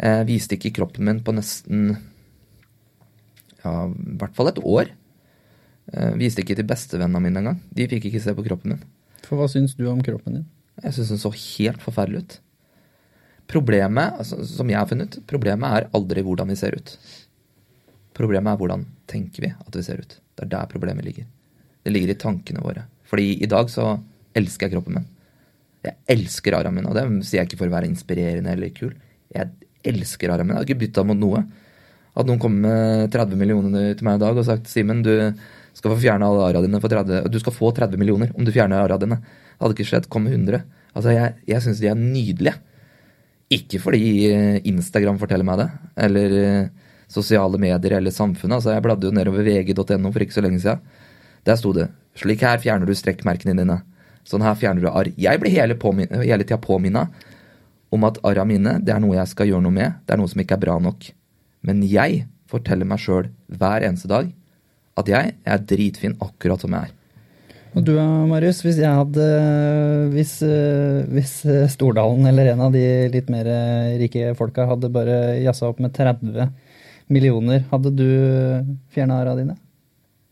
Jeg 0.00 0.28
viste 0.28 0.56
ikke 0.56 0.74
kroppen 0.78 1.08
min 1.08 1.22
på 1.24 1.34
nesten 1.36 1.90
ja, 3.60 3.72
i 3.88 4.16
hvert 4.20 4.36
fall 4.36 4.48
et 4.48 4.60
år. 4.62 4.92
Jeg 5.92 6.18
viste 6.20 6.42
ikke 6.42 6.56
til 6.58 6.68
bestevennene 6.68 7.20
mine 7.22 7.42
engang. 7.42 7.60
De 7.76 7.88
fikk 7.90 8.08
ikke 8.08 8.22
se 8.24 8.34
på 8.36 8.44
kroppen 8.46 8.74
min. 8.74 8.82
For 9.26 9.38
hva 9.38 9.48
syns 9.50 9.76
du 9.76 9.84
om 9.90 10.00
kroppen 10.04 10.38
din? 10.38 10.48
Jeg 10.82 10.96
syns 10.96 11.12
den 11.12 11.20
så 11.20 11.32
helt 11.32 11.84
forferdelig 11.84 12.22
ut. 12.24 12.38
Problemet, 13.50 14.16
altså, 14.18 14.40
som 14.48 14.70
jeg 14.70 14.78
har 14.80 14.88
funnet, 14.90 15.20
problemet 15.28 15.76
er 15.76 15.90
aldri 15.96 16.24
hvordan 16.26 16.50
vi 16.50 16.58
ser 16.58 16.76
ut. 16.76 16.96
Problemet 18.16 18.54
er 18.54 18.60
hvordan 18.60 18.86
tenker 19.10 19.46
vi 19.46 19.52
at 19.52 19.76
vi 19.76 19.84
ser 19.86 20.00
ut. 20.02 20.16
Det 20.36 20.46
er 20.46 20.52
der 20.52 20.70
problemet 20.70 21.06
ligger. 21.06 21.26
Det 21.86 21.92
ligger 21.94 22.12
i 22.12 22.20
tankene 22.20 22.62
våre. 22.64 22.86
Fordi 23.08 23.36
i 23.42 23.48
dag 23.50 23.70
så 23.72 23.94
elsker 24.36 24.66
jeg 24.66 24.76
kroppen 24.76 24.98
min. 24.98 25.06
Jeg 25.86 25.96
elsker 26.16 26.56
arra 26.58 26.72
min, 26.74 26.88
og 26.88 26.96
det 26.96 27.04
sier 27.24 27.40
jeg 27.40 27.50
ikke 27.50 27.60
for 27.60 27.70
å 27.70 27.76
være 27.76 27.88
inspirerende 27.88 28.52
eller 28.52 28.72
kul. 28.74 28.92
Jeg 29.32 29.52
elsker 29.86 30.32
arra 30.32 30.44
min. 30.44 30.56
Jeg 30.56 30.60
har 30.60 30.68
ikke 30.68 30.82
bytta 30.82 31.04
mot 31.06 31.18
noe. 31.18 31.44
At 32.16 32.26
noen 32.28 32.40
kommer 32.42 32.64
med 32.66 33.12
30 33.14 33.38
millioner 33.38 33.92
til 33.94 34.08
meg 34.08 34.18
i 34.18 34.24
dag 34.24 34.38
og 34.40 34.46
sagt 34.48 34.70
Simen, 34.72 35.02
du 35.04 35.12
skal 35.76 35.92
få 35.92 35.98
fjerne 36.00 36.26
alle 36.26 36.46
arra 36.48 36.62
dine 36.64 36.80
for 36.80 36.92
30 36.92 37.28
Du 37.28 37.36
skal 37.42 37.52
få 37.52 37.68
30 37.76 38.00
millioner 38.00 38.32
om 38.32 38.46
du 38.46 38.52
fjerner 38.54 38.80
arra 38.80 38.96
dine. 39.00 39.20
Det 39.20 39.60
hadde 39.60 39.76
ikke 39.76 39.88
skjedd. 39.90 40.08
Kom 40.12 40.24
med 40.26 40.34
100. 40.36 40.64
Altså, 40.96 41.12
jeg, 41.12 41.36
jeg 41.46 41.64
syns 41.64 41.82
de 41.82 41.90
er 41.92 42.00
nydelige. 42.00 42.56
Ikke 43.52 43.78
fordi 43.78 44.02
Instagram 44.66 45.20
forteller 45.20 45.46
meg 45.46 45.60
det, 45.60 45.68
eller 46.02 46.32
sosiale 47.08 47.58
medier 47.58 47.98
eller 47.98 48.14
samfunnet. 48.14 48.58
Altså, 48.58 48.72
jeg 48.74 48.84
bladde 48.84 49.08
jo 49.08 49.14
nedover 49.14 49.46
vg.no 49.46 50.12
for 50.12 50.24
ikke 50.24 50.36
så 50.36 50.44
lenge 50.44 50.62
siden. 50.62 50.82
Der 51.46 51.56
sto 51.56 51.72
det 51.72 51.88
'Slik 52.16 52.40
her 52.40 52.58
fjerner 52.58 52.86
du 52.86 52.94
strekkmerkene 52.94 53.54
dine'. 53.54 53.82
Sånn 54.24 54.42
her 54.42 54.54
fjerner 54.54 54.82
du 54.82 54.88
arr. 54.88 55.12
Jeg 55.16 55.38
blir 55.38 55.52
hele, 55.52 55.76
hele 55.76 56.44
tida 56.44 56.58
påminna 56.58 57.08
om 57.92 58.04
at 58.04 58.18
arra 58.24 58.44
mine 58.44 58.80
det 58.82 58.94
er 58.94 59.00
noe 59.00 59.14
jeg 59.14 59.28
skal 59.28 59.46
gjøre 59.46 59.62
noe 59.62 59.76
med. 59.76 59.92
Det 60.06 60.14
er 60.14 60.18
noe 60.18 60.28
som 60.28 60.40
ikke 60.42 60.56
er 60.56 60.64
bra 60.64 60.78
nok. 60.82 61.12
Men 61.62 61.82
jeg 61.86 62.26
forteller 62.50 62.88
meg 62.88 62.98
sjøl 62.98 63.30
hver 63.46 63.86
eneste 63.86 64.10
dag 64.10 64.32
at 64.96 65.08
jeg 65.12 65.34
er 65.44 65.58
dritfin 65.58 66.16
akkurat 66.24 66.60
som 66.60 66.72
jeg 66.72 66.88
er. 66.88 66.92
Og 67.76 67.84
du 67.84 67.92
Marius, 68.30 68.62
hvis 68.64 68.78
jeg 68.80 68.88
hadde 68.88 69.24
Hvis, 70.14 70.38
hvis 71.12 71.34
Stordalen 71.68 72.24
eller 72.26 72.54
en 72.54 72.62
av 72.64 72.72
de 72.72 72.84
litt 73.12 73.28
mer 73.28 73.50
rike 74.00 74.32
folka 74.38 74.64
hadde 74.70 74.88
bare 74.88 75.36
jazza 75.44 75.68
opp 75.68 75.82
med 75.84 75.92
30 75.92 76.48
millioner, 77.12 77.64
hadde 77.70 77.92
du 77.94 78.08
fjerna 78.94 79.20
arra 79.22 79.36
dine? 79.38 79.56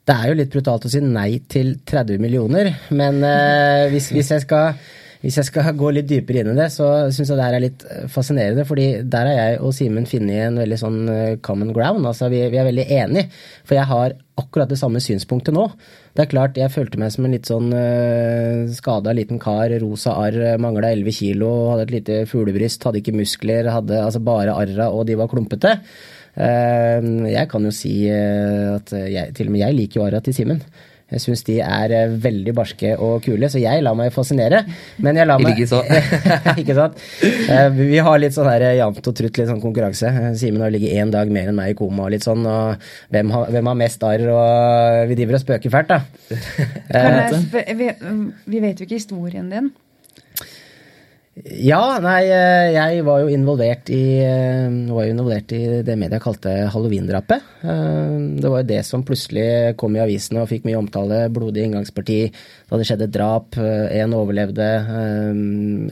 Det 0.05 0.12
er 0.12 0.29
jo 0.29 0.37
litt 0.37 0.53
brutalt 0.53 0.85
å 0.85 0.91
si 0.93 1.01
nei 1.01 1.31
til 1.49 1.79
30 1.89 2.20
millioner, 2.20 2.68
men 2.93 3.22
eh, 3.25 3.87
hvis, 3.89 4.11
hvis, 4.12 4.35
jeg 4.35 4.43
skal, 4.43 4.75
hvis, 5.22 5.39
jeg 5.39 5.49
skal, 5.49 5.70
gå 5.81 5.93
litt 5.97 6.11
dypere 6.11 6.43
inn 6.43 6.51
i 6.53 6.57
det, 6.59 6.66
så 6.75 6.89
syns 7.09 7.31
jeg 7.33 7.39
det 7.39 7.47
her 7.47 7.57
er 7.57 7.62
litt 7.64 7.87
fascinerende. 8.12 8.66
fordi 8.68 8.89
der 9.01 9.31
har 9.31 9.39
jeg 9.39 9.62
og 9.64 9.72
Simen 9.72 10.05
funnet 10.11 10.43
en 10.51 10.61
veldig 10.61 10.79
sånn 10.83 10.99
eh, 11.09 11.39
common 11.41 11.72
ground. 11.72 12.05
altså 12.05 12.29
Vi, 12.29 12.43
vi 12.53 12.61
er 12.61 12.68
veldig 12.68 12.85
enige. 12.99 13.31
For 13.64 13.79
jeg 13.79 13.89
har 13.89 14.16
akkurat 14.37 14.68
det 14.68 14.77
samme 14.77 15.01
synspunktet 15.01 15.57
nå. 15.57 15.70
Det 16.12 16.27
er 16.27 16.29
klart, 16.35 16.61
jeg 16.61 16.75
følte 16.75 17.01
meg 17.01 17.14
som 17.14 17.25
en 17.25 17.33
litt 17.35 17.49
sånn 17.49 17.72
uh, 17.72 18.68
skada 18.77 19.14
liten 19.16 19.41
kar. 19.43 19.72
Rosa 19.81 20.18
arr, 20.20 20.59
mangla 20.61 20.91
11 20.93 21.16
kilo, 21.16 21.49
hadde 21.72 21.87
et 21.89 21.95
lite 21.95 22.18
fuglebryst, 22.31 22.85
hadde 22.85 23.01
ikke 23.01 23.16
muskler, 23.16 23.70
hadde 23.72 24.03
altså 24.03 24.20
bare 24.27 24.55
arra, 24.59 24.91
og 24.93 25.09
de 25.09 25.16
var 25.18 25.33
klumpete. 25.33 25.79
Ehm, 26.35 27.28
jeg 27.30 27.47
kan 27.51 27.62
jo 27.66 27.70
si 27.74 27.95
eh, 28.11 28.74
at 28.74 28.91
jeg, 28.95 29.30
til 29.37 29.49
og 29.51 29.55
med 29.55 29.62
jeg 29.62 29.78
liker 29.78 30.01
jo 30.01 30.09
Ara 30.09 30.20
til 30.24 30.37
Simen. 30.37 30.62
Jeg 31.12 31.20
syns 31.20 31.45
de 31.47 31.59
er 31.62 31.93
eh, 31.95 32.14
veldig 32.24 32.55
barske 32.57 32.95
og 32.97 33.20
kule, 33.26 33.47
så 33.53 33.61
jeg 33.62 33.85
lar 33.85 33.95
meg 33.99 34.11
fascinere. 34.14 34.62
Men 35.05 35.20
jeg 35.20 35.28
lar 35.28 35.43
meg 35.43 35.55
Ikke 35.55 35.68
så. 35.70 35.82
ikke 36.61 36.76
sant? 36.78 36.99
Eh, 37.22 37.68
vi 37.76 38.01
har 38.03 38.18
litt 38.18 38.35
sånn 38.35 38.51
her 38.51 38.66
jevnt 38.80 39.12
og 39.12 39.18
trutt 39.20 39.39
litt 39.39 39.51
sånn 39.51 39.62
konkurranse. 39.62 40.11
Simen 40.41 40.64
har 40.64 40.74
ligget 40.74 40.97
én 40.99 41.12
dag 41.14 41.30
mer 41.30 41.53
enn 41.53 41.61
meg 41.61 41.74
i 41.74 41.78
koma 41.78 42.09
og 42.09 42.16
litt 42.16 42.26
sånn, 42.26 42.43
og 42.49 42.91
hvem 43.14 43.30
har, 43.37 43.55
hvem 43.55 43.70
har 43.70 43.80
mest 43.85 44.09
arr, 44.09 44.26
og 44.32 45.07
vi 45.11 45.20
driver 45.20 45.39
og 45.39 45.45
spøker 45.45 45.76
fælt, 45.76 45.95
da. 45.95 46.03
vi, 47.78 47.93
vi 48.51 48.64
vet 48.64 48.80
jo 48.80 48.89
ikke 48.89 48.99
historien 48.99 49.53
din. 49.53 49.70
Ja, 51.35 51.99
nei, 51.99 52.28
eh, 52.30 52.68
jeg 52.76 53.01
var 53.03 53.24
jo 53.24 53.30
involvert 53.35 53.89
i, 53.91 54.20
eh, 54.22 54.70
var 54.95 55.03
jo 55.03 55.14
involvert 55.16 55.51
i 55.57 55.82
det 55.82 55.97
media 55.99 56.20
kalte 56.22 56.53
halloween-drapet. 56.70 57.43
Eh, 57.64 58.39
det 58.39 58.53
var 58.53 58.62
jo 58.62 58.68
det 58.68 58.85
som 58.87 59.03
plutselig 59.03 59.74
kom 59.76 59.97
i 59.97 60.03
avisene 60.05 60.45
og 60.45 60.49
fikk 60.49 60.62
mye 60.62 60.78
omtale. 60.78 61.26
Blodig 61.35 61.66
inngangsparti. 61.66 62.30
Det 62.30 62.70
hadde 62.70 62.87
skjedd 62.87 63.03
et 63.03 63.11
drap. 63.18 63.51
Én 63.59 64.14
overlevde. 64.14 64.70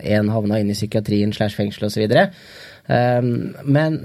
Én 0.06 0.30
havna 0.30 0.60
inn 0.60 0.70
i 0.70 0.78
psykiatrien 0.78 1.34
slash 1.34 1.58
fengsel 1.58 1.90
osv. 1.90 2.06
Men 3.66 3.98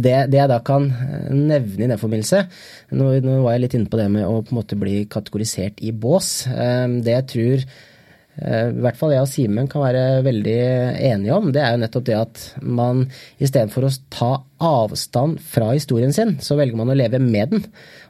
det, 0.00 0.30
det, 0.30 0.38
jeg 0.38 0.48
da 0.48 0.60
kan 0.60 0.88
nevne 1.28 1.84
i 1.84 1.88
den 1.88 1.98
forbindelse 1.98 2.46
nå, 2.92 3.20
nå 3.24 3.42
var 3.42 3.52
jeg 3.52 3.62
litt 3.64 3.74
inne 3.74 3.88
på 3.88 3.96
det 3.96 4.10
med 4.12 4.26
å 4.28 4.42
på 4.44 4.52
en 4.52 4.60
måte 4.60 4.76
bli 4.76 5.06
kategorisert 5.08 5.80
i 5.80 5.92
bås. 5.92 6.44
Det 6.48 7.12
jeg 7.12 7.28
tror 7.32 7.66
i 8.34 8.80
hvert 8.82 8.98
fall 8.98 9.12
jeg 9.14 9.22
og 9.22 9.30
Simen 9.30 9.68
kan 9.70 9.84
være 9.84 10.24
veldig 10.26 10.56
enige 11.06 11.36
om, 11.36 11.52
det 11.54 11.60
er 11.62 11.76
jo 11.76 11.82
nettopp 11.84 12.06
det 12.08 12.16
at 12.18 12.40
man 12.66 13.04
istedenfor 13.38 13.86
å 13.86 13.92
ta 14.10 14.30
avstand 14.64 15.38
fra 15.38 15.68
historien 15.70 16.14
sin, 16.14 16.34
så 16.42 16.58
velger 16.58 16.80
man 16.80 16.90
å 16.90 16.96
leve 16.98 17.20
med 17.22 17.54
den. 17.54 17.62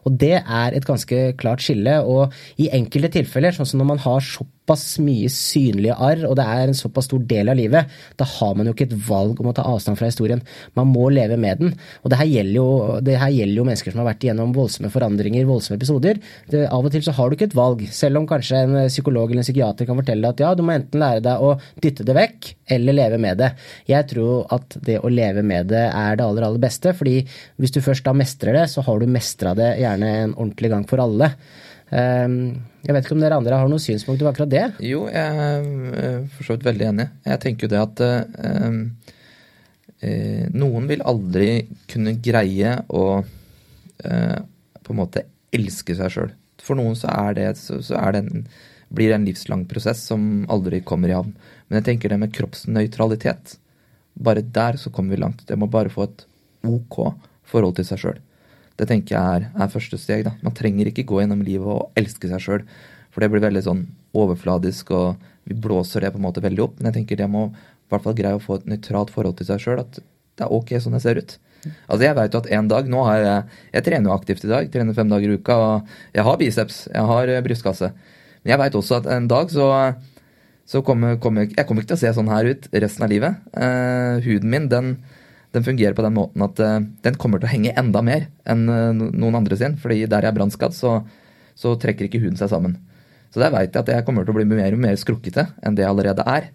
Og 0.05 0.19
det 0.21 0.37
er 0.41 0.75
et 0.75 0.87
ganske 0.89 1.21
klart 1.41 1.65
skille. 1.65 2.01
Og 2.03 2.35
i 2.61 2.71
enkelte 2.75 3.13
tilfeller, 3.19 3.55
sånn 3.57 3.69
som 3.69 3.81
når 3.81 3.95
man 3.95 4.03
har 4.05 4.25
såpass 4.25 4.99
mye 5.05 5.29
synlige 5.33 5.97
arr, 6.01 6.25
og 6.29 6.37
det 6.39 6.45
er 6.49 6.71
en 6.71 6.77
såpass 6.77 7.09
stor 7.09 7.23
del 7.29 7.51
av 7.53 7.59
livet, 7.59 7.91
da 8.21 8.27
har 8.29 8.55
man 8.57 8.69
jo 8.69 8.75
ikke 8.75 8.87
et 8.89 8.97
valg 9.09 9.41
om 9.41 9.51
å 9.51 9.55
ta 9.57 9.67
avstand 9.69 9.99
fra 10.01 10.09
historien. 10.09 10.43
Man 10.79 10.91
må 10.93 11.11
leve 11.13 11.37
med 11.41 11.61
den. 11.61 11.75
Og 12.03 12.13
det 12.13 12.21
her 12.21 12.31
gjelder 12.31 12.57
jo, 12.57 12.69
her 13.25 13.35
gjelder 13.35 13.61
jo 13.61 13.67
mennesker 13.69 13.95
som 13.95 14.03
har 14.03 14.11
vært 14.13 14.25
igjennom 14.27 14.55
voldsomme 14.57 14.93
forandringer, 14.93 15.49
voldsomme 15.49 15.81
episoder. 15.81 16.21
Det, 16.51 16.65
av 16.69 16.85
og 16.85 16.95
til 16.95 17.05
så 17.05 17.15
har 17.17 17.29
du 17.29 17.37
ikke 17.39 17.51
et 17.51 17.59
valg, 17.59 17.85
selv 17.93 18.21
om 18.21 18.29
kanskje 18.29 18.65
en 18.65 18.79
psykolog 18.89 19.31
eller 19.31 19.45
en 19.45 19.49
psykiater 19.49 19.89
kan 19.89 20.01
fortelle 20.01 20.25
deg 20.25 20.35
at 20.35 20.45
ja, 20.45 20.53
du 20.57 20.65
må 20.65 20.77
enten 20.77 21.03
lære 21.03 21.25
deg 21.25 21.45
å 21.45 21.55
dytte 21.85 22.07
det 22.07 22.17
vekk, 22.17 22.53
eller 22.77 22.97
leve 22.97 23.21
med 23.21 23.41
det. 23.41 23.51
Jeg 23.91 24.09
tror 24.13 24.47
at 24.55 24.79
det 24.85 25.01
å 25.05 25.13
leve 25.13 25.45
med 25.45 25.69
det 25.73 25.85
er 25.91 26.17
det 26.17 26.25
aller, 26.25 26.49
aller 26.49 26.63
beste, 26.63 26.95
fordi 26.97 27.19
hvis 27.61 27.75
du 27.75 27.83
først 27.85 28.07
da 28.07 28.15
mestrer 28.17 28.57
det, 28.57 28.65
så 28.73 28.85
har 28.87 29.01
du 29.01 29.11
mestra 29.11 29.53
det 29.59 29.75
gjerne 29.83 29.94
en 30.03 30.35
ordentlig 30.35 30.71
gang 30.73 30.87
for 30.89 31.03
alle. 31.05 31.31
Ehm, 31.95 32.39
jeg 32.85 32.95
vet 32.97 33.07
ikke 33.07 33.15
om 33.17 33.23
dere 33.23 33.39
andre 33.39 33.59
har 33.61 33.71
noen 33.71 33.83
synspunkter 33.83 34.27
på 34.27 34.33
akkurat 34.33 34.53
det? 34.53 34.65
Jo, 34.85 35.05
jeg 35.13 35.45
er 35.45 36.25
for 36.35 36.47
så 36.47 36.57
vidt 36.57 36.67
veldig 36.67 36.89
enig. 36.91 37.09
Jeg 37.29 37.43
tenker 37.45 37.67
jo 37.67 37.73
det 37.73 37.81
at 37.81 38.03
eh, 38.05 38.83
eh, 40.01 40.45
noen 40.53 40.89
vil 40.91 41.05
aldri 41.07 41.49
kunne 41.91 42.17
greie 42.25 42.77
å 42.89 43.05
eh, 43.23 44.39
på 44.85 44.93
en 44.93 45.01
måte 45.01 45.25
elske 45.55 45.97
seg 45.97 46.13
sjøl. 46.13 46.33
For 46.65 46.79
noen 46.79 46.97
så 46.99 47.13
det, 47.37 47.51
så, 47.61 47.81
så 47.85 48.01
det 48.13 48.25
en, 48.25 48.47
blir 48.95 49.11
det 49.11 49.19
en 49.19 49.27
livslang 49.29 49.65
prosess 49.69 50.05
som 50.09 50.45
aldri 50.53 50.83
kommer 50.87 51.13
i 51.13 51.17
havn. 51.17 51.35
Men 51.69 51.81
jeg 51.81 51.89
tenker 51.91 52.13
det 52.13 52.21
med 52.21 52.35
kroppsnøytralitet. 52.35 53.59
Bare 54.15 54.45
der 54.45 54.79
så 54.81 54.93
kommer 54.95 55.15
vi 55.15 55.23
langt. 55.23 55.47
Det 55.49 55.59
må 55.59 55.69
bare 55.71 55.93
få 55.93 56.09
et 56.09 56.27
ok 56.65 57.01
forhold 57.49 57.77
til 57.79 57.89
seg 57.89 58.01
sjøl. 58.01 58.21
Det 58.79 58.89
tenker 58.91 59.15
jeg 59.15 59.39
er, 59.39 59.47
er, 59.55 59.71
første 59.71 59.99
steg. 60.01 60.25
da. 60.27 60.35
Man 60.43 60.57
trenger 60.57 60.91
ikke 60.91 61.07
gå 61.07 61.21
gjennom 61.23 61.45
livet 61.47 61.71
og 61.71 62.01
elske 62.01 62.31
seg 62.31 62.43
sjøl. 62.43 62.65
For 63.15 63.23
det 63.23 63.31
blir 63.31 63.45
veldig 63.45 63.63
sånn 63.63 63.85
overfladisk, 64.19 64.91
og 64.91 65.23
vi 65.47 65.55
blåser 65.55 66.03
det 66.03 66.11
på 66.15 66.19
en 66.19 66.27
måte 66.27 66.43
veldig 66.43 66.65
opp. 66.65 66.77
Men 66.79 66.91
jeg 66.91 66.99
tenker 66.99 67.21
det 67.21 67.31
må 67.31 67.47
i 67.53 67.93
hvert 67.93 68.03
fall 68.07 68.17
greie 68.19 68.39
å 68.39 68.43
få 68.43 68.59
et 68.59 68.69
nøytralt 68.71 69.13
forhold 69.15 69.39
til 69.39 69.49
seg 69.51 69.63
sjøl. 69.63 69.83
At 69.85 70.01
det 70.01 70.47
er 70.47 70.55
ok 70.55 70.75
sånn 70.83 70.97
det 70.97 71.05
ser 71.05 71.21
ut. 71.21 71.37
Altså 71.87 72.03
Jeg 72.05 72.17
vet 72.19 72.35
jo 72.35 72.41
at 72.43 72.49
en 72.53 72.67
dag 72.69 72.89
Nå 72.93 73.05
har 73.07 73.19
jeg 73.23 73.45
Jeg 73.73 73.85
trener 73.87 74.11
jo 74.11 74.17
aktivt 74.17 74.43
i 74.45 74.51
dag. 74.51 74.67
Trener 74.73 74.97
fem 74.97 75.09
dager 75.09 75.31
i 75.31 75.39
uka. 75.39 75.55
og 75.55 75.95
Jeg 76.17 76.27
har 76.27 76.41
biceps. 76.41 76.81
Jeg 76.93 77.07
har 77.13 77.31
eh, 77.31 77.45
brystkasse. 77.45 77.93
Men 78.43 78.55
jeg 78.55 78.61
veit 78.61 78.79
også 78.81 78.99
at 79.01 79.07
en 79.15 79.29
dag 79.31 79.51
så, 79.51 79.69
så 80.67 80.83
kommer, 80.83 81.17
kommer 81.17 81.47
Jeg 81.49 81.67
kommer 81.67 81.85
ikke 81.85 81.95
til 81.95 82.01
å 82.01 82.05
se 82.05 82.15
sånn 82.19 82.33
her 82.33 82.51
ut 82.51 82.69
resten 82.73 83.07
av 83.07 83.13
livet. 83.15 83.47
Eh, 83.57 84.25
huden 84.27 84.51
min, 84.51 84.69
den 84.69 84.97
den 85.55 85.67
fungerer 85.67 85.95
på 85.95 86.03
den 86.05 86.17
måten 86.17 86.43
at 86.45 86.61
uh, 86.63 86.81
den 87.07 87.19
kommer 87.21 87.41
til 87.41 87.49
å 87.49 87.53
henge 87.53 87.75
enda 87.79 88.03
mer 88.05 88.27
enn 88.51 88.67
uh, 88.67 88.91
noen 88.95 89.39
andre 89.39 89.59
sin. 89.61 89.79
fordi 89.81 90.05
der 90.11 90.27
jeg 90.27 90.33
er 90.33 90.37
brannskadd, 90.39 90.75
så, 90.75 90.99
så, 91.55 91.77
trekker 91.81 92.09
ikke 92.09 92.23
huden 92.25 92.39
seg 92.41 92.51
sammen. 92.51 92.77
Så 93.35 93.43
der 93.43 93.55
veit 93.55 93.75
jeg 93.75 93.83
at 93.83 93.91
jeg 93.91 94.07
kommer 94.07 94.27
til 94.27 94.35
å 94.35 94.39
bli 94.39 94.47
mer 94.51 94.75
og 94.75 94.83
mer 94.83 94.99
skrukkete 94.99 95.49
enn 95.63 95.79
det 95.79 95.87
jeg 95.87 95.93
allerede 95.95 96.27
er. 96.27 96.51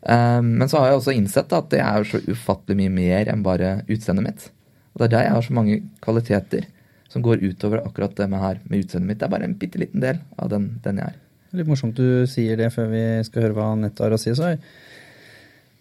Uh, 0.00 0.40
men 0.40 0.68
så 0.72 0.80
har 0.80 0.90
jeg 0.90 1.00
også 1.02 1.16
innsett 1.16 1.52
at 1.56 1.70
det 1.72 1.84
er 1.84 2.08
så 2.08 2.22
ufattelig 2.24 2.78
mye 2.80 2.96
mer 2.96 3.32
enn 3.32 3.44
bare 3.44 3.80
utseendet 3.88 4.26
mitt. 4.26 4.46
Og 4.94 5.02
det 5.02 5.10
er 5.10 5.16
der 5.16 5.26
jeg 5.28 5.36
har 5.36 5.48
så 5.48 5.56
mange 5.60 5.80
kvaliteter 6.04 6.68
som 7.10 7.24
går 7.26 7.42
utover 7.42 7.82
akkurat 7.82 8.14
det 8.16 8.28
med 8.30 8.40
her 8.40 8.62
med 8.64 8.84
utseendet 8.84 9.08
mitt. 9.08 9.20
Det 9.20 9.26
er 9.26 9.34
bare 9.34 9.48
en 9.50 9.58
bitte 9.58 9.80
liten 9.82 10.02
del 10.02 10.22
av 10.38 10.48
den, 10.52 10.72
den 10.84 11.02
jeg 11.02 11.12
er. 11.12 11.20
Litt 11.58 11.66
morsomt 11.66 11.98
du 11.98 12.24
sier 12.30 12.56
det 12.56 12.70
før 12.70 12.92
vi 12.92 13.04
skal 13.26 13.48
høre 13.48 13.56
hva 13.56 13.72
Anette 13.74 14.04
har 14.04 14.14
å 14.14 14.18
si. 14.20 14.32
Så 14.38 14.54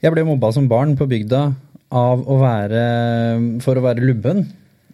jeg 0.01 0.13
ble 0.15 0.25
mobba 0.25 0.49
som 0.55 0.67
barn 0.71 0.95
på 0.97 1.05
bygda 1.09 1.43
av 1.89 2.21
å 2.29 2.39
være 2.41 2.81
For 3.65 3.79
å 3.79 3.85
være 3.85 4.05
lubben. 4.05 4.45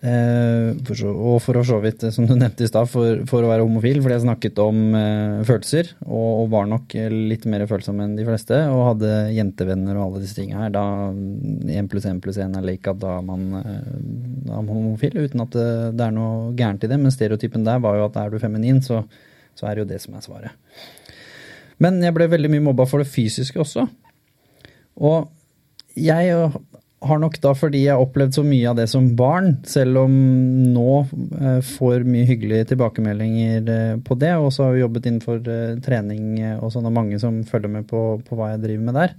Eh, 0.05 0.75
og 1.09 1.39
for 1.41 1.57
så 1.65 1.79
vidt, 1.81 2.03
som 2.13 2.27
du 2.29 2.35
nevnte 2.35 2.65
i 2.65 2.69
stad, 2.69 2.85
for, 2.91 3.23
for, 3.29 3.45
å 3.45 3.49
være 3.49 3.65
homofil. 3.65 4.01
Fordi 4.03 4.17
jeg 4.17 4.25
snakket 4.25 4.59
om 4.61 4.81
eh, 4.99 5.39
følelser, 5.47 5.89
og, 6.05 6.27
og, 6.27 6.49
var 6.53 6.67
nok 6.69 6.93
litt 7.11 7.47
mer 7.49 7.65
følsom 7.69 8.03
enn 8.03 8.17
de 8.17 8.25
fleste. 8.27 8.59
Og 8.73 8.83
hadde 8.91 9.13
jentevenner 9.35 9.97
og 9.97 10.05
alle 10.07 10.25
disse 10.25 10.37
tingene 10.37 10.67
her. 10.67 10.75
Da 10.75 10.85
én 11.79 11.89
pluss 11.91 12.05
én 12.09 12.21
pluss 12.23 12.39
én 12.43 12.53
er 12.57 12.67
lik 12.67 12.89
at 12.91 12.99
da 13.01 13.17
er 13.17 13.25
man, 13.25 13.47
eh, 13.61 13.95
da 14.45 14.59
er 14.59 14.69
homofil, 14.69 15.17
uten 15.25 15.45
at 15.47 15.57
det, 15.57 15.71
det, 15.95 16.09
er 16.09 16.17
noe 16.19 16.53
gærent 16.59 16.85
i 16.85 16.91
det. 16.91 17.01
Men 17.01 17.15
stereotypen 17.15 17.65
der 17.65 17.81
var 17.83 17.97
jo 17.97 18.05
at 18.09 18.21
er 18.21 18.33
du 18.35 18.39
feminin, 18.41 18.83
så, 18.85 19.01
så 19.57 19.69
er 19.69 19.75
det 19.75 19.85
jo 19.85 19.91
det 19.95 20.03
som 20.05 20.19
er 20.19 20.27
svaret. 20.27 20.85
Men 21.81 21.97
jeg 22.03 22.15
ble 22.15 22.29
veldig 22.31 22.53
mye 22.53 22.69
mobba 22.69 22.85
for 22.87 23.01
det 23.01 23.09
fysiske 23.11 23.59
også. 23.59 23.89
Og 25.01 25.25
jeg 25.99 26.29
har 27.05 27.19
nok 27.21 27.37
da 27.43 27.51
fordi 27.57 27.83
jeg 27.85 27.95
har 27.95 28.03
opplevd 28.03 28.37
så 28.37 28.43
mye 28.45 28.67
av 28.71 28.77
det 28.79 28.87
som 28.91 29.07
barn, 29.17 29.51
selv 29.69 30.01
om 30.03 30.13
nå 30.73 30.89
eh, 31.39 31.61
får 31.65 32.05
mye 32.07 32.27
hyggelige 32.27 32.71
tilbakemeldinger 32.73 33.71
eh, 33.71 33.95
på 34.05 34.17
det. 34.21 34.33
Og 34.41 34.51
så 34.53 34.65
har 34.65 34.75
vi 34.75 34.83
jobbet 34.83 35.09
innenfor 35.09 35.41
eh, 35.51 35.79
trening 35.85 36.27
og 36.57 36.73
sånn, 36.73 36.87
og 36.89 36.95
mange 36.95 37.19
som 37.21 37.41
følger 37.47 37.71
med 37.77 37.87
på, 37.89 38.03
på, 38.25 38.37
hva 38.37 38.53
jeg 38.53 38.63
driver 38.65 38.85
med 38.89 38.99
der. 38.99 39.15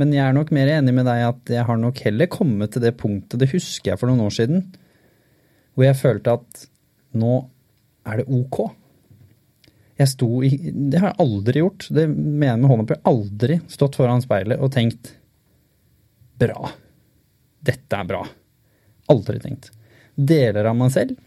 Men 0.00 0.14
jeg 0.16 0.24
er 0.24 0.36
nok 0.36 0.52
mer 0.56 0.72
enig 0.72 0.94
med 0.96 1.08
deg 1.08 1.24
at 1.28 1.54
jeg 1.58 1.68
har 1.68 1.80
nok 1.80 2.04
heller 2.06 2.30
kommet 2.32 2.74
til 2.74 2.84
det 2.84 2.94
punktet, 3.00 3.38
det 3.42 3.52
husker 3.52 3.92
jeg 3.92 4.00
for 4.00 4.10
noen 4.10 4.24
år 4.24 4.36
siden, 4.36 4.68
hvor 5.76 5.86
jeg 5.86 6.00
følte 6.00 6.38
at 6.40 6.68
nå 7.20 7.42
er 8.08 8.22
det 8.22 8.28
ok. 8.32 8.62
Jeg 10.00 10.10
sto 10.10 10.28
i 10.42 10.50
Det 10.72 10.98
har 10.98 11.12
jeg 11.12 11.22
aldri 11.22 11.60
gjort. 11.60 11.84
Det 11.92 12.06
mener 12.08 12.56
jeg 12.56 12.62
med 12.62 12.70
hånda 12.72 12.86
på. 12.88 12.96
Jeg 12.96 13.04
har 13.04 13.12
aldri 13.12 13.58
stått 13.70 13.98
foran 14.00 14.24
speilet 14.24 14.64
og 14.64 14.72
tenkt 14.74 15.12
bra 16.40 16.72
dette 17.62 17.98
er 17.98 18.08
bra. 18.08 18.22
Aldri 19.12 19.40
tenkt. 19.42 19.70
Deler 20.14 20.68
av 20.68 20.78
meg 20.78 20.92
selv 20.94 21.18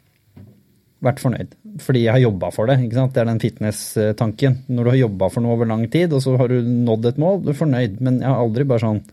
vært 1.05 1.21
fornøyd. 1.21 1.53
Fordi 1.83 2.05
jeg 2.05 2.13
har 2.15 2.23
jobba 2.23 2.49
for 2.55 2.69
det. 2.69 2.79
ikke 2.85 2.97
sant? 2.97 3.13
Det 3.13 3.21
er 3.21 3.29
den 3.29 3.41
fitness-tanken. 3.43 4.57
Når 4.71 4.87
du 4.87 4.91
har 4.93 5.01
jobba 5.03 5.29
for 5.33 5.45
noe 5.45 5.57
over 5.57 5.69
lang 5.69 5.85
tid, 5.91 6.13
og 6.15 6.23
så 6.23 6.35
har 6.39 6.51
du 6.51 6.57
nådd 6.63 7.11
et 7.11 7.21
mål, 7.21 7.41
du 7.43 7.51
er 7.51 7.59
fornøyd. 7.59 7.99
Men 8.05 8.21
jeg 8.23 8.31
har 8.31 8.41
aldri 8.41 8.67
bare 8.67 8.85
sånn 8.85 9.03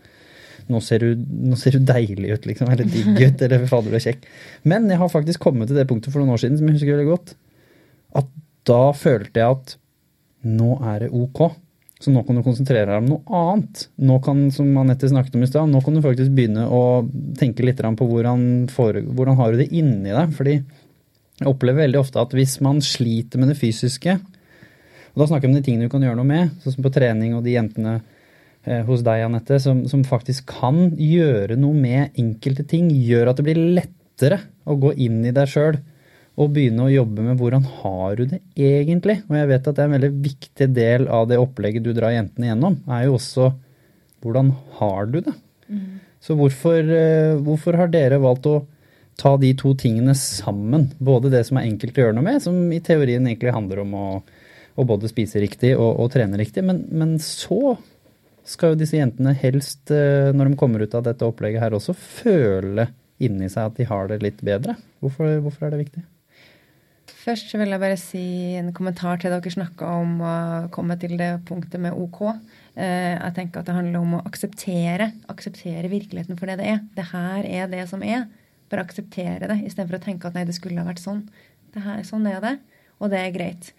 nå 0.71 0.79
ser, 0.79 1.03
du, 1.03 1.23
nå 1.49 1.57
ser 1.59 1.75
du 1.75 1.83
deilig 1.83 2.37
ut, 2.37 2.45
liksom. 2.47 2.69
Eller 2.71 2.87
digg 2.87 3.17
ut. 3.19 3.41
Eller 3.43 3.65
fader, 3.67 3.91
du 3.91 3.99
er 3.99 4.05
kjekk. 4.05 4.27
Men 4.69 4.87
jeg 4.91 5.01
har 5.01 5.11
faktisk 5.11 5.43
kommet 5.43 5.69
til 5.69 5.79
det 5.79 5.87
punktet 5.89 6.13
for 6.13 6.23
noen 6.23 6.35
år 6.37 6.43
siden 6.43 6.59
som 6.59 6.69
jeg 6.69 6.77
husker 6.77 6.95
veldig 6.95 7.09
godt. 7.09 7.35
At 8.23 8.31
da 8.69 8.83
følte 8.95 9.41
jeg 9.43 9.57
at 9.57 9.75
nå 10.47 10.77
er 10.93 11.05
det 11.05 11.11
ok. 11.15 11.43
Så 12.03 12.11
nå 12.11 12.19
kan 12.27 12.35
du 12.35 12.43
konsentrere 12.43 12.89
deg 12.89 12.99
om 12.99 13.09
noe 13.13 13.39
annet. 13.39 13.85
Nå 14.03 14.17
kan, 14.25 14.41
som 14.51 14.67
Anette 14.81 15.07
snakket 15.07 15.37
om 15.37 15.45
i 15.45 15.47
sted, 15.47 15.69
nå 15.71 15.79
kan 15.85 15.95
du 15.95 16.01
faktisk 16.03 16.33
begynne 16.35 16.65
å 16.67 16.81
tenke 17.39 17.63
litt 17.63 17.79
på 17.79 18.07
hvordan, 18.09 18.65
for, 18.73 18.97
hvordan 18.99 19.39
har 19.39 19.53
du 19.53 19.61
det 19.61 19.69
inni 19.71 20.11
deg. 20.11 20.33
Fordi 20.35 20.57
jeg 20.57 21.47
opplever 21.47 21.85
veldig 21.85 22.01
ofte 22.01 22.19
at 22.19 22.35
hvis 22.35 22.57
man 22.65 22.81
sliter 22.83 23.39
med 23.39 23.53
det 23.53 23.59
fysiske, 23.61 24.17
og 25.13 25.21
da 25.21 25.29
snakker 25.29 25.47
jeg 25.47 25.53
om 25.53 25.55
de 25.55 25.63
tingene 25.63 25.87
du 25.87 25.93
kan 25.93 26.03
gjøre 26.03 26.19
noe 26.19 26.27
med, 26.27 26.51
sånn 26.63 26.75
som 26.75 26.83
på 26.83 26.91
trening 26.93 27.37
og 27.37 27.45
de 27.45 27.55
jentene 27.55 27.95
eh, 28.65 28.83
hos 28.87 29.05
deg, 29.05 29.23
Anette, 29.29 29.61
som, 29.63 29.85
som 29.87 30.03
faktisk 30.07 30.49
kan 30.59 30.89
gjøre 30.97 31.55
noe 31.59 31.77
med 31.77 32.19
enkelte 32.19 32.65
ting, 32.67 32.89
gjør 32.91 33.31
at 33.31 33.39
det 33.39 33.47
blir 33.47 33.63
lettere 33.79 34.41
å 34.67 34.75
gå 34.81 34.91
inn 35.05 35.21
i 35.23 35.35
deg 35.35 35.47
sjøl 35.53 35.79
og 36.33 36.53
begynne 36.53 36.87
å 36.87 36.91
jobbe 36.91 37.25
med 37.25 37.37
hvordan 37.37 37.65
har 37.81 38.15
du 38.17 38.23
det 38.31 38.39
egentlig? 38.57 39.19
Og 39.29 39.35
jeg 39.37 39.49
vet 39.51 39.67
at 39.69 39.75
det 39.77 39.83
er 39.83 39.89
en 39.89 39.97
veldig 39.99 40.13
viktig 40.23 40.67
del 40.73 41.05
av 41.13 41.27
det 41.29 41.37
opplegget 41.41 41.85
du 41.85 41.91
drar 41.93 42.15
jentene 42.15 42.49
gjennom, 42.49 42.79
er 42.89 43.05
jo 43.05 43.17
også 43.19 43.51
hvordan 44.23 44.53
har 44.79 45.09
du 45.11 45.19
det? 45.21 45.33
Mm. 45.67 45.99
Så 46.23 46.37
hvorfor, 46.39 46.79
eh, 46.79 47.35
hvorfor, 47.43 47.77
har 47.77 47.91
dere 47.91 48.21
valgt 48.23 48.47
å 48.47 48.61
ta 49.19 49.35
de 49.37 49.51
to 49.59 49.73
tingene 49.77 50.15
sammen? 50.17 50.89
Både 50.97 51.29
det 51.33 51.43
som 51.49 51.59
er 51.59 51.67
enkelt 51.67 51.97
å 51.97 52.05
gjøre 52.05 52.17
noe 52.17 52.25
med, 52.25 52.41
som 52.41 52.55
i 52.71 52.81
teorien 52.83 53.27
egentlig 53.27 53.53
handler 53.53 53.83
om 53.83 53.93
å, 53.99 54.07
å 54.79 54.85
både 54.87 55.11
spise 55.11 55.43
riktig 55.43 55.75
og, 55.75 55.99
og 55.99 56.13
trene 56.15 56.39
riktig, 56.39 56.63
men, 56.65 56.85
men, 56.89 57.17
så 57.21 57.75
skal 58.47 58.73
jo 58.73 58.79
disse 58.79 58.97
jentene 58.97 59.35
helst, 59.37 59.91
eh, 59.91 60.31
når 60.33 60.51
de 60.51 60.59
kommer 60.59 60.83
ut 60.83 60.95
av 60.97 61.05
dette 61.05 61.27
opplegget 61.27 61.63
her 61.63 61.75
også, 61.77 61.93
føle 61.93 62.89
inni 63.23 63.51
seg 63.51 63.69
at 63.69 63.77
de 63.77 63.87
har 63.87 64.09
det 64.09 64.23
litt 64.23 64.41
bedre. 64.43 64.79
Hvorfor, 65.03 65.37
hvorfor 65.43 65.67
er 65.67 65.75
det 65.75 65.83
viktig? 65.85 66.07
Først 67.23 67.53
så 67.53 67.59
vil 67.59 67.71
jeg 67.71 67.79
bare 67.79 67.99
si 67.99 68.23
en 68.59 68.73
kommentar 68.75 69.21
til 69.21 69.31
dere 69.31 69.51
snakka 69.53 69.87
om 70.01 70.17
å 70.19 70.35
komme 70.75 70.97
til 70.99 71.15
det 71.19 71.29
punktet 71.47 71.79
med 71.79 71.95
OK. 71.95 72.19
Eh, 72.75 73.13
jeg 73.15 73.35
tenker 73.37 73.61
at 73.61 73.69
det 73.69 73.75
handler 73.77 74.03
om 74.03 74.17
å 74.17 74.23
akseptere. 74.27 75.13
Akseptere 75.31 75.91
virkeligheten 75.91 76.39
for 76.39 76.51
det 76.51 76.57
det 76.59 76.71
er. 76.73 76.81
Det 76.97 77.05
her 77.13 77.47
er 77.47 77.69
det 77.71 77.85
som 77.91 78.03
er. 78.03 78.25
Bare 78.71 78.83
akseptere 78.83 79.47
det, 79.47 79.61
istedenfor 79.69 80.01
å 80.01 80.03
tenke 80.03 80.27
at 80.27 80.35
nei, 80.35 80.43
det 80.49 80.55
skulle 80.57 80.81
ha 80.81 80.89
vært 80.89 81.03
sånn. 81.03 81.21
Det 81.73 81.83
her, 81.85 82.01
sånn 82.07 82.27
er 82.27 82.43
det, 82.43 82.57
og 82.99 83.13
det 83.13 83.21
er 83.21 83.31
greit. 83.35 83.71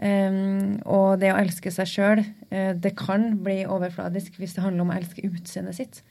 Um, 0.00 0.80
og 0.88 1.20
det 1.20 1.30
å 1.34 1.38
elske 1.38 1.70
seg 1.74 1.88
sjøl, 1.88 2.22
uh, 2.24 2.72
det 2.72 2.94
kan 2.96 3.34
bli 3.44 3.60
overfladisk 3.68 4.38
hvis 4.40 4.56
det 4.56 4.64
handler 4.64 4.86
om 4.86 4.92
å 4.94 4.96
elske 4.96 5.26
utseendet 5.28 5.76
sitt. 5.76 6.02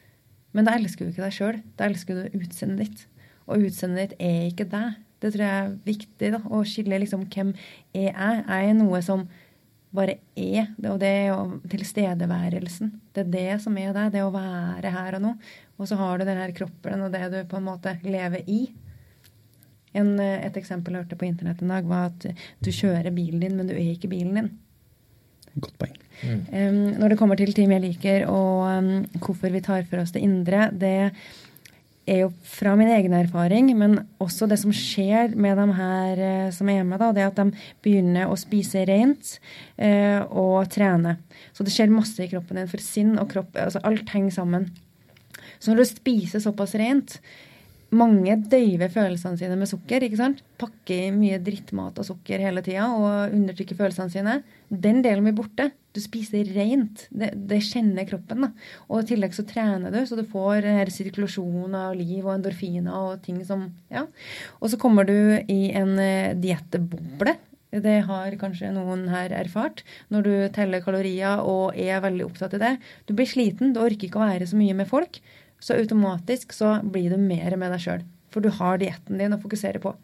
Men 0.53 0.69
da 0.69 0.77
elsker 0.77 1.05
du 1.05 1.11
ikke 1.11 1.25
deg 1.25 1.35
sjøl. 1.35 1.61
Da 1.77 1.89
elsker 1.89 2.17
du 2.17 2.39
utseendet 2.39 2.85
ditt. 2.85 3.05
Og 3.49 3.67
utseendet 3.67 4.13
ditt 4.13 4.21
er 4.29 4.47
ikke 4.47 4.69
deg. 4.69 4.97
Det 5.19 5.33
tror 5.33 5.43
jeg 5.45 5.61
er 5.61 5.77
viktig, 5.85 6.31
da, 6.35 6.39
å 6.47 6.63
skille 6.67 6.99
liksom 7.03 7.27
hvem 7.27 7.53
er 7.91 8.09
jeg. 8.09 8.43
Jeg 8.45 8.69
er 8.71 8.77
noe 8.77 9.01
som 9.03 9.25
bare 9.95 10.19
er. 10.37 10.69
Og 10.85 10.99
det 11.01 11.09
er 11.09 11.25
jo 11.31 11.59
tilstedeværelsen. 11.71 12.91
Det 13.15 13.25
er 13.25 13.33
det 13.33 13.47
som 13.63 13.77
er 13.81 13.91
deg. 13.95 14.13
Det 14.15 14.23
å 14.25 14.33
være 14.33 14.93
her 14.93 15.17
og 15.17 15.25
nå. 15.25 15.33
Og 15.79 15.89
så 15.89 15.97
har 15.99 16.19
du 16.19 16.27
den 16.27 16.39
her 16.39 16.53
kroppen 16.55 17.05
og 17.05 17.11
det 17.15 17.25
du 17.33 17.39
på 17.49 17.59
en 17.59 17.67
måte 17.67 17.97
lever 18.05 18.45
i. 18.47 18.61
En, 19.97 20.13
eh, 20.21 20.45
et 20.45 20.57
eksempel 20.59 20.93
jeg 20.93 21.05
hørte 21.05 21.17
på 21.17 21.25
internett 21.25 21.63
en 21.63 21.71
dag, 21.73 21.87
var 21.89 22.11
at 22.11 22.27
du 22.61 22.69
kjører 22.69 23.09
bilen 23.15 23.41
din, 23.41 23.55
men 23.57 23.67
du 23.67 23.73
er 23.73 23.95
ikke 23.95 24.11
bilen 24.11 24.37
din. 24.37 24.51
Godt 25.57 25.79
poeng. 25.81 25.95
Mm. 26.19 26.41
Um, 26.51 26.79
når 26.99 27.13
det 27.13 27.17
kommer 27.17 27.39
til 27.39 27.53
team 27.55 27.71
jeg 27.73 27.81
liker, 27.87 28.27
og 28.29 28.67
um, 28.69 28.91
hvorfor 29.23 29.49
vi 29.49 29.63
tar 29.65 29.87
for 29.89 30.03
oss 30.03 30.13
det 30.13 30.21
indre, 30.21 30.67
det 30.69 31.15
er 32.09 32.23
jo 32.23 32.29
fra 32.47 32.73
min 32.79 32.89
egen 32.91 33.13
erfaring, 33.15 33.71
men 33.77 33.99
også 34.21 34.47
det 34.49 34.59
som 34.61 34.73
skjer 34.75 35.35
med 35.39 35.59
de 35.59 35.67
her 35.77 36.21
uh, 36.21 36.51
som 36.55 36.69
er 36.71 36.85
med, 36.87 36.99
da, 37.01 37.11
det 37.15 37.27
at 37.27 37.39
de 37.39 37.65
begynner 37.85 38.29
å 38.29 38.37
spise 38.39 38.83
rent 38.89 39.35
eh, 39.77 40.19
og 40.29 40.69
trene. 40.73 41.17
Så 41.53 41.65
det 41.65 41.73
skjer 41.75 41.93
masse 41.93 42.21
i 42.23 42.29
kroppen 42.31 42.59
din, 42.59 42.69
for 42.71 42.83
sinn 42.83 43.15
og 43.21 43.29
kropp, 43.33 43.53
altså 43.59 43.81
alt 43.87 44.09
henger 44.13 44.35
sammen. 44.39 44.69
Så 45.59 45.71
når 45.71 45.81
du 45.81 45.89
spiser 45.89 46.43
såpass 46.43 46.75
rent, 46.79 47.19
mange 47.95 48.35
døyver 48.51 48.91
følelsene 48.93 49.39
sine 49.39 49.57
med 49.57 49.69
sukker. 49.69 50.03
ikke 50.05 50.19
sant? 50.19 50.43
Pakker 50.61 51.07
i 51.07 51.13
mye 51.15 51.39
drittmat 51.41 51.97
og 51.97 52.05
sukker 52.05 52.41
hele 52.43 52.61
tida 52.65 52.85
og 52.93 53.33
undertrykker 53.35 53.77
følelsene 53.79 54.13
sine. 54.13 54.35
Den 54.69 55.01
delen 55.05 55.25
blir 55.25 55.37
borte. 55.39 55.69
Du 55.95 56.01
spiser 56.03 56.45
rent. 56.53 57.07
Det, 57.09 57.31
det 57.49 57.63
kjenner 57.65 58.05
kroppen. 58.09 58.45
da. 58.45 58.51
Og 58.89 59.01
i 59.01 59.09
tillegg 59.13 59.33
så 59.33 59.45
trener 59.49 59.93
du, 59.93 60.03
så 60.05 60.19
du 60.19 60.25
får 60.29 60.69
her 60.69 60.93
sirkulasjon 60.93 61.75
av 61.77 61.97
liv 61.97 62.21
og 62.21 62.35
endorfiner 62.37 62.93
og 62.93 63.23
ting 63.25 63.41
som 63.45 63.69
Ja. 63.89 64.05
Og 64.61 64.69
så 64.69 64.77
kommer 64.77 65.07
du 65.07 65.41
i 65.49 65.71
en 65.73 65.97
uh, 65.97 66.35
diettboble. 66.37 67.37
Det 67.69 67.99
har 68.05 68.33
kanskje 68.41 68.71
noen 68.73 69.07
her 69.13 69.33
erfart. 69.37 69.83
Når 70.09 70.25
du 70.25 70.33
teller 70.53 70.81
kalorier 70.81 71.41
og 71.45 71.77
er 71.77 72.01
veldig 72.01 72.25
opptatt 72.25 72.55
i 72.57 72.61
det. 72.61 72.71
Du 73.05 73.13
blir 73.17 73.29
sliten, 73.29 73.73
du 73.73 73.81
orker 73.81 74.09
ikke 74.09 74.21
å 74.21 74.29
være 74.29 74.49
så 74.49 74.57
mye 74.57 74.77
med 74.77 74.89
folk 74.89 75.21
så 75.59 75.77
automatisk 75.77 76.53
så 76.55 76.77
blir 76.83 77.13
du 77.13 77.21
mer 77.21 77.55
med 77.59 77.73
deg 77.75 77.83
sjøl. 77.83 78.05
For 78.29 78.45
du 78.45 78.51
har 78.59 78.77
dietten 78.81 79.17
din 79.19 79.33
å 79.33 79.41
fokusere 79.41 79.81
på. 79.83 79.95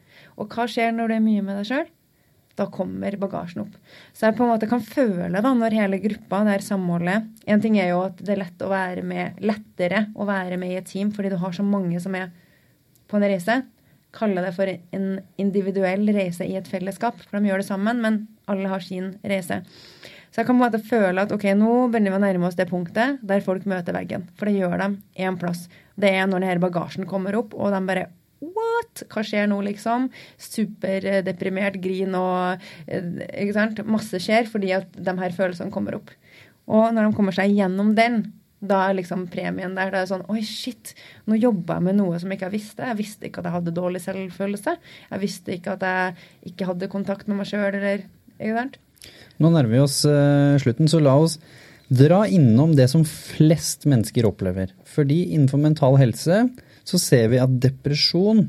Og 0.42 0.50
hva 0.52 0.66
skjer 0.70 0.96
når 0.96 1.12
du 1.12 1.16
er 1.18 1.24
mye 1.24 1.44
med 1.46 1.62
deg 1.62 1.70
sjøl? 1.70 1.86
Da 2.56 2.70
kommer 2.72 3.18
bagasjen 3.20 3.66
opp. 3.66 3.76
Så 4.16 4.30
jeg 4.30 4.38
på 4.38 4.46
en 4.46 4.54
måte 4.54 4.70
kan 4.72 4.84
føle 4.84 5.42
da, 5.44 5.52
når 5.52 5.76
hele 5.76 6.00
gruppa, 6.04 6.42
det 6.46 6.54
her 6.54 6.64
samholdet 6.64 7.50
En 7.52 7.64
ting 7.64 7.76
er 7.82 7.90
jo 7.92 8.06
at 8.06 8.22
det 8.22 8.32
er 8.32 8.44
lett 8.46 8.64
å 8.64 8.72
være 8.72 9.04
med, 9.04 9.42
lettere 9.44 10.06
å 10.16 10.28
være 10.28 10.60
med 10.62 10.72
i 10.72 10.78
et 10.80 10.88
team 10.88 11.12
fordi 11.16 11.34
du 11.34 11.40
har 11.42 11.56
så 11.56 11.66
mange 11.68 12.00
som 12.04 12.16
er 12.16 12.32
på 13.12 13.20
en 13.20 13.28
reise. 13.28 13.60
Kalle 14.16 14.46
det 14.46 14.54
for 14.56 14.72
en 14.72 15.10
individuell 15.42 16.08
reise 16.16 16.48
i 16.48 16.56
et 16.56 16.70
fellesskap, 16.72 17.20
for 17.28 17.38
de 17.38 17.52
gjør 17.52 17.62
det 17.62 17.68
sammen, 17.68 18.00
men 18.02 18.22
alle 18.48 18.72
har 18.72 18.84
sin 18.84 19.18
reise. 19.28 19.60
Så 20.36 20.42
jeg 20.42 20.50
kan 20.50 20.58
på 20.58 20.66
en 20.66 20.66
måte 20.66 20.84
føle 20.84 21.24
at 21.24 21.32
ok, 21.32 21.46
nå 21.56 21.74
begynner 21.88 22.12
vi 22.12 22.18
å 22.18 22.24
nærme 22.26 22.48
oss 22.50 22.58
det 22.60 22.66
punktet 22.68 23.22
der 23.24 23.44
folk 23.44 23.64
møter 23.72 23.96
veggen. 23.96 24.26
For 24.36 24.52
det 24.52 24.58
gjør 24.58 24.82
de 24.82 24.90
én 25.24 25.38
plass. 25.40 25.70
Det 25.96 26.10
er 26.12 26.28
når 26.28 26.44
denne 26.44 26.60
bagasjen 26.66 27.08
kommer 27.08 27.38
opp, 27.40 27.56
og 27.56 27.72
de 27.72 27.80
bare 27.88 28.10
What? 28.44 29.06
Hva 29.08 29.24
skjer 29.24 29.48
nå, 29.48 29.62
liksom? 29.64 30.10
Superdeprimert, 30.44 31.80
grin 31.80 32.18
og 32.20 32.66
eh, 32.84 33.08
ikke 33.46 33.56
sant? 33.56 33.80
Masse 33.88 34.20
skjer 34.20 34.52
fordi 34.52 34.74
at 34.76 34.92
de 34.92 35.16
her 35.22 35.34
følelsene 35.40 35.72
kommer 35.72 35.96
opp. 36.02 36.12
Og 36.68 36.92
når 36.92 37.08
de 37.08 37.16
kommer 37.16 37.40
seg 37.40 37.56
gjennom 37.56 37.96
den, 37.96 38.26
da 38.60 38.82
er 38.90 39.00
liksom 39.00 39.30
premien 39.32 39.80
der. 39.80 39.88
Da 39.88 40.02
er 40.02 40.04
det 40.04 40.12
sånn 40.12 40.28
Oi, 40.28 40.44
shit, 40.44 40.92
nå 41.32 41.40
jobber 41.40 41.80
jeg 41.80 41.88
med 41.88 42.02
noe 42.04 42.20
som 42.20 42.36
jeg 42.36 42.42
ikke 42.42 42.54
visste. 42.58 42.92
Jeg 42.92 43.00
visste 43.00 43.30
ikke 43.30 43.40
at 43.40 43.48
jeg 43.48 43.58
hadde 43.62 43.78
dårlig 43.80 44.04
selvfølelse. 44.04 44.76
Jeg 45.14 45.24
visste 45.24 45.56
ikke 45.56 45.78
at 45.80 45.88
jeg 45.88 46.52
ikke 46.52 46.74
hadde 46.74 46.92
kontakt 46.92 47.32
med 47.32 47.40
meg 47.40 47.50
sjøl, 47.50 47.70
eller 47.72 48.04
Ikke 48.36 48.58
sant? 48.60 48.82
Nå 49.42 49.52
nærmer 49.52 49.74
vi 49.74 49.84
oss 49.84 50.02
uh, 50.08 50.56
slutten, 50.62 50.90
så 50.92 51.02
la 51.04 51.16
oss 51.20 51.40
dra 51.92 52.24
innom 52.28 52.74
det 52.76 52.88
som 52.90 53.06
flest 53.06 53.86
mennesker 53.90 54.26
opplever. 54.28 54.72
Fordi 54.90 55.26
innenfor 55.36 55.62
mental 55.62 55.98
helse 56.02 56.46
så 56.86 57.02
ser 57.02 57.30
vi 57.34 57.42
at 57.42 57.58
depresjon, 57.62 58.46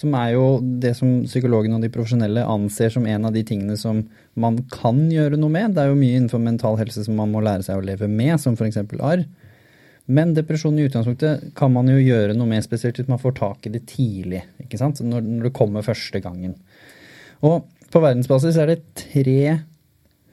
som 0.00 0.14
er 0.16 0.32
jo 0.32 0.44
det 0.80 0.94
som 0.96 1.22
psykologene 1.26 1.76
og 1.76 1.84
de 1.84 1.92
profesjonelle 1.92 2.44
anser 2.48 2.92
som 2.92 3.04
en 3.08 3.28
av 3.28 3.34
de 3.36 3.42
tingene 3.44 3.76
som 3.80 4.02
man 4.40 4.56
kan 4.72 5.02
gjøre 5.12 5.36
noe 5.40 5.52
med. 5.52 5.74
Det 5.76 5.84
er 5.84 5.90
jo 5.90 5.98
mye 5.98 6.16
innenfor 6.16 6.40
mental 6.40 6.78
helse 6.80 7.04
som 7.04 7.18
man 7.20 7.32
må 7.32 7.42
lære 7.44 7.66
seg 7.66 7.80
å 7.80 7.84
leve 7.84 8.08
med, 8.08 8.38
som 8.40 8.56
f.eks. 8.56 8.80
arr. 8.96 9.26
Men 10.10 10.32
depresjon 10.34 10.78
i 10.80 10.86
utgangspunktet 10.88 11.52
kan 11.58 11.70
man 11.74 11.90
jo 11.92 12.00
gjøre 12.00 12.34
noe 12.34 12.48
med, 12.50 12.64
spesielt 12.64 12.96
hvis 12.98 13.10
man 13.10 13.20
får 13.20 13.36
tak 13.38 13.68
i 13.68 13.74
det 13.76 13.84
tidlig. 13.92 14.42
ikke 14.64 14.80
sant? 14.80 15.02
Når, 15.04 15.20
når 15.26 15.50
det 15.50 15.56
kommer 15.60 15.86
første 15.86 16.22
gangen. 16.24 16.56
Og 17.46 17.68
på 17.92 18.02
verdensbasis 18.02 18.58
er 18.58 18.72
det 18.72 18.80
tre 18.98 19.60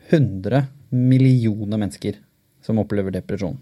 100 0.09 0.63
millioner 0.89 1.77
mennesker 1.77 2.19
som 2.63 2.79
opplever 2.79 3.11
depresjon. 3.11 3.57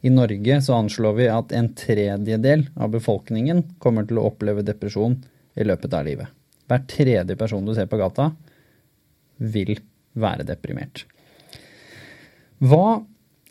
I 0.00 0.10
Norge 0.10 0.60
så 0.62 0.76
anslår 0.76 1.14
vi 1.16 1.28
at 1.32 1.52
en 1.56 1.72
tredjedel 1.74 2.66
av 2.76 2.92
befolkningen 2.92 3.62
kommer 3.82 4.06
til 4.06 4.20
å 4.20 4.28
oppleve 4.30 4.64
depresjon 4.66 5.18
i 5.56 5.66
løpet 5.66 5.96
av 5.96 6.06
livet. 6.06 6.32
Hver 6.66 6.84
tredje 6.90 7.36
person 7.38 7.64
du 7.66 7.74
ser 7.74 7.88
på 7.90 7.98
gata, 8.00 8.30
vil 9.36 9.76
være 10.16 10.46
deprimert. 10.48 11.04
Hva, 12.62 13.02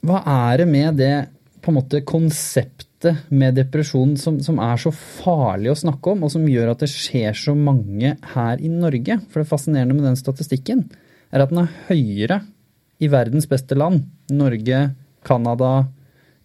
hva 0.05 0.21
er 0.49 0.63
det 0.63 0.67
med 0.69 0.97
det 1.01 1.13
på 1.61 1.71
en 1.71 1.77
måte 1.79 2.01
konseptet 2.05 3.25
med 3.29 3.57
depresjon 3.57 4.15
som, 4.17 4.39
som, 4.41 4.57
er 4.61 4.79
så 4.81 4.91
farlig 4.93 5.71
å 5.71 5.77
snakke 5.77 6.13
om, 6.13 6.25
og 6.25 6.33
som 6.33 6.45
gjør 6.49 6.73
at 6.73 6.81
det 6.81 6.89
skjer 6.93 7.37
så 7.37 7.53
mange 7.57 8.15
her 8.33 8.61
i 8.61 8.71
Norge? 8.71 9.19
For 9.29 9.41
det 9.41 9.49
fascinerende 9.49 9.97
med 9.97 10.07
den 10.07 10.19
statistikken 10.19 10.87
er 11.35 11.43
at 11.43 11.51
den 11.51 11.65
er 11.65 11.73
høyere 11.89 12.39
i 13.03 13.09
verdens 13.11 13.47
beste 13.51 13.75
land. 13.77 14.05
Norge, 14.31 14.81
Canada, 15.27 15.85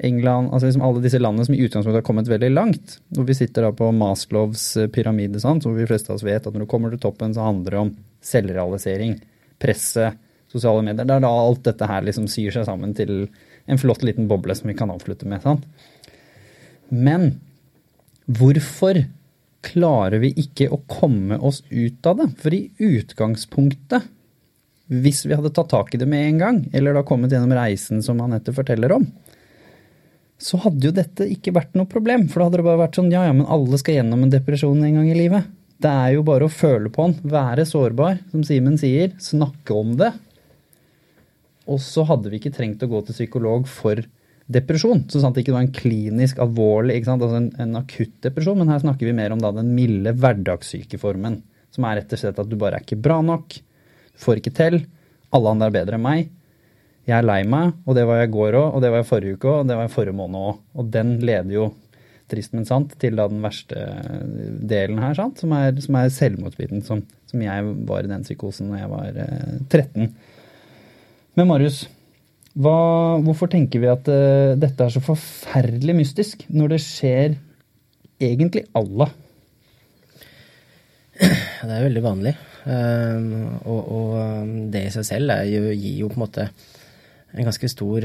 England 0.01 0.49
altså 0.51 0.67
liksom 0.69 0.83
Alle 0.85 1.03
disse 1.05 1.21
landene 1.21 1.45
som 1.47 1.55
i 1.55 1.61
utgangspunktet 1.61 2.01
har 2.01 2.07
kommet 2.07 2.31
veldig 2.31 2.51
langt. 2.53 2.97
Hvor 3.15 3.27
vi 3.29 3.37
sitter 3.37 3.69
da 3.69 3.73
på 3.77 3.91
Maslows 3.95 4.65
eh, 4.81 4.89
pyramide, 4.93 5.41
sant? 5.43 5.67
hvor 5.67 5.77
vi 5.77 5.89
fleste 5.89 6.13
av 6.13 6.19
oss 6.19 6.27
vet 6.27 6.47
at 6.47 6.57
når 6.57 6.65
du 6.65 6.71
kommer 6.71 6.93
til 6.93 7.03
toppen, 7.03 7.35
så 7.37 7.45
handler 7.45 7.77
det 7.77 7.83
om 7.85 7.93
selvrealisering, 8.25 9.19
presset, 9.61 10.19
sosiale 10.51 10.83
medier. 10.83 11.07
Det 11.07 11.19
er 11.19 11.25
da 11.25 11.31
alt 11.31 11.63
dette 11.69 11.87
her 11.87 12.05
liksom 12.07 12.27
syr 12.33 12.57
seg 12.57 12.67
sammen 12.67 12.97
til 12.97 13.15
en 13.71 13.79
flott 13.81 14.03
liten 14.07 14.27
boble 14.31 14.57
som 14.57 14.73
vi 14.73 14.77
kan 14.79 14.91
avslutte 14.91 15.29
med. 15.31 15.45
sant? 15.45 15.67
Men 16.91 17.37
hvorfor 18.27 19.05
klarer 19.63 20.23
vi 20.25 20.33
ikke 20.41 20.71
å 20.73 20.81
komme 20.91 21.37
oss 21.39 21.61
ut 21.69 22.09
av 22.09 22.23
det? 22.23 22.31
For 22.41 22.57
i 22.57 22.65
utgangspunktet 22.81 24.09
hvis 24.91 25.23
vi 25.29 25.37
hadde 25.39 25.53
tatt 25.55 25.71
tak 25.71 25.95
i 25.95 26.01
det 26.01 26.09
med 26.11 26.27
en 26.27 26.41
gang, 26.41 26.57
eller 26.75 26.97
da 26.97 27.05
kommet 27.07 27.31
gjennom 27.31 27.55
reisen 27.55 28.03
som 28.03 28.21
Anette 28.25 28.55
forteller 28.55 28.97
om, 28.97 29.07
så 30.41 30.59
hadde 30.65 30.89
jo 30.89 30.95
dette 30.97 31.27
ikke 31.31 31.55
vært 31.55 31.77
noe 31.79 31.89
problem. 31.89 32.27
For 32.29 32.41
da 32.41 32.49
hadde 32.49 32.61
det 32.63 32.67
bare 32.67 32.83
vært 32.83 32.99
sånn 32.99 33.13
ja 33.13 33.27
ja, 33.29 33.35
men 33.37 33.47
alle 33.47 33.79
skal 33.79 34.01
gjennom 34.01 34.25
en 34.25 34.33
depresjon 34.33 34.81
en 34.83 34.97
gang 34.99 35.11
i 35.11 35.19
livet. 35.19 35.47
Det 35.81 35.91
er 35.91 36.17
jo 36.17 36.25
bare 36.27 36.49
å 36.49 36.53
føle 36.53 36.91
på 36.93 37.07
den, 37.07 37.31
være 37.31 37.69
sårbar, 37.69 38.19
som 38.33 38.43
Simen 38.45 38.81
sier, 38.81 39.15
snakke 39.23 39.77
om 39.77 39.95
det. 40.01 40.11
Og 41.71 41.79
så 41.85 42.05
hadde 42.09 42.33
vi 42.33 42.41
ikke 42.41 42.55
trengt 42.57 42.83
å 42.83 42.91
gå 42.91 43.05
til 43.07 43.17
psykolog 43.17 43.69
for 43.71 44.03
depresjon. 44.51 45.05
Så 45.13 45.23
sant 45.23 45.37
det 45.37 45.45
ikke 45.45 45.55
var 45.55 45.69
en 45.69 45.77
klinisk 45.77 46.41
alvorlig, 46.43 46.99
altså 47.05 47.37
en, 47.39 47.51
en 47.63 47.79
akutt 47.79 48.17
depresjon, 48.27 48.59
men 48.59 48.73
her 48.73 48.83
snakker 48.83 49.07
vi 49.07 49.17
mer 49.17 49.37
om 49.37 49.41
da 49.41 49.53
den 49.55 49.71
milde 49.77 50.17
hverdagssykeformen. 50.19 51.41
Som 51.71 51.87
er 51.87 52.01
rett 52.01 52.17
og 52.17 52.21
slett 52.25 52.41
at 52.43 52.49
du 52.51 52.59
bare 52.59 52.81
er 52.81 52.89
ikke 52.89 52.99
bra 53.01 53.21
nok 53.23 53.61
Får 54.21 54.41
ikke 54.41 54.55
til. 54.57 54.83
Alle 55.35 55.55
andre 55.55 55.71
er 55.71 55.77
bedre 55.81 55.99
enn 55.99 56.05
meg. 56.05 56.31
Jeg 57.09 57.17
er 57.17 57.27
lei 57.27 57.41
meg, 57.49 57.73
og 57.89 57.97
det 57.97 58.05
var 58.07 58.21
jeg 58.21 58.29
i 58.29 58.35
går 58.35 58.57
òg, 58.59 58.75
og 58.77 58.83
det 58.85 58.91
var 58.93 59.01
jeg 59.01 59.09
forrige 59.09 59.37
uke 59.39 59.49
òg, 59.49 59.63
og 59.63 59.71
det 59.71 59.77
var 59.79 59.87
jeg 59.87 59.95
forrige 59.95 60.17
måned 60.19 60.49
òg. 60.51 60.59
Og 60.79 60.91
den 60.95 61.15
leder 61.25 61.55
jo, 61.55 61.69
trist, 62.31 62.53
men 62.55 62.67
sant, 62.69 62.93
til 63.03 63.17
da 63.19 63.27
den 63.31 63.41
verste 63.43 63.87
delen 64.71 65.01
her, 65.03 65.17
sant? 65.19 65.41
som 65.43 65.55
er, 65.57 65.73
som 65.83 65.97
er 65.99 66.13
selvmordsbiten, 66.15 66.85
som, 66.87 67.01
som, 67.31 67.43
jeg 67.43 67.73
var 67.89 68.07
i 68.07 68.13
den 68.13 68.27
psykosen 68.27 68.71
da 68.71 68.85
jeg 68.85 68.93
var 68.93 69.19
eh, 69.25 69.57
13. 69.67 70.13
Men 71.39 71.51
Marius, 71.51 71.81
hva, 72.61 72.77
hvorfor 73.25 73.51
tenker 73.51 73.83
vi 73.83 73.91
at 73.91 74.07
uh, 74.11 74.59
dette 74.59 74.85
er 74.85 74.95
så 74.95 75.03
forferdelig 75.03 75.95
mystisk, 76.03 76.45
når 76.51 76.75
det 76.75 76.81
skjer 76.85 77.37
egentlig 78.21 78.67
alle? 78.77 79.11
Det 81.21 81.71
er 81.71 81.87
veldig 81.87 82.03
vanlig. 82.05 82.35
Og, 82.67 83.81
og 83.97 84.53
det 84.73 84.85
i 84.87 84.93
seg 84.93 85.07
selv 85.09 85.33
jo, 85.49 85.63
gir 85.73 86.03
jo 86.03 86.11
på 86.11 86.19
en 86.19 86.25
måte 86.27 86.47
en 87.31 87.47
ganske 87.47 87.71
stor 87.71 88.05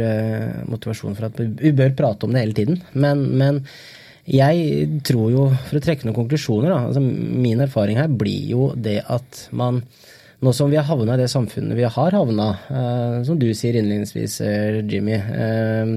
motivasjon 0.70 1.16
for 1.18 1.28
at 1.28 1.40
vi 1.42 1.74
bør 1.76 1.96
prate 1.98 2.28
om 2.28 2.36
det 2.36 2.44
hele 2.44 2.58
tiden. 2.58 2.82
Men, 2.94 3.24
men 3.36 3.62
jeg 4.26 5.02
tror 5.06 5.30
jo, 5.34 5.46
for 5.68 5.78
å 5.78 5.84
trekke 5.86 6.08
noen 6.08 6.18
konklusjoner, 6.18 6.72
da, 6.72 6.80
altså 6.88 7.02
min 7.04 7.62
erfaring 7.62 8.00
her 8.02 8.10
blir 8.10 8.52
jo 8.56 8.70
det 8.74 9.00
at 9.06 9.48
man 9.54 9.84
nå 10.44 10.52
som 10.54 10.72
vi 10.72 10.78
har 10.80 10.88
havna 10.88 11.16
i 11.16 11.22
det 11.24 11.32
samfunnet 11.32 11.78
vi 11.78 11.86
har 11.88 12.18
havna, 12.18 12.48
eh, 12.70 13.18
som 13.28 13.38
du 13.40 13.48
sier 13.56 13.78
innledningsvis, 13.80 14.40
eh, 14.42 14.80
Jimmy 14.84 15.16
eh, 15.16 15.94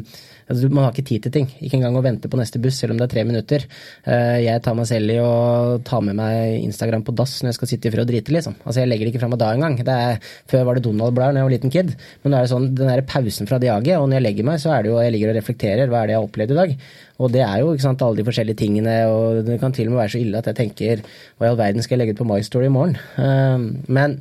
altså, 0.48 0.70
Man 0.72 0.84
har 0.84 0.92
ikke 0.92 1.06
tid 1.10 1.26
til 1.26 1.34
ting. 1.34 1.48
Ikke 1.60 1.78
engang 1.78 1.98
å 1.98 2.04
vente 2.04 2.30
på 2.30 2.40
neste 2.40 2.60
buss, 2.62 2.80
selv 2.80 2.94
om 2.94 3.00
det 3.00 3.08
er 3.08 3.14
tre 3.14 3.24
minutter. 3.28 3.66
Eh, 4.04 4.38
jeg 4.46 4.62
tar 4.64 4.76
meg 4.78 4.88
selv 4.90 5.14
i 5.14 5.18
å 5.22 5.78
ta 5.86 6.00
med 6.04 6.18
meg 6.18 6.64
Instagram 6.64 7.04
på 7.06 7.14
dass 7.18 7.38
når 7.42 7.52
jeg 7.52 7.58
skal 7.58 7.72
sitte 7.72 7.90
i 7.90 7.94
fred 7.94 8.06
og 8.06 8.12
drite, 8.12 8.34
liksom. 8.34 8.58
Altså, 8.64 8.82
jeg 8.82 8.92
legger 8.92 9.08
det 9.08 9.14
ikke 9.14 9.24
fra 9.24 9.32
meg 9.32 9.42
da 9.42 9.50
engang. 9.56 9.78
Før 10.50 10.68
var 10.68 10.78
det 10.78 10.84
Donald-blader 10.86 11.36
da 11.36 11.42
jeg 11.42 11.48
var 11.48 11.56
liten 11.56 11.74
kid. 11.74 11.92
Men 12.22 12.34
nå 12.34 12.38
er 12.38 12.46
det 12.46 12.52
sånn, 12.54 12.70
den 12.78 12.92
der 12.92 13.04
pausen 13.08 13.50
fra 13.50 13.60
det 13.62 13.72
og 13.78 14.08
når 14.08 14.18
jeg 14.18 14.24
legger 14.24 14.46
meg, 14.48 14.62
så 14.62 14.72
er 14.74 14.84
det 14.84 14.90
jo 14.90 15.00
jeg 15.02 15.14
ligger 15.14 15.32
og 15.32 15.38
reflekterer. 15.38 15.90
Hva 15.90 16.02
er 16.02 16.08
det 16.08 16.14
jeg 16.14 16.20
har 16.20 16.28
opplevd 16.28 16.54
i 16.54 16.58
dag? 16.58 16.72
Og 17.18 17.32
det 17.34 17.42
er 17.42 17.60
jo 17.62 17.74
ikke 17.74 17.84
sant, 17.84 18.02
alle 18.06 18.20
de 18.20 18.26
forskjellige 18.28 18.60
tingene, 18.60 18.94
og 19.10 19.42
det 19.46 19.58
kan 19.62 19.74
til 19.74 19.88
og 19.88 19.94
med 19.94 20.02
være 20.04 20.14
så 20.14 20.22
ille 20.22 20.38
at 20.38 20.50
jeg 20.50 20.58
tenker 20.60 21.02
hva 21.02 21.48
i 21.48 21.50
all 21.50 21.58
verden 21.58 21.84
skal 21.84 21.96
jeg 21.96 22.04
legge 22.04 22.14
ut 22.14 22.22
på 22.22 22.28
My 22.30 22.38
Story 22.46 22.68
i 22.68 22.74
morgen? 22.74 22.94
Uh, 23.18 23.84
men 23.90 24.20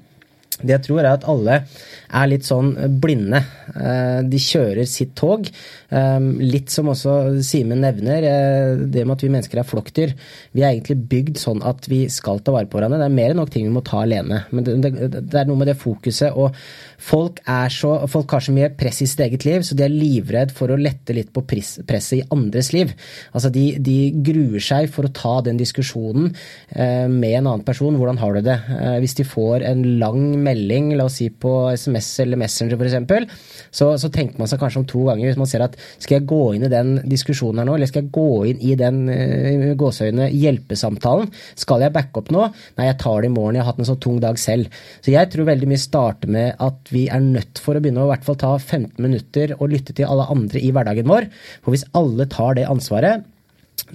det 0.63 0.73
jeg 0.73 0.85
tror 0.87 1.03
er 1.03 1.11
at 1.11 1.25
alle 1.29 1.59
er 2.07 2.29
litt 2.31 2.47
sånn 2.47 2.71
blinde. 3.01 3.43
Uh, 3.75 4.23
de 4.25 4.39
kjører 4.41 4.87
sitt 4.89 5.13
tog. 5.19 5.45
Um, 5.91 6.31
litt 6.41 6.73
som 6.73 6.89
også 6.89 7.37
Simen 7.45 7.83
nevner, 7.85 8.25
uh, 8.25 8.85
det 8.89 9.03
med 9.05 9.17
at 9.17 9.25
vi 9.25 9.31
mennesker 9.33 9.61
er 9.61 9.67
flokkdyr. 9.67 10.15
Vi 10.57 10.63
er 10.63 10.71
egentlig 10.71 10.97
bygd 11.11 11.41
sånn 11.41 11.61
at 11.67 11.85
vi 11.91 12.05
skal 12.13 12.41
ta 12.41 12.55
vare 12.55 12.69
på 12.69 12.79
hverandre. 12.79 13.03
Det 13.03 13.09
er 13.09 13.17
mer 13.19 13.35
enn 13.35 13.41
nok 13.43 13.53
ting 13.53 13.67
vi 13.67 13.75
må 13.75 13.85
ta 13.85 14.01
alene. 14.01 14.43
Men 14.49 14.65
det, 14.65 14.93
det 15.19 15.41
er 15.43 15.49
noe 15.49 15.61
med 15.61 15.69
det 15.69 15.77
fokuset. 15.81 16.33
og 16.33 16.55
folk, 16.97 17.39
så, 17.73 17.91
folk, 18.09 18.31
har 18.33 18.43
så 18.43 18.53
mye 18.55 18.71
press 18.77 19.01
i 19.03 19.07
sitt 19.09 19.21
eget 19.23 19.45
liv, 19.45 19.63
så 19.65 19.77
de 19.77 19.85
er 19.85 19.93
livredd 19.93 20.51
for 20.55 20.73
å 20.73 20.79
lette 20.79 21.13
litt 21.15 21.29
på 21.33 21.43
presset 21.47 22.15
i 22.17 22.23
andres 22.33 22.71
liv. 22.73 22.91
Altså 23.31 23.51
de, 23.53 23.65
de, 23.83 23.97
gruer 24.27 24.63
seg 24.63 24.89
for 24.93 25.07
å 25.07 25.13
ta 25.13 25.37
den 25.45 25.59
diskusjonen 25.59 26.31
eh, 26.73 27.05
med 27.07 27.37
en 27.37 27.51
annen 27.51 27.65
person. 27.67 27.95
Hvordan 27.97 28.19
har 28.21 28.37
du 28.37 28.41
det? 28.45 28.57
Eh, 28.73 28.97
hvis 29.03 29.17
de 29.19 29.27
får 29.27 29.65
en 29.69 29.83
lang 30.01 30.23
melding, 30.43 30.91
la 30.97 31.07
oss 31.07 31.19
si 31.21 31.29
på 31.29 31.53
SMS 31.77 32.09
eller 32.25 32.41
Messenger 32.41 32.77
f.eks., 32.77 33.37
så, 33.71 33.91
så 33.99 34.09
tenker 34.13 34.41
man 34.41 34.49
seg 34.49 34.61
kanskje 34.61 34.81
om 34.81 34.87
to 34.89 35.03
ganger 35.07 35.29
hvis 35.29 35.39
man 35.39 35.49
ser 35.49 35.65
at 35.65 35.75
skal 36.01 36.17
jeg 36.17 36.27
gå 36.29 36.41
inn 36.55 36.65
i 36.65 36.71
den 36.71 36.93
diskusjonen 37.09 37.61
her 37.61 37.69
nå, 37.69 37.77
eller 37.77 37.89
skal 37.89 38.05
jeg 38.05 38.13
gå 38.15 38.29
inn 38.51 38.61
i 38.63 38.73
den 38.79 39.03
uh, 39.11 39.73
gåseøyne 39.79 40.29
hjelpesamtalen? 40.33 41.29
Skal 41.59 41.85
jeg 41.85 41.93
backe 41.95 42.21
opp 42.21 42.31
nå? 42.33 42.47
Nei, 42.79 42.89
jeg 42.89 42.99
tar 43.03 43.21
det 43.23 43.31
i 43.31 43.35
morgen, 43.35 43.57
jeg 43.57 43.65
har 43.65 43.71
hatt 43.71 43.81
en 43.83 43.89
så 43.89 43.97
tung 44.01 44.19
dag 44.23 44.39
selv. 44.41 44.73
Så 45.03 45.13
jeg 45.13 45.31
tror 45.33 45.49
veldig 45.49 45.69
mye 45.69 45.81
starter 45.81 46.31
med 46.33 46.55
at 46.63 46.86
vi 46.93 47.05
er 47.11 47.23
nødt 47.23 47.61
for 47.63 47.77
å 47.77 47.81
begynne 47.83 48.03
å 48.03 48.09
i 48.09 48.13
hvert 48.13 48.27
fall 48.27 48.39
ta 48.39 48.51
15 48.57 48.97
minutter 49.03 49.55
og 49.57 49.71
lytte 49.71 49.95
til 49.97 50.09
alle 50.09 50.27
andre 50.33 50.61
i 50.61 50.71
hverdagen 50.75 51.09
vår. 51.09 51.29
For 51.63 51.75
hvis 51.75 51.87
alle 51.97 52.27
tar 52.31 52.57
det 52.59 52.67
ansvaret, 52.69 53.25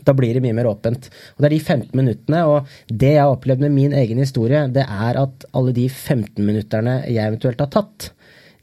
da 0.07 0.15
blir 0.17 0.33
det 0.35 0.43
mye 0.45 0.57
mer 0.57 0.71
åpent. 0.71 1.09
Og 1.35 1.43
det 1.43 1.49
er 1.49 1.55
de 1.57 1.61
15 1.61 1.99
minuttene, 1.99 2.43
og 2.49 2.71
det 2.89 3.15
jeg 3.17 3.23
har 3.23 3.35
opplevd 3.35 3.67
med 3.67 3.75
min 3.77 3.97
egen 3.99 4.23
historie, 4.23 4.65
det 4.73 4.87
er 4.87 5.21
at 5.21 5.47
alle 5.53 5.75
de 5.77 5.89
15 5.89 6.41
minutterne 6.41 7.03
jeg 7.09 7.23
eventuelt 7.27 7.61
har 7.61 7.73
tatt, 7.73 8.13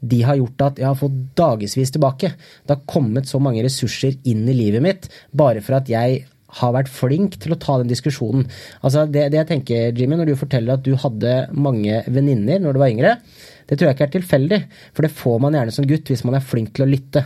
de 0.00 0.22
har 0.24 0.38
gjort 0.40 0.64
at 0.64 0.78
jeg 0.80 0.88
har 0.88 0.96
fått 0.96 1.16
dagevis 1.36 1.92
tilbake. 1.92 2.32
Det 2.64 2.72
har 2.72 2.88
kommet 2.88 3.28
så 3.28 3.40
mange 3.42 3.62
ressurser 3.66 4.16
inn 4.28 4.46
i 4.48 4.56
livet 4.56 4.84
mitt 4.84 5.08
bare 5.36 5.60
for 5.64 5.76
at 5.76 5.90
jeg 5.92 6.22
har 6.60 6.72
vært 6.74 6.90
flink 6.90 7.36
til 7.42 7.54
å 7.54 7.58
ta 7.60 7.76
den 7.78 7.90
diskusjonen. 7.90 8.46
Altså 8.80 9.04
det, 9.06 9.28
det 9.30 9.42
jeg 9.42 9.50
tenker, 9.52 9.92
Jimmy, 9.94 10.18
når 10.18 10.32
du 10.32 10.40
forteller 10.40 10.78
at 10.78 10.86
du 10.86 10.96
hadde 10.98 11.34
mange 11.54 12.00
venninner 12.08 12.62
når 12.62 12.74
du 12.74 12.82
var 12.82 12.94
yngre, 12.94 13.12
det 13.70 13.78
tror 13.78 13.90
jeg 13.90 13.96
ikke 13.96 14.08
er 14.08 14.16
tilfeldig, 14.18 14.60
for 14.96 15.06
det 15.06 15.14
får 15.14 15.40
man 15.46 15.54
gjerne 15.54 15.74
som 15.74 15.86
gutt 15.88 16.10
hvis 16.10 16.26
man 16.26 16.36
er 16.38 16.44
flink 16.44 16.74
til 16.74 16.86
å 16.86 16.90
lytte. 16.90 17.24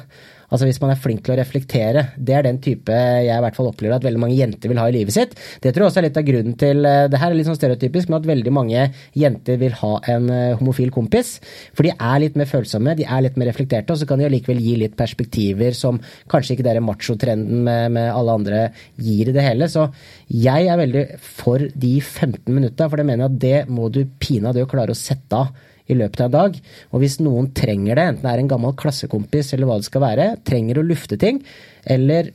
Altså 0.55 0.68
Hvis 0.68 0.80
man 0.82 0.92
er 0.92 1.01
flink 1.01 1.24
til 1.24 1.34
å 1.34 1.38
reflektere. 1.38 2.03
Det 2.14 2.34
er 2.36 2.45
den 2.47 2.61
type 2.62 2.95
jeg 2.95 3.26
i 3.32 3.42
hvert 3.42 3.57
fall 3.57 3.70
opplever 3.70 3.97
at 3.97 4.05
veldig 4.07 4.20
mange 4.22 4.36
jenter 4.38 4.70
vil 4.70 4.78
ha 4.78 4.86
i 4.86 4.95
livet 4.95 5.16
sitt. 5.16 5.32
Det 5.34 5.72
tror 5.72 5.86
jeg 5.86 5.90
også 5.90 6.03
er 6.03 6.07
litt 6.07 6.20
av 6.20 6.26
grunnen 6.28 6.55
til 6.61 6.86
eh, 6.86 7.07
Det 7.11 7.18
her 7.18 7.32
er 7.32 7.38
litt 7.38 7.49
sånn 7.49 7.59
stereotypisk, 7.59 8.11
men 8.11 8.20
at 8.20 8.28
veldig 8.28 8.53
mange 8.55 8.84
jenter 9.18 9.59
vil 9.59 9.74
ha 9.80 9.92
en 10.14 10.30
eh, 10.30 10.55
homofil 10.61 10.92
kompis. 10.95 11.34
For 11.74 11.88
de 11.88 11.95
er 11.97 12.22
litt 12.22 12.38
mer 12.38 12.51
følsomme, 12.51 12.95
de 12.99 13.09
er 13.09 13.26
litt 13.26 13.40
mer 13.40 13.51
reflekterte, 13.51 13.97
og 13.97 14.01
så 14.01 14.09
kan 14.11 14.22
de 14.22 14.28
allikevel 14.28 14.62
gi 14.62 14.76
litt 14.84 14.97
perspektiver 15.01 15.74
som 15.74 15.99
kanskje 16.30 16.55
ikke 16.55 16.68
den 16.68 16.86
machotrenden 16.86 17.66
med, 17.66 17.97
med 17.99 18.11
alle 18.12 18.38
andre 18.38 18.64
gir 18.95 19.32
i 19.32 19.34
det 19.36 19.49
hele. 19.49 19.70
Så 19.72 19.88
jeg 20.30 20.70
er 20.70 20.80
veldig 20.80 21.07
for 21.18 21.66
de 21.66 21.95
15 21.99 22.47
minutta, 22.55 22.86
for 22.86 23.01
det 23.01 23.09
mener 23.09 23.26
jeg 23.26 23.32
at 23.32 23.45
det 23.49 23.74
må 23.74 23.90
du 23.90 24.05
pinadø 24.22 24.68
klare 24.70 24.95
å 24.95 24.99
sette 24.99 25.40
av 25.42 25.72
i 25.91 25.97
løpet 25.99 26.22
av 26.24 26.30
en 26.30 26.37
dag. 26.39 26.57
Og 26.93 27.03
hvis 27.03 27.18
noen 27.22 27.51
trenger 27.57 27.99
det, 27.99 28.07
enten 28.12 28.24
det 28.24 28.32
er 28.32 28.43
en 28.43 28.53
gammel 28.55 28.74
klassekompis 28.78 29.53
eller 29.55 29.70
hva 29.70 29.78
det 29.80 29.89
skal 29.89 30.05
være, 30.05 30.30
trenger 30.47 30.80
å 30.80 30.87
lufte 30.87 31.18
ting, 31.20 31.43
eller 31.85 32.32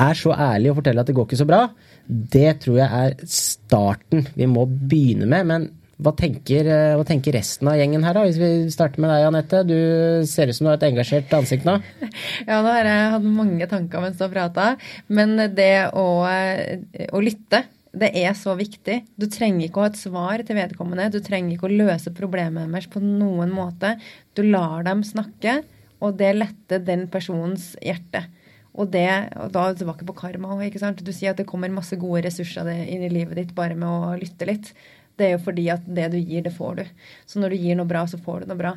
er 0.00 0.16
så 0.16 0.32
ærlig 0.32 0.70
å 0.70 0.78
fortelle 0.78 1.02
at 1.02 1.10
det 1.10 1.16
går 1.16 1.28
ikke 1.28 1.40
så 1.42 1.48
bra, 1.48 1.64
det 2.06 2.60
tror 2.62 2.80
jeg 2.80 3.04
er 3.04 3.18
starten 3.30 4.24
vi 4.34 4.48
må 4.50 4.64
begynne 4.66 5.28
med. 5.30 5.50
Men 5.50 5.68
hva 6.00 6.12
tenker, 6.16 6.64
eh, 6.64 6.94
hva 6.96 7.04
tenker, 7.06 7.34
resten 7.36 7.68
av 7.68 7.76
gjengen 7.76 8.04
her, 8.06 8.16
da? 8.16 8.24
Hvis 8.24 8.38
vi 8.40 8.70
starter 8.72 9.02
med 9.02 9.12
deg, 9.12 9.26
Anette. 9.26 9.60
Du 9.68 10.26
ser 10.26 10.48
ut 10.48 10.56
som 10.56 10.66
du 10.66 10.70
har 10.70 10.78
et 10.78 10.88
engasjert 10.88 11.34
ansikt 11.36 11.68
nå. 11.68 11.76
Ja, 12.48 12.62
nå 12.62 12.70
har 12.72 12.88
jeg 12.88 13.10
hatt 13.14 13.26
mange 13.26 13.68
tanker 13.68 14.00
mens 14.02 14.16
du 14.16 14.24
har 14.24 14.32
prata. 14.32 14.70
Men 15.08 15.36
det 15.54 15.90
å, 15.92 16.06
eh, 16.30 17.10
å 17.12 17.20
lytte 17.20 17.64
det 17.90 18.10
er 18.14 18.34
så 18.38 18.54
viktig. 18.58 19.00
Du 19.18 19.26
trenger 19.30 19.66
ikke 19.66 19.80
å 19.80 19.84
ha 19.84 19.90
et 19.90 19.98
svar 19.98 20.44
til 20.46 20.58
vedkommende. 20.58 21.08
Du 21.10 21.18
trenger 21.24 21.56
ikke 21.56 21.66
å 21.66 21.78
løse 21.80 22.12
problemet 22.14 22.70
deres 22.70 22.90
på 22.90 23.02
noen 23.02 23.50
måte. 23.54 23.96
Du 24.38 24.44
lar 24.46 24.84
dem 24.86 25.02
snakke, 25.06 25.60
og 25.98 26.20
det 26.20 26.30
letter 26.36 26.84
den 26.86 27.08
personens 27.10 27.72
hjerte. 27.82 28.24
Og, 28.70 28.86
det, 28.94 29.08
og 29.34 29.50
da 29.50 29.66
er 29.66 29.74
du 29.74 29.82
tilbake 29.82 30.06
på 30.06 30.16
karma 30.20 30.54
ikke 30.62 30.82
sant. 30.82 31.02
Du 31.02 31.10
sier 31.12 31.34
at 31.34 31.40
det 31.42 31.48
kommer 31.50 31.72
masse 31.74 31.98
gode 31.98 32.22
ressurser 32.28 32.68
inn 32.70 33.02
i 33.02 33.10
livet 33.10 33.40
ditt 33.40 33.54
bare 33.56 33.74
med 33.74 33.90
å 33.90 34.14
lytte 34.20 34.46
litt. 34.46 34.70
Det 35.18 35.26
er 35.26 35.34
jo 35.34 35.44
fordi 35.48 35.66
at 35.74 35.82
det 35.84 36.12
du 36.14 36.20
gir, 36.20 36.44
det 36.46 36.54
får 36.54 36.78
du. 36.78 36.84
Så 37.26 37.42
når 37.42 37.52
du 37.52 37.64
gir 37.64 37.76
noe 37.76 37.90
bra, 37.90 38.06
så 38.08 38.20
får 38.22 38.44
du 38.44 38.52
noe 38.52 38.60
bra. 38.60 38.76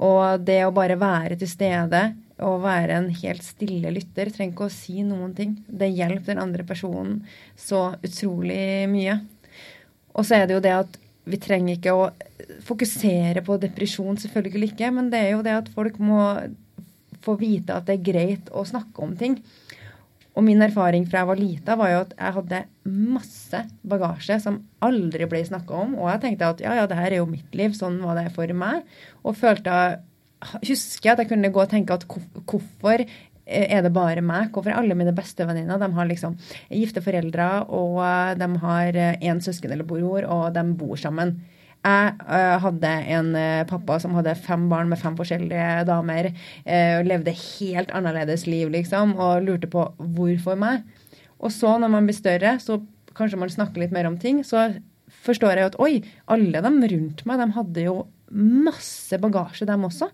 Og 0.00 0.40
det 0.48 0.62
å 0.64 0.72
bare 0.74 0.96
være 1.00 1.36
til 1.40 1.50
stede 1.50 2.08
å 2.42 2.56
være 2.60 2.98
en 2.98 3.08
helt 3.22 3.44
stille 3.44 3.92
lytter. 3.94 4.30
Trenger 4.32 4.52
ikke 4.52 4.68
å 4.68 4.72
si 4.74 5.00
noen 5.06 5.32
ting. 5.36 5.56
Det 5.66 5.88
hjelper 5.88 6.34
den 6.34 6.42
andre 6.42 6.66
personen 6.68 7.22
så 7.56 7.94
utrolig 8.04 8.86
mye. 8.92 9.18
Og 10.16 10.26
så 10.26 10.40
er 10.40 10.48
det 10.48 10.56
jo 10.56 10.64
det 10.64 10.74
at 10.76 11.00
vi 11.26 11.40
trenger 11.42 11.76
ikke 11.76 11.94
å 11.96 12.10
fokusere 12.66 13.42
på 13.44 13.56
depresjon, 13.62 14.18
selvfølgelig 14.20 14.72
ikke. 14.72 14.92
Men 14.94 15.10
det 15.12 15.22
er 15.24 15.34
jo 15.34 15.44
det 15.46 15.56
at 15.62 15.72
folk 15.72 15.98
må 16.02 16.20
få 17.24 17.34
vite 17.40 17.74
at 17.74 17.88
det 17.88 17.98
er 17.98 18.06
greit 18.12 18.52
å 18.54 18.66
snakke 18.68 19.02
om 19.02 19.16
ting. 19.18 19.40
Og 20.36 20.44
min 20.44 20.60
erfaring 20.60 21.06
fra 21.08 21.22
jeg 21.22 21.30
var 21.30 21.40
lita, 21.40 21.76
var 21.80 21.90
jo 21.90 22.00
at 22.04 22.12
jeg 22.12 22.36
hadde 22.36 22.58
masse 22.84 23.60
bagasje 23.88 24.36
som 24.44 24.58
aldri 24.84 25.24
ble 25.30 25.40
snakka 25.48 25.78
om. 25.86 25.94
Og 25.96 26.10
jeg 26.12 26.22
tenkte 26.26 26.50
at 26.52 26.60
ja, 26.60 26.74
ja, 26.76 26.84
det 26.90 26.98
her 26.98 27.08
er 27.14 27.22
jo 27.22 27.30
mitt 27.30 27.56
liv, 27.56 27.72
sånn 27.76 27.96
var 28.04 28.20
det 28.20 28.28
for 28.36 28.52
meg. 28.52 28.84
Og 29.24 29.38
følte 29.40 29.78
husker 30.54 31.08
jeg 31.08 31.14
at 31.14 31.24
jeg 31.24 31.30
kunne 31.32 31.52
gå 31.54 31.62
og 31.62 31.72
tenke 31.72 31.96
at 31.96 32.06
hvorfor 32.08 33.04
er 33.46 33.82
det 33.84 33.92
bare 33.94 34.22
meg? 34.26 34.48
Hvorfor 34.54 34.74
alle 34.74 34.96
mine 34.98 35.14
bestevenninner 35.14 35.78
de 35.78 35.90
har 35.94 36.08
liksom 36.08 36.34
gifte 36.70 37.02
foreldre, 37.04 37.50
og 37.70 38.00
de 38.40 38.48
har 38.64 38.98
én 39.20 39.42
søsken 39.42 39.74
eller 39.74 39.86
bror, 39.86 40.26
og 40.26 40.48
de 40.56 40.64
bor 40.78 40.98
sammen? 40.98 41.36
Jeg 41.86 42.16
hadde 42.64 42.90
en 43.14 43.28
pappa 43.70 44.00
som 44.02 44.16
hadde 44.18 44.34
fem 44.42 44.64
barn 44.72 44.90
med 44.90 44.98
fem 44.98 45.14
forskjellige 45.14 45.84
damer. 45.86 46.32
og 46.66 47.06
levde 47.06 47.36
helt 47.36 47.92
annerledes 47.94 48.48
liv, 48.50 48.72
liksom, 48.74 49.14
og 49.14 49.46
lurte 49.46 49.70
på 49.70 49.84
hvorfor 49.98 50.58
meg. 50.58 50.82
Og 51.38 51.52
så, 51.54 51.76
når 51.78 51.92
man 51.92 52.08
blir 52.08 52.16
større, 52.18 52.56
så 52.58 52.80
kanskje 53.14 53.38
man 53.38 53.52
snakker 53.52 53.84
litt 53.84 53.94
mer 53.94 54.08
om 54.08 54.18
ting, 54.18 54.42
så 54.44 54.72
forstår 55.26 55.60
jeg 55.60 55.70
at 55.70 55.78
oi, 55.82 56.02
alle 56.26 56.60
de 56.64 56.90
rundt 56.96 57.22
meg, 57.28 57.38
de 57.38 57.46
hadde 57.54 57.86
jo 57.86 57.96
masse 58.34 59.18
bagasje, 59.22 59.66
dem 59.68 59.86
også. 59.86 60.08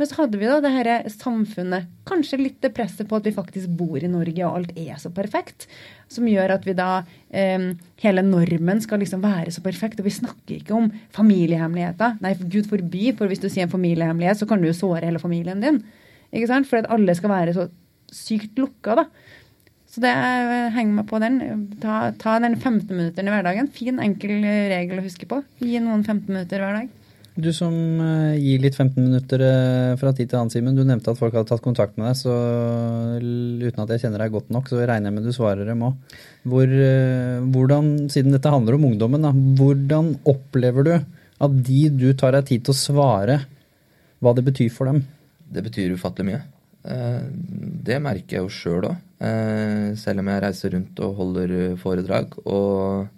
Men 0.00 0.08
så 0.08 0.22
hadde 0.22 0.38
vi 0.40 0.48
da 0.48 0.56
det 0.64 0.70
her 0.72 0.88
samfunnet, 1.12 1.88
kanskje 2.08 2.38
litt 2.40 2.62
det 2.64 2.70
presset 2.72 3.08
på 3.08 3.18
at 3.18 3.26
vi 3.28 3.34
faktisk 3.36 3.68
bor 3.76 4.00
i 4.00 4.08
Norge 4.08 4.46
og 4.46 4.54
alt 4.56 4.78
er 4.80 4.94
så 5.00 5.10
perfekt, 5.12 5.66
som 6.08 6.24
gjør 6.24 6.54
at 6.56 6.64
vi 6.64 6.72
da 6.78 7.02
eh, 7.28 7.72
Hele 8.00 8.22
normen 8.24 8.80
skal 8.80 9.02
liksom 9.02 9.20
være 9.20 9.52
så 9.52 9.60
perfekt. 9.60 9.98
Og 10.00 10.06
vi 10.06 10.14
snakker 10.14 10.54
ikke 10.54 10.72
om 10.72 10.86
familiehemmeligheter. 11.12 12.14
Nei, 12.24 12.32
gud 12.40 12.70
forby, 12.70 13.10
for 13.18 13.28
hvis 13.28 13.42
du 13.42 13.50
sier 13.50 13.66
en 13.66 13.74
familiehemmelighet, 13.74 14.40
så 14.40 14.48
kan 14.48 14.62
du 14.62 14.70
jo 14.70 14.78
såre 14.78 15.04
hele 15.04 15.20
familien 15.20 15.60
din. 15.60 15.82
Ikke 16.32 16.48
sant? 16.48 16.68
For 16.70 16.80
at 16.80 16.88
alle 16.88 17.12
skal 17.18 17.34
være 17.34 17.52
så 17.58 17.66
sykt 18.08 18.56
lukka, 18.56 18.96
da. 19.02 19.04
Så 19.90 20.00
det 20.00 20.14
henger 20.72 20.96
meg 20.96 21.10
på 21.10 21.20
den. 21.20 21.36
Ta, 21.82 21.98
ta 22.16 22.38
den 22.40 22.56
15 22.56 22.88
minutteren 22.88 23.28
i 23.28 23.34
hverdagen. 23.34 23.68
Fin, 23.74 24.00
enkel 24.00 24.38
regel 24.72 25.02
å 25.02 25.04
huske 25.04 25.28
på. 25.28 25.42
Gi 25.60 25.76
noen 25.82 26.06
15 26.06 26.24
minutter 26.30 26.64
hver 26.64 26.80
dag. 26.80 26.99
Du 27.40 27.48
som 27.56 27.72
uh, 28.02 28.36
gir 28.36 28.60
litt 28.60 28.76
15 28.76 28.98
minutter 29.00 29.42
uh, 29.44 29.96
fra 30.00 30.12
tid 30.16 30.28
til 30.28 30.40
annen, 30.40 30.52
Simen. 30.52 30.76
Du 30.76 30.82
nevnte 30.84 31.12
at 31.12 31.18
folk 31.20 31.34
hadde 31.36 31.48
tatt 31.48 31.62
kontakt 31.64 31.96
med 31.96 32.10
deg, 32.10 32.18
så 32.18 32.34
uten 33.62 33.84
at 33.84 33.92
jeg 33.94 34.02
kjenner 34.04 34.24
deg 34.24 34.34
godt 34.34 34.50
nok, 34.52 34.68
så 34.68 34.80
regner 34.80 35.08
jeg 35.08 35.16
med 35.16 35.28
du 35.28 35.32
svarer 35.34 35.68
dem 35.68 35.84
òg. 35.86 36.18
Hvor, 36.50 36.74
uh, 36.74 37.38
hvordan, 37.54 37.90
siden 38.12 38.36
dette 38.36 38.52
handler 38.52 38.76
om 38.76 38.88
ungdommen, 38.90 39.24
da, 39.24 39.32
hvordan 39.32 40.14
opplever 40.28 40.86
du 40.86 40.94
At 41.40 41.54
de 41.64 41.82
du 41.96 42.10
tar 42.18 42.36
deg 42.36 42.50
tid 42.50 42.66
til 42.66 42.74
å 42.74 42.80
svare, 42.80 43.38
hva 44.20 44.34
det 44.36 44.44
betyr 44.44 44.72
for 44.74 44.90
dem? 44.90 45.04
Det 45.48 45.64
betyr 45.64 45.94
ufattelig 45.96 46.26
mye. 46.28 46.40
Eh, 46.84 47.22
det 47.88 47.96
merker 48.04 48.36
jeg 48.36 48.44
jo 48.44 48.52
sjøl 48.52 48.90
òg. 48.90 48.98
Selv 50.00 50.20
om 50.20 50.28
jeg 50.28 50.42
reiser 50.44 50.74
rundt 50.76 51.00
og 51.04 51.16
holder 51.16 51.54
foredrag 51.80 52.36
og 52.44 53.08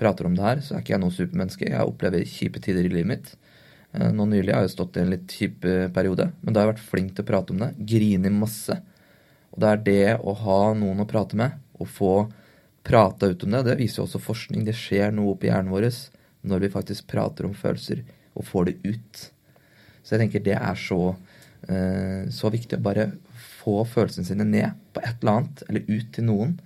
prater 0.00 0.28
om 0.28 0.36
det 0.36 0.44
her, 0.44 0.60
så 0.64 0.76
er 0.76 0.84
ikke 0.84 0.94
jeg 0.94 1.02
noe 1.02 1.16
supermenneske. 1.16 1.70
Jeg 1.72 1.88
opplever 1.88 2.28
kjipe 2.28 2.60
tider 2.60 2.84
i 2.88 2.92
livet 2.92 3.08
mitt. 3.08 3.32
Nå 3.92 4.24
nylig 4.24 4.54
har 4.54 4.64
jeg 4.64 4.72
stått 4.72 4.96
i 4.96 5.02
en 5.02 5.10
litt 5.12 5.28
kjip 5.28 5.66
periode, 5.92 6.30
men 6.40 6.54
da 6.54 6.62
har 6.62 6.70
jeg 6.70 6.74
vært 6.76 6.90
flink 6.92 7.10
til 7.12 7.26
å 7.26 7.28
prate 7.28 7.52
om 7.52 7.58
det. 7.60 7.68
Grine 7.90 8.30
masse. 8.32 8.78
Og 9.52 9.60
det 9.60 9.68
er 9.68 9.82
det 9.84 10.14
å 10.24 10.32
ha 10.44 10.60
noen 10.78 11.02
å 11.04 11.08
prate 11.08 11.36
med, 11.36 11.58
og 11.76 11.90
få 11.92 12.12
prata 12.82 13.28
ut 13.28 13.44
om 13.44 13.52
det, 13.52 13.62
det 13.68 13.78
viser 13.78 14.00
jo 14.00 14.06
også 14.06 14.22
forskning. 14.22 14.64
Det 14.66 14.74
skjer 14.76 15.12
noe 15.14 15.34
oppi 15.34 15.50
hjernen 15.50 15.72
vår 15.72 15.90
når 16.48 16.64
vi 16.64 16.72
faktisk 16.72 17.06
prater 17.10 17.46
om 17.46 17.54
følelser 17.54 18.02
og 18.34 18.46
får 18.48 18.70
det 18.70 18.76
ut. 18.82 19.22
Så 20.02 20.16
jeg 20.16 20.24
tenker 20.24 20.42
det 20.42 20.56
er 20.56 20.78
så, 20.78 21.14
eh, 21.68 22.26
så 22.34 22.50
viktig 22.50 22.80
å 22.80 22.82
bare 22.82 23.12
få 23.62 23.84
følelsene 23.86 24.26
sine 24.26 24.46
ned 24.48 24.74
på 24.94 25.02
et 25.04 25.22
eller 25.22 25.36
annet, 25.36 25.62
eller 25.68 25.86
ut 25.86 26.12
til 26.14 26.26
noen. 26.26 26.56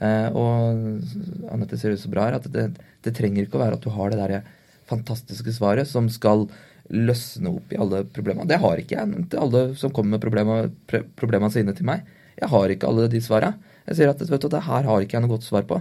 Eh, 0.00 0.28
og 0.30 1.50
Anette 1.50 1.78
ser 1.80 1.96
ut 1.96 2.00
så 2.00 2.12
bra 2.12 2.28
her 2.28 2.38
at 2.38 2.46
det, 2.52 2.70
det, 3.02 3.14
trenger 3.16 3.44
ikke 3.44 3.58
å 3.58 3.64
være 3.64 3.76
at 3.80 3.84
du 3.84 3.90
har 3.92 4.12
det 4.12 4.20
der 4.20 4.46
fantastiske 4.90 5.54
svaret 5.56 5.88
som 5.88 6.08
skal 6.12 6.48
løsne 6.90 7.52
opp 7.54 7.72
i 7.72 7.78
alle 7.80 8.02
problemene. 8.10 8.48
Det 8.50 8.58
har 8.60 8.80
ikke 8.82 8.98
jeg. 8.98 9.26
Til 9.30 9.42
alle 9.44 9.62
som 9.78 9.92
kommer 9.94 10.18
med 10.18 10.72
problemene 11.18 11.52
sine 11.54 11.74
til 11.76 11.86
meg. 11.86 12.06
Jeg 12.40 12.50
har 12.50 12.72
ikke 12.72 12.88
alle 12.90 13.06
de 13.12 13.20
svarene. 13.22 13.70
Jeg 13.86 13.98
sier 13.98 14.10
at 14.12 14.22
vet 14.22 14.42
du, 14.42 14.50
det 14.50 14.64
her 14.66 14.86
har 14.86 15.04
ikke 15.04 15.16
jeg 15.16 15.24
noe 15.24 15.34
godt 15.34 15.46
svar 15.46 15.66
på. 15.68 15.80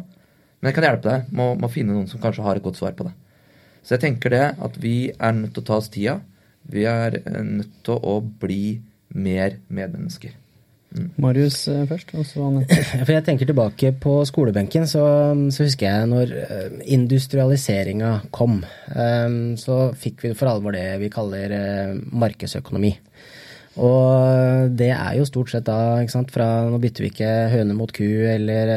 Men 0.60 0.70
jeg 0.70 0.78
kan 0.78 0.88
hjelpe 0.90 1.08
deg 1.08 1.34
med 1.36 1.66
å 1.66 1.72
finne 1.72 1.96
noen 1.96 2.10
som 2.10 2.22
kanskje 2.22 2.46
har 2.46 2.60
et 2.60 2.66
godt 2.66 2.80
svar 2.80 2.96
på 2.98 3.08
det. 3.08 3.14
Så 3.84 3.96
jeg 3.96 4.04
tenker 4.04 4.34
det 4.34 4.46
at 4.60 4.76
vi 4.82 5.12
er 5.16 5.36
nødt 5.36 5.56
til 5.56 5.64
å 5.64 5.70
ta 5.70 5.80
oss 5.80 5.90
tida. 5.94 6.20
Vi 6.70 6.84
er 6.90 7.22
eh, 7.22 7.42
nødt 7.46 7.80
til 7.88 7.96
å 7.96 8.20
bli 8.22 8.80
mer 9.16 9.58
medmennesker. 9.72 10.36
Mm. 10.90 11.10
Marius 11.22 11.68
eh, 11.70 11.84
først, 11.90 12.14
og 12.18 12.26
så 12.26 12.48
Anette. 12.48 12.80
Jeg 13.14 13.26
tenker 13.28 13.50
tilbake 13.50 13.92
på 14.02 14.16
skolebenken, 14.26 14.88
så, 14.90 15.04
så 15.54 15.68
husker 15.68 15.86
jeg 15.86 16.08
når 16.10 16.34
eh, 16.34 16.80
industrialiseringa 16.96 18.16
kom. 18.34 18.64
Så 19.62 19.78
fikk 20.02 20.26
vi 20.26 20.34
for 20.38 20.50
alvor 20.50 20.74
det 20.74 20.88
vi 21.04 21.12
kaller 21.14 21.54
markedsøkonomi. 22.10 22.96
Og 23.80 24.74
det 24.76 24.90
er 24.92 25.14
jo 25.16 25.28
stort 25.30 25.54
sett 25.54 25.68
da, 25.70 26.02
ikke 26.02 26.12
sant, 26.12 26.32
fra 26.34 26.48
nå 26.68 26.80
bytter 26.82 27.06
vi 27.06 27.12
ikke 27.14 27.30
høne 27.54 27.78
mot 27.78 27.94
ku 27.96 28.04
eller 28.04 28.72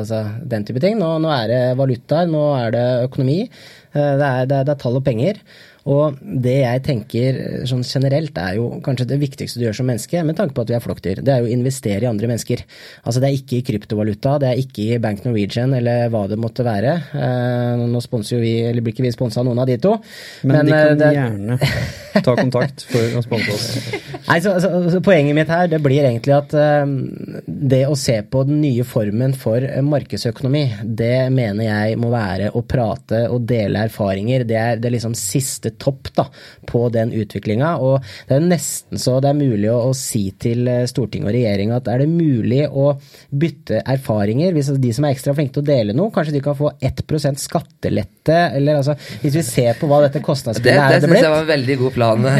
altså, 0.00 0.24
den 0.48 0.64
type 0.66 0.82
ting. 0.82 0.96
Nå, 0.98 1.12
nå 1.22 1.30
er 1.36 1.52
det 1.52 1.60
valutaer, 1.78 2.32
nå 2.32 2.46
er 2.56 2.72
det 2.74 2.86
økonomi. 3.04 3.38
Det 3.92 4.00
er, 4.00 4.48
det 4.48 4.56
er, 4.56 4.64
det 4.64 4.72
er 4.72 4.80
tall 4.80 4.98
og 4.98 5.04
penger. 5.06 5.38
Og 5.90 6.18
det 6.22 6.58
jeg 6.60 6.82
tenker 6.86 7.38
sånn 7.66 7.82
generelt 7.82 8.36
er 8.38 8.58
jo 8.60 8.68
kanskje 8.84 9.08
det 9.10 9.18
viktigste 9.22 9.58
du 9.58 9.64
gjør 9.66 9.80
som 9.80 9.88
menneske, 9.90 10.20
med 10.22 10.38
tanke 10.38 10.54
på 10.54 10.62
at 10.62 10.70
vi 10.70 10.76
er 10.78 10.84
flokkdyr, 10.84 11.22
det 11.26 11.32
er 11.34 11.42
jo 11.42 11.48
å 11.50 11.54
investere 11.54 12.06
i 12.06 12.10
andre 12.10 12.30
mennesker. 12.30 12.62
Altså 13.02 13.22
det 13.22 13.28
er 13.28 13.38
ikke 13.40 13.58
i 13.58 13.64
kryptovaluta, 13.66 14.36
det 14.42 14.52
er 14.52 14.62
ikke 14.62 14.84
i 14.84 15.00
Bank 15.02 15.24
Norwegian 15.26 15.74
eller 15.74 16.06
hva 16.12 16.24
det 16.30 16.38
måtte 16.40 16.66
være. 16.66 16.94
Eh, 17.18 17.82
nå 17.82 18.02
sponser 18.04 18.36
jo 18.36 18.42
vi, 18.44 18.54
eller 18.68 18.84
blir 18.84 18.94
ikke 18.94 19.06
vi 19.06 19.14
sponsa 19.14 19.42
av 19.42 19.48
noen 19.48 19.62
av 19.64 19.70
de 19.70 19.78
to. 19.82 19.96
Men, 20.46 20.60
men 20.60 20.70
de 20.70 20.76
kan 20.76 20.92
eh, 20.92 21.00
det... 21.02 21.10
gjerne 21.18 21.58
ta 22.28 22.36
kontakt 22.38 22.86
for 22.92 23.18
å 23.18 23.24
sponse 23.26 23.56
oss. 23.56 23.68
Nei, 24.28 24.38
så, 24.44 24.54
så, 24.62 24.70
så, 24.92 25.02
Poenget 25.02 25.34
mitt 25.34 25.50
her 25.50 25.66
det 25.66 25.80
blir 25.82 26.04
egentlig 26.06 26.36
at 26.36 26.52
det 27.46 27.80
å 27.88 27.96
se 27.98 28.14
på 28.22 28.44
den 28.46 28.60
nye 28.62 28.84
formen 28.86 29.34
for 29.34 29.64
markedsøkonomi, 29.82 30.62
det 30.86 31.26
mener 31.34 31.66
jeg 31.66 31.98
må 32.00 32.12
være 32.12 32.52
å 32.54 32.62
prate 32.62 33.24
og 33.32 33.42
dele 33.50 33.82
erfaringer. 33.88 34.46
Det 34.46 34.58
er, 34.60 34.78
det 34.82 34.92
liksom 34.94 35.16
siste 35.18 35.71
topp 35.80 36.12
da, 36.16 36.26
på 36.68 36.86
den 36.94 37.12
utviklinga. 37.16 37.76
Og 37.82 38.00
det 38.28 38.38
er 38.38 38.46
nesten 38.46 39.00
så 39.00 39.18
det 39.22 39.32
er 39.32 39.38
mulig 39.38 39.70
å, 39.72 39.78
å 39.90 39.92
si 39.96 40.24
til 40.42 40.68
eh, 40.70 40.84
storting 40.90 41.26
og 41.26 41.34
regjering 41.34 41.72
at 41.74 41.88
er 41.90 42.02
det 42.04 42.10
mulig 42.10 42.64
å 42.68 42.92
bytte 43.30 43.82
erfaringer, 43.82 44.52
hvis 44.56 44.72
de 44.82 44.92
som 44.94 45.06
er 45.06 45.14
ekstra 45.16 45.34
flinke 45.36 45.56
til 45.56 45.64
å 45.64 45.70
dele 45.70 45.96
noe, 45.96 46.12
kanskje 46.14 46.36
de 46.36 46.42
kan 46.44 46.56
få 46.58 46.72
1% 46.82 47.42
skattelette, 47.42 48.38
eller 48.56 48.80
altså 48.80 48.94
Hvis 49.22 49.34
vi 49.34 49.42
ser 49.46 49.78
på 49.78 49.88
hva 49.90 49.98
dette 50.04 50.20
kostnadsbildet 50.24 50.82
er 50.82 50.88
det, 50.94 51.00
det 51.02 51.08
syns 51.10 51.24
jeg 51.24 51.32
var 51.32 51.42
en 51.42 51.50
veldig 51.50 51.76
god 51.80 51.92
plan. 51.96 52.18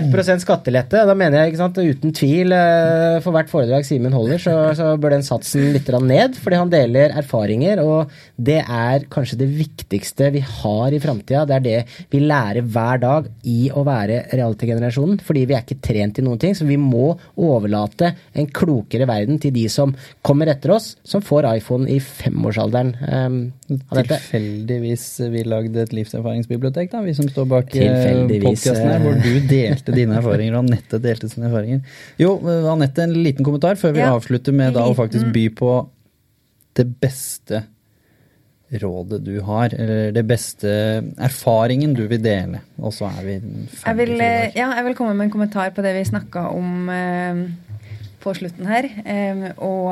1 0.00 0.10
prosent 0.14 0.44
skattelette, 0.44 1.04
da 1.06 1.14
mener 1.16 1.36
jeg 1.40 1.52
ikke 1.52 1.62
sant, 1.62 1.78
uten 1.80 2.14
tvil 2.16 2.54
eh, 2.56 3.18
for 3.24 3.32
hvert 3.36 3.50
foredrag 3.52 3.86
Simen 3.86 4.14
holder, 4.16 4.38
så, 4.42 4.54
så 4.76 4.84
bør 5.00 5.10
den 5.16 5.26
satsen 5.26 5.72
litt 5.74 5.88
ned, 5.90 6.36
fordi 6.40 6.56
han 6.60 6.70
deler 6.72 7.14
erfaringer, 7.18 7.76
og 7.82 8.12
det 8.36 8.60
er 8.62 9.06
kanskje 9.12 9.40
det 9.42 9.48
viktigste 9.58 10.19
vi 10.34 10.42
har 10.44 10.92
i 10.92 11.00
framtida. 11.00 11.46
Det 11.48 11.56
er 11.56 11.64
det 11.64 12.06
vi 12.12 12.20
lærer 12.20 12.66
hver 12.66 13.00
dag 13.02 13.28
i 13.48 13.70
å 13.72 13.84
være 13.86 14.26
reality-generasjonen. 14.34 15.20
Fordi 15.24 15.46
vi 15.48 15.56
er 15.56 15.64
ikke 15.64 15.80
trent 15.84 16.20
i 16.20 16.24
noen 16.26 16.40
ting. 16.42 16.56
Så 16.58 16.68
vi 16.68 16.76
må 16.80 17.14
overlate 17.40 18.12
en 18.36 18.50
klokere 18.52 19.08
verden 19.08 19.40
til 19.40 19.54
de 19.56 19.64
som 19.72 19.94
kommer 20.26 20.52
etter 20.52 20.74
oss, 20.76 20.92
som 21.06 21.24
får 21.24 21.48
iPhone 21.54 21.88
i 21.90 21.96
femårsalderen. 22.04 22.92
Um, 23.06 23.40
Tilfeldigvis 23.70 25.04
vi 25.30 25.44
lagde 25.46 25.84
et 25.84 25.92
livserfaringsbibliotek, 25.94 26.90
da, 26.90 27.02
vi 27.04 27.14
som 27.14 27.28
står 27.30 27.46
bak 27.50 27.76
eh, 27.78 28.24
podkasten 28.42 28.88
her, 28.88 29.02
hvor 29.04 29.20
du 29.22 29.46
delte 29.46 29.94
dine 29.94 30.18
erfaringer, 30.18 30.56
og 30.56 30.64
Anette 30.64 30.98
delte 31.02 31.30
sine 31.30 31.46
erfaringer. 31.46 31.84
Jo, 32.18 32.34
Anette, 32.72 33.06
en 33.06 33.14
liten 33.14 33.46
kommentar 33.46 33.78
før 33.80 33.94
vi 33.94 34.02
ja, 34.02 34.10
avslutter 34.16 34.56
med 34.56 34.74
da 34.74 34.88
å 34.90 34.96
faktisk 34.98 35.30
by 35.34 35.46
på 35.54 35.74
det 36.78 36.86
beste 37.02 37.64
rådet 38.78 39.24
du 39.26 39.40
har, 39.42 39.72
eller 39.74 40.12
det 40.14 40.22
beste 40.28 40.70
erfaringen 41.18 41.94
du 41.96 42.04
vil 42.10 42.22
dele. 42.22 42.60
Og 42.78 42.94
så 42.94 43.08
er 43.10 43.24
vi 43.26 43.34
jeg 43.40 43.96
vil, 43.98 44.14
Ja, 44.20 44.70
jeg 44.76 44.84
vil 44.86 44.94
komme 44.98 45.14
med 45.14 45.26
en 45.26 45.34
kommentar 45.34 45.72
på 45.74 45.82
det 45.82 45.96
vi 45.96 46.04
snakka 46.06 46.46
om 46.54 46.88
eh, 46.94 47.42
på 48.22 48.34
slutten 48.36 48.68
her. 48.70 48.86
Eh, 49.04 49.50
og 49.56 49.90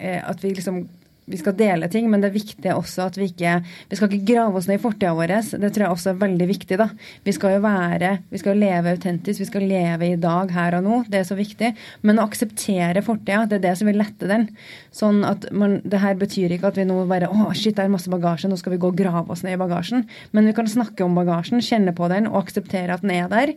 eh, 0.00 0.20
at 0.22 0.42
vi 0.42 0.54
liksom 0.54 0.86
vi 1.30 1.38
skal 1.40 1.56
dele 1.58 1.88
ting, 1.90 2.08
men 2.10 2.22
det 2.22 2.30
er 2.30 2.36
viktig 2.36 2.72
også 2.74 3.06
at 3.06 3.18
vi 3.20 3.28
ikke 3.30 3.58
Vi 3.90 3.96
skal 3.98 4.10
ikke 4.10 4.32
grave 4.32 4.58
oss 4.58 4.68
ned 4.68 4.80
i 4.80 4.82
fortida 4.82 5.12
vår. 5.16 5.34
Det 5.62 5.70
tror 5.72 5.84
jeg 5.84 5.94
også 5.94 6.12
er 6.12 6.20
veldig 6.20 6.48
viktig. 6.50 6.78
da. 6.80 6.88
Vi 7.24 7.34
skal 7.36 7.56
jo 7.56 7.62
være 7.64 8.12
Vi 8.30 8.38
skal 8.42 8.60
leve 8.60 8.94
autentisk. 8.94 9.40
Vi 9.40 9.48
skal 9.48 9.66
leve 9.70 10.10
i 10.10 10.16
dag, 10.16 10.50
her 10.50 10.78
og 10.78 10.84
nå. 10.84 11.02
Det 11.08 11.20
er 11.20 11.28
så 11.28 11.36
viktig. 11.38 11.74
Men 12.02 12.18
å 12.18 12.26
akseptere 12.28 13.02
fortida, 13.06 13.46
det 13.46 13.60
er 13.60 13.66
det 13.68 13.76
som 13.78 13.90
vil 13.90 14.00
lette 14.00 14.30
den. 14.30 14.48
Sånn 14.92 15.24
at 15.24 15.50
man, 15.52 15.80
Det 15.84 16.00
her 16.00 16.14
betyr 16.14 16.52
ikke 16.52 16.70
at 16.72 16.76
vi 16.76 16.84
nå 16.88 17.04
bare 17.10 17.30
Å, 17.30 17.52
shit, 17.54 17.76
det 17.76 17.84
er 17.84 17.92
masse 17.92 18.10
bagasje, 18.10 18.48
nå 18.50 18.58
skal 18.58 18.74
vi 18.74 18.82
gå 18.82 18.90
og 18.90 18.98
grave 18.98 19.30
oss 19.30 19.44
ned 19.46 19.54
i 19.54 19.60
bagasjen. 19.60 20.06
Men 20.32 20.46
vi 20.46 20.56
kan 20.56 20.66
snakke 20.66 21.04
om 21.04 21.14
bagasjen, 21.14 21.62
kjenne 21.62 21.94
på 21.94 22.08
den 22.10 22.26
og 22.26 22.42
akseptere 22.44 22.94
at 22.94 23.06
den 23.06 23.14
er 23.14 23.30
der. 23.30 23.54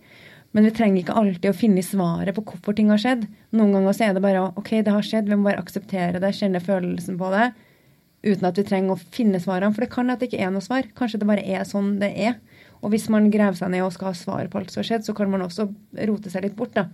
Men 0.54 0.68
vi 0.68 0.74
trenger 0.76 1.02
ikke 1.02 1.18
alltid 1.18 1.50
å 1.50 1.58
finne 1.58 1.82
svaret 1.86 2.36
på 2.38 2.44
hvorfor 2.46 2.76
ting 2.78 2.92
har 2.94 3.02
skjedd. 3.02 3.26
Noen 3.58 3.74
ganger 3.74 3.96
så 3.98 4.08
er 4.08 4.14
det 4.14 4.22
bare 4.22 4.46
OK, 4.54 4.76
det 4.86 4.94
har 4.94 5.06
skjedd, 5.06 5.30
vi 5.30 5.38
må 5.38 5.50
bare 5.50 5.64
akseptere 5.64 6.22
det, 6.22 6.34
kjenne 6.38 6.62
følelsen 6.62 7.18
på 7.18 7.32
det. 7.34 7.48
Uten 8.24 8.48
at 8.48 8.58
vi 8.60 8.64
trenger 8.68 8.96
å 8.96 9.14
finne 9.14 9.42
svarene. 9.44 9.74
For 9.76 9.86
det 9.86 9.92
kan 9.92 10.12
at 10.14 10.22
det 10.22 10.32
ikke 10.32 10.44
er 10.46 10.52
noe 10.54 10.64
svar. 10.64 10.88
Kanskje 10.96 11.20
det 11.22 11.30
bare 11.30 11.44
er 11.44 11.66
sånn 11.68 11.98
det 12.02 12.14
er. 12.16 12.38
Og 12.84 12.92
hvis 12.92 13.08
man 13.12 13.30
graver 13.32 13.56
seg 13.56 13.72
ned 13.72 13.86
og 13.86 13.94
skal 13.96 14.12
ha 14.12 14.18
svar 14.18 14.50
på 14.52 14.60
alt 14.60 14.74
som 14.74 14.82
har 14.82 14.90
skjedd, 14.90 15.06
så 15.08 15.16
kan 15.16 15.32
man 15.32 15.46
også 15.46 15.70
rote 16.10 16.32
seg 16.32 16.44
litt 16.44 16.58
bort, 16.58 16.76
da. 16.76 16.90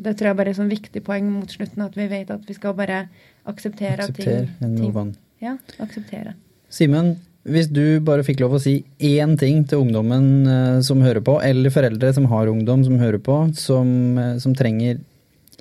Det 0.00 0.12
tror 0.16 0.30
jeg 0.30 0.36
bare 0.36 0.52
er 0.52 0.56
et 0.56 0.60
sånn 0.60 0.72
viktig 0.72 1.02
poeng 1.04 1.30
mot 1.32 1.52
slutten, 1.52 1.84
at 1.84 1.96
vi 1.96 2.06
vet 2.10 2.32
at 2.32 2.44
vi 2.48 2.56
skal 2.56 2.76
bare 2.76 3.06
akseptere 3.48 4.04
Aksepter 4.04 4.48
ting, 4.60 4.76
ting 4.76 5.14
Ja, 5.40 5.56
akseptere. 5.80 6.34
Simen, 6.72 7.14
hvis 7.48 7.70
du 7.72 8.00
bare 8.04 8.24
fikk 8.24 8.42
lov 8.44 8.58
å 8.58 8.60
si 8.60 8.82
én 9.00 9.32
ting 9.40 9.64
til 9.68 9.86
ungdommen 9.86 10.28
uh, 10.44 10.80
som 10.84 11.00
hører 11.04 11.24
på, 11.24 11.38
eller 11.44 11.72
foreldre 11.72 12.12
som 12.16 12.28
har 12.32 12.52
ungdom 12.52 12.84
som 12.84 13.00
hører 13.00 13.20
på, 13.24 13.38
som, 13.56 13.88
uh, 14.20 14.36
som 14.40 14.56
trenger 14.56 15.00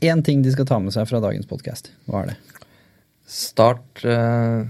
én 0.03 0.23
ting 0.23 0.43
de 0.43 0.51
skal 0.51 0.67
ta 0.67 0.79
med 0.83 0.95
seg 0.95 1.07
fra 1.07 1.23
dagens 1.23 1.47
podkast, 1.47 1.93
hva 2.07 2.25
er 2.25 2.33
det? 2.33 2.37
Start 3.29 4.03
uh, 4.03 4.67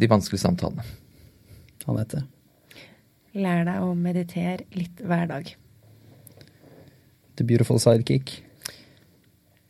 de 0.00 0.08
vanskelige 0.10 0.42
samtalene. 0.42 0.84
Anette? 1.86 2.24
Lær 3.36 3.66
deg 3.68 3.84
å 3.84 3.92
meditere 3.94 4.64
litt 4.74 5.00
hver 5.04 5.28
dag. 5.30 5.50
The 7.36 7.44
beautiful 7.44 7.78
sidekick. 7.82 8.32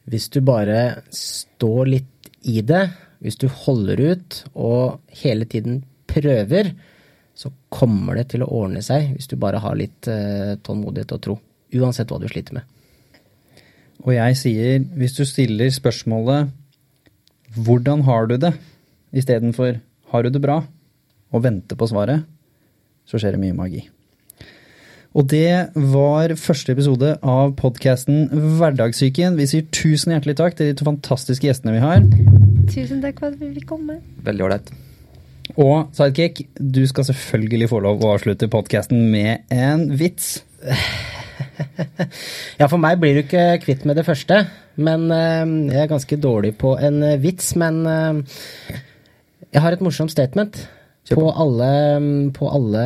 Hvis 0.07 0.29
du 0.31 0.39
bare 0.47 1.03
står 1.15 1.91
litt 1.91 2.31
i 2.47 2.61
det, 2.63 2.85
hvis 3.19 3.39
du 3.43 3.49
holder 3.51 4.03
ut 4.13 4.39
og 4.55 5.01
hele 5.23 5.49
tiden 5.51 5.81
prøver, 6.07 6.71
så 7.37 7.51
kommer 7.69 8.17
det 8.17 8.31
til 8.33 8.45
å 8.47 8.53
ordne 8.63 8.85
seg 8.87 9.11
hvis 9.17 9.29
du 9.29 9.37
bare 9.41 9.61
har 9.61 9.77
litt 9.77 10.09
uh, 10.09 10.55
tålmodighet 10.65 11.17
og 11.17 11.23
tro. 11.27 11.37
Uansett 11.77 12.13
hva 12.13 12.21
du 12.23 12.29
sliter 12.31 12.57
med. 12.57 12.65
Og 14.07 14.15
jeg 14.15 14.39
sier, 14.39 14.87
hvis 14.97 15.17
du 15.19 15.25
stiller 15.27 15.73
spørsmålet 15.73 16.53
'Hvordan 17.57 18.03
har 18.05 18.27
du 18.27 18.37
det?' 18.37 18.55
istedenfor 19.17 19.81
'Har 20.17 20.25
du 20.25 20.31
det 20.31 20.41
bra?' 20.41 20.65
og 21.35 21.43
venter 21.45 21.77
på 21.77 21.89
svaret, 21.91 22.25
så 23.05 23.19
skjer 23.21 23.37
det 23.37 23.43
mye 23.43 23.53
magi. 23.53 23.83
Og 25.13 25.27
det 25.29 25.69
var 25.77 26.33
første 26.41 26.73
episode 26.73 27.11
av 27.21 27.53
podkasten 27.57 28.31
Hverdagssyken. 28.57 29.37
Vi 29.37 29.47
sier 29.51 29.67
tusen 29.69 30.15
hjertelig 30.15 30.37
takk 30.41 30.57
til 30.57 30.71
de 30.71 30.77
to 30.79 30.87
fantastiske 30.89 31.45
gjestene 31.45 31.75
vi 31.77 31.83
har. 31.85 32.01
Tusen 32.73 33.03
takk 33.05 33.21
for 33.21 33.29
at 33.29 33.41
vi 33.41 33.51
fikk 33.59 33.69
komme. 33.75 33.99
Veldig 34.25 34.47
ålreit. 34.49 34.73
Og 35.57 35.93
Sidekick, 35.97 36.47
du 36.57 36.83
skal 36.89 37.05
selvfølgelig 37.11 37.69
få 37.71 37.83
lov 37.85 38.01
å 38.01 38.15
avslutte 38.17 38.49
podkasten 38.53 39.11
med 39.13 39.45
en 39.53 39.91
vits. 39.99 40.39
Ja, 42.57 42.65
for 42.69 42.81
meg 42.81 42.97
blir 43.01 43.13
du 43.13 43.23
ikke 43.23 43.59
kvitt 43.61 43.83
med 43.89 43.99
det 43.99 44.07
første. 44.07 44.39
Men 44.81 45.11
eh, 45.13 45.45
jeg 45.73 45.83
er 45.83 45.91
ganske 45.91 46.17
dårlig 46.21 46.55
på 46.57 46.75
en 46.81 47.03
vits. 47.21 47.51
Men 47.61 47.83
eh, 47.89 48.81
jeg 49.57 49.65
har 49.65 49.73
et 49.73 49.81
morsomt 49.81 50.13
statement. 50.13 50.59
På 51.07 51.29
alle, 51.31 51.69
på 52.35 52.49
alle, 52.51 52.85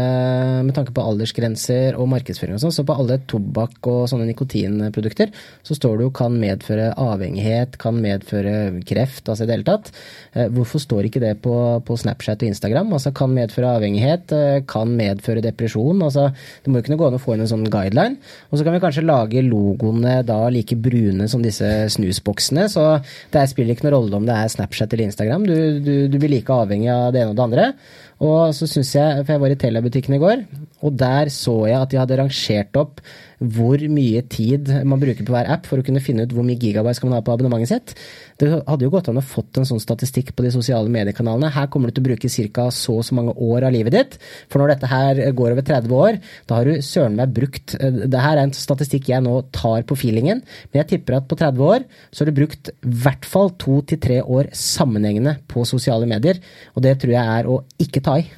med 0.67 0.75
tanke 0.77 0.93
på 0.93 1.05
aldersgrenser 1.09 1.97
og 1.97 2.11
markedsføring 2.13 2.59
og 2.59 2.61
sånn, 2.61 2.75
så 2.77 2.85
på 2.85 2.97
alle 3.01 3.17
tobakk 3.31 3.87
og 3.89 4.03
sånne 4.13 4.27
nikotinprodukter, 4.29 5.31
så 5.65 5.77
står 5.77 5.97
det 5.97 6.05
jo 6.05 6.13
kan 6.19 6.37
medføre 6.37 6.91
avhengighet, 7.01 7.79
kan 7.81 7.97
medføre 8.05 8.83
kreft, 8.85 9.25
altså 9.25 9.47
i 9.47 9.49
det 9.49 9.57
hele 9.57 9.69
tatt. 9.71 9.89
Eh, 10.35 10.51
hvorfor 10.53 10.83
står 10.85 11.09
ikke 11.09 11.23
det 11.25 11.33
på, 11.41 11.55
på 11.87 11.97
Snapchat 12.03 12.45
og 12.45 12.51
Instagram? 12.53 12.93
Altså 12.99 13.15
kan 13.17 13.33
medføre 13.33 13.73
avhengighet, 13.79 14.37
eh, 14.37 14.59
kan 14.69 14.93
medføre 15.01 15.45
depresjon. 15.47 16.05
Altså 16.05 16.29
det 16.37 16.69
må 16.69 16.83
jo 16.83 16.91
kunne 16.91 17.01
gå 17.01 17.09
an 17.09 17.17
å 17.17 17.23
få 17.25 17.39
inn 17.39 17.47
en 17.47 17.53
sånn 17.55 17.65
guideline. 17.73 18.21
Og 18.51 18.61
så 18.61 18.69
kan 18.69 18.77
vi 18.77 18.83
kanskje 18.85 19.07
lage 19.07 19.47
logoene 19.47 20.19
da 20.29 20.43
like 20.53 20.77
brune 20.77 21.31
som 21.31 21.41
disse 21.41 21.73
snusboksene, 21.97 22.69
så 22.69 22.87
det 23.33 23.49
spiller 23.49 23.73
ikke 23.73 23.89
noen 23.89 23.97
rolle 23.97 24.21
om 24.21 24.29
det 24.29 24.37
er 24.37 24.53
Snapchat 24.53 24.93
eller 24.93 25.09
Instagram. 25.09 25.49
Du, 25.49 25.81
du, 25.81 25.95
du 26.13 26.21
blir 26.21 26.37
like 26.37 26.53
avhengig 26.53 26.93
av 26.93 27.15
det 27.17 27.25
ene 27.25 27.33
og 27.33 27.41
det 27.41 27.49
andre. 27.49 27.69
Og 28.21 28.53
så 28.53 28.69
syns 28.69 28.93
jeg, 28.97 29.25
for 29.25 29.33
jeg 29.33 29.41
var 29.41 29.53
i 29.55 29.57
Telia-butikken 29.57 30.17
i 30.17 30.21
går, 30.21 30.43
og 30.85 30.97
der 31.01 31.31
så 31.33 31.55
jeg 31.71 31.81
at 31.81 31.93
de 31.93 32.01
hadde 32.01 32.19
rangert 32.21 32.77
opp 32.77 33.01
hvor 33.41 33.81
mye 33.89 34.21
tid 34.29 34.69
man 34.85 35.01
bruker 35.01 35.25
på 35.25 35.33
hver 35.33 35.49
app 35.49 35.69
for 35.69 35.81
å 35.81 35.85
kunne 35.85 36.03
finne 36.05 36.27
ut 36.27 36.33
hvor 36.37 36.45
mye 36.45 36.61
gigabyte 36.61 36.99
skal 36.99 37.09
man 37.09 37.19
ha 37.19 37.25
på 37.25 37.33
abonnementet 37.33 37.71
sitt. 37.71 37.95
Det 38.41 38.51
hadde 38.53 38.85
jo 38.85 38.93
gått 38.93 39.09
an 39.09 39.21
å 39.21 39.25
fått 39.25 39.57
en 39.57 39.69
sånn 39.69 39.81
statistikk 39.81 40.35
på 40.37 40.45
de 40.45 40.53
sosiale 40.53 40.93
mediekanalene. 40.93 41.53
Her 41.55 41.71
kommer 41.73 41.89
du 41.89 41.97
til 41.97 42.05
å 42.05 42.09
bruke 42.11 42.29
ca. 42.29 42.67
så 42.71 42.99
og 43.01 43.07
så 43.07 43.17
mange 43.17 43.33
år 43.37 43.65
av 43.69 43.73
livet 43.73 43.97
ditt. 43.97 44.19
For 44.53 44.61
når 44.61 44.75
dette 44.75 44.91
her 44.91 45.23
går 45.37 45.55
over 45.55 45.65
30 45.65 45.97
år, 45.97 46.21
da 46.49 46.59
har 46.59 46.69
du 46.69 46.85
søren 46.85 47.17
meg 47.17 47.33
brukt 47.37 47.77
Det 47.81 48.21
her 48.21 48.37
er 48.37 48.45
en 48.45 48.57
statistikk 48.57 49.09
jeg 49.09 49.25
nå 49.25 49.37
tar 49.57 49.87
på 49.89 49.97
feelingen, 49.97 50.43
men 50.71 50.83
jeg 50.83 50.91
tipper 50.95 51.21
at 51.21 51.29
på 51.31 51.39
30 51.41 51.65
år 51.65 51.87
så 52.11 52.25
har 52.25 52.31
du 52.31 52.41
brukt 52.41 52.73
i 52.75 52.95
hvert 53.05 53.25
fall 53.29 53.55
to 53.61 53.81
til 53.89 54.01
tre 54.03 54.21
år 54.21 54.53
sammenhengende 54.57 55.39
på 55.49 55.65
sosiale 55.69 56.09
medier. 56.11 56.43
Og 56.77 56.85
det 56.85 56.99
tror 57.01 57.17
jeg 57.17 57.41
er 57.41 57.49
å 57.49 57.63
ikke 57.81 58.05
ta 58.05 58.21
i. 58.21 58.29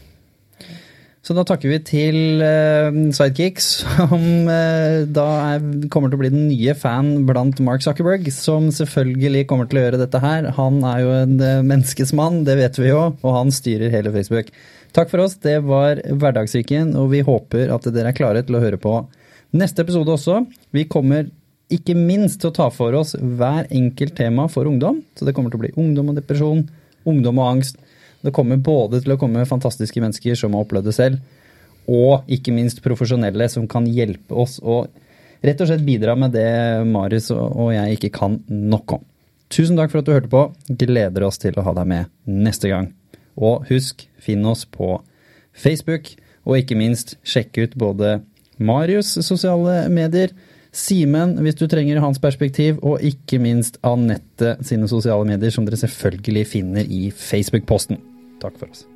Så 1.23 1.37
da 1.39 1.45
takker 1.47 1.71
vi 1.71 1.77
til 1.87 2.41
uh, 2.43 2.91
Sidekick, 3.15 3.61
som 3.63 4.25
uh, 4.49 5.05
da 5.07 5.27
er, 5.53 5.67
kommer 5.93 6.11
til 6.11 6.19
å 6.19 6.23
bli 6.25 6.33
den 6.35 6.49
nye 6.49 6.75
fan 6.75 7.13
blant 7.29 7.61
Mark 7.63 7.85
Zuckerberg, 7.85 8.27
som 8.35 8.67
selvfølgelig 8.75 9.45
kommer 9.51 9.71
til 9.71 9.79
å 9.79 9.85
gjøre 9.85 10.01
dette 10.03 10.19
her. 10.23 10.51
Han 10.59 10.81
er 10.83 11.05
jo 11.05 11.13
en 11.21 11.37
uh, 11.39 11.61
menneskesmann, 11.63 12.43
det 12.49 12.59
vet 12.59 12.81
vi 12.83 12.91
jo, 12.91 13.05
og 13.15 13.37
han 13.39 13.55
styrer 13.55 13.95
hele 13.95 14.11
Facebook. 14.15 14.51
Takk 14.93 15.13
for 15.13 15.23
oss, 15.23 15.39
det 15.47 15.61
var 15.65 16.03
Hverdagssyken, 16.11 16.97
og 16.99 17.13
vi 17.15 17.23
håper 17.25 17.71
at 17.73 17.87
dere 17.95 18.11
er 18.11 18.19
klare 18.19 18.43
til 18.43 18.59
å 18.59 18.65
høre 18.65 18.83
på 18.83 18.99
neste 19.55 19.87
episode 19.87 20.11
også. 20.17 20.43
Vi 20.75 20.89
kommer 20.91 21.31
ikke 21.73 21.95
minst 21.97 22.43
til 22.43 22.51
å 22.51 22.57
ta 22.59 22.67
for 22.75 22.99
oss 22.99 23.15
hver 23.15 23.71
enkelt 23.71 24.19
tema 24.19 24.51
for 24.51 24.67
ungdom, 24.69 25.05
så 25.15 25.25
det 25.25 25.39
kommer 25.39 25.55
til 25.55 25.63
å 25.63 25.65
bli 25.69 25.75
ungdom 25.79 26.11
og 26.11 26.19
depresjon, 26.19 26.67
ungdom 27.07 27.39
og 27.39 27.55
angst 27.55 27.79
det 28.23 28.35
kommer 28.35 28.61
både 28.63 29.03
til 29.03 29.15
å 29.15 29.19
komme 29.21 29.47
fantastiske 29.49 30.03
mennesker 30.03 30.39
som 30.39 30.55
har 30.55 30.65
opplevd 30.65 30.91
det 30.91 30.97
selv, 30.97 31.23
og 31.91 32.29
ikke 32.31 32.55
minst 32.55 32.83
profesjonelle 32.85 33.49
som 33.51 33.67
kan 33.71 33.89
hjelpe 33.91 34.37
oss 34.39 34.61
å 34.63 34.85
rett 35.43 35.63
og 35.63 35.67
slett 35.69 35.83
bidra 35.83 36.15
med 36.15 36.35
det 36.37 36.49
Marius 36.87 37.33
og 37.35 37.73
jeg 37.75 37.97
ikke 37.99 38.13
kan 38.15 38.39
nok 38.47 38.99
om. 38.99 39.07
Tusen 39.53 39.77
takk 39.77 39.93
for 39.93 40.01
at 40.01 40.09
du 40.09 40.15
hørte 40.15 40.31
på. 40.33 40.47
Gleder 40.81 41.27
oss 41.27 41.41
til 41.43 41.59
å 41.59 41.65
ha 41.67 41.75
deg 41.77 41.89
med 41.91 42.13
neste 42.25 42.71
gang. 42.71 42.93
Og 43.37 43.67
husk, 43.69 44.07
finn 44.23 44.47
oss 44.49 44.65
på 44.65 44.95
Facebook, 45.53 46.15
og 46.49 46.63
ikke 46.63 46.79
minst 46.79 47.17
sjekk 47.27 47.59
ut 47.59 47.77
både 47.79 48.21
Marius' 48.63 49.19
sosiale 49.27 49.85
medier, 49.93 50.33
Simen 50.73 51.35
hvis 51.45 51.59
du 51.61 51.67
trenger 51.69 52.01
hans 52.01 52.17
perspektiv, 52.17 52.79
og 52.81 53.03
ikke 53.05 53.37
minst 53.43 53.77
Anette 53.85 54.55
sine 54.65 54.89
sosiale 54.89 55.27
medier, 55.29 55.53
som 55.53 55.67
dere 55.69 55.77
selvfølgelig 55.77 56.47
finner 56.49 56.89
i 56.89 57.11
Facebook-posten. 57.13 58.01
Takk 58.43 58.59
for 58.59 58.69
oss. 58.71 58.92